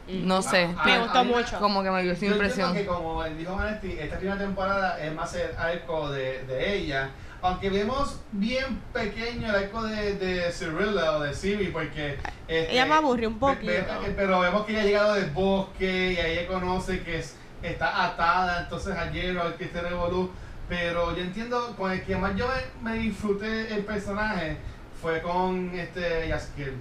No 0.09 0.41
sé. 0.41 0.69
Ah, 0.79 0.83
Me 0.87 0.93
ah, 0.95 0.99
gustó 1.03 1.25
mucho. 1.25 1.59
Como 1.59 1.83
que 1.83 1.91
me 1.91 2.03
dio 2.03 2.13
esa 2.13 2.25
impresión. 2.27 2.73
que 2.75 2.87
como 2.87 3.23
dijo 3.25 3.55
Vanetti, 3.57 3.93
esta 3.99 4.17
primera 4.17 4.39
temporada 4.39 4.99
es 5.05 5.13
más 5.13 5.35
el 5.35 5.55
arco 5.57 6.11
de, 6.11 6.45
de 6.45 6.77
ella. 6.77 7.11
Aunque 7.43 7.69
vemos 7.71 8.19
bien 8.33 8.81
pequeño 8.93 9.49
el 9.51 9.55
arco 9.55 9.83
de, 9.83 10.15
de 10.15 10.51
Cirilla 10.51 11.13
o 11.13 11.21
de 11.21 11.35
Siri, 11.35 11.69
porque... 11.69 12.17
este, 12.49 12.73
Ella 12.73 12.87
me 12.87 12.95
aburrió 12.95 13.29
un 13.29 13.39
poquito. 13.39 13.67
ve- 13.71 13.85
pero 14.17 14.41
vemos 14.41 14.65
que 14.65 14.73
ella 14.73 14.81
ha 14.81 14.85
llegado 14.87 15.15
del 15.15 15.31
bosque 15.31 16.13
y 16.15 16.17
ahí 16.17 16.39
ella 16.39 16.49
conoce 16.49 17.03
que 17.03 17.19
es- 17.19 17.37
está 17.63 18.07
atada 18.07 18.63
entonces 18.63 18.97
a 18.97 19.13
Hierro, 19.13 19.43
al 19.43 19.55
que 19.57 19.65
este 19.65 19.81
revolú. 19.83 20.31
Pero 20.69 21.17
yo 21.17 21.23
entiendo, 21.23 21.75
con 21.77 21.91
el 21.93 22.03
que 22.05 22.17
más 22.17 22.37
yo 22.37 22.47
me, 22.83 22.91
me 22.93 22.99
disfruté 22.99 23.75
el 23.75 23.85
personaje 23.85 24.57
fue 25.01 25.23
con 25.23 25.71
este 25.75 26.29
Yaskiel. 26.29 26.75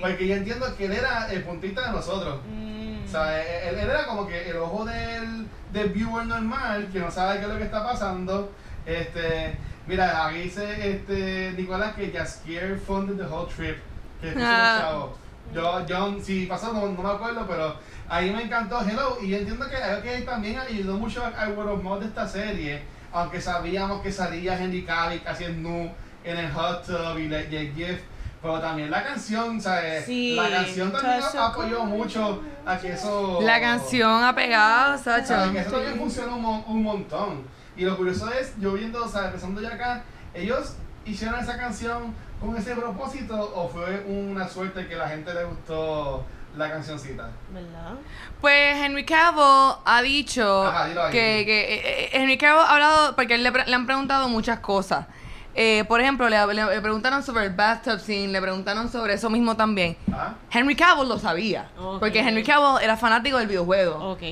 Porque 0.00 0.28
yo 0.28 0.36
entiendo 0.36 0.66
que 0.76 0.84
él 0.86 0.92
era 0.92 1.28
el 1.32 1.42
puntita 1.42 1.86
de 1.86 1.92
nosotros. 1.92 2.38
Mm. 2.48 3.04
O 3.04 3.08
sea, 3.10 3.42
él, 3.68 3.78
él 3.78 3.90
era 3.90 4.06
como 4.06 4.26
que 4.28 4.50
el 4.50 4.56
ojo 4.58 4.84
del, 4.84 5.46
del 5.72 5.88
viewer 5.88 6.26
normal, 6.26 6.88
que 6.92 7.00
no 7.00 7.10
sabe 7.10 7.38
qué 7.38 7.46
es 7.46 7.48
lo 7.50 7.58
que 7.58 7.64
está 7.64 7.82
pasando. 7.82 8.52
Este, 8.86 9.56
mira, 9.86 10.26
aquí 10.26 10.42
dice 10.42 10.90
este, 10.90 11.54
Nicolás 11.56 11.94
que 11.96 12.12
Jaskier 12.12 12.78
funded 12.78 13.16
the 13.16 13.24
whole 13.32 13.48
trip. 13.52 13.78
Que 14.20 14.32
Ah. 14.36 14.78
chavo. 14.80 15.16
Yo, 15.52 15.86
yo, 15.86 16.18
si 16.22 16.46
pasó, 16.46 16.72
no, 16.72 16.86
no 16.86 17.02
me 17.02 17.08
acuerdo, 17.10 17.46
pero 17.48 17.74
ahí 18.08 18.30
me 18.30 18.42
encantó 18.42 18.80
Hello. 18.82 19.16
Y 19.22 19.30
yo 19.30 19.38
entiendo 19.38 19.66
que 19.68 19.76
que 20.02 20.20
también 20.22 20.58
ayudó 20.58 20.98
mucho 20.98 21.24
al 21.24 21.56
word 21.56 21.68
of 21.70 21.82
mouth 21.82 22.00
de 22.00 22.06
esta 22.06 22.28
serie, 22.28 22.82
aunque 23.12 23.40
sabíamos 23.40 24.00
que 24.02 24.12
salía 24.12 24.58
Henry 24.60 24.84
Cavill 24.84 25.22
casi 25.22 25.44
en 25.44 25.62
nu 25.62 25.90
en 26.24 26.36
el 26.38 26.50
hot 26.52 26.84
tub 26.86 27.18
y, 27.18 27.28
le- 27.28 27.48
y 27.50 27.56
el 27.56 27.74
gift. 27.74 28.02
Pero 28.40 28.60
también 28.60 28.88
la 28.90 29.02
canción, 29.02 29.60
¿sabes? 29.60 30.04
Sí, 30.04 30.36
la 30.36 30.48
canción 30.48 30.92
también 30.92 31.20
apoyó 31.38 31.84
mucho 31.84 32.40
a 32.64 32.78
que 32.78 32.92
eso. 32.92 33.40
La 33.42 33.60
canción 33.60 34.22
ha 34.22 34.32
pegado, 34.34 34.96
¿sabes? 34.96 35.26
Sacha. 35.26 35.50
Que 35.52 35.58
eso 35.58 35.70
también 35.72 35.98
funcionó 35.98 36.36
un, 36.36 36.64
un 36.68 36.82
montón. 36.84 37.42
Y 37.76 37.82
lo 37.84 37.96
curioso 37.96 38.30
es, 38.32 38.52
yo 38.60 38.72
viendo, 38.74 39.04
o 39.04 39.08
sea, 39.08 39.26
empezando 39.26 39.60
ya 39.60 39.70
acá, 39.74 40.04
ellos 40.34 40.74
hicieron 41.04 41.40
esa 41.40 41.56
canción 41.58 42.14
con 42.40 42.56
ese 42.56 42.76
propósito 42.76 43.34
o 43.56 43.68
fue 43.68 44.04
una 44.06 44.46
suerte 44.48 44.86
que 44.86 44.94
la 44.94 45.08
gente 45.08 45.34
le 45.34 45.42
gustó 45.44 46.24
la 46.58 46.70
cancioncita. 46.70 47.30
¿Verdad? 47.52 47.94
Pues 48.40 48.76
Henry 48.76 49.04
Cavill 49.04 49.76
ha 49.84 50.02
dicho 50.02 50.66
Ajá, 50.66 50.86
dilo 50.88 51.02
ahí. 51.04 51.12
que, 51.12 51.42
que 51.46 51.74
eh, 51.74 51.80
eh, 51.84 52.10
Henry 52.12 52.36
Cavill 52.38 52.62
ha 52.66 52.72
hablado 52.72 53.16
porque 53.16 53.38
le, 53.38 53.50
pre- 53.52 53.66
le 53.66 53.74
han 53.74 53.86
preguntado 53.86 54.28
muchas 54.28 54.58
cosas. 54.60 55.06
Eh, 55.54 55.84
por 55.88 56.00
ejemplo, 56.00 56.28
le, 56.28 56.46
le- 56.54 56.66
le 56.66 56.80
preguntaron 56.80 57.22
sobre 57.22 57.46
el 57.46 57.54
bathtub 57.54 57.98
scene, 57.98 58.28
le 58.28 58.40
preguntaron 58.40 58.90
sobre 58.92 59.14
eso 59.14 59.28
mismo 59.30 59.56
también. 59.56 59.96
¿Ah? 60.12 60.34
Henry 60.52 60.76
Cavill 60.76 61.08
lo 61.08 61.18
sabía, 61.18 61.70
Ok. 61.80 61.98
porque 62.00 62.20
Henry 62.20 62.44
Cavill 62.44 62.82
era 62.82 62.96
fanático 62.96 63.38
del 63.38 63.48
videojuego. 63.48 64.12
Ok. 64.12 64.22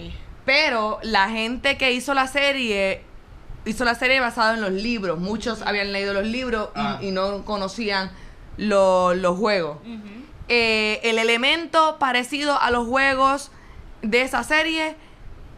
Pero 0.44 1.00
la 1.02 1.28
gente 1.30 1.76
que 1.76 1.90
hizo 1.92 2.14
la 2.14 2.26
serie 2.28 3.02
hizo 3.64 3.84
la 3.84 3.96
serie 3.96 4.20
basada 4.20 4.54
en 4.54 4.60
los 4.60 4.70
libros. 4.70 5.18
Muchos 5.18 5.62
habían 5.62 5.92
leído 5.92 6.14
los 6.14 6.24
libros 6.24 6.68
y, 6.76 6.78
Ah. 6.78 6.98
y 7.02 7.10
no 7.10 7.44
conocían 7.44 8.12
lo- 8.56 9.12
los 9.14 9.36
juegos. 9.36 9.78
Eh, 10.48 11.00
el 11.02 11.18
elemento 11.18 11.98
parecido 11.98 12.60
a 12.60 12.70
los 12.70 12.86
juegos 12.86 13.50
de 14.02 14.22
esa 14.22 14.44
serie 14.44 14.96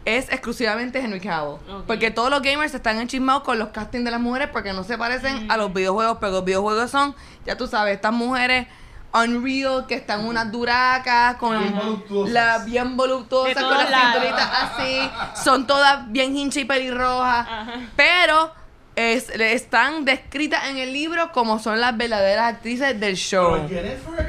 es 0.05 0.29
exclusivamente 0.29 0.99
Henry 0.99 1.19
Cavill. 1.19 1.57
Porque 1.85 2.11
todos 2.11 2.29
los 2.29 2.41
gamers 2.41 2.73
están 2.73 2.99
enchismados 2.99 3.43
con 3.43 3.59
los 3.59 3.69
castings 3.69 4.05
de 4.05 4.11
las 4.11 4.19
mujeres 4.19 4.49
porque 4.51 4.73
no 4.73 4.83
se 4.83 4.97
parecen 4.97 5.51
a 5.51 5.57
los 5.57 5.73
videojuegos, 5.73 6.17
pero 6.19 6.31
los 6.33 6.45
videojuegos 6.45 6.89
son, 6.89 7.15
ya 7.45 7.55
tú 7.57 7.67
sabes, 7.67 7.95
estas 7.95 8.13
mujeres 8.13 8.67
unreal 9.13 9.85
que 9.87 9.95
están 9.95 10.25
unas 10.25 10.51
duracas 10.51 11.35
con 11.37 11.59
Bien 11.59 11.75
voluptuosas. 11.75 12.33
la 12.33 12.57
bien 12.59 12.95
voluptuosas 12.97 13.55
De 13.55 13.61
con 13.61 13.77
las 13.77 13.87
cinturitas 13.87 14.49
así, 14.53 15.11
son 15.43 15.67
todas 15.67 16.11
bien 16.11 16.35
hinchas 16.35 16.63
y 16.63 16.65
pelirrojas, 16.65 17.47
pero 17.95 18.51
es, 18.95 19.29
están 19.29 20.05
descritas 20.05 20.67
en 20.69 20.77
el 20.77 20.93
libro 20.93 21.31
como 21.31 21.57
son 21.59 21.79
las 21.79 21.95
verdaderas 21.95 22.53
actrices 22.53 22.99
del 22.99 23.15
show. 23.15 23.53
Pero 23.53 23.69
Jennifer 23.69 24.28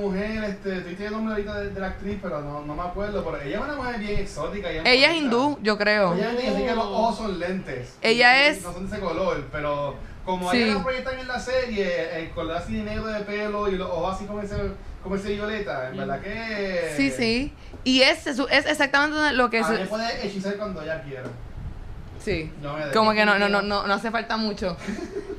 mujer, 0.00 0.44
este, 0.44 0.78
estoy 0.78 0.94
teniendo 0.94 1.04
el 1.18 1.24
nombre 1.24 1.32
ahorita 1.34 1.60
de, 1.60 1.70
de 1.70 1.80
la 1.80 1.86
actriz, 1.88 2.18
pero 2.22 2.40
no, 2.40 2.62
no 2.62 2.74
me 2.74 2.82
acuerdo. 2.82 3.24
Pero 3.24 3.42
ella 3.42 3.56
es 3.58 3.62
una 3.64 3.74
mujer 3.74 3.98
bien 3.98 4.18
exótica. 4.20 4.68
bien 4.70 4.86
Ella 4.86 5.10
es 5.12 5.16
hindú, 5.18 5.58
yo 5.62 5.76
creo. 5.78 6.14
Ella 6.14 6.32
es 6.32 6.48
así 6.52 6.62
que 6.64 6.74
los 6.74 6.84
ojos 6.86 7.16
son 7.18 7.38
lentes. 7.38 7.96
Ella 8.02 8.36
Y- 8.36 8.46
y 8.46 8.50
es- 8.56 8.62
No 8.62 8.72
son 8.72 8.88
de 8.88 8.96
ese 8.96 9.04
color, 9.04 9.44
pero 9.52 9.94
como 10.24 10.50
Sí. 10.50 10.62
ella 10.62 10.74
la 10.74 10.82
proyectan 10.82 11.18
en 11.18 11.28
la 11.28 11.38
serie, 11.40 12.18
el 12.18 12.30
color 12.30 12.56
así 12.56 12.74
de 12.76 12.82
negro 12.82 13.06
de 13.06 13.20
pelo 13.20 13.68
y 13.68 13.76
los 13.76 13.88
ojos 13.90 14.16
así 14.16 14.24
como 14.26 14.40
ese, 14.42 14.56
como 15.02 15.16
ese 15.16 15.32
violeta, 15.34 15.88
en 15.90 15.96
verdad 15.96 16.20
que. 16.20 16.92
Sí, 16.96 17.10
sí. 17.10 17.52
Y 17.84 18.02
es, 18.02 18.26
es 18.26 18.38
exactamente 18.66 19.32
lo 19.34 19.48
que 19.50 19.58
A 19.60 19.72
es. 19.74 19.88
puede 19.88 20.26
hechizar 20.26 20.56
cuando 20.56 20.82
ella 20.82 21.02
quiera. 21.02 21.24
Sí. 22.22 22.52
No 22.60 22.74
Como 22.92 23.12
que 23.14 23.24
no, 23.24 23.38
no, 23.38 23.48
no, 23.48 23.62
no, 23.62 23.86
no 23.86 23.94
hace 23.94 24.10
falta 24.10 24.36
mucho. 24.36 24.76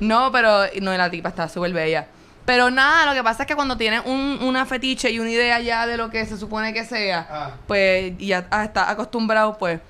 No, 0.00 0.32
pero 0.32 0.64
no, 0.80 0.96
la 0.96 1.08
tipa 1.12 1.28
está 1.28 1.48
súper 1.48 1.72
bella. 1.72 2.08
Pero 2.44 2.70
nada, 2.70 3.06
lo 3.06 3.14
que 3.14 3.22
pasa 3.22 3.44
es 3.44 3.46
que 3.46 3.54
cuando 3.54 3.76
tienes 3.76 4.02
un, 4.04 4.38
una 4.42 4.66
fetiche 4.66 5.10
y 5.10 5.20
una 5.20 5.30
idea 5.30 5.60
ya 5.60 5.86
de 5.86 5.96
lo 5.96 6.10
que 6.10 6.26
se 6.26 6.36
supone 6.36 6.72
que 6.74 6.84
sea, 6.84 7.26
Ah. 7.30 7.50
pues 7.68 8.14
ya 8.18 8.46
está 8.64 8.90
acostumbrado, 8.90 9.56
pues 9.58 9.80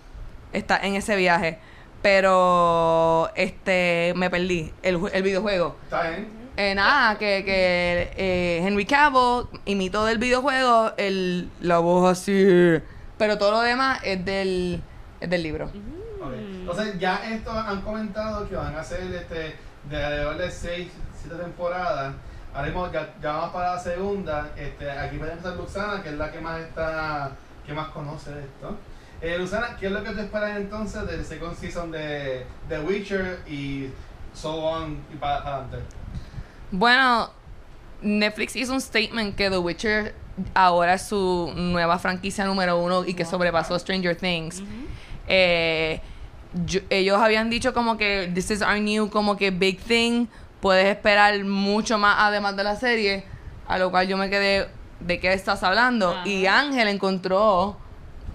está 0.53 0.77
en 0.79 0.95
ese 0.97 1.17
viaje. 1.17 1.59
Pero 2.03 3.31
este 3.37 4.13
me 4.17 4.29
perdí 4.29 4.73
el, 4.83 5.01
el 5.13 5.23
videojuego. 5.23 5.77
¿Está 5.85 6.11
bien? 6.11 6.29
Eh, 6.57 6.75
nada, 6.75 7.17
que, 7.17 7.43
que 7.47 8.13
eh, 8.17 8.61
Henry 8.67 8.85
Cavill 8.85 9.47
imitó 9.65 10.05
del 10.05 10.19
videojuego 10.19 10.93
el, 10.99 11.49
la 11.61 11.79
voz 11.79 12.11
así. 12.11 12.79
Pero 13.17 13.39
todo 13.39 13.53
lo 13.53 13.61
demás 13.61 14.01
es 14.03 14.23
del, 14.25 14.83
es 15.21 15.31
del 15.31 15.43
libro. 15.43 15.71
Entonces 16.35 16.99
ya 16.99 17.23
esto 17.33 17.51
han 17.51 17.81
comentado 17.81 18.49
que 18.49 18.57
van 18.57 18.75
a 18.77 18.81
hacer 18.81 19.01
este, 19.15 19.57
de 19.89 20.05
alrededor 20.05 20.37
de 20.37 20.51
6, 20.51 20.89
7 21.23 21.37
temporadas. 21.43 22.15
Ahora 22.55 22.67
mismo 22.67 22.93
ya, 22.93 23.15
ya 23.23 23.33
vamos 23.33 23.51
para 23.53 23.75
la 23.75 23.81
segunda. 23.81 24.51
Este, 24.57 24.91
aquí 24.91 25.17
puede 25.19 25.33
empezar 25.33 25.57
Luxana, 25.57 26.03
que 26.03 26.11
es 26.11 26.15
la 26.17 26.31
que 26.31 26.41
más 26.41 26.61
está, 26.61 27.33
que 27.67 27.73
más 27.73 27.89
conoce 27.89 28.31
de 28.33 28.41
esto. 28.43 28.77
Eh, 29.21 29.39
Luxana, 29.39 29.77
¿qué 29.79 29.87
es 29.87 29.93
lo 29.93 30.03
que 30.05 30.11
tú 30.11 30.21
esperas 30.21 30.57
entonces 30.57 31.07
del 31.07 31.25
second 31.25 31.57
season 31.57 31.91
de 31.91 32.45
The 32.69 32.81
Witcher 32.81 33.41
y 33.49 33.89
so 34.35 34.55
on 34.57 34.99
y 35.13 35.17
para 35.17 35.37
adelante? 35.37 35.79
Bueno, 36.71 37.31
Netflix 38.03 38.57
hizo 38.57 38.73
un 38.73 38.81
statement 38.81 39.35
que 39.37 39.49
The 39.49 39.59
Witcher 39.59 40.15
ahora 40.55 40.95
es 40.95 41.03
su 41.07 41.53
nueva 41.55 41.99
franquicia 41.99 42.45
número 42.45 42.79
uno 42.79 43.05
y 43.05 43.15
que 43.15 43.25
sobrepasó 43.25 43.79
Stranger 43.79 44.17
Things. 44.17 44.63
Eh, 45.29 46.01
yo- 46.67 46.81
ellos 46.91 47.19
habían 47.19 47.49
dicho 47.49 47.73
como 47.73 47.97
que 47.97 48.31
this 48.35 48.51
is 48.51 48.61
our 48.63 48.79
new 48.79 49.09
como 49.09 49.37
que 49.37 49.51
big 49.51 49.79
thing. 49.81 50.27
Puedes 50.63 50.87
esperar 50.87 51.39
mucho 51.45 51.99
más 51.99 52.17
además 52.21 52.57
de 52.57 52.65
la 52.65 52.77
serie. 52.77 53.25
A 53.69 53.77
lo 53.79 53.91
cual 53.91 54.07
yo 54.09 54.17
me 54.17 54.31
quedé 54.31 54.69
de 55.01 55.21
qué 55.21 55.33
estás 55.35 55.63
hablando. 55.63 56.11
Ajá. 56.13 56.27
Y 56.27 56.47
Ángel 56.47 56.89
encontró 56.89 57.77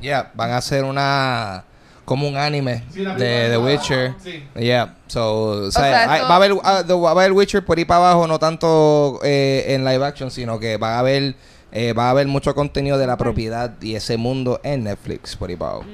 Yeah, 0.02 0.32
van 0.36 0.52
a 0.52 0.58
hacer 0.58 0.84
una 0.84 1.64
como 2.06 2.28
un 2.28 2.38
anime 2.38 2.84
Sí, 2.94 3.04
de 3.04 3.16
The. 3.50 3.58
Witcher. 3.58 4.14
Sí. 4.24 4.48
Yeah, 4.56 4.96
so, 5.08 5.66
o 5.68 5.72
sea, 5.72 5.84
sea, 5.84 6.12
hay- 6.12 6.16
esto- 6.20 6.28
va 6.30 6.34
a 6.34 6.38
haber 6.38 6.52
ah, 6.64 6.84
the- 6.86 6.94
va 6.94 7.08
a 7.10 7.12
haber 7.14 7.32
Witcher 7.32 7.66
por 7.66 7.78
ahí 7.80 7.86
para 7.86 8.12
abajo, 8.12 8.28
no 8.28 8.38
tanto 8.38 9.20
eh, 9.24 9.66
en 9.70 9.84
live 9.84 10.06
action, 10.06 10.30
sino 10.30 10.60
que 10.60 10.78
va 10.78 10.96
a 10.96 11.00
haber 11.00 11.36
eh, 11.72 11.94
va 11.94 12.08
a 12.08 12.10
haber 12.12 12.28
mucho 12.28 12.54
contenido 12.56 12.98
de 12.98 13.08
la 13.08 13.18
propiedad 13.18 13.74
y 13.82 13.96
ese 13.96 14.16
mundo 14.18 14.60
en 14.64 14.84
Netflix 14.86 15.36
por 15.36 15.50
ahí 15.50 15.56
para 15.56 15.72
abajo. 15.72 15.86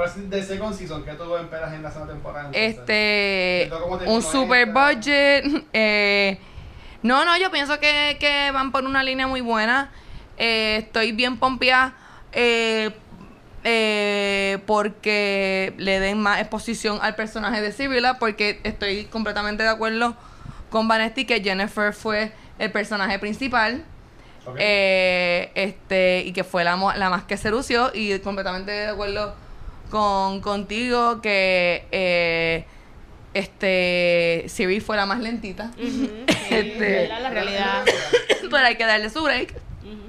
De 0.00 0.42
second 0.42 0.74
season, 0.74 1.04
¿qué 1.04 1.12
tú 1.12 1.36
esperas 1.36 1.74
en 1.74 1.82
la 1.82 1.90
segunda 1.90 2.14
temporada? 2.14 2.50
este 2.52 3.70
un 4.06 4.22
super 4.22 4.68
esta. 4.68 4.88
budget 4.88 5.44
eh, 5.74 6.38
no 7.02 7.24
no 7.24 7.36
yo 7.36 7.50
pienso 7.50 7.78
que, 7.78 8.16
que 8.18 8.50
van 8.50 8.72
por 8.72 8.84
una 8.84 9.02
línea 9.02 9.26
muy 9.26 9.40
buena 9.40 9.90
Eh, 10.38 10.78
estoy 10.78 11.12
bien 11.12 11.36
pompeada 11.36 11.92
eh, 12.32 12.92
eh, 13.62 14.58
porque 14.66 15.74
le 15.76 16.00
den 16.00 16.18
más 16.18 16.40
exposición 16.40 16.98
al 17.02 17.14
personaje 17.14 17.60
de 17.60 17.72
Sibila 17.72 18.18
porque 18.18 18.58
estoy 18.64 19.04
completamente 19.04 19.62
de 19.64 19.68
acuerdo 19.68 20.16
con 20.70 20.88
Vanesti 20.88 21.26
que 21.26 21.42
Jennifer 21.42 21.92
fue 21.92 22.32
el 22.58 22.72
personaje 22.72 23.18
principal 23.18 23.84
eh, 24.56 25.52
este 25.54 26.22
y 26.24 26.32
que 26.32 26.42
fue 26.42 26.64
la, 26.64 26.76
la 26.96 27.10
más 27.10 27.24
que 27.24 27.36
se 27.36 27.50
lució 27.50 27.90
y 27.92 28.18
completamente 28.20 28.70
de 28.72 28.88
acuerdo 28.88 29.34
con 29.90 30.40
contigo 30.40 31.20
que 31.20 31.84
eh, 31.92 32.64
este 33.34 34.44
Siri 34.48 34.80
fue 34.80 34.96
la 34.96 35.06
más 35.06 35.20
lentita 35.20 35.70
Este- 36.50 36.78
¿verdad? 36.78 37.20
la 37.22 37.30
realidad. 37.30 37.84
pero 38.50 38.66
hay 38.66 38.76
que 38.76 38.86
darle 38.86 39.10
su 39.10 39.22
break 39.22 39.54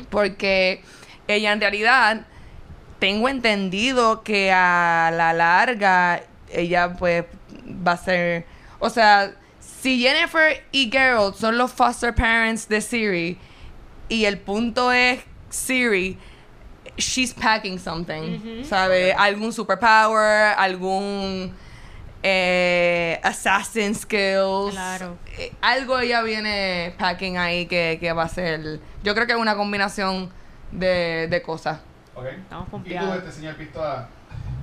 porque 0.09 0.82
ella 1.27 1.51
en 1.53 1.59
realidad 1.61 2.25
tengo 2.99 3.29
entendido 3.29 4.23
que 4.23 4.51
a 4.51 5.11
la 5.13 5.34
larga 5.34 6.21
ella 6.51 6.93
pues 6.97 7.25
va 7.88 7.93
a 7.93 7.97
ser 7.97 8.45
o 8.79 8.89
sea 8.89 9.34
si 9.59 9.99
Jennifer 9.99 10.63
y 10.71 10.89
Geralt 10.91 11.36
son 11.36 11.57
los 11.57 11.71
foster 11.71 12.13
parents 12.13 12.67
de 12.67 12.82
Siri 12.82 13.38
y 14.09 14.25
el 14.25 14.38
punto 14.39 14.91
es 14.91 15.19
Siri 15.49 16.17
she's 16.97 17.33
packing 17.33 17.79
something 17.79 18.35
Ujú. 18.37 18.65
¿sabe? 18.65 19.13
algún 19.13 19.51
superpower 19.53 20.53
algún 20.57 21.51
eh, 22.23 23.19
assassin 23.23 23.95
skills 23.95 24.71
Claro. 24.73 25.17
eh, 25.37 25.51
algo 25.61 25.97
ella 25.99 26.21
viene 26.21 26.93
packing 26.99 27.37
ahí 27.37 27.65
que, 27.65 27.97
que 27.99 28.13
va 28.13 28.23
a 28.23 28.29
ser. 28.29 28.79
Yo 29.03 29.15
creo 29.15 29.25
que 29.25 29.33
es 29.33 29.39
una 29.39 29.55
combinación 29.55 30.29
de, 30.71 31.27
de 31.29 31.41
cosas. 31.41 31.79
Ok. 32.13 32.25
Estamos 32.25 32.67
¿Y 32.85 32.95
tú, 32.95 33.13
este 33.13 33.31
señor 33.31 33.55
Pistola? 33.55 34.07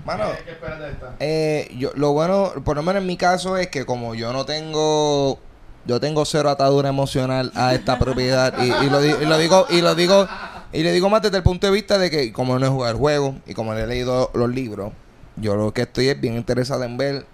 Mano, 0.04 0.26
¿Qué, 0.38 0.44
qué 0.44 0.50
esperas 0.52 0.78
de 0.78 0.90
esta? 0.90 1.14
Eh, 1.20 1.74
yo, 1.76 1.90
lo 1.96 2.12
bueno, 2.12 2.52
por 2.64 2.76
lo 2.76 2.82
menos 2.82 3.02
en 3.02 3.06
mi 3.08 3.16
caso, 3.16 3.56
es 3.56 3.66
que 3.68 3.84
como 3.84 4.14
yo 4.14 4.32
no 4.32 4.44
tengo, 4.46 5.38
yo 5.84 5.98
tengo 6.00 6.24
cero 6.24 6.50
atadura 6.50 6.88
emocional 6.90 7.50
a 7.56 7.74
esta 7.74 7.98
propiedad 7.98 8.54
y, 8.62 8.66
y 8.86 8.88
lo, 8.90 9.04
y 9.04 9.26
lo 9.26 9.36
digo 9.36 9.66
y 9.68 9.80
lo 9.82 9.94
digo 9.96 10.28
y 10.72 10.82
le 10.82 10.92
digo 10.92 11.08
más 11.08 11.22
desde 11.22 11.36
el 11.38 11.42
punto 11.42 11.66
de 11.66 11.72
vista 11.72 11.98
de 11.98 12.10
que 12.10 12.32
como 12.32 12.58
no 12.58 12.66
he 12.66 12.68
jugado 12.68 12.92
el 12.92 12.98
juego 12.98 13.36
y 13.46 13.54
como 13.54 13.72
no 13.72 13.78
he 13.78 13.86
leído 13.86 14.30
los 14.34 14.50
libros, 14.50 14.92
yo 15.36 15.56
lo 15.56 15.72
que 15.72 15.82
estoy 15.82 16.08
es 16.08 16.20
bien 16.20 16.36
interesado 16.36 16.84
en 16.84 16.96
ver 16.96 17.26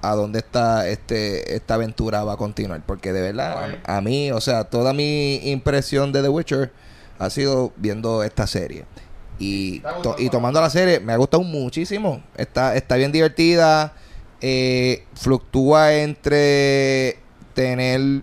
a 0.00 0.14
dónde 0.14 0.38
está 0.38 0.88
este 0.88 1.56
esta 1.56 1.74
aventura 1.74 2.22
va 2.24 2.34
a 2.34 2.36
continuar, 2.36 2.82
porque 2.86 3.12
de 3.12 3.20
verdad 3.20 3.78
a, 3.84 3.96
a 3.96 4.00
mí, 4.00 4.30
o 4.30 4.40
sea, 4.40 4.64
toda 4.64 4.92
mi 4.92 5.36
impresión 5.50 6.12
de 6.12 6.22
The 6.22 6.28
Witcher 6.28 6.72
ha 7.18 7.30
sido 7.30 7.72
viendo 7.76 8.22
esta 8.22 8.46
serie. 8.46 8.84
Y, 9.40 9.82
to- 10.02 10.14
y 10.18 10.30
tomando 10.30 10.60
la 10.60 10.70
serie, 10.70 10.98
me 11.00 11.12
ha 11.12 11.16
gustado 11.16 11.42
muchísimo. 11.42 12.22
Está, 12.36 12.76
está 12.76 12.96
bien 12.96 13.12
divertida. 13.12 13.92
eh, 14.40 15.04
fluctúa 15.14 15.94
entre 15.94 17.18
tener 17.54 18.22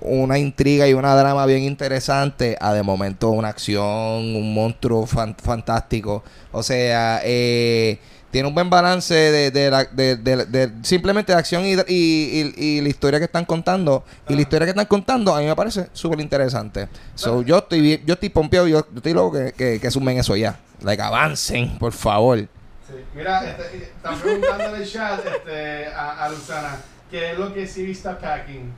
una 0.00 0.38
intriga 0.38 0.86
y 0.88 0.94
una 0.94 1.14
drama 1.14 1.44
bien 1.46 1.62
interesante 1.62 2.56
a 2.60 2.72
de 2.72 2.82
momento 2.82 3.30
una 3.30 3.48
acción, 3.48 3.84
un 3.84 4.54
monstruo 4.54 5.06
fan- 5.06 5.36
fantástico. 5.42 6.22
O 6.52 6.62
sea, 6.62 7.20
eh, 7.24 7.98
tiene 8.30 8.46
un 8.48 8.54
buen 8.54 8.68
balance 8.68 9.14
de, 9.14 9.50
de, 9.50 9.70
la- 9.70 9.84
de- 9.84 10.16
de- 10.16 10.44
de 10.46 10.70
simplemente 10.82 11.32
de 11.32 11.38
acción 11.38 11.64
y, 11.64 11.72
y, 11.74 11.82
y- 11.88 12.54
y 12.56 12.80
la 12.82 12.88
historia 12.88 13.18
que 13.18 13.24
están 13.24 13.44
contando. 13.44 14.04
Y 14.28 14.34
la 14.34 14.38
Ah. 14.38 14.42
historia 14.42 14.66
que 14.66 14.70
están 14.70 14.86
contando 14.86 15.34
a 15.34 15.40
mí 15.40 15.46
me 15.46 15.56
parece 15.56 15.88
súper 15.92 16.20
interesante. 16.20 16.88
So, 17.14 17.42
yo 17.42 17.58
estoy 17.58 17.80
bien- 17.80 18.02
yo 18.04 18.14
estoy 18.14 18.28
pompeado, 18.28 18.66
yo, 18.66 18.80
yo 18.90 18.96
estoy 18.96 19.14
loco 19.14 19.32
que, 19.38 19.52
que, 19.52 19.80
que 19.80 19.90
sumen 19.90 20.18
eso 20.18 20.36
ya. 20.36 20.58
Like, 20.82 21.02
avancen, 21.02 21.78
por 21.78 21.92
favor. 21.92 22.38
Sí. 22.38 22.94
Mira, 23.14 23.44
este, 23.48 23.76
están 23.84 24.18
preguntando 24.18 24.64
en 24.76 24.82
el 24.82 24.88
chat 24.90 25.20
este, 25.26 25.86
a, 25.88 26.24
a 26.24 26.28
Luzana, 26.28 26.76
¿qué 27.10 27.32
es 27.32 27.38
lo 27.38 27.52
que 27.52 27.66
Siri 27.66 27.92
está 27.92 28.18
packing? 28.18 28.72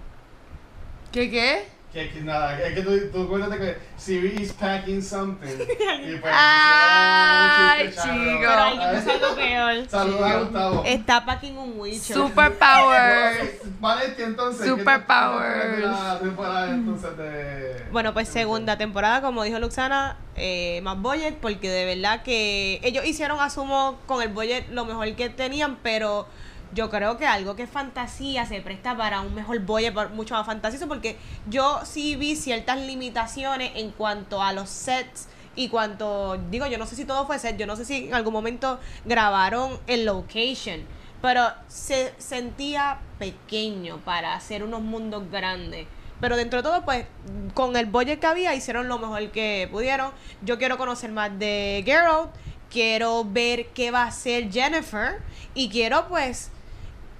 ¿Qué 1.12 1.30
qué? 1.30 1.80
Que, 1.92 2.08
que 2.08 2.20
nada, 2.20 2.56
es 2.62 2.72
que 2.72 2.82
tú, 2.82 2.96
tú 3.12 3.28
cuéntate 3.28 3.58
que 3.58 3.76
Siri 3.96 4.40
is 4.40 4.52
packing 4.52 5.02
something. 5.02 5.48
y 6.06 6.16
pues, 6.18 6.32
Ay, 6.32 7.88
pusieron 7.88 8.16
un 8.16 8.22
chiste 8.28 8.32
chico. 8.32 8.40
Pero 8.40 8.60
alguien 8.62 8.90
puso 8.94 9.10
algo 9.10 9.34
peor. 9.34 9.88
Saludos 9.90 10.22
a 10.22 10.38
Gustavo. 10.38 10.82
Está 10.86 11.24
packing 11.26 11.58
un 11.58 11.80
Witcher. 11.80 12.16
Superpowers. 12.16 13.50
Valencia, 13.80 14.24
entonces. 14.24 14.62
¿qué 14.62 14.68
Superpowers. 14.68 15.62
tal- 15.64 15.74
qué 15.76 15.82
tal 15.82 15.90
la 16.04 16.18
temporada 16.20 16.70
entonces 16.70 17.16
de. 17.16 17.84
Bueno, 17.90 18.14
pues 18.14 18.28
segunda 18.28 18.78
temporada, 18.78 19.20
como 19.20 19.42
dijo 19.42 19.58
Luxana, 19.58 20.16
eh, 20.36 20.80
más 20.84 20.96
budget, 20.96 21.38
porque 21.40 21.68
de 21.68 21.86
verdad 21.86 22.22
que 22.22 22.78
ellos 22.84 23.04
hicieron, 23.04 23.40
asumo, 23.40 23.98
con 24.06 24.22
el 24.22 24.28
budget 24.28 24.68
lo 24.70 24.84
mejor 24.84 25.12
que 25.16 25.28
tenían, 25.28 25.76
pero 25.82 26.28
yo 26.72 26.90
creo 26.90 27.16
que 27.16 27.26
algo 27.26 27.56
que 27.56 27.64
es 27.64 27.70
fantasía 27.70 28.46
se 28.46 28.60
presta 28.60 28.96
para 28.96 29.20
un 29.20 29.34
mejor 29.34 29.60
para- 29.92 30.08
mucho 30.08 30.34
más 30.34 30.46
fantasioso, 30.46 30.88
porque 30.88 31.16
yo 31.48 31.80
sí 31.84 32.16
vi 32.16 32.36
ciertas 32.36 32.78
limitaciones 32.78 33.72
en 33.74 33.90
cuanto 33.90 34.42
a 34.42 34.52
los 34.52 34.68
sets 34.68 35.28
y 35.56 35.68
cuanto, 35.68 36.38
digo, 36.50 36.66
yo 36.66 36.78
no 36.78 36.86
sé 36.86 36.96
si 36.96 37.04
todo 37.04 37.26
fue 37.26 37.38
set, 37.38 37.56
yo 37.56 37.66
no 37.66 37.76
sé 37.76 37.84
si 37.84 38.06
en 38.08 38.14
algún 38.14 38.32
momento 38.32 38.78
grabaron 39.04 39.78
en 39.86 40.06
location, 40.06 40.84
pero 41.20 41.44
se 41.68 42.14
sentía 42.18 42.98
pequeño 43.18 43.98
para 43.98 44.34
hacer 44.34 44.62
unos 44.62 44.80
mundos 44.80 45.30
grandes. 45.30 45.86
Pero 46.20 46.36
dentro 46.36 46.58
de 46.58 46.62
todo, 46.62 46.84
pues, 46.84 47.06
con 47.54 47.76
el 47.76 47.86
budget 47.86 48.20
que 48.20 48.26
había, 48.26 48.54
hicieron 48.54 48.88
lo 48.88 48.98
mejor 48.98 49.30
que 49.30 49.68
pudieron. 49.72 50.12
Yo 50.42 50.58
quiero 50.58 50.76
conocer 50.76 51.10
más 51.10 51.36
de 51.38 51.82
Geralt, 51.84 52.30
quiero 52.70 53.24
ver 53.24 53.68
qué 53.68 53.90
va 53.90 54.02
a 54.02 54.08
hacer 54.08 54.52
Jennifer, 54.52 55.20
y 55.54 55.68
quiero, 55.70 56.08
pues, 56.08 56.50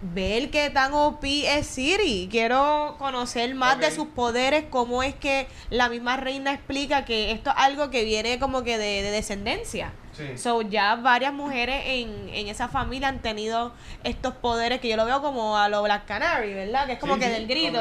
ver 0.02 0.50
qué 0.50 0.70
tan 0.70 0.92
OP 0.92 1.24
es 1.24 1.66
Siri. 1.66 2.28
Quiero 2.30 2.96
conocer 2.98 3.54
más 3.54 3.78
de 3.78 3.90
sus 3.90 4.08
poderes, 4.08 4.64
cómo 4.70 5.02
es 5.02 5.14
que 5.14 5.46
la 5.70 5.88
misma 5.88 6.16
reina 6.16 6.52
explica 6.52 7.04
que 7.04 7.32
esto 7.32 7.50
es 7.50 7.56
algo 7.58 7.90
que 7.90 8.04
viene 8.04 8.38
como 8.38 8.62
que 8.62 8.78
de, 8.78 9.02
de 9.02 9.10
descendencia. 9.10 9.92
Sí. 10.12 10.36
So, 10.36 10.62
ya 10.62 10.96
varias 10.96 11.32
mujeres 11.32 11.82
en, 11.86 12.28
en 12.32 12.48
esa 12.48 12.68
familia 12.68 13.08
han 13.08 13.20
tenido 13.22 13.72
estos 14.04 14.34
poderes 14.34 14.80
que 14.80 14.88
yo 14.88 14.96
lo 14.96 15.04
veo 15.06 15.22
como 15.22 15.56
a 15.56 15.68
lo 15.68 15.82
Black 15.82 16.04
Canary, 16.06 16.52
¿verdad? 16.52 16.86
Que 16.86 16.94
es 16.94 16.98
como 16.98 17.14
Sí, 17.14 17.20
que 17.20 17.26
sí, 17.26 17.32
del 17.32 17.46
grito, 17.46 17.80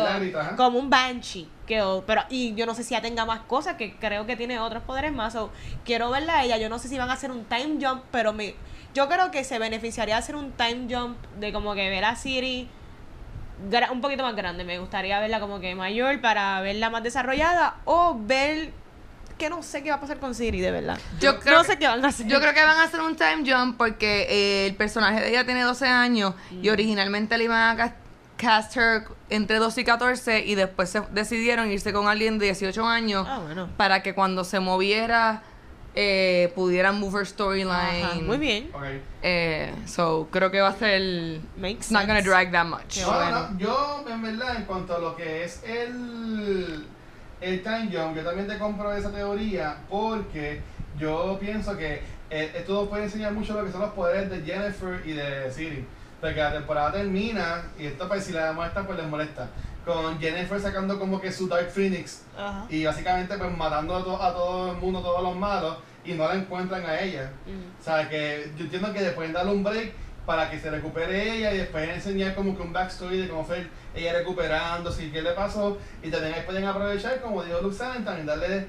como 0.56 0.80
un 0.80 0.90
Banshee. 0.90 1.50
Pero, 1.70 2.24
y 2.30 2.56
yo 2.56 2.66
no 2.66 2.74
sé 2.74 2.84
si 2.84 2.91
ya 2.96 3.02
tenga 3.02 3.26
más 3.26 3.41
cosas, 3.41 3.76
que 3.76 3.96
creo 3.96 4.26
que 4.26 4.36
tiene 4.36 4.60
otros 4.60 4.84
poderes 4.84 5.14
más. 5.14 5.34
So, 5.34 5.52
quiero 5.86 6.10
verla 6.10 6.40
a 6.40 6.44
ella. 6.44 6.58
Yo 6.58 6.70
no 6.70 6.80
sé 6.80 6.88
si 6.88 6.98
van 6.98 7.10
a 7.10 7.14
hacer 7.14 7.32
un 7.32 7.46
time 7.46 7.78
jump, 7.86 8.04
pero 8.12 8.34
me, 8.34 8.56
yo 8.94 9.08
creo 9.08 9.32
que 9.32 9.44
se 9.44 9.60
beneficiaría 9.60 10.18
hacer 10.18 10.36
un 10.36 10.52
time 10.54 10.88
jump 10.90 11.18
de 11.40 11.54
como 11.54 11.74
que 11.76 11.90
ver 11.90 12.06
a 12.06 12.16
Siri 12.16 12.68
un 13.91 14.02
poquito 14.02 14.24
más 14.24 14.36
grande. 14.36 14.64
Me 14.64 14.80
gustaría 14.80 15.20
verla 15.20 15.40
como 15.40 15.60
que 15.60 15.76
mayor 15.76 16.22
para 16.22 16.62
verla 16.62 16.90
más 16.90 17.04
desarrollada 17.04 17.76
o 17.86 18.18
ver 18.20 18.72
que 19.38 19.50
no 19.50 19.64
sé 19.64 19.84
qué 19.84 19.90
va 19.90 19.96
a 19.98 20.00
pasar 20.02 20.18
con 20.20 20.36
Siri, 20.36 20.60
de 20.60 20.72
verdad. 20.72 20.98
Yo 21.22 21.40
creo 21.40 21.60
no 21.60 21.64
que- 21.64 21.78
qué 21.78 21.88
van 21.88 22.04
a 22.04 22.10
hacer. 22.10 22.28
Yo 22.28 22.41
creo 22.41 22.54
que 22.54 22.62
van 22.64 22.78
a 22.78 22.84
hacer 22.84 23.00
un 23.00 23.16
time 23.16 23.44
jump 23.50 23.78
porque 23.78 24.28
eh, 24.30 24.68
el 24.68 24.76
personaje 24.76 25.22
de 25.22 25.30
ella 25.30 25.46
tiene 25.46 25.62
12 25.62 25.88
años 25.88 26.34
Mm. 26.52 26.64
y 26.66 26.70
originalmente 26.70 27.38
le 27.38 27.46
iban 27.46 27.62
a 27.62 27.76
cast 28.40 28.76
her 28.78 29.03
entre 29.30 29.57
12 29.57 29.82
y 29.82 29.84
14 29.84 30.40
y 30.45 30.56
después 30.56 30.90
se 30.90 31.02
decidieron 31.11 31.70
irse 31.70 31.91
con 31.91 32.07
alguien 32.07 32.40
de 32.40 32.45
18 32.45 32.86
años 32.88 33.28
Ah, 33.30 33.40
bueno. 33.44 33.68
para 33.76 34.02
que 34.02 34.16
cuando 34.16 34.44
se 34.45 34.61
moviera 34.61 35.44
eh, 35.94 36.52
pudieran 36.56 36.99
move 36.99 37.20
her 37.20 37.28
storyline. 37.28 38.26
muy 38.26 38.38
bien. 38.38 38.70
Ok. 38.74 38.84
Eh, 39.24 39.74
so, 39.86 40.30
creo 40.32 40.49
que 40.52 40.61
va 40.61 40.70
a 40.70 40.74
ser... 40.76 41.41
Makes 41.57 41.74
It's 41.80 41.91
not 41.91 42.06
gonna 42.07 42.22
drag 42.22 42.52
that 42.52 42.66
much. 42.66 42.99
No, 43.02 43.07
bueno. 43.11 43.49
no, 43.52 43.57
yo, 43.60 44.06
en 44.10 44.22
verdad, 44.22 44.56
en 44.56 44.64
cuanto 44.64 44.95
a 44.95 44.99
lo 44.99 45.16
que 45.18 45.44
es 45.44 45.61
el, 45.66 46.88
el 47.41 47.61
time 47.64 47.90
jump, 47.91 48.16
yo 48.16 48.24
también 48.24 48.48
te 48.48 48.57
compro 48.57 48.94
esa 48.94 49.11
teoría 49.11 49.78
porque 49.90 50.61
yo 50.98 51.38
pienso 51.41 51.76
que 51.76 52.02
eh, 52.30 52.52
esto 52.56 52.74
nos 52.82 52.88
puede 52.88 53.03
enseñar 53.06 53.34
mucho 53.34 53.53
lo 53.53 53.66
que 53.66 53.72
son 53.72 53.82
los 53.82 53.91
poderes 53.91 54.30
de 54.30 54.41
Jennifer 54.44 55.02
y 55.06 55.11
de 55.14 55.52
Siri. 55.52 55.86
Porque 56.22 56.40
la 56.40 56.52
temporada 56.52 56.91
termina, 56.91 57.64
y 57.78 57.86
esto 57.86 58.08
pues 58.08 58.26
si 58.26 58.34
la 58.34 58.52
molesta, 58.52 58.86
pues 58.86 58.98
les 59.00 59.08
molesta, 59.08 59.48
con 59.86 60.20
Jennifer 60.20 60.60
sacando 60.60 61.00
como 61.00 61.20
que 61.22 61.32
su 61.32 61.48
Dark 61.48 61.70
Phoenix 61.72 62.24
Ajá. 62.38 62.66
y 62.70 62.84
básicamente 62.86 63.38
pues 63.38 63.58
matando 63.58 63.96
a, 63.96 64.04
to- 64.04 64.22
a 64.22 64.34
todo 64.34 64.72
el 64.74 64.78
mundo, 64.78 65.02
todos 65.02 65.24
los 65.24 65.36
malos, 65.36 65.78
y 66.04 66.14
no 66.14 66.28
la 66.28 66.36
encuentran 66.36 66.86
a 66.86 67.00
ella. 67.00 67.32
Mm. 67.46 67.80
O 67.80 67.84
sea, 67.84 68.10
que 68.10 68.52
yo 68.58 68.66
entiendo 68.66 68.91
que 68.94 69.02
después 69.02 69.32
darle 69.32 69.52
un 69.54 69.64
break 69.64 69.94
para 70.26 70.50
que 70.52 70.60
se 70.60 70.70
recupere 70.70 71.38
ella 71.38 71.54
y 71.54 71.58
después 71.60 71.90
enseñar 71.90 72.36
como 72.36 72.56
que 72.56 72.62
un 72.62 72.72
backstory 72.74 73.22
de 73.22 73.28
cómo 73.30 73.44
fue 73.46 73.68
ella 73.96 74.14
recuperándose 74.14 75.06
y 75.06 75.12
qué 75.12 75.22
le 75.22 75.32
pasó. 75.32 75.78
Y 76.04 76.10
también 76.12 76.34
ahí 76.36 76.44
pueden 76.46 76.66
aprovechar, 76.66 77.20
como 77.22 77.44
dijo 77.44 77.60
Luxana, 77.62 78.04
también 78.06 78.28
darle 78.28 78.68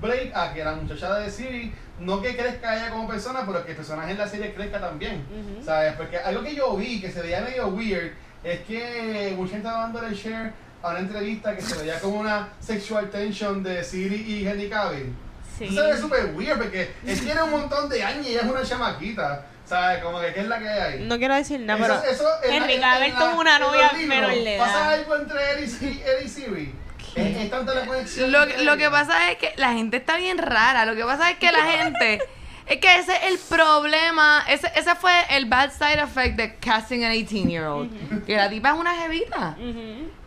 break 0.00 0.34
a 0.34 0.52
que 0.52 0.64
la 0.64 0.74
muchacha 0.74 1.14
de 1.18 1.30
Siri, 1.30 1.72
no 2.00 2.20
que 2.20 2.36
crezca 2.36 2.76
ella 2.76 2.90
como 2.90 3.08
persona, 3.08 3.42
pero 3.46 3.64
que 3.64 3.70
el 3.72 3.76
personaje 3.76 4.12
en 4.12 4.18
la 4.18 4.28
serie 4.28 4.52
crezca 4.54 4.80
también. 4.80 5.24
Ujú. 5.30 5.64
¿Sabes? 5.64 5.94
Porque 5.94 6.18
algo 6.18 6.42
que 6.42 6.54
yo 6.54 6.76
vi 6.76 7.00
que 7.00 7.10
se 7.10 7.22
veía 7.22 7.40
medio 7.40 7.68
weird 7.68 8.12
es 8.42 8.60
que 8.60 9.34
gente 9.36 9.56
estaba 9.56 9.80
dándole 9.82 10.14
share 10.14 10.52
a 10.82 10.90
una 10.90 10.98
entrevista 10.98 11.54
que 11.56 11.62
se 11.62 11.76
veía 11.78 11.98
como 12.00 12.20
una 12.20 12.48
sexual 12.60 13.08
tension 13.10 13.62
de 13.62 13.82
Siri 13.82 14.16
y 14.16 14.46
Henry 14.46 14.68
Cavill. 14.68 15.14
Sí. 15.58 15.64
Eso 15.66 15.74
se 15.82 15.92
ve 15.92 15.96
súper 15.96 16.34
weird 16.34 16.58
porque 16.58 16.92
él 17.06 17.20
tiene 17.20 17.42
un 17.42 17.50
montón 17.52 17.88
de 17.88 18.02
años 18.02 18.26
y 18.26 18.30
ella 18.30 18.40
es 18.40 18.46
una 18.46 18.62
chamaquita. 18.62 19.46
¿Sabes? 19.64 20.02
Como 20.04 20.20
que 20.20 20.34
qué 20.34 20.40
es 20.40 20.46
la 20.46 20.58
que 20.58 20.68
hay 20.68 20.80
ahí. 20.98 21.04
No 21.08 21.16
quiero 21.16 21.34
decir 21.34 21.58
nada, 21.60 21.82
Eso- 21.82 22.00
pero 22.02 22.12
eso 22.12 22.28
Henry 22.42 22.74
en- 22.74 22.80
Cavill 22.82 23.14
tuvo 23.14 23.40
una 23.40 23.58
novia 23.58 23.92
menor 24.06 24.30
de 24.34 24.56
¿Pasa 24.58 24.90
algo 24.90 25.16
entre 25.16 25.52
él 25.52 25.64
y, 25.80 25.86
él 25.86 26.26
y 26.26 26.28
Siri? 26.28 26.74
Es, 27.14 27.50
la 27.50 27.86
conexión. 27.86 28.32
Lo, 28.32 28.44
lo 28.46 28.76
que 28.76 28.90
pasa 28.90 29.30
es 29.30 29.38
que 29.38 29.52
la 29.56 29.72
gente 29.72 29.98
está 29.98 30.16
bien 30.16 30.38
rara. 30.38 30.84
Lo 30.84 30.94
que 30.94 31.04
pasa 31.04 31.30
es 31.30 31.38
que 31.38 31.52
la 31.52 31.64
gente. 31.78 32.20
Es 32.66 32.78
que 32.78 32.98
ese 32.98 33.12
es 33.12 33.22
el 33.24 33.38
problema. 33.38 34.44
Ese, 34.48 34.70
ese 34.74 34.94
fue 34.94 35.12
el 35.30 35.46
bad 35.46 35.70
side 35.70 36.00
effect 36.00 36.36
de 36.36 36.56
casting 36.56 37.04
an 37.04 37.12
18-year-old. 37.12 38.24
Que 38.24 38.36
la 38.36 38.48
tipa 38.48 38.70
es 38.70 38.76
una 38.76 38.94
jevita. 38.94 39.56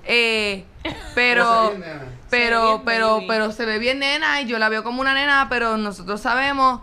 Eh, 0.06 0.64
Pero 1.16 1.76
pero. 2.30 2.84
Pero, 2.86 3.24
pero, 3.28 3.52
se 3.52 3.66
ve 3.66 3.80
bien 3.80 4.00
nena 4.00 4.42
y 4.42 4.48
yo 4.48 4.60
la 4.60 4.70
veo 4.70 4.84
como 4.84 5.02
una 5.02 5.14
nena, 5.14 5.48
pero 5.50 5.78
nosotros 5.78 6.22
sabemos 6.22 6.82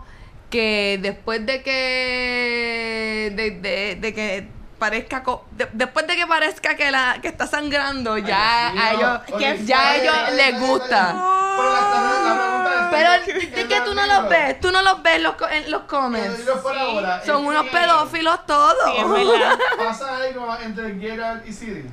que 0.49 0.99
después 1.01 1.45
de 1.45 1.61
que. 1.63 3.33
de, 3.35 3.51
de, 3.51 3.95
de 3.95 4.13
que 4.13 4.54
parezca. 4.79 5.23
co- 5.23 5.45
de- 5.51 5.69
después 5.73 6.05
de 6.07 6.15
que 6.15 6.27
parezca 6.27 6.75
que 6.75 6.91
la 6.91 7.17
que 7.21 7.27
está 7.27 7.47
sangrando, 7.47 8.17
ya 8.17 8.69
Ay, 8.69 8.77
a 8.77 8.91
ellos, 8.93 9.65
ya 9.65 9.79
a 9.89 9.95
ellos 9.95 10.15
les 10.35 10.59
gusta. 10.59 11.15
Pero 11.57 11.73
la, 11.73 11.81
la- 11.81 12.33
la 12.35 12.35
pregunta 12.35 12.89
Pero 12.91 13.13
es. 13.13 13.67
que 13.67 13.81
tú 13.81 13.93
no 13.93 14.05
los 14.05 14.29
ves, 14.29 14.59
tú 14.59 14.71
no 14.71 14.81
los 14.81 15.01
ves 15.03 15.21
los 15.21 15.35
co- 15.35 15.47
en 15.47 15.71
los 15.71 15.81
por 16.61 16.75
Sí. 16.75 17.25
Son 17.25 17.45
unos 17.45 17.65
pedófilos 17.67 18.45
todos. 18.45 18.75
Sí. 18.85 19.27
Pasa 19.77 20.17
algo 20.17 20.57
entre 20.61 20.99
Geralt 20.99 21.47
y 21.47 21.53
Siri. 21.53 21.89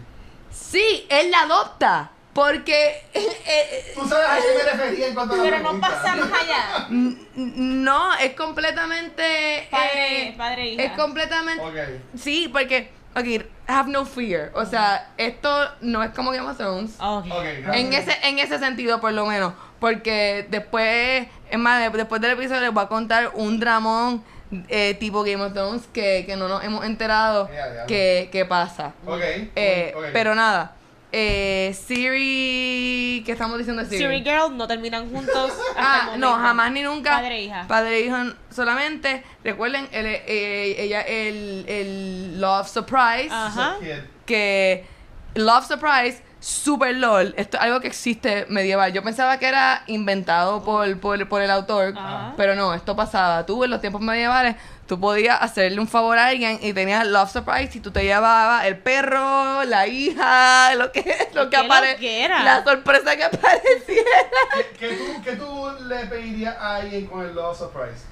Sí, 0.51 1.07
él 1.09 1.31
la 1.31 1.41
adopta. 1.43 2.11
Porque 2.35 3.03
eh, 3.15 3.27
eh, 3.47 3.93
Tú 3.95 4.09
sabes 4.09 4.27
a 4.27 4.37
qué 4.37 4.65
me 4.65 4.71
refería 4.73 5.09
en 5.09 5.15
cuanto 5.15 5.35
a 5.35 5.37
la 5.37 5.43
Pero 5.43 5.57
no 5.59 5.63
pregunta. 5.65 5.89
pasa 5.89 6.17
más 6.17 6.31
allá. 6.33 6.87
no, 7.35 8.15
es 8.15 8.35
completamente. 8.35 9.69
Padre, 9.71 10.29
eh, 10.29 10.35
padre 10.37 10.63
e 10.63 10.69
hija. 10.75 10.83
es 10.85 10.93
completamente. 10.93 12.01
Sí, 12.17 12.49
porque, 12.53 12.91
ok, 13.15 13.45
have 13.67 13.91
no 13.91 14.05
fear. 14.07 14.51
O 14.55 14.65
sea, 14.65 15.11
esto 15.19 15.69
no 15.83 16.03
es 16.03 16.11
como 16.13 16.31
Game 16.31 16.49
of 16.49 16.57
Thrones. 16.57 16.95
Ok. 16.99 17.27
Ok, 17.31 17.45
gracias. 17.63 17.77
En 17.77 17.93
ese, 17.93 18.19
en 18.23 18.39
ese 18.39 18.59
sentido, 18.59 19.01
por 19.01 19.13
lo 19.13 19.27
menos. 19.27 19.53
Porque 19.79 20.47
después, 20.49 21.27
es 21.51 21.59
más, 21.59 21.81
de- 21.83 21.97
después 21.99 22.21
del 22.21 22.31
episodio 22.33 22.61
les 22.61 22.73
voy 22.73 22.85
a 22.85 22.89
contar 22.89 23.33
un 23.35 23.59
dramón 23.59 24.23
eh, 24.69 24.95
tipo 24.95 25.23
Game 25.25 25.43
of 25.43 25.53
Thrones 25.55 25.83
que, 25.93 26.25
que 26.27 26.37
no 26.37 26.47
nos 26.49 26.63
hemos 26.63 26.85
enterado 26.85 27.49
Ya, 27.53 27.75
ya. 27.75 27.87
que, 27.87 28.29
que 28.33 28.45
pasa. 28.45 28.93
Ok. 29.07 29.21
Eh, 29.57 29.93
ok. 29.97 30.05
Pero 30.13 30.35
nada. 30.35 30.77
Eh, 31.13 31.77
Siri. 31.87 33.23
¿Qué 33.25 33.33
estamos 33.33 33.59
diciendo 33.59 33.83
de 33.83 33.89
Siri? 33.89 34.03
Siri 34.03 34.23
Geralt 34.25 34.53
no 34.55 34.67
terminan 34.67 35.11
juntos. 35.11 35.53
hasta 35.77 36.13
Ah, 36.13 36.17
no, 36.17 36.33
jamás 36.33 36.73
ni 36.73 36.83
nunca. 36.83 37.11
Padre 37.11 37.37
e 37.37 37.43
hija. 37.43 37.65
Padre 37.69 37.97
e 37.97 38.01
hijo 38.07 38.17
solamente. 38.51 39.23
Recuerden, 39.45 39.89
el, 39.93 40.07
eh, 40.07 40.75
ella, 40.83 41.03
el, 41.03 41.65
el 41.69 42.41
Love 42.41 42.67
Surprise. 42.69 43.29
Ajá. 43.31 43.77
Que 44.25 44.87
Love 45.35 45.67
Surprise, 45.67 46.23
super 46.41 46.95
LOL. 46.95 47.35
Esto 47.37 47.59
es 47.59 47.63
algo 47.63 47.81
que 47.81 47.89
existe 47.89 48.47
medieval. 48.49 48.93
Yo 48.93 49.03
pensaba 49.03 49.39
que 49.39 49.47
era 49.47 49.83
inventado 49.89 50.63
por, 50.63 50.99
por, 50.99 51.29
por 51.29 51.43
el 51.43 51.51
autor. 51.51 51.95
Ajá. 51.97 52.33
Pero 52.37 52.55
no, 52.55 52.73
esto 52.75 52.97
pasaba. 52.97 53.45
Tú 53.45 53.65
en 53.65 53.71
los 53.71 53.81
tiempos 53.81 54.01
medievales, 54.01 54.57
tú 54.87 54.99
podías 55.01 55.41
hacerle 55.41 55.81
un 55.81 55.89
favor 55.89 56.19
a 56.19 56.27
alguien 56.27 56.59
y 56.63 56.73
tenías 56.73 57.07
Love 57.07 57.31
Surprise 57.31 57.79
y 57.79 57.81
tú 57.81 57.91
te 57.91 58.03
llevabas 58.05 58.67
el 58.67 58.79
perro, 58.79 59.65
la 59.65 59.87
hija, 59.87 60.75
lo 60.75 60.93
que, 60.93 61.29
lo 61.35 61.49
que 61.51 61.57
loquera. 61.57 62.43
La 62.43 62.65
sorpresa 62.65 63.17
que 63.17 63.25
apareciera. 63.25 64.11
¿Qué, 64.55 64.67
qué 64.79 64.97
tú, 64.97 65.23
¿Qué 65.23 65.33
tú 65.37 65.71
le 65.87 66.07
pedirías 66.07 66.57
a 66.57 66.77
alguien 66.77 67.07
con 67.07 67.25
el 67.25 67.35
Love 67.35 67.57
Surprise? 67.57 68.05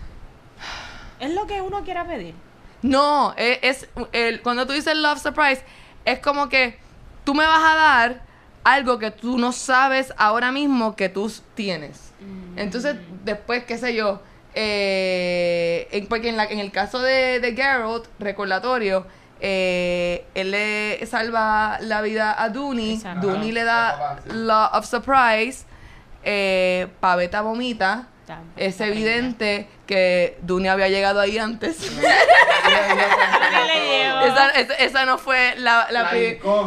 Es 1.19 1.31
lo 1.31 1.47
que 1.47 1.61
uno 1.61 1.85
quiera 1.85 2.07
pedir. 2.07 2.35
No, 2.83 3.35
es, 3.37 3.59
es 3.63 3.89
el, 4.13 4.41
cuando 4.41 4.67
tú 4.67 4.73
dices 4.73 4.97
love 4.97 5.21
surprise, 5.21 5.63
es 6.05 6.19
como 6.21 6.49
que 6.49 6.79
tú 7.25 7.35
me 7.35 7.47
vas 7.47 7.63
a 7.63 7.75
dar 7.75 8.23
algo 8.65 8.99
que 8.99 9.11
tú 9.11 9.39
no 9.39 9.53
sabes 9.53 10.13
ahora 10.17 10.51
mismo 10.53 10.97
que 10.97 11.09
tú 11.09 11.31
tienes. 11.55 12.13
Entonces, 12.57 12.97
después, 13.25 13.65
qué 13.65 13.79
sé 13.79 13.95
yo, 13.95 14.21
eh, 14.55 15.89
en- 15.93 16.07
porque 16.07 16.29
en, 16.29 16.37
la- 16.37 16.45
en 16.45 16.59
el 16.59 16.71
caso 16.71 17.01
de, 17.01 17.41
de 17.41 17.55
Geralt, 17.55 18.07
recordatorio, 18.19 19.07
eh, 19.41 20.25
él 20.35 20.51
le 20.51 21.07
salva 21.07 21.79
la 21.81 22.03
vida 22.03 22.35
a 22.43 22.49
Dooney, 22.51 22.95
Exacto. 22.95 23.27
Dooney 23.29 23.53
le 23.53 23.63
Ajá, 23.63 24.21
da. 24.27 24.35
Law 24.35 24.71
of 24.79 24.87
Surprise, 24.87 25.65
eh, 26.25 26.89
Paveta 27.01 27.41
vomita, 27.43 28.09
Está- 28.39 28.43
es 28.57 28.81
evidente 28.81 29.67
que 29.87 30.37
Dooney 30.43 30.69
había 30.69 30.89
llegado 30.89 31.21
ahí 31.21 31.39
antes. 31.39 31.79
Esa, 34.25 34.51
esa- 34.51 34.75
esa 34.75 35.07
no 35.07 35.19
fue 35.19 35.55
la, 35.57 35.89
la 35.91 36.03
La 36.03 36.13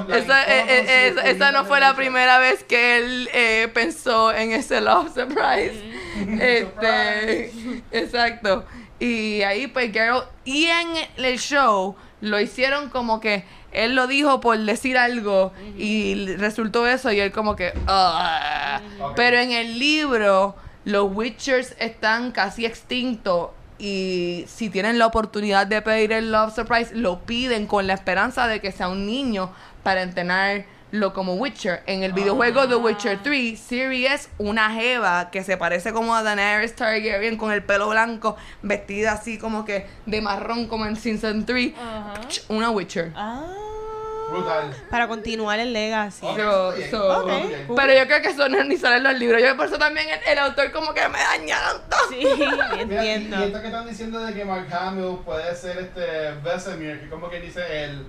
la 0.08 0.18
esa, 0.18 0.44
eh, 0.44 0.66
eh, 0.68 1.08
esa- 1.12 1.22
esa 1.22 1.52
no 1.52 1.66
fue 1.66 1.80
la 1.80 1.96
primera 1.96 2.40
vez 2.40 2.64
que 2.64 2.98
él 2.98 3.30
eh, 3.34 3.70
pensó 3.74 4.34
en 4.34 4.52
ese 4.52 4.82
Love 4.82 5.14
Surprise. 5.14 5.74
este, 6.42 7.52
exacto. 7.92 8.66
Y 9.00 9.42
ahí 9.44 9.68
pues 9.68 9.92
Geralt, 9.92 10.26
y 10.46 10.66
en 10.66 10.88
el 11.18 11.40
show 11.40 11.96
lo 12.22 12.40
hicieron 12.40 12.90
como 12.90 13.20
que 13.20 13.44
él 13.72 13.96
lo 13.96 14.08
dijo 14.08 14.40
por 14.40 14.58
decir 14.58 14.98
algo 14.98 15.52
y 15.78 16.36
resultó 16.38 16.88
eso 16.88 17.12
y 17.12 17.20
él 17.20 17.32
como 17.32 17.56
que... 17.56 17.74
"Ah". 17.88 18.80
Ok. 19.00 19.14
Pero 19.16 19.38
en 19.40 19.52
el 19.52 19.78
libro 19.80 20.56
los 20.86 21.16
Witchers 21.16 21.76
están 21.80 22.32
casi 22.32 22.66
extintos 22.66 23.52
y 23.80 24.46
si 24.48 24.70
tienen 24.70 25.00
la 25.00 25.08
oportunidad 25.08 25.68
de 25.68 25.82
pedir 25.82 26.12
el 26.14 26.32
Love 26.32 26.56
Surprise, 26.56 26.96
lo 26.96 27.20
piden 27.22 27.68
con 27.68 27.88
la 27.88 27.94
esperanza 27.94 28.48
de 28.48 28.62
que 28.62 28.72
sea 28.72 28.88
un 28.88 29.06
niño 29.06 29.52
para 29.82 30.02
entrenarlo 30.04 31.14
como 31.14 31.34
Witcher. 31.36 31.84
En 31.86 32.04
el 32.04 32.14
videojuego 32.14 32.68
The 32.68 32.76
Witcher 32.76 33.20
3, 33.22 33.60
Ciri 33.60 34.06
es 34.06 34.30
una 34.38 34.72
jeva 34.72 35.32
que 35.32 35.44
se 35.44 35.58
parece 35.58 35.92
como 35.92 36.16
a 36.16 36.24
Daenerys 36.24 36.76
Targaryen 36.76 37.38
con 37.38 37.52
el 37.52 37.64
pelo 37.64 37.90
blanco, 37.90 38.38
vestida 38.62 39.14
así 39.14 39.38
como 39.38 39.66
que 39.66 39.88
de 40.06 40.22
marrón 40.22 40.68
como 40.68 40.86
en 40.86 40.96
Season 40.96 41.46
3. 41.46 41.74
Ajá. 41.76 42.14
Una 42.50 42.70
Witcher. 42.70 43.12
Ah. 43.16 43.73
Brutal. 44.34 44.76
Para 44.90 45.08
continuar 45.08 45.60
el 45.60 45.74
legacy. 45.74 46.26
So- 46.26 46.74
so-. 46.90 47.26
Pero 47.76 47.94
yo 47.94 48.06
creo 48.08 48.22
que 48.22 48.30
eso 48.30 48.50
no 48.50 48.64
ni 48.64 48.78
sale 48.78 48.98
en 48.98 49.04
los 49.04 49.14
libros. 49.20 49.42
Yo 49.42 49.56
por 49.58 49.68
eso 49.68 49.78
también 49.78 50.08
el, 50.10 50.20
el 50.32 50.38
autor 50.40 50.72
como 50.72 50.94
que 50.94 51.08
me 51.10 51.20
dañaron 51.20 51.82
todo. 51.90 52.00
Sí, 52.10 52.24
Mira, 52.26 52.76
y, 52.76 52.80
entiendo. 52.82 53.40
y 53.40 53.44
esto 53.44 53.62
que 53.62 53.68
están 53.68 53.88
diciendo 53.88 54.20
de 54.20 54.34
que 54.34 54.46
Mark 54.46 54.68
Hamill 54.74 55.20
puede 55.24 55.56
ser 55.56 55.78
este 55.78 56.32
Vesemir, 56.44 57.00
que 57.02 57.10
como 57.10 57.30
que 57.30 57.40
dice 57.40 57.62
el, 57.86 58.06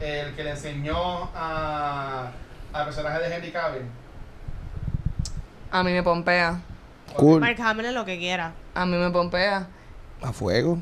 el 0.00 0.34
que 0.34 0.44
le 0.44 0.50
enseñó 0.50 1.30
a, 1.34 2.30
al 2.72 2.84
personaje 2.84 3.20
de 3.20 3.34
Henry 3.34 3.50
Cavill. 3.52 3.82
A 5.70 5.82
mí 5.82 5.92
me 5.92 6.02
pompea. 6.02 6.60
Cool. 7.16 7.40
Mark 7.40 7.56
Hamill 7.60 7.86
es 7.86 7.94
lo 7.94 8.04
que 8.04 8.18
quiera. 8.18 8.52
A 8.74 8.86
mí 8.86 8.96
me 8.96 9.10
pompea. 9.10 9.66
A 10.22 10.32
fuego. 10.32 10.78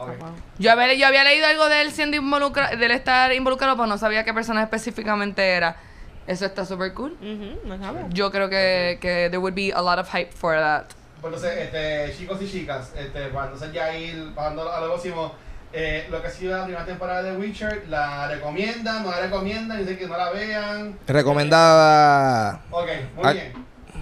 Ok. 0.00 0.10
Yo 0.58 0.72
había, 0.72 0.94
yo 0.94 1.06
había 1.06 1.24
leído 1.24 1.46
algo 1.46 1.68
de 1.68 1.82
él 1.82 1.92
siendo 1.92 2.16
involucrado, 2.16 2.76
de 2.76 2.86
él 2.86 2.92
estar 2.92 3.32
involucrado, 3.32 3.76
pero 3.76 3.86
no 3.86 3.98
sabía 3.98 4.24
qué 4.24 4.32
persona 4.32 4.62
específicamente 4.62 5.46
era. 5.46 5.76
Eso 6.26 6.46
está 6.46 6.64
súper 6.64 6.94
cool. 6.94 7.16
Yo 8.10 8.30
creo 8.30 8.48
que, 8.48 8.98
que 9.00 9.28
there 9.30 9.38
would 9.38 9.54
be 9.54 9.72
a 9.74 9.82
lot 9.82 9.98
of 9.98 10.08
hype 10.10 10.32
for 10.32 10.54
that. 10.56 10.84
Pues 11.20 11.34
entonces, 11.34 11.58
este, 11.64 12.14
chicos 12.16 12.40
y 12.40 12.50
chicas, 12.50 12.92
este, 12.96 13.26
para 13.28 13.46
entonces 13.46 13.72
ya 13.72 13.94
ir 13.94 14.32
pasando 14.34 14.72
a 14.72 14.80
lo 14.80 14.86
próximo, 14.86 15.34
eh, 15.72 16.06
lo 16.10 16.22
que 16.22 16.28
ha 16.28 16.30
sido 16.30 16.56
la 16.56 16.64
primera 16.64 16.86
temporada 16.86 17.22
de 17.22 17.36
Witcher, 17.36 17.84
¿la 17.88 18.26
recomiendan? 18.28 19.02
¿No 19.04 19.10
la 19.10 19.20
recomiendan? 19.20 19.78
Dice 19.80 19.98
que 19.98 20.06
no 20.06 20.16
la 20.16 20.30
vean. 20.30 20.98
Recomendada. 21.06 22.60
Ok, 22.70 22.88
muy 23.16 23.24
Ah. 23.26 23.32
bien. 23.32 23.52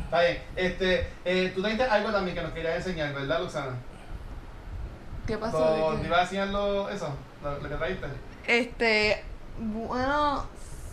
Está 0.05 0.21
bien. 0.21 0.39
Este, 0.55 1.09
eh, 1.25 1.53
tú 1.55 1.61
trajiste 1.61 1.85
algo 1.85 2.11
también 2.13 2.37
que 2.37 2.43
nos 2.43 2.53
querías 2.53 2.77
enseñar, 2.77 3.13
¿verdad, 3.13 3.41
Luxana? 3.41 3.73
¿Qué 5.29 5.39
pasó? 5.39 5.95
¿Te 6.01 6.07
iba 6.07 6.19
a 6.19 6.23
enseñarlo 6.23 6.89
eso? 6.89 7.15
Lo, 7.45 7.59
lo 7.61 7.69
que 7.69 7.75
trajiste. 7.77 8.07
Este, 8.47 9.25
bueno, 9.59 10.47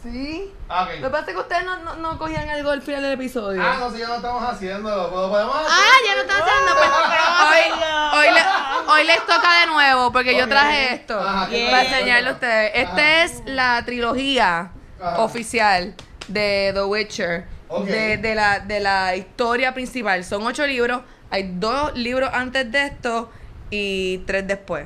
sí. 0.04 0.54
Ah, 0.70 0.88
Lo 1.00 1.08
que 1.08 1.10
pasa 1.10 1.26
es 1.28 1.34
que 1.36 1.42
ustedes 1.42 1.64
no, 1.66 1.78
no, 1.78 1.96
no 1.96 2.18
cogían 2.20 2.48
algo 2.50 2.70
al 2.70 2.82
final 2.82 3.02
del 3.02 3.14
episodio. 3.14 3.62
Ah, 3.64 3.78
no, 3.80 3.90
si 3.92 4.00
ya 4.00 4.08
no 4.08 4.16
estamos 4.16 4.44
haciéndolo. 4.44 5.10
¿Pod- 5.12 5.30
¿Podemos 5.30 5.56
hacer? 5.56 5.72
Ah, 5.72 5.96
ya 6.06 6.16
no 6.16 6.22
estás 6.22 6.42
haciendo. 6.42 6.72
Pues, 6.76 6.90
Hoy, 8.16 8.20
hoy, 8.28 8.34
le- 8.34 8.92
hoy 8.94 9.04
les 9.08 9.20
toca 9.26 9.62
de 9.62 9.68
nuevo 9.68 10.12
porque 10.12 10.38
yo 10.38 10.48
traje 10.50 10.94
esto 10.96 11.20
Ajá, 11.20 11.48
¿qué 11.50 11.60
Yeah. 11.60 11.72
para 11.72 11.84
enseñarle 11.84 12.30
a 12.30 12.34
ustedes. 12.34 12.72
Esta 12.76 13.24
es 13.24 13.44
la 13.46 13.84
trilogía 13.86 14.72
Ajá. 15.02 15.20
oficial 15.22 15.94
de 16.28 16.72
The 16.74 16.84
Witcher, 16.84 17.48
de, 17.86 18.18
de 18.18 18.36
la, 18.36 18.60
de 18.60 18.80
la 18.80 19.16
historia 19.16 19.74
principal. 19.74 20.24
Son 20.26 20.46
ocho 20.46 20.66
libros, 20.68 21.02
hay 21.32 21.52
dos 21.56 21.94
libros 21.96 22.30
antes 22.34 22.70
de 22.72 22.84
esto 22.88 23.30
y 23.70 24.20
tres 24.20 24.48
después. 24.48 24.86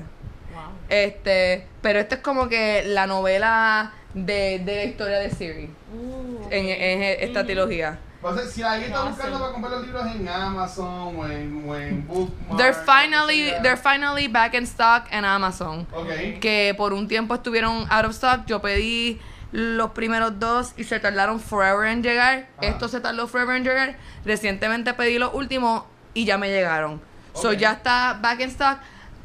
Wow. 0.53 0.63
Este, 0.89 1.67
pero 1.81 1.99
esto 1.99 2.15
es 2.15 2.21
como 2.21 2.49
que 2.49 2.83
la 2.85 3.07
novela 3.07 3.93
de, 4.13 4.59
de 4.59 4.75
la 4.75 4.83
historia 4.83 5.19
de 5.19 5.29
Siri 5.29 5.69
Uh, 5.91 6.47
en, 6.51 6.67
en 6.67 7.01
esta 7.21 7.43
trilogía. 7.43 7.97
Entonces, 8.21 8.51
si 8.51 8.61
alguien 8.61 8.91
está 8.91 9.05
buscando 9.05 9.39
para 9.39 9.53
comprar 9.53 9.73
los 9.73 9.85
libros 9.87 10.05
en 10.13 10.27
Amazon 10.27 11.15
o 11.17 11.27
en, 11.27 11.63
o 11.67 11.75
en 11.75 12.05
Bookmark. 12.05 12.57
They're 12.57 12.73
finally, 12.73 13.53
they're 13.63 13.75
finally 13.75 14.27
back 14.27 14.53
in 14.53 14.65
stock 14.65 15.05
en 15.09 15.25
Amazon. 15.25 15.87
Ok. 15.93 16.39
que 16.39 16.75
por 16.77 16.93
un 16.93 17.07
tiempo 17.07 17.33
estuvieron 17.33 17.87
out 17.89 18.05
of 18.05 18.11
stock. 18.11 18.45
Yo 18.45 18.61
pedí 18.61 19.19
los 19.51 19.91
primeros 19.91 20.37
dos 20.37 20.73
y 20.77 20.83
se 20.83 20.99
tardaron 20.99 21.39
forever 21.39 21.87
en 21.87 22.03
llegar. 22.03 22.49
Ajá. 22.57 22.67
Esto 22.67 22.87
se 22.87 22.99
tardó 22.99 23.27
forever 23.27 23.55
en 23.55 23.63
llegar. 23.63 23.97
Recientemente 24.25 24.93
pedí 24.93 25.17
los 25.17 25.33
últimos 25.33 25.85
y 26.13 26.25
ya 26.25 26.37
me 26.37 26.49
llegaron. 26.49 27.01
So 27.41 27.53
ya 27.53 27.71
está 27.73 28.17
back 28.21 28.39
in 28.41 28.49
stock. 28.49 28.79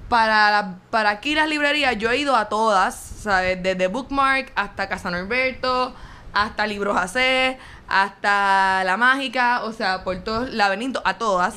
Para, 0.08 0.50
la- 0.50 0.74
para 0.90 1.10
aquí 1.10 1.34
las 1.34 1.48
librerías, 1.48 1.96
yo 1.96 2.10
he 2.10 2.18
ido 2.18 2.36
a 2.36 2.48
todas, 2.48 2.94
¿sabes? 2.94 3.62
Desde 3.62 3.86
Bookmark 3.88 4.52
hasta 4.54 4.86
Casa 4.88 5.10
Norberto, 5.10 5.94
hasta 6.34 6.66
Libros 6.66 6.96
AC, 6.96 7.56
hasta 7.88 8.84
La 8.84 8.96
Mágica, 8.98 9.64
o 9.64 9.72
sea, 9.72 10.04
por 10.04 10.16
todos, 10.18 10.50
Laberinto, 10.50 11.00
a 11.04 11.14
todas. 11.18 11.54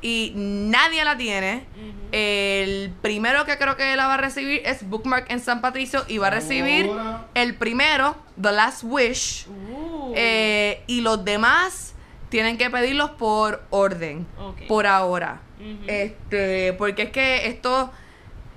Y 0.00 0.32
nadie 0.36 1.02
la 1.04 1.16
tiene. 1.16 1.66
El 2.12 2.92
primero 3.02 3.44
que 3.46 3.56
creo 3.58 3.76
que 3.76 3.96
la 3.96 4.06
va 4.06 4.14
a 4.14 4.18
recibir 4.18 4.60
es 4.64 4.88
Bookmark 4.88 5.30
en 5.30 5.40
San 5.40 5.60
Patricio 5.60 6.04
y 6.08 6.18
va 6.18 6.28
a 6.28 6.30
recibir 6.30 6.90
el 7.34 7.54
primero, 7.56 8.16
The 8.40 8.52
Last 8.52 8.82
Wish. 8.84 9.46
Uh. 9.48 10.12
Eh, 10.14 10.84
y 10.86 11.00
los 11.00 11.24
demás 11.24 11.94
tienen 12.28 12.58
que 12.58 12.68
pedirlos 12.70 13.10
por 13.12 13.62
orden. 13.70 14.26
Ok. 14.38 14.62
Por 14.68 14.86
ahora. 14.86 15.40
Este, 15.86 16.72
porque 16.74 17.02
es 17.04 17.10
que 17.10 17.46
esto. 17.48 17.90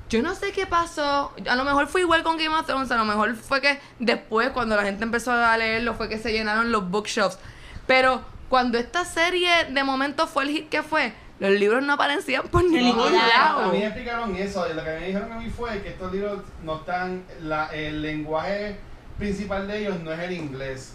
Yo 0.10 0.22
no 0.22 0.36
sé 0.36 0.52
qué 0.52 0.66
pasó. 0.68 1.34
A 1.48 1.56
lo 1.56 1.64
mejor 1.64 1.88
fue 1.88 2.02
igual 2.02 2.22
con 2.24 2.38
Game 2.38 2.54
of 2.54 2.66
Thrones. 2.66 2.92
A 2.92 2.98
lo 2.98 3.06
mejor 3.06 3.34
fue 3.36 3.62
que 3.62 3.80
después, 4.00 4.50
cuando 4.50 4.76
la 4.76 4.84
gente 4.84 5.04
empezó 5.06 5.32
a 5.32 5.58
leerlo, 5.58 5.94
fue 5.94 6.10
que 6.10 6.18
se 6.18 6.34
llenaron 6.34 6.72
los 6.72 6.90
bookshelves. 6.90 7.40
Pero 7.88 8.22
cuando 8.50 8.78
esta 8.78 9.06
serie 9.06 9.50
de 9.70 9.84
momento 9.86 10.28
fue 10.28 10.44
el 10.44 10.50
hit 10.50 10.70
que 10.70 10.84
fue, 10.84 11.14
los 11.40 11.52
libros 11.52 11.82
no 11.84 11.94
aparecían 11.94 12.44
por 12.50 12.64
ningún 12.66 12.98
No, 13.14 13.22
a 13.22 13.28
lado. 13.28 13.72
mí 13.72 13.80
me 13.80 13.86
explicaron 13.86 14.36
eso. 14.36 14.70
y 14.70 14.74
Lo 14.74 14.84
que 14.84 14.90
me 14.92 15.08
dijeron 15.08 15.32
a 15.32 15.40
mí 15.40 15.50
fue 15.50 15.82
que 15.82 15.90
estos 15.90 16.12
libros 16.12 16.42
no 16.64 16.76
están. 16.76 17.24
La, 17.44 17.68
el 17.68 18.02
lenguaje 18.02 18.76
principal 19.18 19.66
de 19.68 19.80
ellos 19.80 20.00
no 20.02 20.12
es 20.12 20.20
el 20.20 20.34
inglés. 20.34 20.94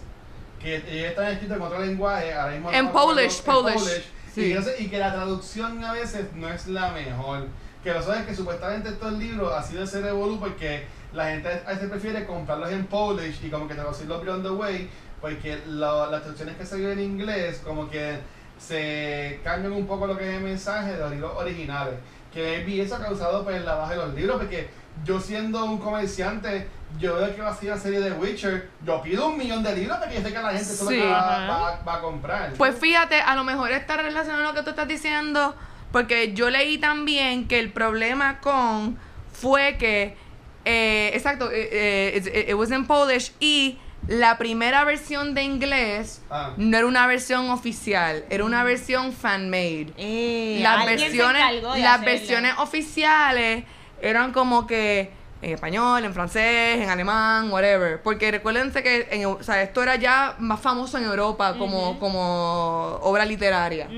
Que 0.60 0.76
ellos 0.76 1.08
están 1.10 1.28
escritos 1.28 1.56
en 1.56 1.62
otro 1.62 1.78
lenguaje. 1.80 2.34
Ahora 2.34 2.52
mismo 2.52 2.70
no 2.70 2.76
En 2.76 2.86
acuerdo, 2.88 3.08
Polish, 3.14 3.38
en 3.38 3.44
Polish, 3.44 4.04
sí. 4.36 4.52
Y, 4.52 4.54
que 4.54 4.62
sé- 4.62 4.76
y 4.82 4.86
que 4.88 4.98
la 4.98 5.12
traducción 5.12 5.82
a 5.84 5.92
veces 5.92 6.26
no 6.34 6.48
es 6.48 6.68
la 6.68 6.90
mejor. 6.92 7.48
Que 7.82 7.92
lo 7.92 8.02
sabes 8.02 8.26
que 8.26 8.34
supuestamente 8.34 8.90
estos 8.90 9.12
libros 9.14 9.52
ha 9.52 9.62
sido 9.62 9.82
ese 9.82 10.00
revolú 10.00 10.38
porque 10.38 10.84
la 11.12 11.30
gente 11.30 11.48
a 11.66 11.70
veces 11.72 11.88
prefiere 11.88 12.24
comprarlos 12.26 12.70
en 12.70 12.86
Polish 12.86 13.44
y 13.44 13.48
como 13.50 13.66
que 13.66 13.74
traducirlos 13.74 14.22
beyond 14.22 14.44
the 14.44 14.50
way. 14.50 14.88
Porque 15.20 15.58
lo- 15.66 16.10
las 16.10 16.20
traducciones 16.20 16.56
que 16.56 16.64
salen 16.66 16.92
en 16.92 17.00
inglés, 17.00 17.60
como 17.64 17.88
que 17.90 18.18
se 18.58 19.40
cambian 19.44 19.72
un 19.72 19.86
poco 19.86 20.06
lo 20.06 20.16
que 20.16 20.28
es 20.28 20.34
el 20.36 20.42
mensaje 20.42 20.92
de 20.92 20.98
los 20.98 21.10
libros 21.10 21.32
originales. 21.36 21.94
Que 22.32 22.58
maybe 22.66 22.82
eso 22.82 22.96
ha 22.96 23.00
causado 23.00 23.44
pues 23.44 23.64
la 23.64 23.74
baja 23.76 23.92
de 23.92 23.96
los 23.98 24.14
libros, 24.14 24.36
porque 24.38 24.68
yo 25.04 25.20
siendo 25.20 25.64
un 25.64 25.78
comerciante, 25.78 26.68
yo 26.98 27.16
veo 27.16 27.34
que 27.34 27.42
va 27.42 27.50
a 27.50 27.54
ser 27.56 27.70
una 27.72 27.80
serie 27.80 28.00
de 28.00 28.12
Witcher, 28.12 28.70
yo 28.84 29.02
pido 29.02 29.28
un 29.28 29.36
millón 29.38 29.62
de 29.62 29.74
libros 29.76 29.98
porque 29.98 30.14
yo 30.16 30.22
sé 30.22 30.32
que 30.32 30.38
la 30.40 30.50
gente 30.50 30.64
solo 30.64 30.90
Sí. 30.90 30.98
va, 31.00 31.36
Ajá. 31.44 31.46
va- 31.48 31.82
va 31.86 31.94
a 31.96 32.00
comprar. 32.00 32.52
Pues 32.54 32.78
fíjate, 32.78 33.20
a 33.20 33.34
lo 33.34 33.44
mejor 33.44 33.70
está 33.72 33.96
relacionado 33.96 34.44
a 34.44 34.52
lo 34.52 34.54
que 34.54 34.62
tú 34.62 34.70
estás 34.70 34.88
diciendo, 34.88 35.54
porque 35.92 36.32
yo 36.32 36.50
leí 36.50 36.78
también 36.78 37.48
que 37.48 37.58
el 37.60 37.70
problema 37.72 38.40
con 38.40 38.98
fue 39.32 39.76
que, 39.78 40.16
eh, 40.64 41.10
exacto, 41.14 41.50
eh, 41.52 41.68
eh, 41.72 42.22
it, 42.44 42.48
it 42.50 42.54
was 42.54 42.70
in 42.70 42.86
Polish 42.86 43.32
y 43.40 43.78
la 44.08 44.38
primera 44.38 44.84
versión 44.84 45.34
de 45.34 45.42
inglés 45.42 46.22
Ah. 46.30 46.52
no 46.56 46.76
era 46.78 46.86
una 46.86 47.06
versión 47.08 47.50
oficial, 47.50 48.24
era 48.30 48.44
una 48.44 48.62
versión 48.64 49.12
fan-made. 49.12 49.92
Eh, 49.98 50.60
Las 50.62 50.86
versiones, 50.86 51.62
las 51.78 52.00
versiones 52.02 52.54
oficiales 52.58 53.64
eran 54.00 54.32
como 54.32 54.66
que 54.66 55.10
en 55.42 55.52
español, 55.52 56.04
en 56.04 56.14
francés, 56.14 56.80
en 56.82 56.88
alemán, 56.88 57.50
whatever. 57.52 58.00
Porque 58.02 58.30
recuérdense 58.30 58.82
que 58.82 59.08
en, 59.10 59.26
o 59.26 59.42
sea, 59.42 59.62
esto 59.62 59.82
era 59.82 59.96
ya 59.96 60.34
más 60.38 60.60
famoso 60.60 60.96
en 60.98 61.04
Europa 61.04 61.54
como, 61.58 61.98
como 61.98 62.98
obra 63.02 63.24
literaria. 63.24 63.88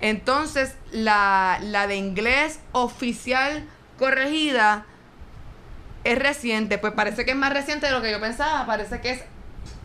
Entonces, 0.00 0.74
la, 0.90 1.58
la 1.62 1.86
de 1.86 1.96
inglés 1.96 2.60
oficial 2.72 3.64
corregida 3.98 4.84
es 6.04 6.18
reciente. 6.18 6.78
Pues 6.78 6.92
parece 6.92 7.24
que 7.24 7.32
es 7.32 7.36
más 7.36 7.52
reciente 7.52 7.86
de 7.86 7.92
lo 7.92 8.02
que 8.02 8.10
yo 8.10 8.20
pensaba. 8.20 8.66
Parece 8.66 9.00
que 9.00 9.10
es 9.10 9.22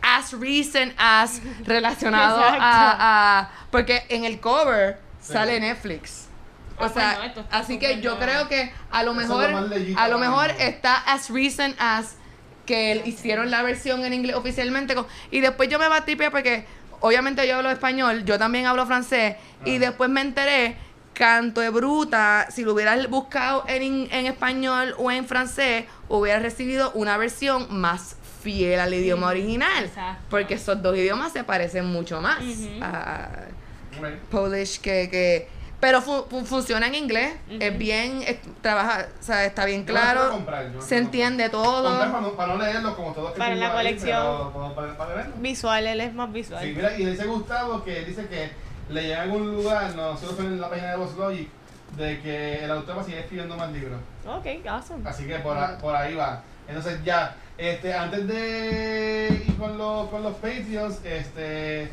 as 0.02 0.32
recent 0.32 0.92
as 0.98 1.40
relacionado 1.64 2.40
a, 2.42 3.38
a- 3.40 3.50
Porque 3.70 4.04
en 4.08 4.24
el 4.24 4.40
cover 4.40 4.98
Sí. 5.20 5.32
sale 5.32 5.58
Netflix. 5.60 6.27
O 6.80 6.84
Ah, 6.84 6.88
sea, 6.88 7.18
pues 7.34 7.44
está 7.44 7.58
así 7.58 7.78
que 7.78 8.00
yo 8.00 8.18
creo 8.18 8.48
que 8.48 8.72
a 8.90 9.02
lo 9.02 9.14
mejor, 9.14 9.50
lo 9.50 9.98
a 9.98 10.08
lo 10.08 10.18
mejor 10.18 10.50
está 10.58 10.96
as 10.96 11.28
recent 11.30 11.74
as 11.78 12.16
que 12.66 13.02
hicieron 13.04 13.50
la 13.50 13.62
versión 13.62 14.04
en 14.04 14.12
inglés 14.14 14.36
oficialmente. 14.36 14.94
con- 14.94 15.06
y 15.30 15.40
después 15.40 15.68
yo 15.68 15.78
me 15.78 15.88
batí 15.88 16.16
pie 16.16 16.30
porque 16.30 16.66
obviamente 17.00 17.46
yo 17.48 17.56
hablo 17.56 17.70
español, 17.70 18.24
yo 18.24 18.38
también 18.38 18.66
hablo 18.66 18.86
francés. 18.86 19.36
Y 19.64 19.76
Ah. 19.76 19.78
después 19.80 20.08
me 20.10 20.20
enteré, 20.20 20.76
canto 21.14 21.60
de 21.60 21.70
bruta, 21.70 22.46
si 22.50 22.62
lo 22.62 22.74
hubieras 22.74 23.08
buscado 23.08 23.64
en, 23.66 24.08
en 24.12 24.26
español 24.26 24.94
o 24.98 25.10
en 25.10 25.26
francés, 25.26 25.84
hubieras 26.08 26.42
recibido 26.42 26.92
una 26.92 27.16
versión 27.16 27.66
más 27.70 28.14
fiel 28.42 28.78
al 28.78 28.94
idioma 28.94 29.26
original. 29.28 29.86
exacto. 29.86 30.22
Porque 30.30 30.54
esos 30.54 30.80
dos 30.80 30.96
idiomas 30.96 31.32
se 31.32 31.42
parecen 31.42 31.86
mucho 31.86 32.20
más 32.20 32.38
a. 32.82 33.30
Polish 34.30 34.78
que... 34.80 35.08
que 35.10 35.57
pero 35.80 36.02
fu- 36.02 36.24
fu- 36.28 36.44
funciona 36.44 36.86
en 36.88 36.94
inglés, 36.96 37.34
es 37.48 37.78
bien, 37.78 38.22
es- 38.26 38.38
trabaja, 38.62 39.06
o 39.20 39.22
sea, 39.22 39.44
está 39.44 39.64
bien 39.64 39.84
claro, 39.84 40.30
comprar, 40.30 40.70
se 40.80 40.96
entiende 40.98 41.48
para 41.50 41.62
todo. 41.62 42.06
no, 42.20 42.32
para 42.32 42.54
no 42.54 42.62
leerlo 42.62 42.96
como 42.96 43.12
todos 43.12 43.32
que 43.32 43.38
Para 43.38 43.54
la 43.54 43.66
ahí, 43.66 43.72
colección. 43.76 44.50
pero 44.52 44.74
para, 44.74 44.96
para. 44.98 45.28
Visual, 45.36 45.86
él 45.86 46.00
es 46.00 46.12
más 46.14 46.32
visual. 46.32 46.62
Sí, 46.64 46.72
mira, 46.74 46.98
y 46.98 47.04
dice 47.04 47.24
Gustavo 47.26 47.84
que 47.84 48.04
dice 48.04 48.26
que 48.26 48.50
le 48.92 49.02
llega 49.02 49.18
a 49.20 49.22
algún 49.22 49.54
lugar, 49.54 49.94
nosotros 49.94 50.34
fue 50.36 50.46
en 50.46 50.60
la 50.60 50.68
página 50.68 50.90
de 50.92 50.96
Voz 50.96 51.14
Logic, 51.16 51.48
de 51.96 52.20
que 52.20 52.64
el 52.64 52.70
autor 52.70 52.96
va 52.98 53.00
a 53.02 53.04
seguir 53.04 53.20
escribiendo 53.20 53.56
más 53.56 53.70
libros. 53.72 53.98
Ok, 54.26 54.46
awesome. 54.68 55.08
Así 55.08 55.26
que 55.26 55.36
por, 55.36 55.56
a- 55.56 55.78
por 55.78 55.94
ahí 55.94 56.14
va. 56.14 56.42
Entonces 56.66 57.02
ya, 57.04 57.34
este, 57.56 57.94
antes 57.94 58.26
de 58.28 59.44
ir 59.46 59.56
con 59.56 59.78
los, 59.78 60.08
con 60.10 60.22
los 60.22 60.34
Patreons, 60.34 60.98
este, 61.04 61.90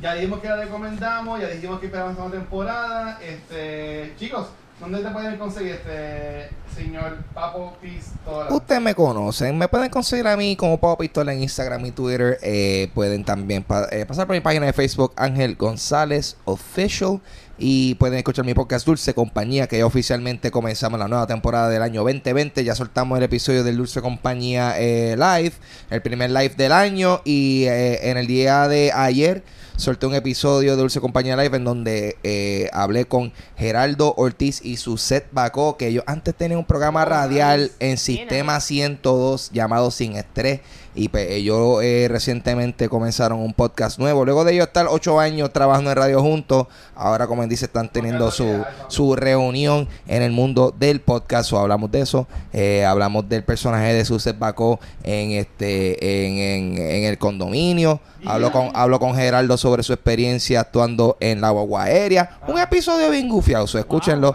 ya 0.00 0.14
dijimos 0.14 0.40
que 0.40 0.48
la 0.48 0.56
recomendamos, 0.56 1.40
ya 1.40 1.48
dijimos 1.48 1.80
que 1.80 1.86
esperamos 1.86 2.16
esta 2.16 2.30
temporada. 2.30 3.18
Este, 3.22 4.14
chicos, 4.18 4.48
¿dónde 4.80 5.02
te 5.02 5.10
pueden 5.10 5.38
conseguir 5.38 5.72
este 5.72 6.50
señor 6.74 7.18
Papo 7.32 7.76
Pistola? 7.80 8.52
Ustedes 8.52 8.80
me 8.80 8.94
conocen, 8.94 9.56
me 9.56 9.68
pueden 9.68 9.90
conseguir 9.90 10.26
a 10.26 10.36
mí 10.36 10.56
como 10.56 10.78
Pau 10.78 10.96
Pistola 10.98 11.32
en 11.32 11.42
Instagram 11.42 11.86
y 11.86 11.90
Twitter. 11.92 12.38
Eh, 12.42 12.90
pueden 12.94 13.24
también 13.24 13.64
eh, 13.90 14.04
pasar 14.06 14.26
por 14.26 14.36
mi 14.36 14.40
página 14.40 14.66
de 14.66 14.72
Facebook, 14.72 15.12
Ángel 15.16 15.56
González 15.56 16.36
Official. 16.44 17.20
Y 17.58 17.94
pueden 17.94 18.18
escuchar 18.18 18.44
mi 18.44 18.52
podcast 18.52 18.84
Dulce 18.86 19.14
Compañía, 19.14 19.66
que 19.66 19.78
ya 19.78 19.86
oficialmente 19.86 20.50
comenzamos 20.50 21.00
la 21.00 21.08
nueva 21.08 21.26
temporada 21.26 21.70
del 21.70 21.82
año 21.82 22.02
2020. 22.02 22.62
Ya 22.64 22.74
soltamos 22.74 23.16
el 23.16 23.24
episodio 23.24 23.64
del 23.64 23.78
Dulce 23.78 24.02
Compañía 24.02 24.78
eh, 24.78 25.16
Live, 25.16 25.54
el 25.88 26.02
primer 26.02 26.30
live 26.30 26.54
del 26.54 26.72
año. 26.72 27.22
Y 27.24 27.64
eh, 27.64 28.10
en 28.10 28.18
el 28.18 28.26
día 28.26 28.68
de 28.68 28.92
ayer 28.92 29.42
solté 29.76 30.06
un 30.06 30.14
episodio 30.14 30.72
de 30.72 30.76
Dulce 30.78 31.00
Compañía 31.00 31.36
Live 31.36 31.56
en 31.56 31.64
donde 31.64 32.16
eh, 32.22 32.68
hablé 32.72 33.04
con 33.06 33.32
Geraldo 33.56 34.14
Ortiz 34.16 34.60
y 34.64 34.76
su 34.78 34.96
set 34.98 35.26
Bacó, 35.32 35.76
que 35.76 35.88
ellos 35.88 36.04
antes 36.06 36.34
tenían 36.34 36.58
un 36.60 36.64
programa 36.64 37.02
Oh, 37.02 37.06
radial 37.06 37.62
nice. 37.62 37.74
en 37.80 37.96
Sistema 37.98 38.60
102 38.60 39.50
llamado 39.52 39.90
Sin 39.90 40.16
Estrés. 40.16 40.60
Y 40.98 41.10
pues 41.10 41.30
ellos 41.30 41.82
eh, 41.82 42.08
recientemente 42.10 42.88
comenzaron 42.88 43.38
un 43.40 43.52
podcast 43.52 43.98
nuevo. 43.98 44.24
Luego 44.24 44.44
de 44.44 44.54
ellos 44.54 44.68
estar 44.68 44.86
ocho 44.88 45.20
años 45.20 45.52
trabajando 45.52 45.90
en 45.90 45.96
radio 45.96 46.22
juntos, 46.22 46.68
ahora 46.94 47.26
como 47.26 47.46
dice 47.46 47.66
están 47.66 47.90
teniendo 47.90 48.30
su, 48.30 48.64
su 48.88 49.14
reunión 49.14 49.88
en 50.06 50.22
el 50.22 50.32
mundo 50.32 50.74
del 50.76 51.00
podcast. 51.00 51.52
O 51.52 51.58
hablamos 51.58 51.90
de 51.90 52.00
eso. 52.00 52.26
Eh, 52.54 52.86
hablamos 52.86 53.28
del 53.28 53.44
personaje 53.44 53.92
de 53.92 54.06
Suset 54.06 54.38
Bacó 54.38 54.80
en 55.04 55.32
este 55.32 56.26
en, 56.26 56.78
en, 56.78 57.04
el 57.04 57.18
condominio. 57.18 58.00
Hablo 58.24 58.50
con, 58.50 58.70
hablo 58.74 58.98
con 58.98 59.14
Geraldo 59.14 59.58
sobre 59.58 59.82
su 59.82 59.92
experiencia 59.92 60.60
actuando 60.60 61.18
en 61.20 61.42
la 61.42 61.50
guagua 61.50 61.84
aérea. 61.84 62.40
Un 62.48 62.58
episodio 62.58 63.10
bien 63.10 63.28
gufiado. 63.28 63.66
escúchenlo. 63.66 64.34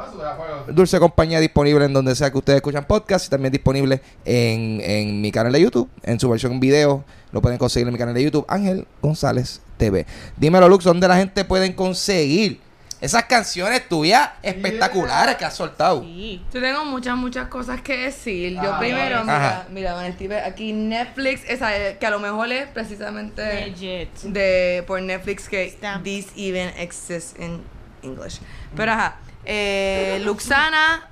Dulce 0.68 1.00
Compañía 1.00 1.40
disponible 1.40 1.86
en 1.86 1.94
donde 1.94 2.16
sea 2.16 2.32
que 2.32 2.38
ustedes 2.38 2.58
escuchan 2.58 2.86
podcast 2.86 3.26
y 3.26 3.30
también 3.32 3.52
disponible 3.52 4.00
en, 4.24 4.80
en 4.82 5.20
mi 5.20 5.32
canal 5.32 5.52
de 5.52 5.60
YouTube, 5.60 5.90
en 6.04 6.20
su 6.20 6.30
versión 6.30 6.51
video. 6.60 7.03
Lo 7.32 7.41
pueden 7.41 7.57
conseguir 7.57 7.88
en 7.88 7.94
mi 7.94 7.99
canal 7.99 8.14
de 8.14 8.23
YouTube, 8.23 8.45
Ángel 8.49 8.86
González 9.02 9.61
TV. 9.78 10.06
Dímelo, 10.38 10.68
Lux, 10.68 10.84
¿dónde 10.84 11.07
la 11.07 11.15
gente 11.18 11.45
pueden 11.45 11.73
conseguir 11.73 12.60
esas 12.99 13.23
canciones 13.23 13.88
tuyas 13.90 14.30
espectaculares 14.44 15.36
que 15.38 15.45
has 15.45 15.56
soltado? 15.56 16.02
Sí. 16.03 16.44
Yo 16.53 16.61
tengo 16.61 16.86
muchas, 16.86 17.15
muchas 17.18 17.48
cosas 17.48 17.82
que 17.82 17.98
decir. 17.98 18.53
Yo 18.61 18.73
Ah, 18.76 18.80
primero, 18.80 19.19
Ajá. 19.19 19.28
mira, 19.30 19.68
mira, 19.72 19.94
Van 19.94 20.11
Steve, 20.14 20.40
aquí 20.41 20.73
Netflix, 20.73 21.41
esa, 21.48 21.76
eh, 21.76 21.98
que 21.99 22.06
a 22.06 22.10
lo 22.11 22.19
mejor 22.19 22.52
es 22.52 22.68
precisamente 22.68 23.69
Legit. 23.69 24.14
de 24.23 24.84
por 24.86 25.02
Netflix 25.02 25.48
que 25.49 25.69
Stamp. 25.69 26.03
this 26.03 26.28
even 26.36 26.69
exists 26.78 27.34
in 27.40 27.61
English. 28.03 28.40
Pero 28.76 28.91
ajá, 28.91 29.15
eh, 29.45 30.22
Luxana, 30.23 31.10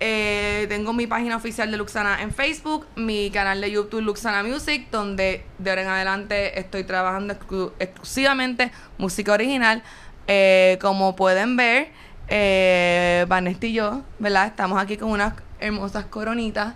eh, 0.00 0.66
tengo 0.68 0.92
mi 0.92 1.06
página 1.06 1.36
oficial 1.36 1.70
de 1.70 1.76
Luxana 1.76 2.22
en 2.22 2.32
Facebook, 2.32 2.86
mi 2.96 3.30
canal 3.30 3.60
de 3.60 3.70
YouTube 3.70 4.00
Luxana 4.00 4.42
Music, 4.42 4.88
donde 4.90 5.44
de 5.58 5.70
ahora 5.70 5.82
en 5.82 5.88
adelante 5.88 6.58
estoy 6.58 6.84
trabajando 6.84 7.34
exclu- 7.34 7.72
exclusivamente 7.78 8.72
música 8.98 9.32
original. 9.32 9.82
Eh, 10.26 10.78
como 10.80 11.16
pueden 11.16 11.56
ver, 11.56 11.88
eh, 12.28 13.26
Vanessa 13.28 13.66
y 13.66 13.72
yo, 13.74 14.02
¿verdad? 14.18 14.46
Estamos 14.46 14.80
aquí 14.80 14.96
con 14.96 15.10
unas 15.10 15.34
hermosas 15.60 16.06
coronitas. 16.06 16.74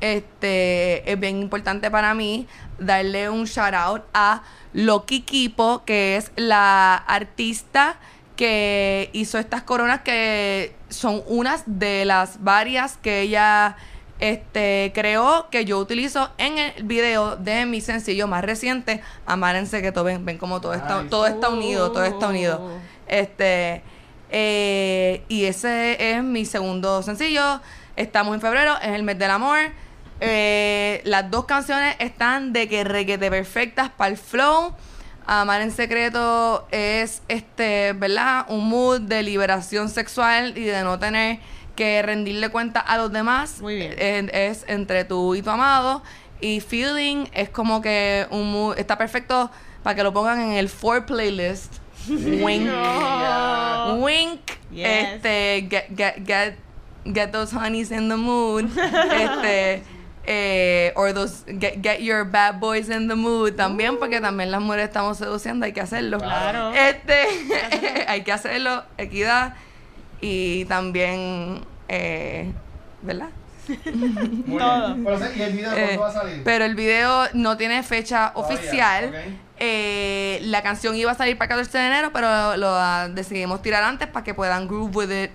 Este 0.00 1.10
es 1.10 1.20
bien 1.20 1.40
importante 1.40 1.90
para 1.90 2.14
mí 2.14 2.46
darle 2.78 3.28
un 3.28 3.44
shout 3.44 3.74
out 3.74 4.02
a 4.14 4.42
Loki 4.72 5.22
Kipo, 5.22 5.84
que 5.84 6.16
es 6.16 6.32
la 6.36 6.94
artista 6.94 7.98
que 8.40 9.10
hizo 9.12 9.38
estas 9.38 9.64
coronas 9.64 10.00
que 10.00 10.74
son 10.88 11.22
unas 11.26 11.62
de 11.66 12.06
las 12.06 12.42
varias 12.42 12.96
que 12.96 13.20
ella 13.20 13.76
este 14.18 14.92
creó 14.94 15.48
que 15.50 15.66
yo 15.66 15.78
utilizo 15.78 16.30
en 16.38 16.56
el 16.56 16.84
video 16.84 17.36
de 17.36 17.66
mi 17.66 17.82
sencillo 17.82 18.28
más 18.28 18.42
reciente 18.42 19.02
Amar 19.26 19.56
en 19.56 19.66
secreto 19.66 20.04
ven, 20.04 20.24
ven 20.24 20.38
como 20.38 20.62
todo 20.62 20.72
está 20.72 21.04
todo 21.10 21.26
está 21.26 21.50
unido 21.50 21.92
todo 21.92 22.04
está 22.04 22.28
unido. 22.28 22.62
Oh. 22.62 22.78
este 23.08 23.82
eh, 24.30 25.22
y 25.28 25.44
ese 25.44 26.12
es 26.12 26.22
mi 26.22 26.44
segundo 26.44 27.02
sencillo. 27.02 27.60
Estamos 27.96 28.34
en 28.34 28.40
febrero 28.40 28.76
es 28.80 28.90
el 28.90 29.02
mes 29.02 29.18
del 29.18 29.32
amor. 29.32 29.58
Eh, 30.20 31.02
las 31.04 31.30
dos 31.30 31.46
canciones 31.46 31.96
están 31.98 32.52
de 32.52 32.68
que 32.68 32.84
requete 32.84 33.28
perfectas 33.28 33.90
para 33.90 34.10
el 34.10 34.16
flow 34.16 34.74
Amar 35.26 35.62
en 35.62 35.70
secreto 35.70 36.66
es 36.70 37.22
este, 37.28 37.92
¿verdad? 37.92 38.46
Un 38.48 38.68
mood 38.68 39.00
de 39.00 39.22
liberación 39.22 39.88
sexual 39.88 40.56
y 40.56 40.64
de 40.64 40.82
no 40.82 40.98
tener 40.98 41.38
que 41.76 42.02
rendirle 42.02 42.48
cuenta 42.50 42.80
a 42.80 42.96
los 42.96 43.12
demás. 43.12 43.60
Muy 43.60 43.76
bien. 43.76 43.94
Eh, 43.96 44.28
Es, 44.32 44.64
entre 44.68 45.04
tú 45.04 45.34
y 45.34 45.42
tu 45.42 45.50
amado. 45.50 46.02
Y 46.40 46.60
feeling 46.60 47.26
es 47.32 47.48
como 47.50 47.80
que 47.80 48.26
un 48.30 48.50
mood, 48.50 48.78
está 48.78 48.96
perfecto 48.98 49.50
para 49.82 49.94
que 49.94 50.02
lo 50.02 50.12
pongan 50.12 50.40
en 50.40 50.52
el 50.52 50.68
for 50.68 51.04
playlist. 51.06 51.74
Wink. 52.08 52.68
Wink. 53.98 54.40
Yes. 54.72 55.14
Este, 55.14 55.68
get, 55.68 55.86
get, 55.96 56.14
get, 56.26 56.54
get 57.04 57.32
those 57.32 57.54
honeys 57.54 57.90
in 57.90 58.08
the 58.08 58.16
mood. 58.16 58.64
este, 58.76 59.82
eh, 60.26 60.92
or 60.96 61.12
those, 61.12 61.44
get, 61.46 61.80
get 61.82 62.00
your 62.02 62.24
bad 62.24 62.60
boys 62.60 62.88
in 62.88 63.08
the 63.08 63.14
mood 63.14 63.54
también, 63.56 63.98
porque 63.98 64.20
también 64.20 64.50
las 64.50 64.60
mujeres 64.60 64.86
estamos 64.88 65.18
seduciendo, 65.18 65.64
hay 65.66 65.72
que 65.72 65.80
hacerlo. 65.80 66.18
Claro. 66.18 66.72
Este, 66.74 67.24
hay 68.08 68.22
que 68.22 68.32
hacerlo, 68.32 68.84
equidad 68.98 69.54
y 70.20 70.64
también, 70.66 71.64
eh, 71.88 72.52
¿verdad? 73.02 73.28
Muy 74.46 74.58
Todo. 74.58 74.94
bien. 74.94 75.04
Pero, 75.04 75.18
sí, 75.18 75.24
¿Y 75.36 75.42
el 75.42 75.52
video 75.52 75.72
Eh, 75.72 75.76
cuándo 75.96 76.00
va 76.02 76.08
a 76.08 76.12
salir? 76.12 76.42
pero 76.44 76.64
el 76.64 76.74
video 76.74 77.28
no 77.34 77.56
tiene 77.56 77.82
fecha 77.82 78.32
Todavía, 78.34 78.56
oficial. 78.58 79.12
Eh, 79.58 80.38
la 80.42 80.62
canción 80.62 80.96
iba 80.96 81.12
a 81.12 81.14
salir 81.14 81.36
para 81.38 81.54
el 81.54 81.66
14 81.66 81.78
de 81.78 81.86
enero, 81.86 82.10
pero 82.12 82.56
lo 82.56 82.68
ah, 82.70 83.08
decidimos 83.10 83.62
tirar 83.62 83.82
antes 83.84 84.08
para 84.08 84.24
que 84.24 84.34
puedan 84.34 84.66
groove 84.66 84.96
with 84.96 85.10
it 85.24 85.30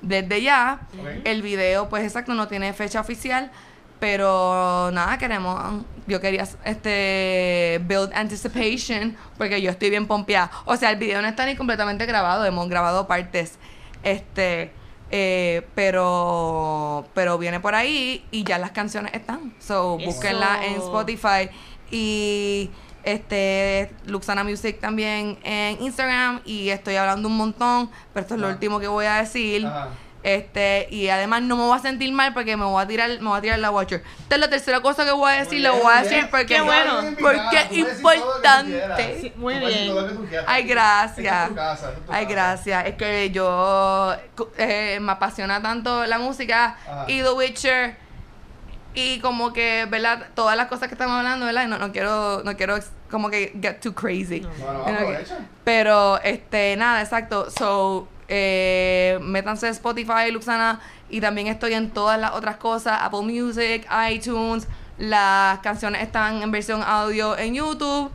desde 0.00 0.42
ya. 0.42 0.80
El 1.24 1.42
video, 1.42 1.88
pues 1.88 2.04
exacto, 2.04 2.34
no 2.34 2.46
tiene 2.48 2.72
fecha 2.72 3.00
oficial. 3.00 3.50
Pero 4.02 4.90
nada, 4.90 5.16
queremos. 5.16 5.84
Yo 6.08 6.20
quería 6.20 6.44
este 6.64 7.80
build 7.86 8.10
anticipation 8.12 9.16
porque 9.38 9.62
yo 9.62 9.70
estoy 9.70 9.90
bien 9.90 10.08
pompeada. 10.08 10.50
O 10.64 10.74
sea, 10.76 10.90
el 10.90 10.96
video 10.96 11.22
no 11.22 11.28
está 11.28 11.46
ni 11.46 11.54
completamente 11.54 12.04
grabado, 12.04 12.44
hemos 12.44 12.68
grabado 12.68 13.06
partes. 13.06 13.60
Este. 14.02 14.72
Eh, 15.12 15.68
pero 15.76 17.06
pero 17.14 17.38
viene 17.38 17.60
por 17.60 17.76
ahí 17.76 18.24
y 18.32 18.42
ya 18.42 18.58
las 18.58 18.72
canciones 18.72 19.14
están. 19.14 19.54
So, 19.60 19.98
Eso. 20.00 20.06
búsquenla 20.06 20.66
en 20.66 20.72
Spotify 20.78 21.48
y 21.92 22.70
este 23.04 23.92
Luxana 24.06 24.42
Music 24.42 24.80
también 24.80 25.38
en 25.44 25.80
Instagram 25.80 26.40
y 26.44 26.70
estoy 26.70 26.96
hablando 26.96 27.28
un 27.28 27.36
montón, 27.36 27.88
pero 28.12 28.22
esto 28.22 28.34
es 28.34 28.40
lo 28.40 28.48
Ah. 28.48 28.50
último 28.50 28.80
que 28.80 28.88
voy 28.88 29.06
a 29.06 29.18
decir. 29.18 29.64
Ajá. 29.64 29.90
Este, 30.22 30.86
y 30.90 31.08
además 31.08 31.42
no 31.42 31.56
me 31.56 31.64
voy 31.64 31.76
a 31.76 31.80
sentir 31.80 32.12
mal 32.12 32.32
porque 32.32 32.56
me 32.56 32.64
voy 32.64 32.82
a 32.82 32.86
tirar, 32.86 33.10
me 33.20 33.28
voy 33.28 33.38
a 33.38 33.42
tirar 33.42 33.58
la 33.58 33.70
Watcher. 33.70 34.02
Esta 34.22 34.36
es 34.36 34.40
la 34.40 34.48
tercera 34.48 34.80
cosa 34.80 35.04
que 35.04 35.10
voy 35.10 35.32
a 35.32 35.38
decir, 35.38 35.60
lo 35.60 35.74
voy 35.74 35.92
a 35.92 36.02
decir 36.02 36.18
bien. 36.18 36.28
porque, 36.30 36.46
Qué 36.46 36.60
bueno. 36.60 37.00
porque 37.20 37.56
es 37.70 37.72
importante. 37.78 39.18
Sí, 39.20 39.32
muy 39.36 39.54
bien. 39.58 39.92
Ay, 40.46 40.62
gracias. 40.64 41.50
Ay, 42.08 42.26
gracias. 42.26 42.86
Es 42.86 42.94
que 42.94 43.30
yo 43.30 44.14
eh, 44.58 44.98
me 45.00 45.12
apasiona 45.12 45.60
tanto 45.60 46.06
la 46.06 46.18
música 46.18 46.76
Ajá. 46.86 47.04
y 47.08 47.22
The 47.22 47.32
Witcher 47.32 47.96
y 48.94 49.20
como 49.20 49.52
que, 49.52 49.86
¿verdad? 49.88 50.26
Todas 50.34 50.56
las 50.56 50.66
cosas 50.68 50.88
que 50.88 50.94
estamos 50.94 51.16
hablando, 51.16 51.46
¿verdad? 51.46 51.66
No, 51.66 51.78
no 51.78 51.92
quiero, 51.92 52.42
no 52.44 52.56
quiero 52.56 52.78
como 53.10 53.30
que 53.30 53.52
get 53.60 53.80
too 53.80 53.94
crazy. 53.94 54.46
Pero, 55.64 56.20
este, 56.22 56.76
nada, 56.76 57.00
exacto. 57.02 57.50
So, 57.50 58.08
eh, 58.28 59.18
métanse 59.22 59.66
a 59.66 59.70
Spotify, 59.70 60.30
Luxana, 60.30 60.80
y 61.10 61.20
también 61.20 61.46
estoy 61.48 61.74
en 61.74 61.90
todas 61.90 62.18
las 62.18 62.32
otras 62.32 62.56
cosas, 62.56 62.98
Apple 63.02 63.22
Music, 63.22 63.86
iTunes. 64.10 64.66
Las 64.98 65.58
canciones 65.60 66.02
están 66.02 66.42
en 66.42 66.50
versión 66.50 66.82
audio 66.82 67.36
en 67.36 67.54
YouTube. 67.54 68.10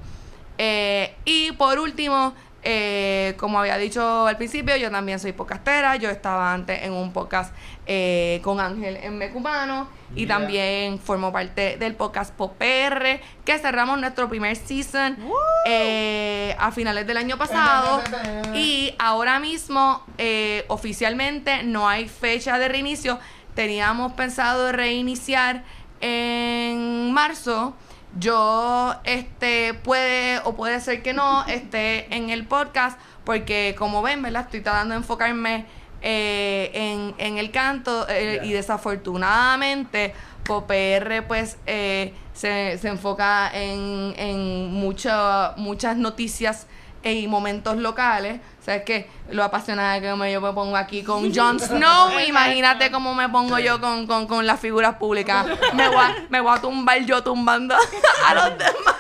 Eh, 0.58 1.14
y 1.26 1.52
por 1.52 1.80
último, 1.80 2.34
eh, 2.70 3.34
como 3.38 3.60
había 3.62 3.78
dicho 3.78 4.28
al 4.28 4.36
principio, 4.36 4.76
yo 4.76 4.92
también 4.92 5.20
soy 5.22 5.32
podcastera. 5.32 5.96
Yo 5.96 6.10
estaba 6.10 6.52
antes 6.54 6.84
en 6.84 6.92
un 6.92 7.14
podcast 7.14 7.56
eh, 7.86 8.42
con 8.44 8.60
Ángel 8.60 8.98
en 8.98 9.18
Mecumano. 9.18 9.88
Y 10.16 10.26
Yeah. 10.26 10.38
también 10.38 11.00
formo 11.00 11.32
parte 11.32 11.78
del 11.78 11.94
podcast 11.96 12.34
PopR, 12.34 13.22
que 13.46 13.58
cerramos 13.60 14.00
nuestro 14.00 14.28
primer 14.28 14.56
season 14.58 15.18
eh, 15.66 16.56
a 16.60 16.72
finales 16.72 17.08
del 17.08 17.16
año 17.18 17.38
pasado. 17.38 18.02
Y 18.54 18.94
ahora 19.00 19.40
mismo, 19.40 20.04
eh, 20.18 20.66
oficialmente, 20.68 21.64
no 21.64 21.88
hay 21.88 22.10
fecha 22.10 22.58
de 22.60 22.68
reinicio. 22.68 23.18
Teníamos 23.54 24.12
pensado 24.14 24.72
reiniciar 24.74 25.64
en 26.02 27.14
marzo. 27.14 27.74
Yo, 28.20 28.96
este, 29.04 29.74
puede 29.74 30.40
o 30.44 30.56
puede 30.56 30.80
ser 30.80 31.04
que 31.04 31.14
no, 31.14 31.46
esté 31.46 32.14
en 32.16 32.30
el 32.30 32.46
podcast, 32.48 33.00
porque 33.24 33.76
como 33.78 34.02
ven, 34.02 34.22
¿verdad? 34.22 34.44
Estoy 34.46 34.62
tratando 34.62 34.94
de 34.94 35.00
enfocarme 35.00 35.66
eh, 36.02 36.72
en, 36.74 37.16
en 37.18 37.38
el 37.38 37.52
canto 37.52 38.08
eh, 38.10 38.40
y 38.44 38.52
desafortunadamente 38.54 40.14
PopR 40.46 41.24
pues 41.28 41.58
eh, 41.66 42.14
se, 42.34 42.78
se 42.78 42.88
enfoca 42.88 43.50
en, 43.54 44.14
en 44.18 44.72
mucha- 44.72 45.54
muchas 45.58 45.98
noticias 45.98 46.68
y 47.04 47.28
momentos 47.28 47.78
locales. 47.78 48.40
O 48.68 48.70
sea, 48.70 48.76
es 48.76 48.84
que 48.84 49.10
lo 49.32 49.46
apasionada 49.46 50.02
que 50.02 50.14
me, 50.16 50.30
yo 50.30 50.42
me 50.42 50.52
pongo 50.52 50.76
aquí 50.76 51.02
con 51.02 51.34
Jon 51.34 51.58
Snow, 51.58 52.20
imagínate 52.28 52.92
cómo 52.92 53.16
me 53.16 53.30
pongo 53.30 53.58
yo 53.60 53.80
con, 53.80 54.06
con, 54.06 54.28
con 54.28 54.46
las 54.46 54.60
figuras 54.60 54.96
públicas. 54.96 55.46
Me 55.74 55.88
voy, 55.88 55.96
a, 55.96 56.16
me 56.28 56.42
voy 56.42 56.54
a 56.54 56.60
tumbar 56.60 57.00
yo 57.06 57.24
tumbando 57.24 57.74
a 58.28 58.34
los 58.34 58.58
demás. 58.58 58.96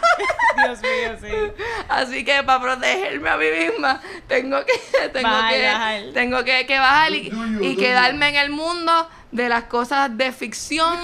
Dios 0.55 0.79
mío, 0.81 1.17
sí. 1.19 1.51
Así 1.89 2.23
que 2.23 2.41
para 2.43 2.61
protegerme 2.61 3.29
a 3.29 3.35
mí 3.35 3.45
misma, 3.59 3.99
tengo 4.29 4.57
que, 4.63 5.09
tengo 5.09 5.27
Bajar, 5.29 5.53
que, 5.53 5.67
bajar. 5.67 6.01
tengo 6.13 6.43
que, 6.45 6.65
que 6.65 6.79
bajar 6.79 7.11
y, 7.11 7.31
y 7.59 7.75
quedarme 7.75 8.29
en 8.29 8.35
el 8.37 8.49
mundo 8.51 9.09
de 9.33 9.49
las 9.49 9.65
cosas 9.65 10.17
de 10.17 10.31
ficción 10.31 10.97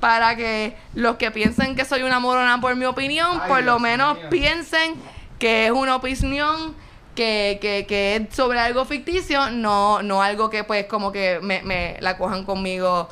para 0.00 0.34
que 0.34 0.76
los 0.94 1.18
que 1.18 1.30
piensen 1.30 1.76
que 1.76 1.84
soy 1.84 2.02
una 2.02 2.18
morona 2.18 2.60
por 2.60 2.74
mi 2.74 2.86
opinión, 2.86 3.38
Ay, 3.44 3.48
por 3.48 3.58
lo 3.62 3.74
Dios 3.74 3.80
menos 3.80 4.18
piensen 4.28 4.94
que 5.38 5.66
es 5.66 5.70
una 5.70 5.94
opinión 5.94 6.74
que, 7.14 7.58
que, 7.60 7.86
que 7.86 8.16
es 8.16 8.34
sobre 8.34 8.58
algo 8.60 8.84
ficticio, 8.84 9.50
no, 9.50 10.02
no 10.02 10.22
algo 10.22 10.50
que 10.50 10.64
pues 10.64 10.86
como 10.86 11.12
que 11.12 11.40
me, 11.42 11.62
me 11.62 11.96
la 12.00 12.16
cojan 12.16 12.44
conmigo 12.44 13.08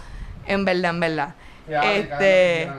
en 0.46 0.64
verdad, 0.64 0.90
en 0.90 1.00
verdad. 1.00 1.34
Ya, 1.68 1.92
este, 1.92 2.70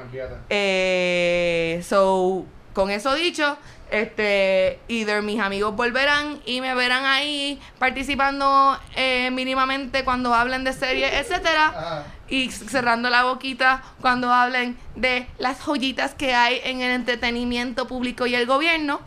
eh, 0.50 1.84
so, 1.88 2.46
con 2.74 2.90
eso 2.90 3.14
dicho, 3.14 3.56
este, 3.92 4.80
either 4.88 5.22
mis 5.22 5.40
amigos 5.40 5.76
volverán 5.76 6.40
y 6.46 6.62
me 6.62 6.74
verán 6.76 7.06
ahí 7.06 7.60
participando 7.78 8.80
eh, 8.96 9.30
mínimamente 9.32 10.04
cuando 10.04 10.34
hablen 10.34 10.64
de 10.64 10.74
series, 10.74 11.14
etcétera, 11.22 11.68
Ajá. 11.68 12.04
y 12.30 12.50
cerrando 12.52 13.10
la 13.10 13.24
boquita 13.24 13.84
cuando 14.02 14.32
hablen 14.32 14.78
de 14.96 15.28
las 15.38 15.60
joyitas 15.60 16.16
que 16.16 16.34
hay 16.34 16.62
en 16.64 16.82
el 16.82 16.92
entretenimiento 16.92 17.88
público 17.88 18.26
y 18.26 18.36
el 18.36 18.46
gobierno. 18.46 19.02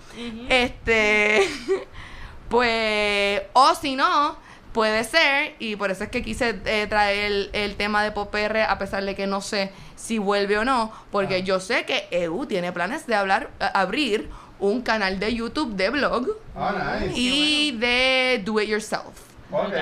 Este, 0.49 1.49
pues, 2.53 3.43
o 3.55 3.75
si 3.75 3.97
no, 3.97 4.37
puede 4.75 5.05
ser, 5.05 5.55
y 5.59 5.75
por 5.77 5.91
eso 5.91 6.05
es 6.05 6.11
que 6.11 6.23
quise 6.23 6.61
eh, 6.67 6.87
traer 6.87 7.25
el, 7.33 7.51
el 7.55 7.77
tema 7.77 8.05
de 8.05 8.13
PopR, 8.13 8.61
a 8.69 8.79
pesar 8.79 9.03
de 9.05 9.15
que 9.15 9.27
no 9.27 9.41
sé 9.41 9.73
si 9.97 10.19
vuelve 10.19 10.59
o 10.59 10.65
no, 10.65 10.93
porque 11.11 11.37
Ah. 11.37 11.39
yo 11.39 11.61
sé 11.61 11.85
que 11.87 12.09
EU 12.11 12.45
tiene 12.47 12.71
planes 12.71 13.07
de 13.07 13.15
hablar, 13.15 13.51
abrir 13.59 14.29
un 14.61 14.83
canal 14.83 15.19
de 15.19 15.35
YouTube 15.35 15.75
de 15.77 15.89
blog 15.91 16.29
Ah, 16.55 16.99
nice. 17.01 17.15
y 17.19 17.73
de 17.73 18.43
do 18.45 18.61
it 18.61 18.69
yourself. 18.69 19.32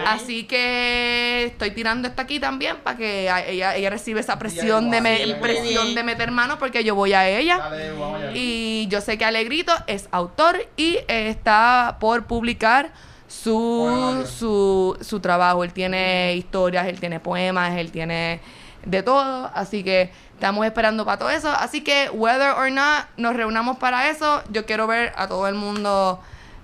Así 0.06 0.44
que 0.44 1.44
estoy 1.46 1.70
tirando 1.70 2.08
esto 2.08 2.20
aquí 2.22 2.40
también 2.40 2.76
para 2.78 2.96
que 2.96 3.22
ella, 3.48 3.74
ella 3.76 3.90
reciba 3.90 4.20
esa 4.20 4.38
presión 4.38 4.90
de, 4.90 5.00
me- 5.00 5.16
presión 5.40 5.94
de 5.94 6.02
meter 6.04 6.30
mano 6.30 6.58
porque 6.58 6.82
yo 6.84 6.94
voy 6.94 7.12
a 7.12 7.28
ella. 7.28 7.58
Dale. 7.58 7.92
Y 8.34 8.86
yo 8.88 9.00
sé 9.00 9.16
que 9.18 9.24
Alegrito 9.24 9.72
es 9.86 10.08
autor 10.10 10.66
y 10.76 10.98
está 11.08 11.96
por 12.00 12.26
publicar 12.26 12.92
su, 13.28 14.24
su, 14.26 14.96
su 15.00 15.20
trabajo. 15.20 15.64
Él 15.64 15.72
tiene 15.72 16.34
historias, 16.34 16.86
él 16.88 16.98
tiene 17.00 17.20
poemas, 17.20 17.76
él 17.78 17.90
tiene 17.92 18.40
de 18.84 19.02
todo. 19.02 19.50
Así 19.54 19.84
que 19.84 20.10
estamos 20.34 20.66
esperando 20.66 21.04
para 21.04 21.18
todo 21.18 21.30
eso. 21.30 21.50
Así 21.50 21.82
que, 21.82 22.10
whether 22.12 22.50
or 22.56 22.70
not, 22.72 23.04
nos 23.16 23.34
reunamos 23.36 23.78
para 23.78 24.08
eso. 24.10 24.42
Yo 24.50 24.66
quiero 24.66 24.86
ver 24.86 25.12
a 25.16 25.28
todo 25.28 25.46
el 25.48 25.54
mundo, 25.54 26.20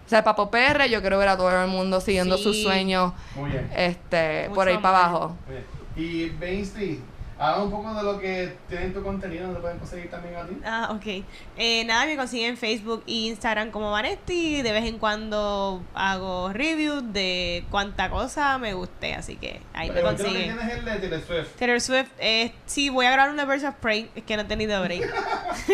o 0.06 0.08
sea, 0.08 0.22
Papo 0.24 0.50
PR, 0.50 0.88
yo 0.88 1.00
quiero 1.00 1.18
ver 1.18 1.28
a 1.28 1.36
todo 1.36 1.50
el 1.62 1.68
mundo 1.68 2.00
siguiendo 2.00 2.36
Sí. 2.36 2.42
sus 2.44 2.62
sueños 2.62 3.12
Muy 3.34 3.50
bien. 3.50 3.68
este, 3.76 4.44
Mucho 4.44 4.54
por 4.54 4.68
ahí 4.68 4.78
para 4.78 4.98
abajo. 5.06 5.36
Muy 5.46 5.56
bien. 5.56 5.66
Y 5.96 6.30
Mainstreet, 6.38 7.00
habla 7.38 7.64
un 7.64 7.70
poco 7.70 7.92
de 7.94 8.02
lo 8.02 8.18
que 8.18 8.56
tiene 8.68 8.90
tu 8.90 9.02
contenido, 9.02 9.46
donde 9.46 9.60
pueden 9.60 9.78
conseguir 9.78 10.10
también 10.10 10.36
a 10.36 10.46
ti. 10.46 10.56
Ah, 10.64 10.88
ok. 10.92 11.24
Eh, 11.56 11.84
nada, 11.86 12.06
me 12.06 12.16
consiguen 12.16 12.50
en 12.50 12.56
Facebook 12.56 13.02
e 13.06 13.12
Instagram 13.12 13.70
como 13.70 13.90
Vanetti. 13.90 14.62
De 14.62 14.72
vez 14.72 14.84
en 14.84 14.98
cuando 14.98 15.82
hago 15.94 16.50
reviews 16.52 17.02
de 17.12 17.64
cuánta 17.70 18.08
cosa 18.10 18.56
me 18.58 18.74
guste, 18.74 19.14
así 19.14 19.36
que 19.36 19.60
ahí 19.74 19.90
me 19.90 20.00
El 20.00 20.06
último 20.06 20.28
que 20.28 20.34
consiguen. 20.34 20.56
tienes 20.58 20.72
es 20.72 20.78
el 20.78 20.84
de 20.84 20.96
Taylor 20.98 21.20
Swift. 21.26 21.48
Taylor 21.58 21.80
Swift, 21.80 22.10
eh, 22.18 22.52
sí, 22.66 22.90
voy 22.90 23.06
a 23.06 23.10
grabar 23.12 23.32
una 23.32 23.44
Birds 23.46 23.64
of 23.64 23.74
Prey, 23.76 24.10
es 24.14 24.22
que 24.24 24.36
no 24.36 24.42
he 24.42 24.46
tenido 24.46 24.80
break. 24.82 25.02
Ha, 25.16 25.54
Sí. 25.66 25.72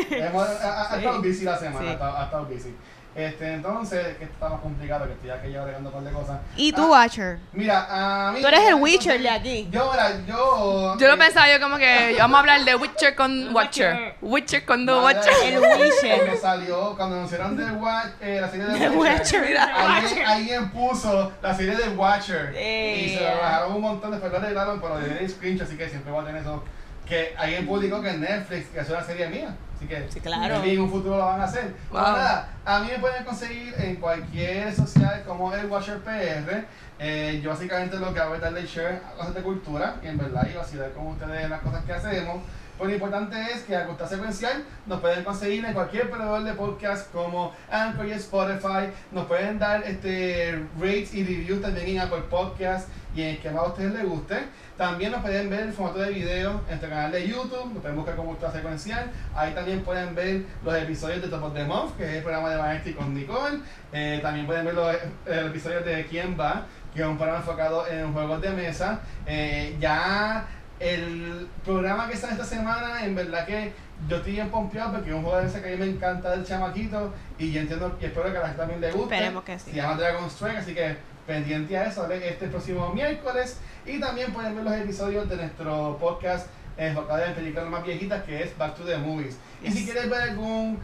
estado 0.98 1.18
busy 1.22 1.44
la 1.44 1.58
semana, 1.58 1.80
Sí. 1.80 1.86
ha, 1.88 1.92
estado, 1.92 2.16
ha 2.16 2.24
estado 2.24 2.44
busy. 2.46 2.74
Este, 3.14 3.52
entonces, 3.52 4.16
que 4.16 4.24
esto 4.24 4.34
está 4.34 4.48
más 4.48 4.60
complicado, 4.60 5.04
que 5.06 5.12
estoy 5.12 5.28
aquí 5.30 5.52
ya 5.52 5.60
agregando 5.60 5.90
un 5.90 5.94
par 5.96 6.02
de 6.04 6.12
cosas. 6.12 6.40
¿Y 6.56 6.72
tú, 6.72 6.82
Ah, 6.82 6.88
Watcher? 7.02 7.38
Mira, 7.52 7.86
a 8.28 8.32
mí... 8.32 8.40
Tú 8.40 8.46
eres 8.48 8.60
el 8.60 8.66
entonces, 8.68 8.82
Witcher 8.94 9.20
de 9.20 9.28
aquí. 9.30 9.68
Yo, 9.70 9.90
mira, 9.92 10.10
yo... 10.26 10.96
Yo 10.98 11.08
lo 11.08 11.18
pensaba 11.18 11.46
yo 11.52 11.60
como 11.60 11.76
que 11.76 12.16
vamos 12.18 12.36
a 12.36 12.40
hablar 12.40 12.64
de 12.64 12.74
Witcher 12.74 13.14
con 13.14 13.54
Watcher. 13.54 14.14
Witcher 14.22 14.64
con 14.64 14.86
The 14.86 14.92
Watcher. 14.94 15.32
El 15.44 15.60
Me 15.60 15.76
Witcher. 15.76 16.38
salió 16.40 16.96
cuando 16.96 17.16
anunciaron 17.16 17.54
The 17.54 17.70
Watch, 17.72 18.06
eh, 18.22 18.38
la 18.40 18.48
serie 18.48 18.64
de 18.66 18.78
The 18.78 18.88
Watcher. 18.90 19.42
Watcher. 19.42 19.58
Alguien, 19.58 20.26
alguien 20.26 20.70
puso 20.70 21.32
la 21.42 21.54
serie 21.54 21.76
de 21.76 21.88
Watcher 21.90 22.54
Eh. 22.56 22.96
y 22.96 23.14
se 23.18 23.20
lo 23.20 23.42
bajaron 23.42 23.72
un 23.74 23.80
montón, 23.82 24.10
después 24.12 24.32
lo 24.32 24.38
arreglaron, 24.38 24.80
pero 24.80 24.98
le 24.98 25.08
dieron 25.10 25.28
screenshot, 25.28 25.66
así 25.66 25.76
que 25.76 25.86
siempre 25.90 26.10
voy 26.10 26.22
a 26.22 26.26
tener 26.28 26.40
eso. 26.40 26.64
Que 27.06 27.34
alguien 27.36 27.66
publicó 27.66 28.00
que 28.00 28.12
Netflix 28.14 28.68
que 28.68 28.80
es 28.80 28.88
una 28.88 29.02
serie 29.04 29.28
mía, 29.28 29.54
así 29.82 29.88
que 29.88 30.12
Sí, 30.12 30.20
claro. 30.20 30.62
en 30.62 30.80
un 30.80 30.90
futuro 30.90 31.16
lo 31.16 31.24
van 31.24 31.40
a 31.40 31.44
hacer. 31.44 31.74
Wow. 31.90 32.00
Nada, 32.02 32.48
a 32.64 32.80
mí 32.80 32.88
me 32.90 32.98
pueden 32.98 33.24
conseguir 33.24 33.74
en 33.78 33.96
cualquier 33.96 34.74
social 34.74 35.22
como 35.26 35.52
el 35.54 35.66
Watcher 35.66 35.98
PR. 36.00 36.64
Eh, 36.98 37.40
yo 37.42 37.50
básicamente 37.50 37.96
lo 37.98 38.14
que 38.14 38.20
hago 38.20 38.34
es 38.34 38.40
darle 38.40 38.64
share 38.64 39.02
a 39.08 39.16
cosas 39.16 39.34
de 39.34 39.42
cultura 39.42 39.96
y 40.02 40.06
en 40.06 40.18
verdad 40.18 40.46
y 40.52 40.56
vacilar 40.56 40.92
con 40.92 41.08
ustedes 41.08 41.50
las 41.50 41.60
cosas 41.60 41.84
que 41.84 41.92
hacemos. 41.92 42.42
Lo 42.82 42.90
importante 42.90 43.40
es 43.52 43.62
que 43.62 43.76
a 43.76 43.86
Cultura 43.86 44.08
Secuencial 44.08 44.64
nos 44.86 45.00
pueden 45.00 45.22
conseguir 45.22 45.64
en 45.64 45.72
cualquier 45.72 46.10
proveedor 46.10 46.42
de 46.42 46.52
podcast 46.54 47.12
como 47.12 47.52
Anchor 47.70 48.06
y 48.06 48.10
Spotify. 48.12 48.90
Nos 49.12 49.26
pueden 49.26 49.60
dar 49.60 49.84
este 49.84 50.60
rates 50.80 51.14
y 51.14 51.22
reviews 51.22 51.62
también 51.62 51.90
en 51.90 52.00
Apple 52.00 52.24
Podcast 52.28 52.88
y 53.14 53.22
en 53.22 53.28
el 53.28 53.38
que 53.38 53.50
más 53.50 53.62
a 53.62 53.66
ustedes 53.68 53.92
les 53.92 54.04
guste. 54.04 54.36
También 54.76 55.12
nos 55.12 55.20
pueden 55.20 55.48
ver 55.48 55.60
el 55.60 55.72
formato 55.72 56.00
de 56.00 56.10
video 56.10 56.50
en 56.50 56.66
nuestro 56.66 56.88
canal 56.88 57.12
de 57.12 57.28
YouTube, 57.28 57.72
nos 57.72 57.82
pueden 57.82 57.96
buscar 57.96 58.16
como 58.16 58.30
Cultura 58.30 58.50
Secuencial. 58.50 59.12
Ahí 59.36 59.54
también 59.54 59.82
pueden 59.82 60.14
ver 60.16 60.42
los 60.64 60.74
episodios 60.74 61.22
de 61.22 61.28
Top 61.28 61.44
of 61.44 61.54
the 61.54 61.64
Month, 61.64 61.96
que 61.96 62.04
es 62.04 62.16
el 62.16 62.22
programa 62.24 62.50
de 62.50 62.56
Vanesti 62.56 62.94
con 62.94 63.14
Nicole. 63.14 63.60
Eh, 63.92 64.18
también 64.20 64.44
pueden 64.44 64.64
ver 64.64 64.74
los 64.74 64.92
eh, 64.92 65.00
episodios 65.26 65.84
de 65.84 66.04
Quién 66.06 66.36
va, 66.38 66.66
que 66.92 67.02
es 67.02 67.06
un 67.06 67.16
programa 67.16 67.40
enfocado 67.40 67.86
en 67.86 68.12
juegos 68.12 68.40
de 68.42 68.50
mesa. 68.50 69.00
Eh, 69.24 69.76
ya 69.78 70.46
el 70.82 71.48
programa 71.64 72.08
que 72.08 72.16
sale 72.16 72.32
esta 72.32 72.44
semana, 72.44 73.04
en 73.04 73.14
verdad 73.14 73.46
que 73.46 73.72
yo 74.08 74.16
estoy 74.16 74.32
bien 74.32 74.50
pompeado 74.50 74.92
porque 74.92 75.10
es 75.10 75.14
un 75.14 75.22
juego 75.22 75.38
de 75.38 75.44
mesa 75.44 75.62
que 75.62 75.68
a 75.68 75.70
mí 75.72 75.76
me 75.76 75.86
encanta 75.86 76.32
del 76.32 76.44
chamaquito 76.44 77.12
y 77.38 77.52
yo 77.52 77.60
entiendo 77.60 77.96
y 78.00 78.04
espero 78.04 78.32
que 78.32 78.38
a 78.38 78.40
la 78.40 78.46
gente 78.48 78.58
también 78.58 78.80
le 78.80 78.90
guste. 78.90 79.14
Esperemos 79.14 79.44
que 79.44 79.58
sí. 79.58 79.70
Se 79.70 79.76
llama 79.76 79.94
Dragon 79.94 80.28
Strike, 80.28 80.58
así 80.58 80.74
que 80.74 80.96
pendiente 81.24 81.78
a 81.78 81.84
eso, 81.84 82.02
¿vale? 82.02 82.28
este 82.28 82.48
próximo 82.48 82.92
miércoles. 82.92 83.58
Y 83.86 84.00
también 84.00 84.32
pueden 84.32 84.56
ver 84.56 84.64
los 84.64 84.74
episodios 84.74 85.28
de 85.28 85.36
nuestro 85.36 85.96
podcast 86.00 86.48
enfocado 86.76 87.24
en 87.24 87.34
películas 87.34 87.68
más 87.68 87.84
viejitas 87.84 88.24
que 88.24 88.42
es 88.42 88.58
Back 88.58 88.74
to 88.74 88.82
the 88.82 88.98
Movies. 88.98 89.36
Y 89.62 89.70
si 89.70 89.84
quieres 89.84 90.10
ver 90.10 90.30
algún 90.30 90.80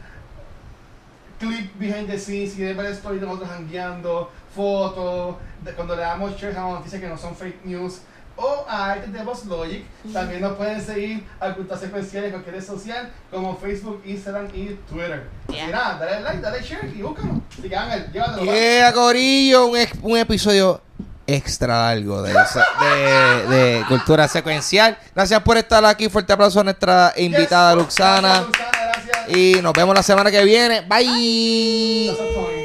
clip 1.39 1.77
behind 1.77 2.07
the 2.07 2.17
scenes, 2.17 2.51
si 2.51 2.57
quieres 2.57 2.77
ver 2.77 2.85
stories 2.87 3.19
de 3.19 3.27
nosotros 3.27 3.49
jangueando, 3.49 4.31
fotos, 4.55 5.35
cuando 5.75 5.95
le 5.95 6.03
damos 6.03 6.37
share 6.37 6.57
a 6.57 6.61
noticias 6.61 7.01
que 7.01 7.07
no 7.07 7.17
son 7.17 7.35
fake 7.35 7.65
news, 7.65 8.01
o 8.39 8.65
a 8.67 8.91
Artes 8.91 9.11
de 9.13 9.21
Boss 9.23 9.45
Logic. 9.45 9.83
También 10.13 10.41
nos 10.41 10.53
pueden 10.57 10.81
seguir 10.83 11.23
a 11.39 11.53
Cultura 11.53 11.77
Secuencial 11.79 12.23
en 12.25 12.31
cualquier 12.31 12.55
red 12.55 12.63
social 12.65 13.11
como 13.31 13.57
Facebook, 13.57 14.01
Instagram 14.05 14.47
y 14.53 14.77
Twitter. 14.89 15.27
Yeah. 15.49 15.67
Nada, 15.67 15.97
dale 16.05 16.21
like, 16.21 16.41
dale 16.41 16.61
share 16.63 16.91
y 16.95 17.01
búscalo. 17.01 17.41
Así 17.51 17.67
que 17.69 17.75
Ángel, 17.75 18.11
llévatelo. 18.11 18.43
Yeah, 18.51 18.93
Corillo, 18.93 19.65
un, 19.67 19.77
ex- 19.77 19.97
un 20.01 20.17
episodio 20.17 20.81
extra 21.27 21.93
largo 21.93 22.21
de, 22.23 22.31
esa- 22.31 22.65
de, 22.81 23.47
de 23.55 23.85
cultura 23.87 24.27
secuencial. 24.27 24.97
Gracias 25.13 25.41
por 25.43 25.57
estar 25.57 25.83
aquí. 25.85 26.09
Fuerte 26.09 26.33
aplauso 26.33 26.59
a 26.59 26.63
nuestra 26.63 27.13
invitada 27.17 27.73
Yes. 27.73 27.81
Luxana. 27.83 28.19
Gracias, 28.21 28.45
Luxana, 28.47 28.91
gracias. 28.93 29.37
Y 29.37 29.61
nos 29.61 29.73
vemos 29.73 29.93
la 29.95 30.01
semana 30.03 30.31
que 30.31 30.43
viene. 30.43 30.81
Bye. 30.81 32.58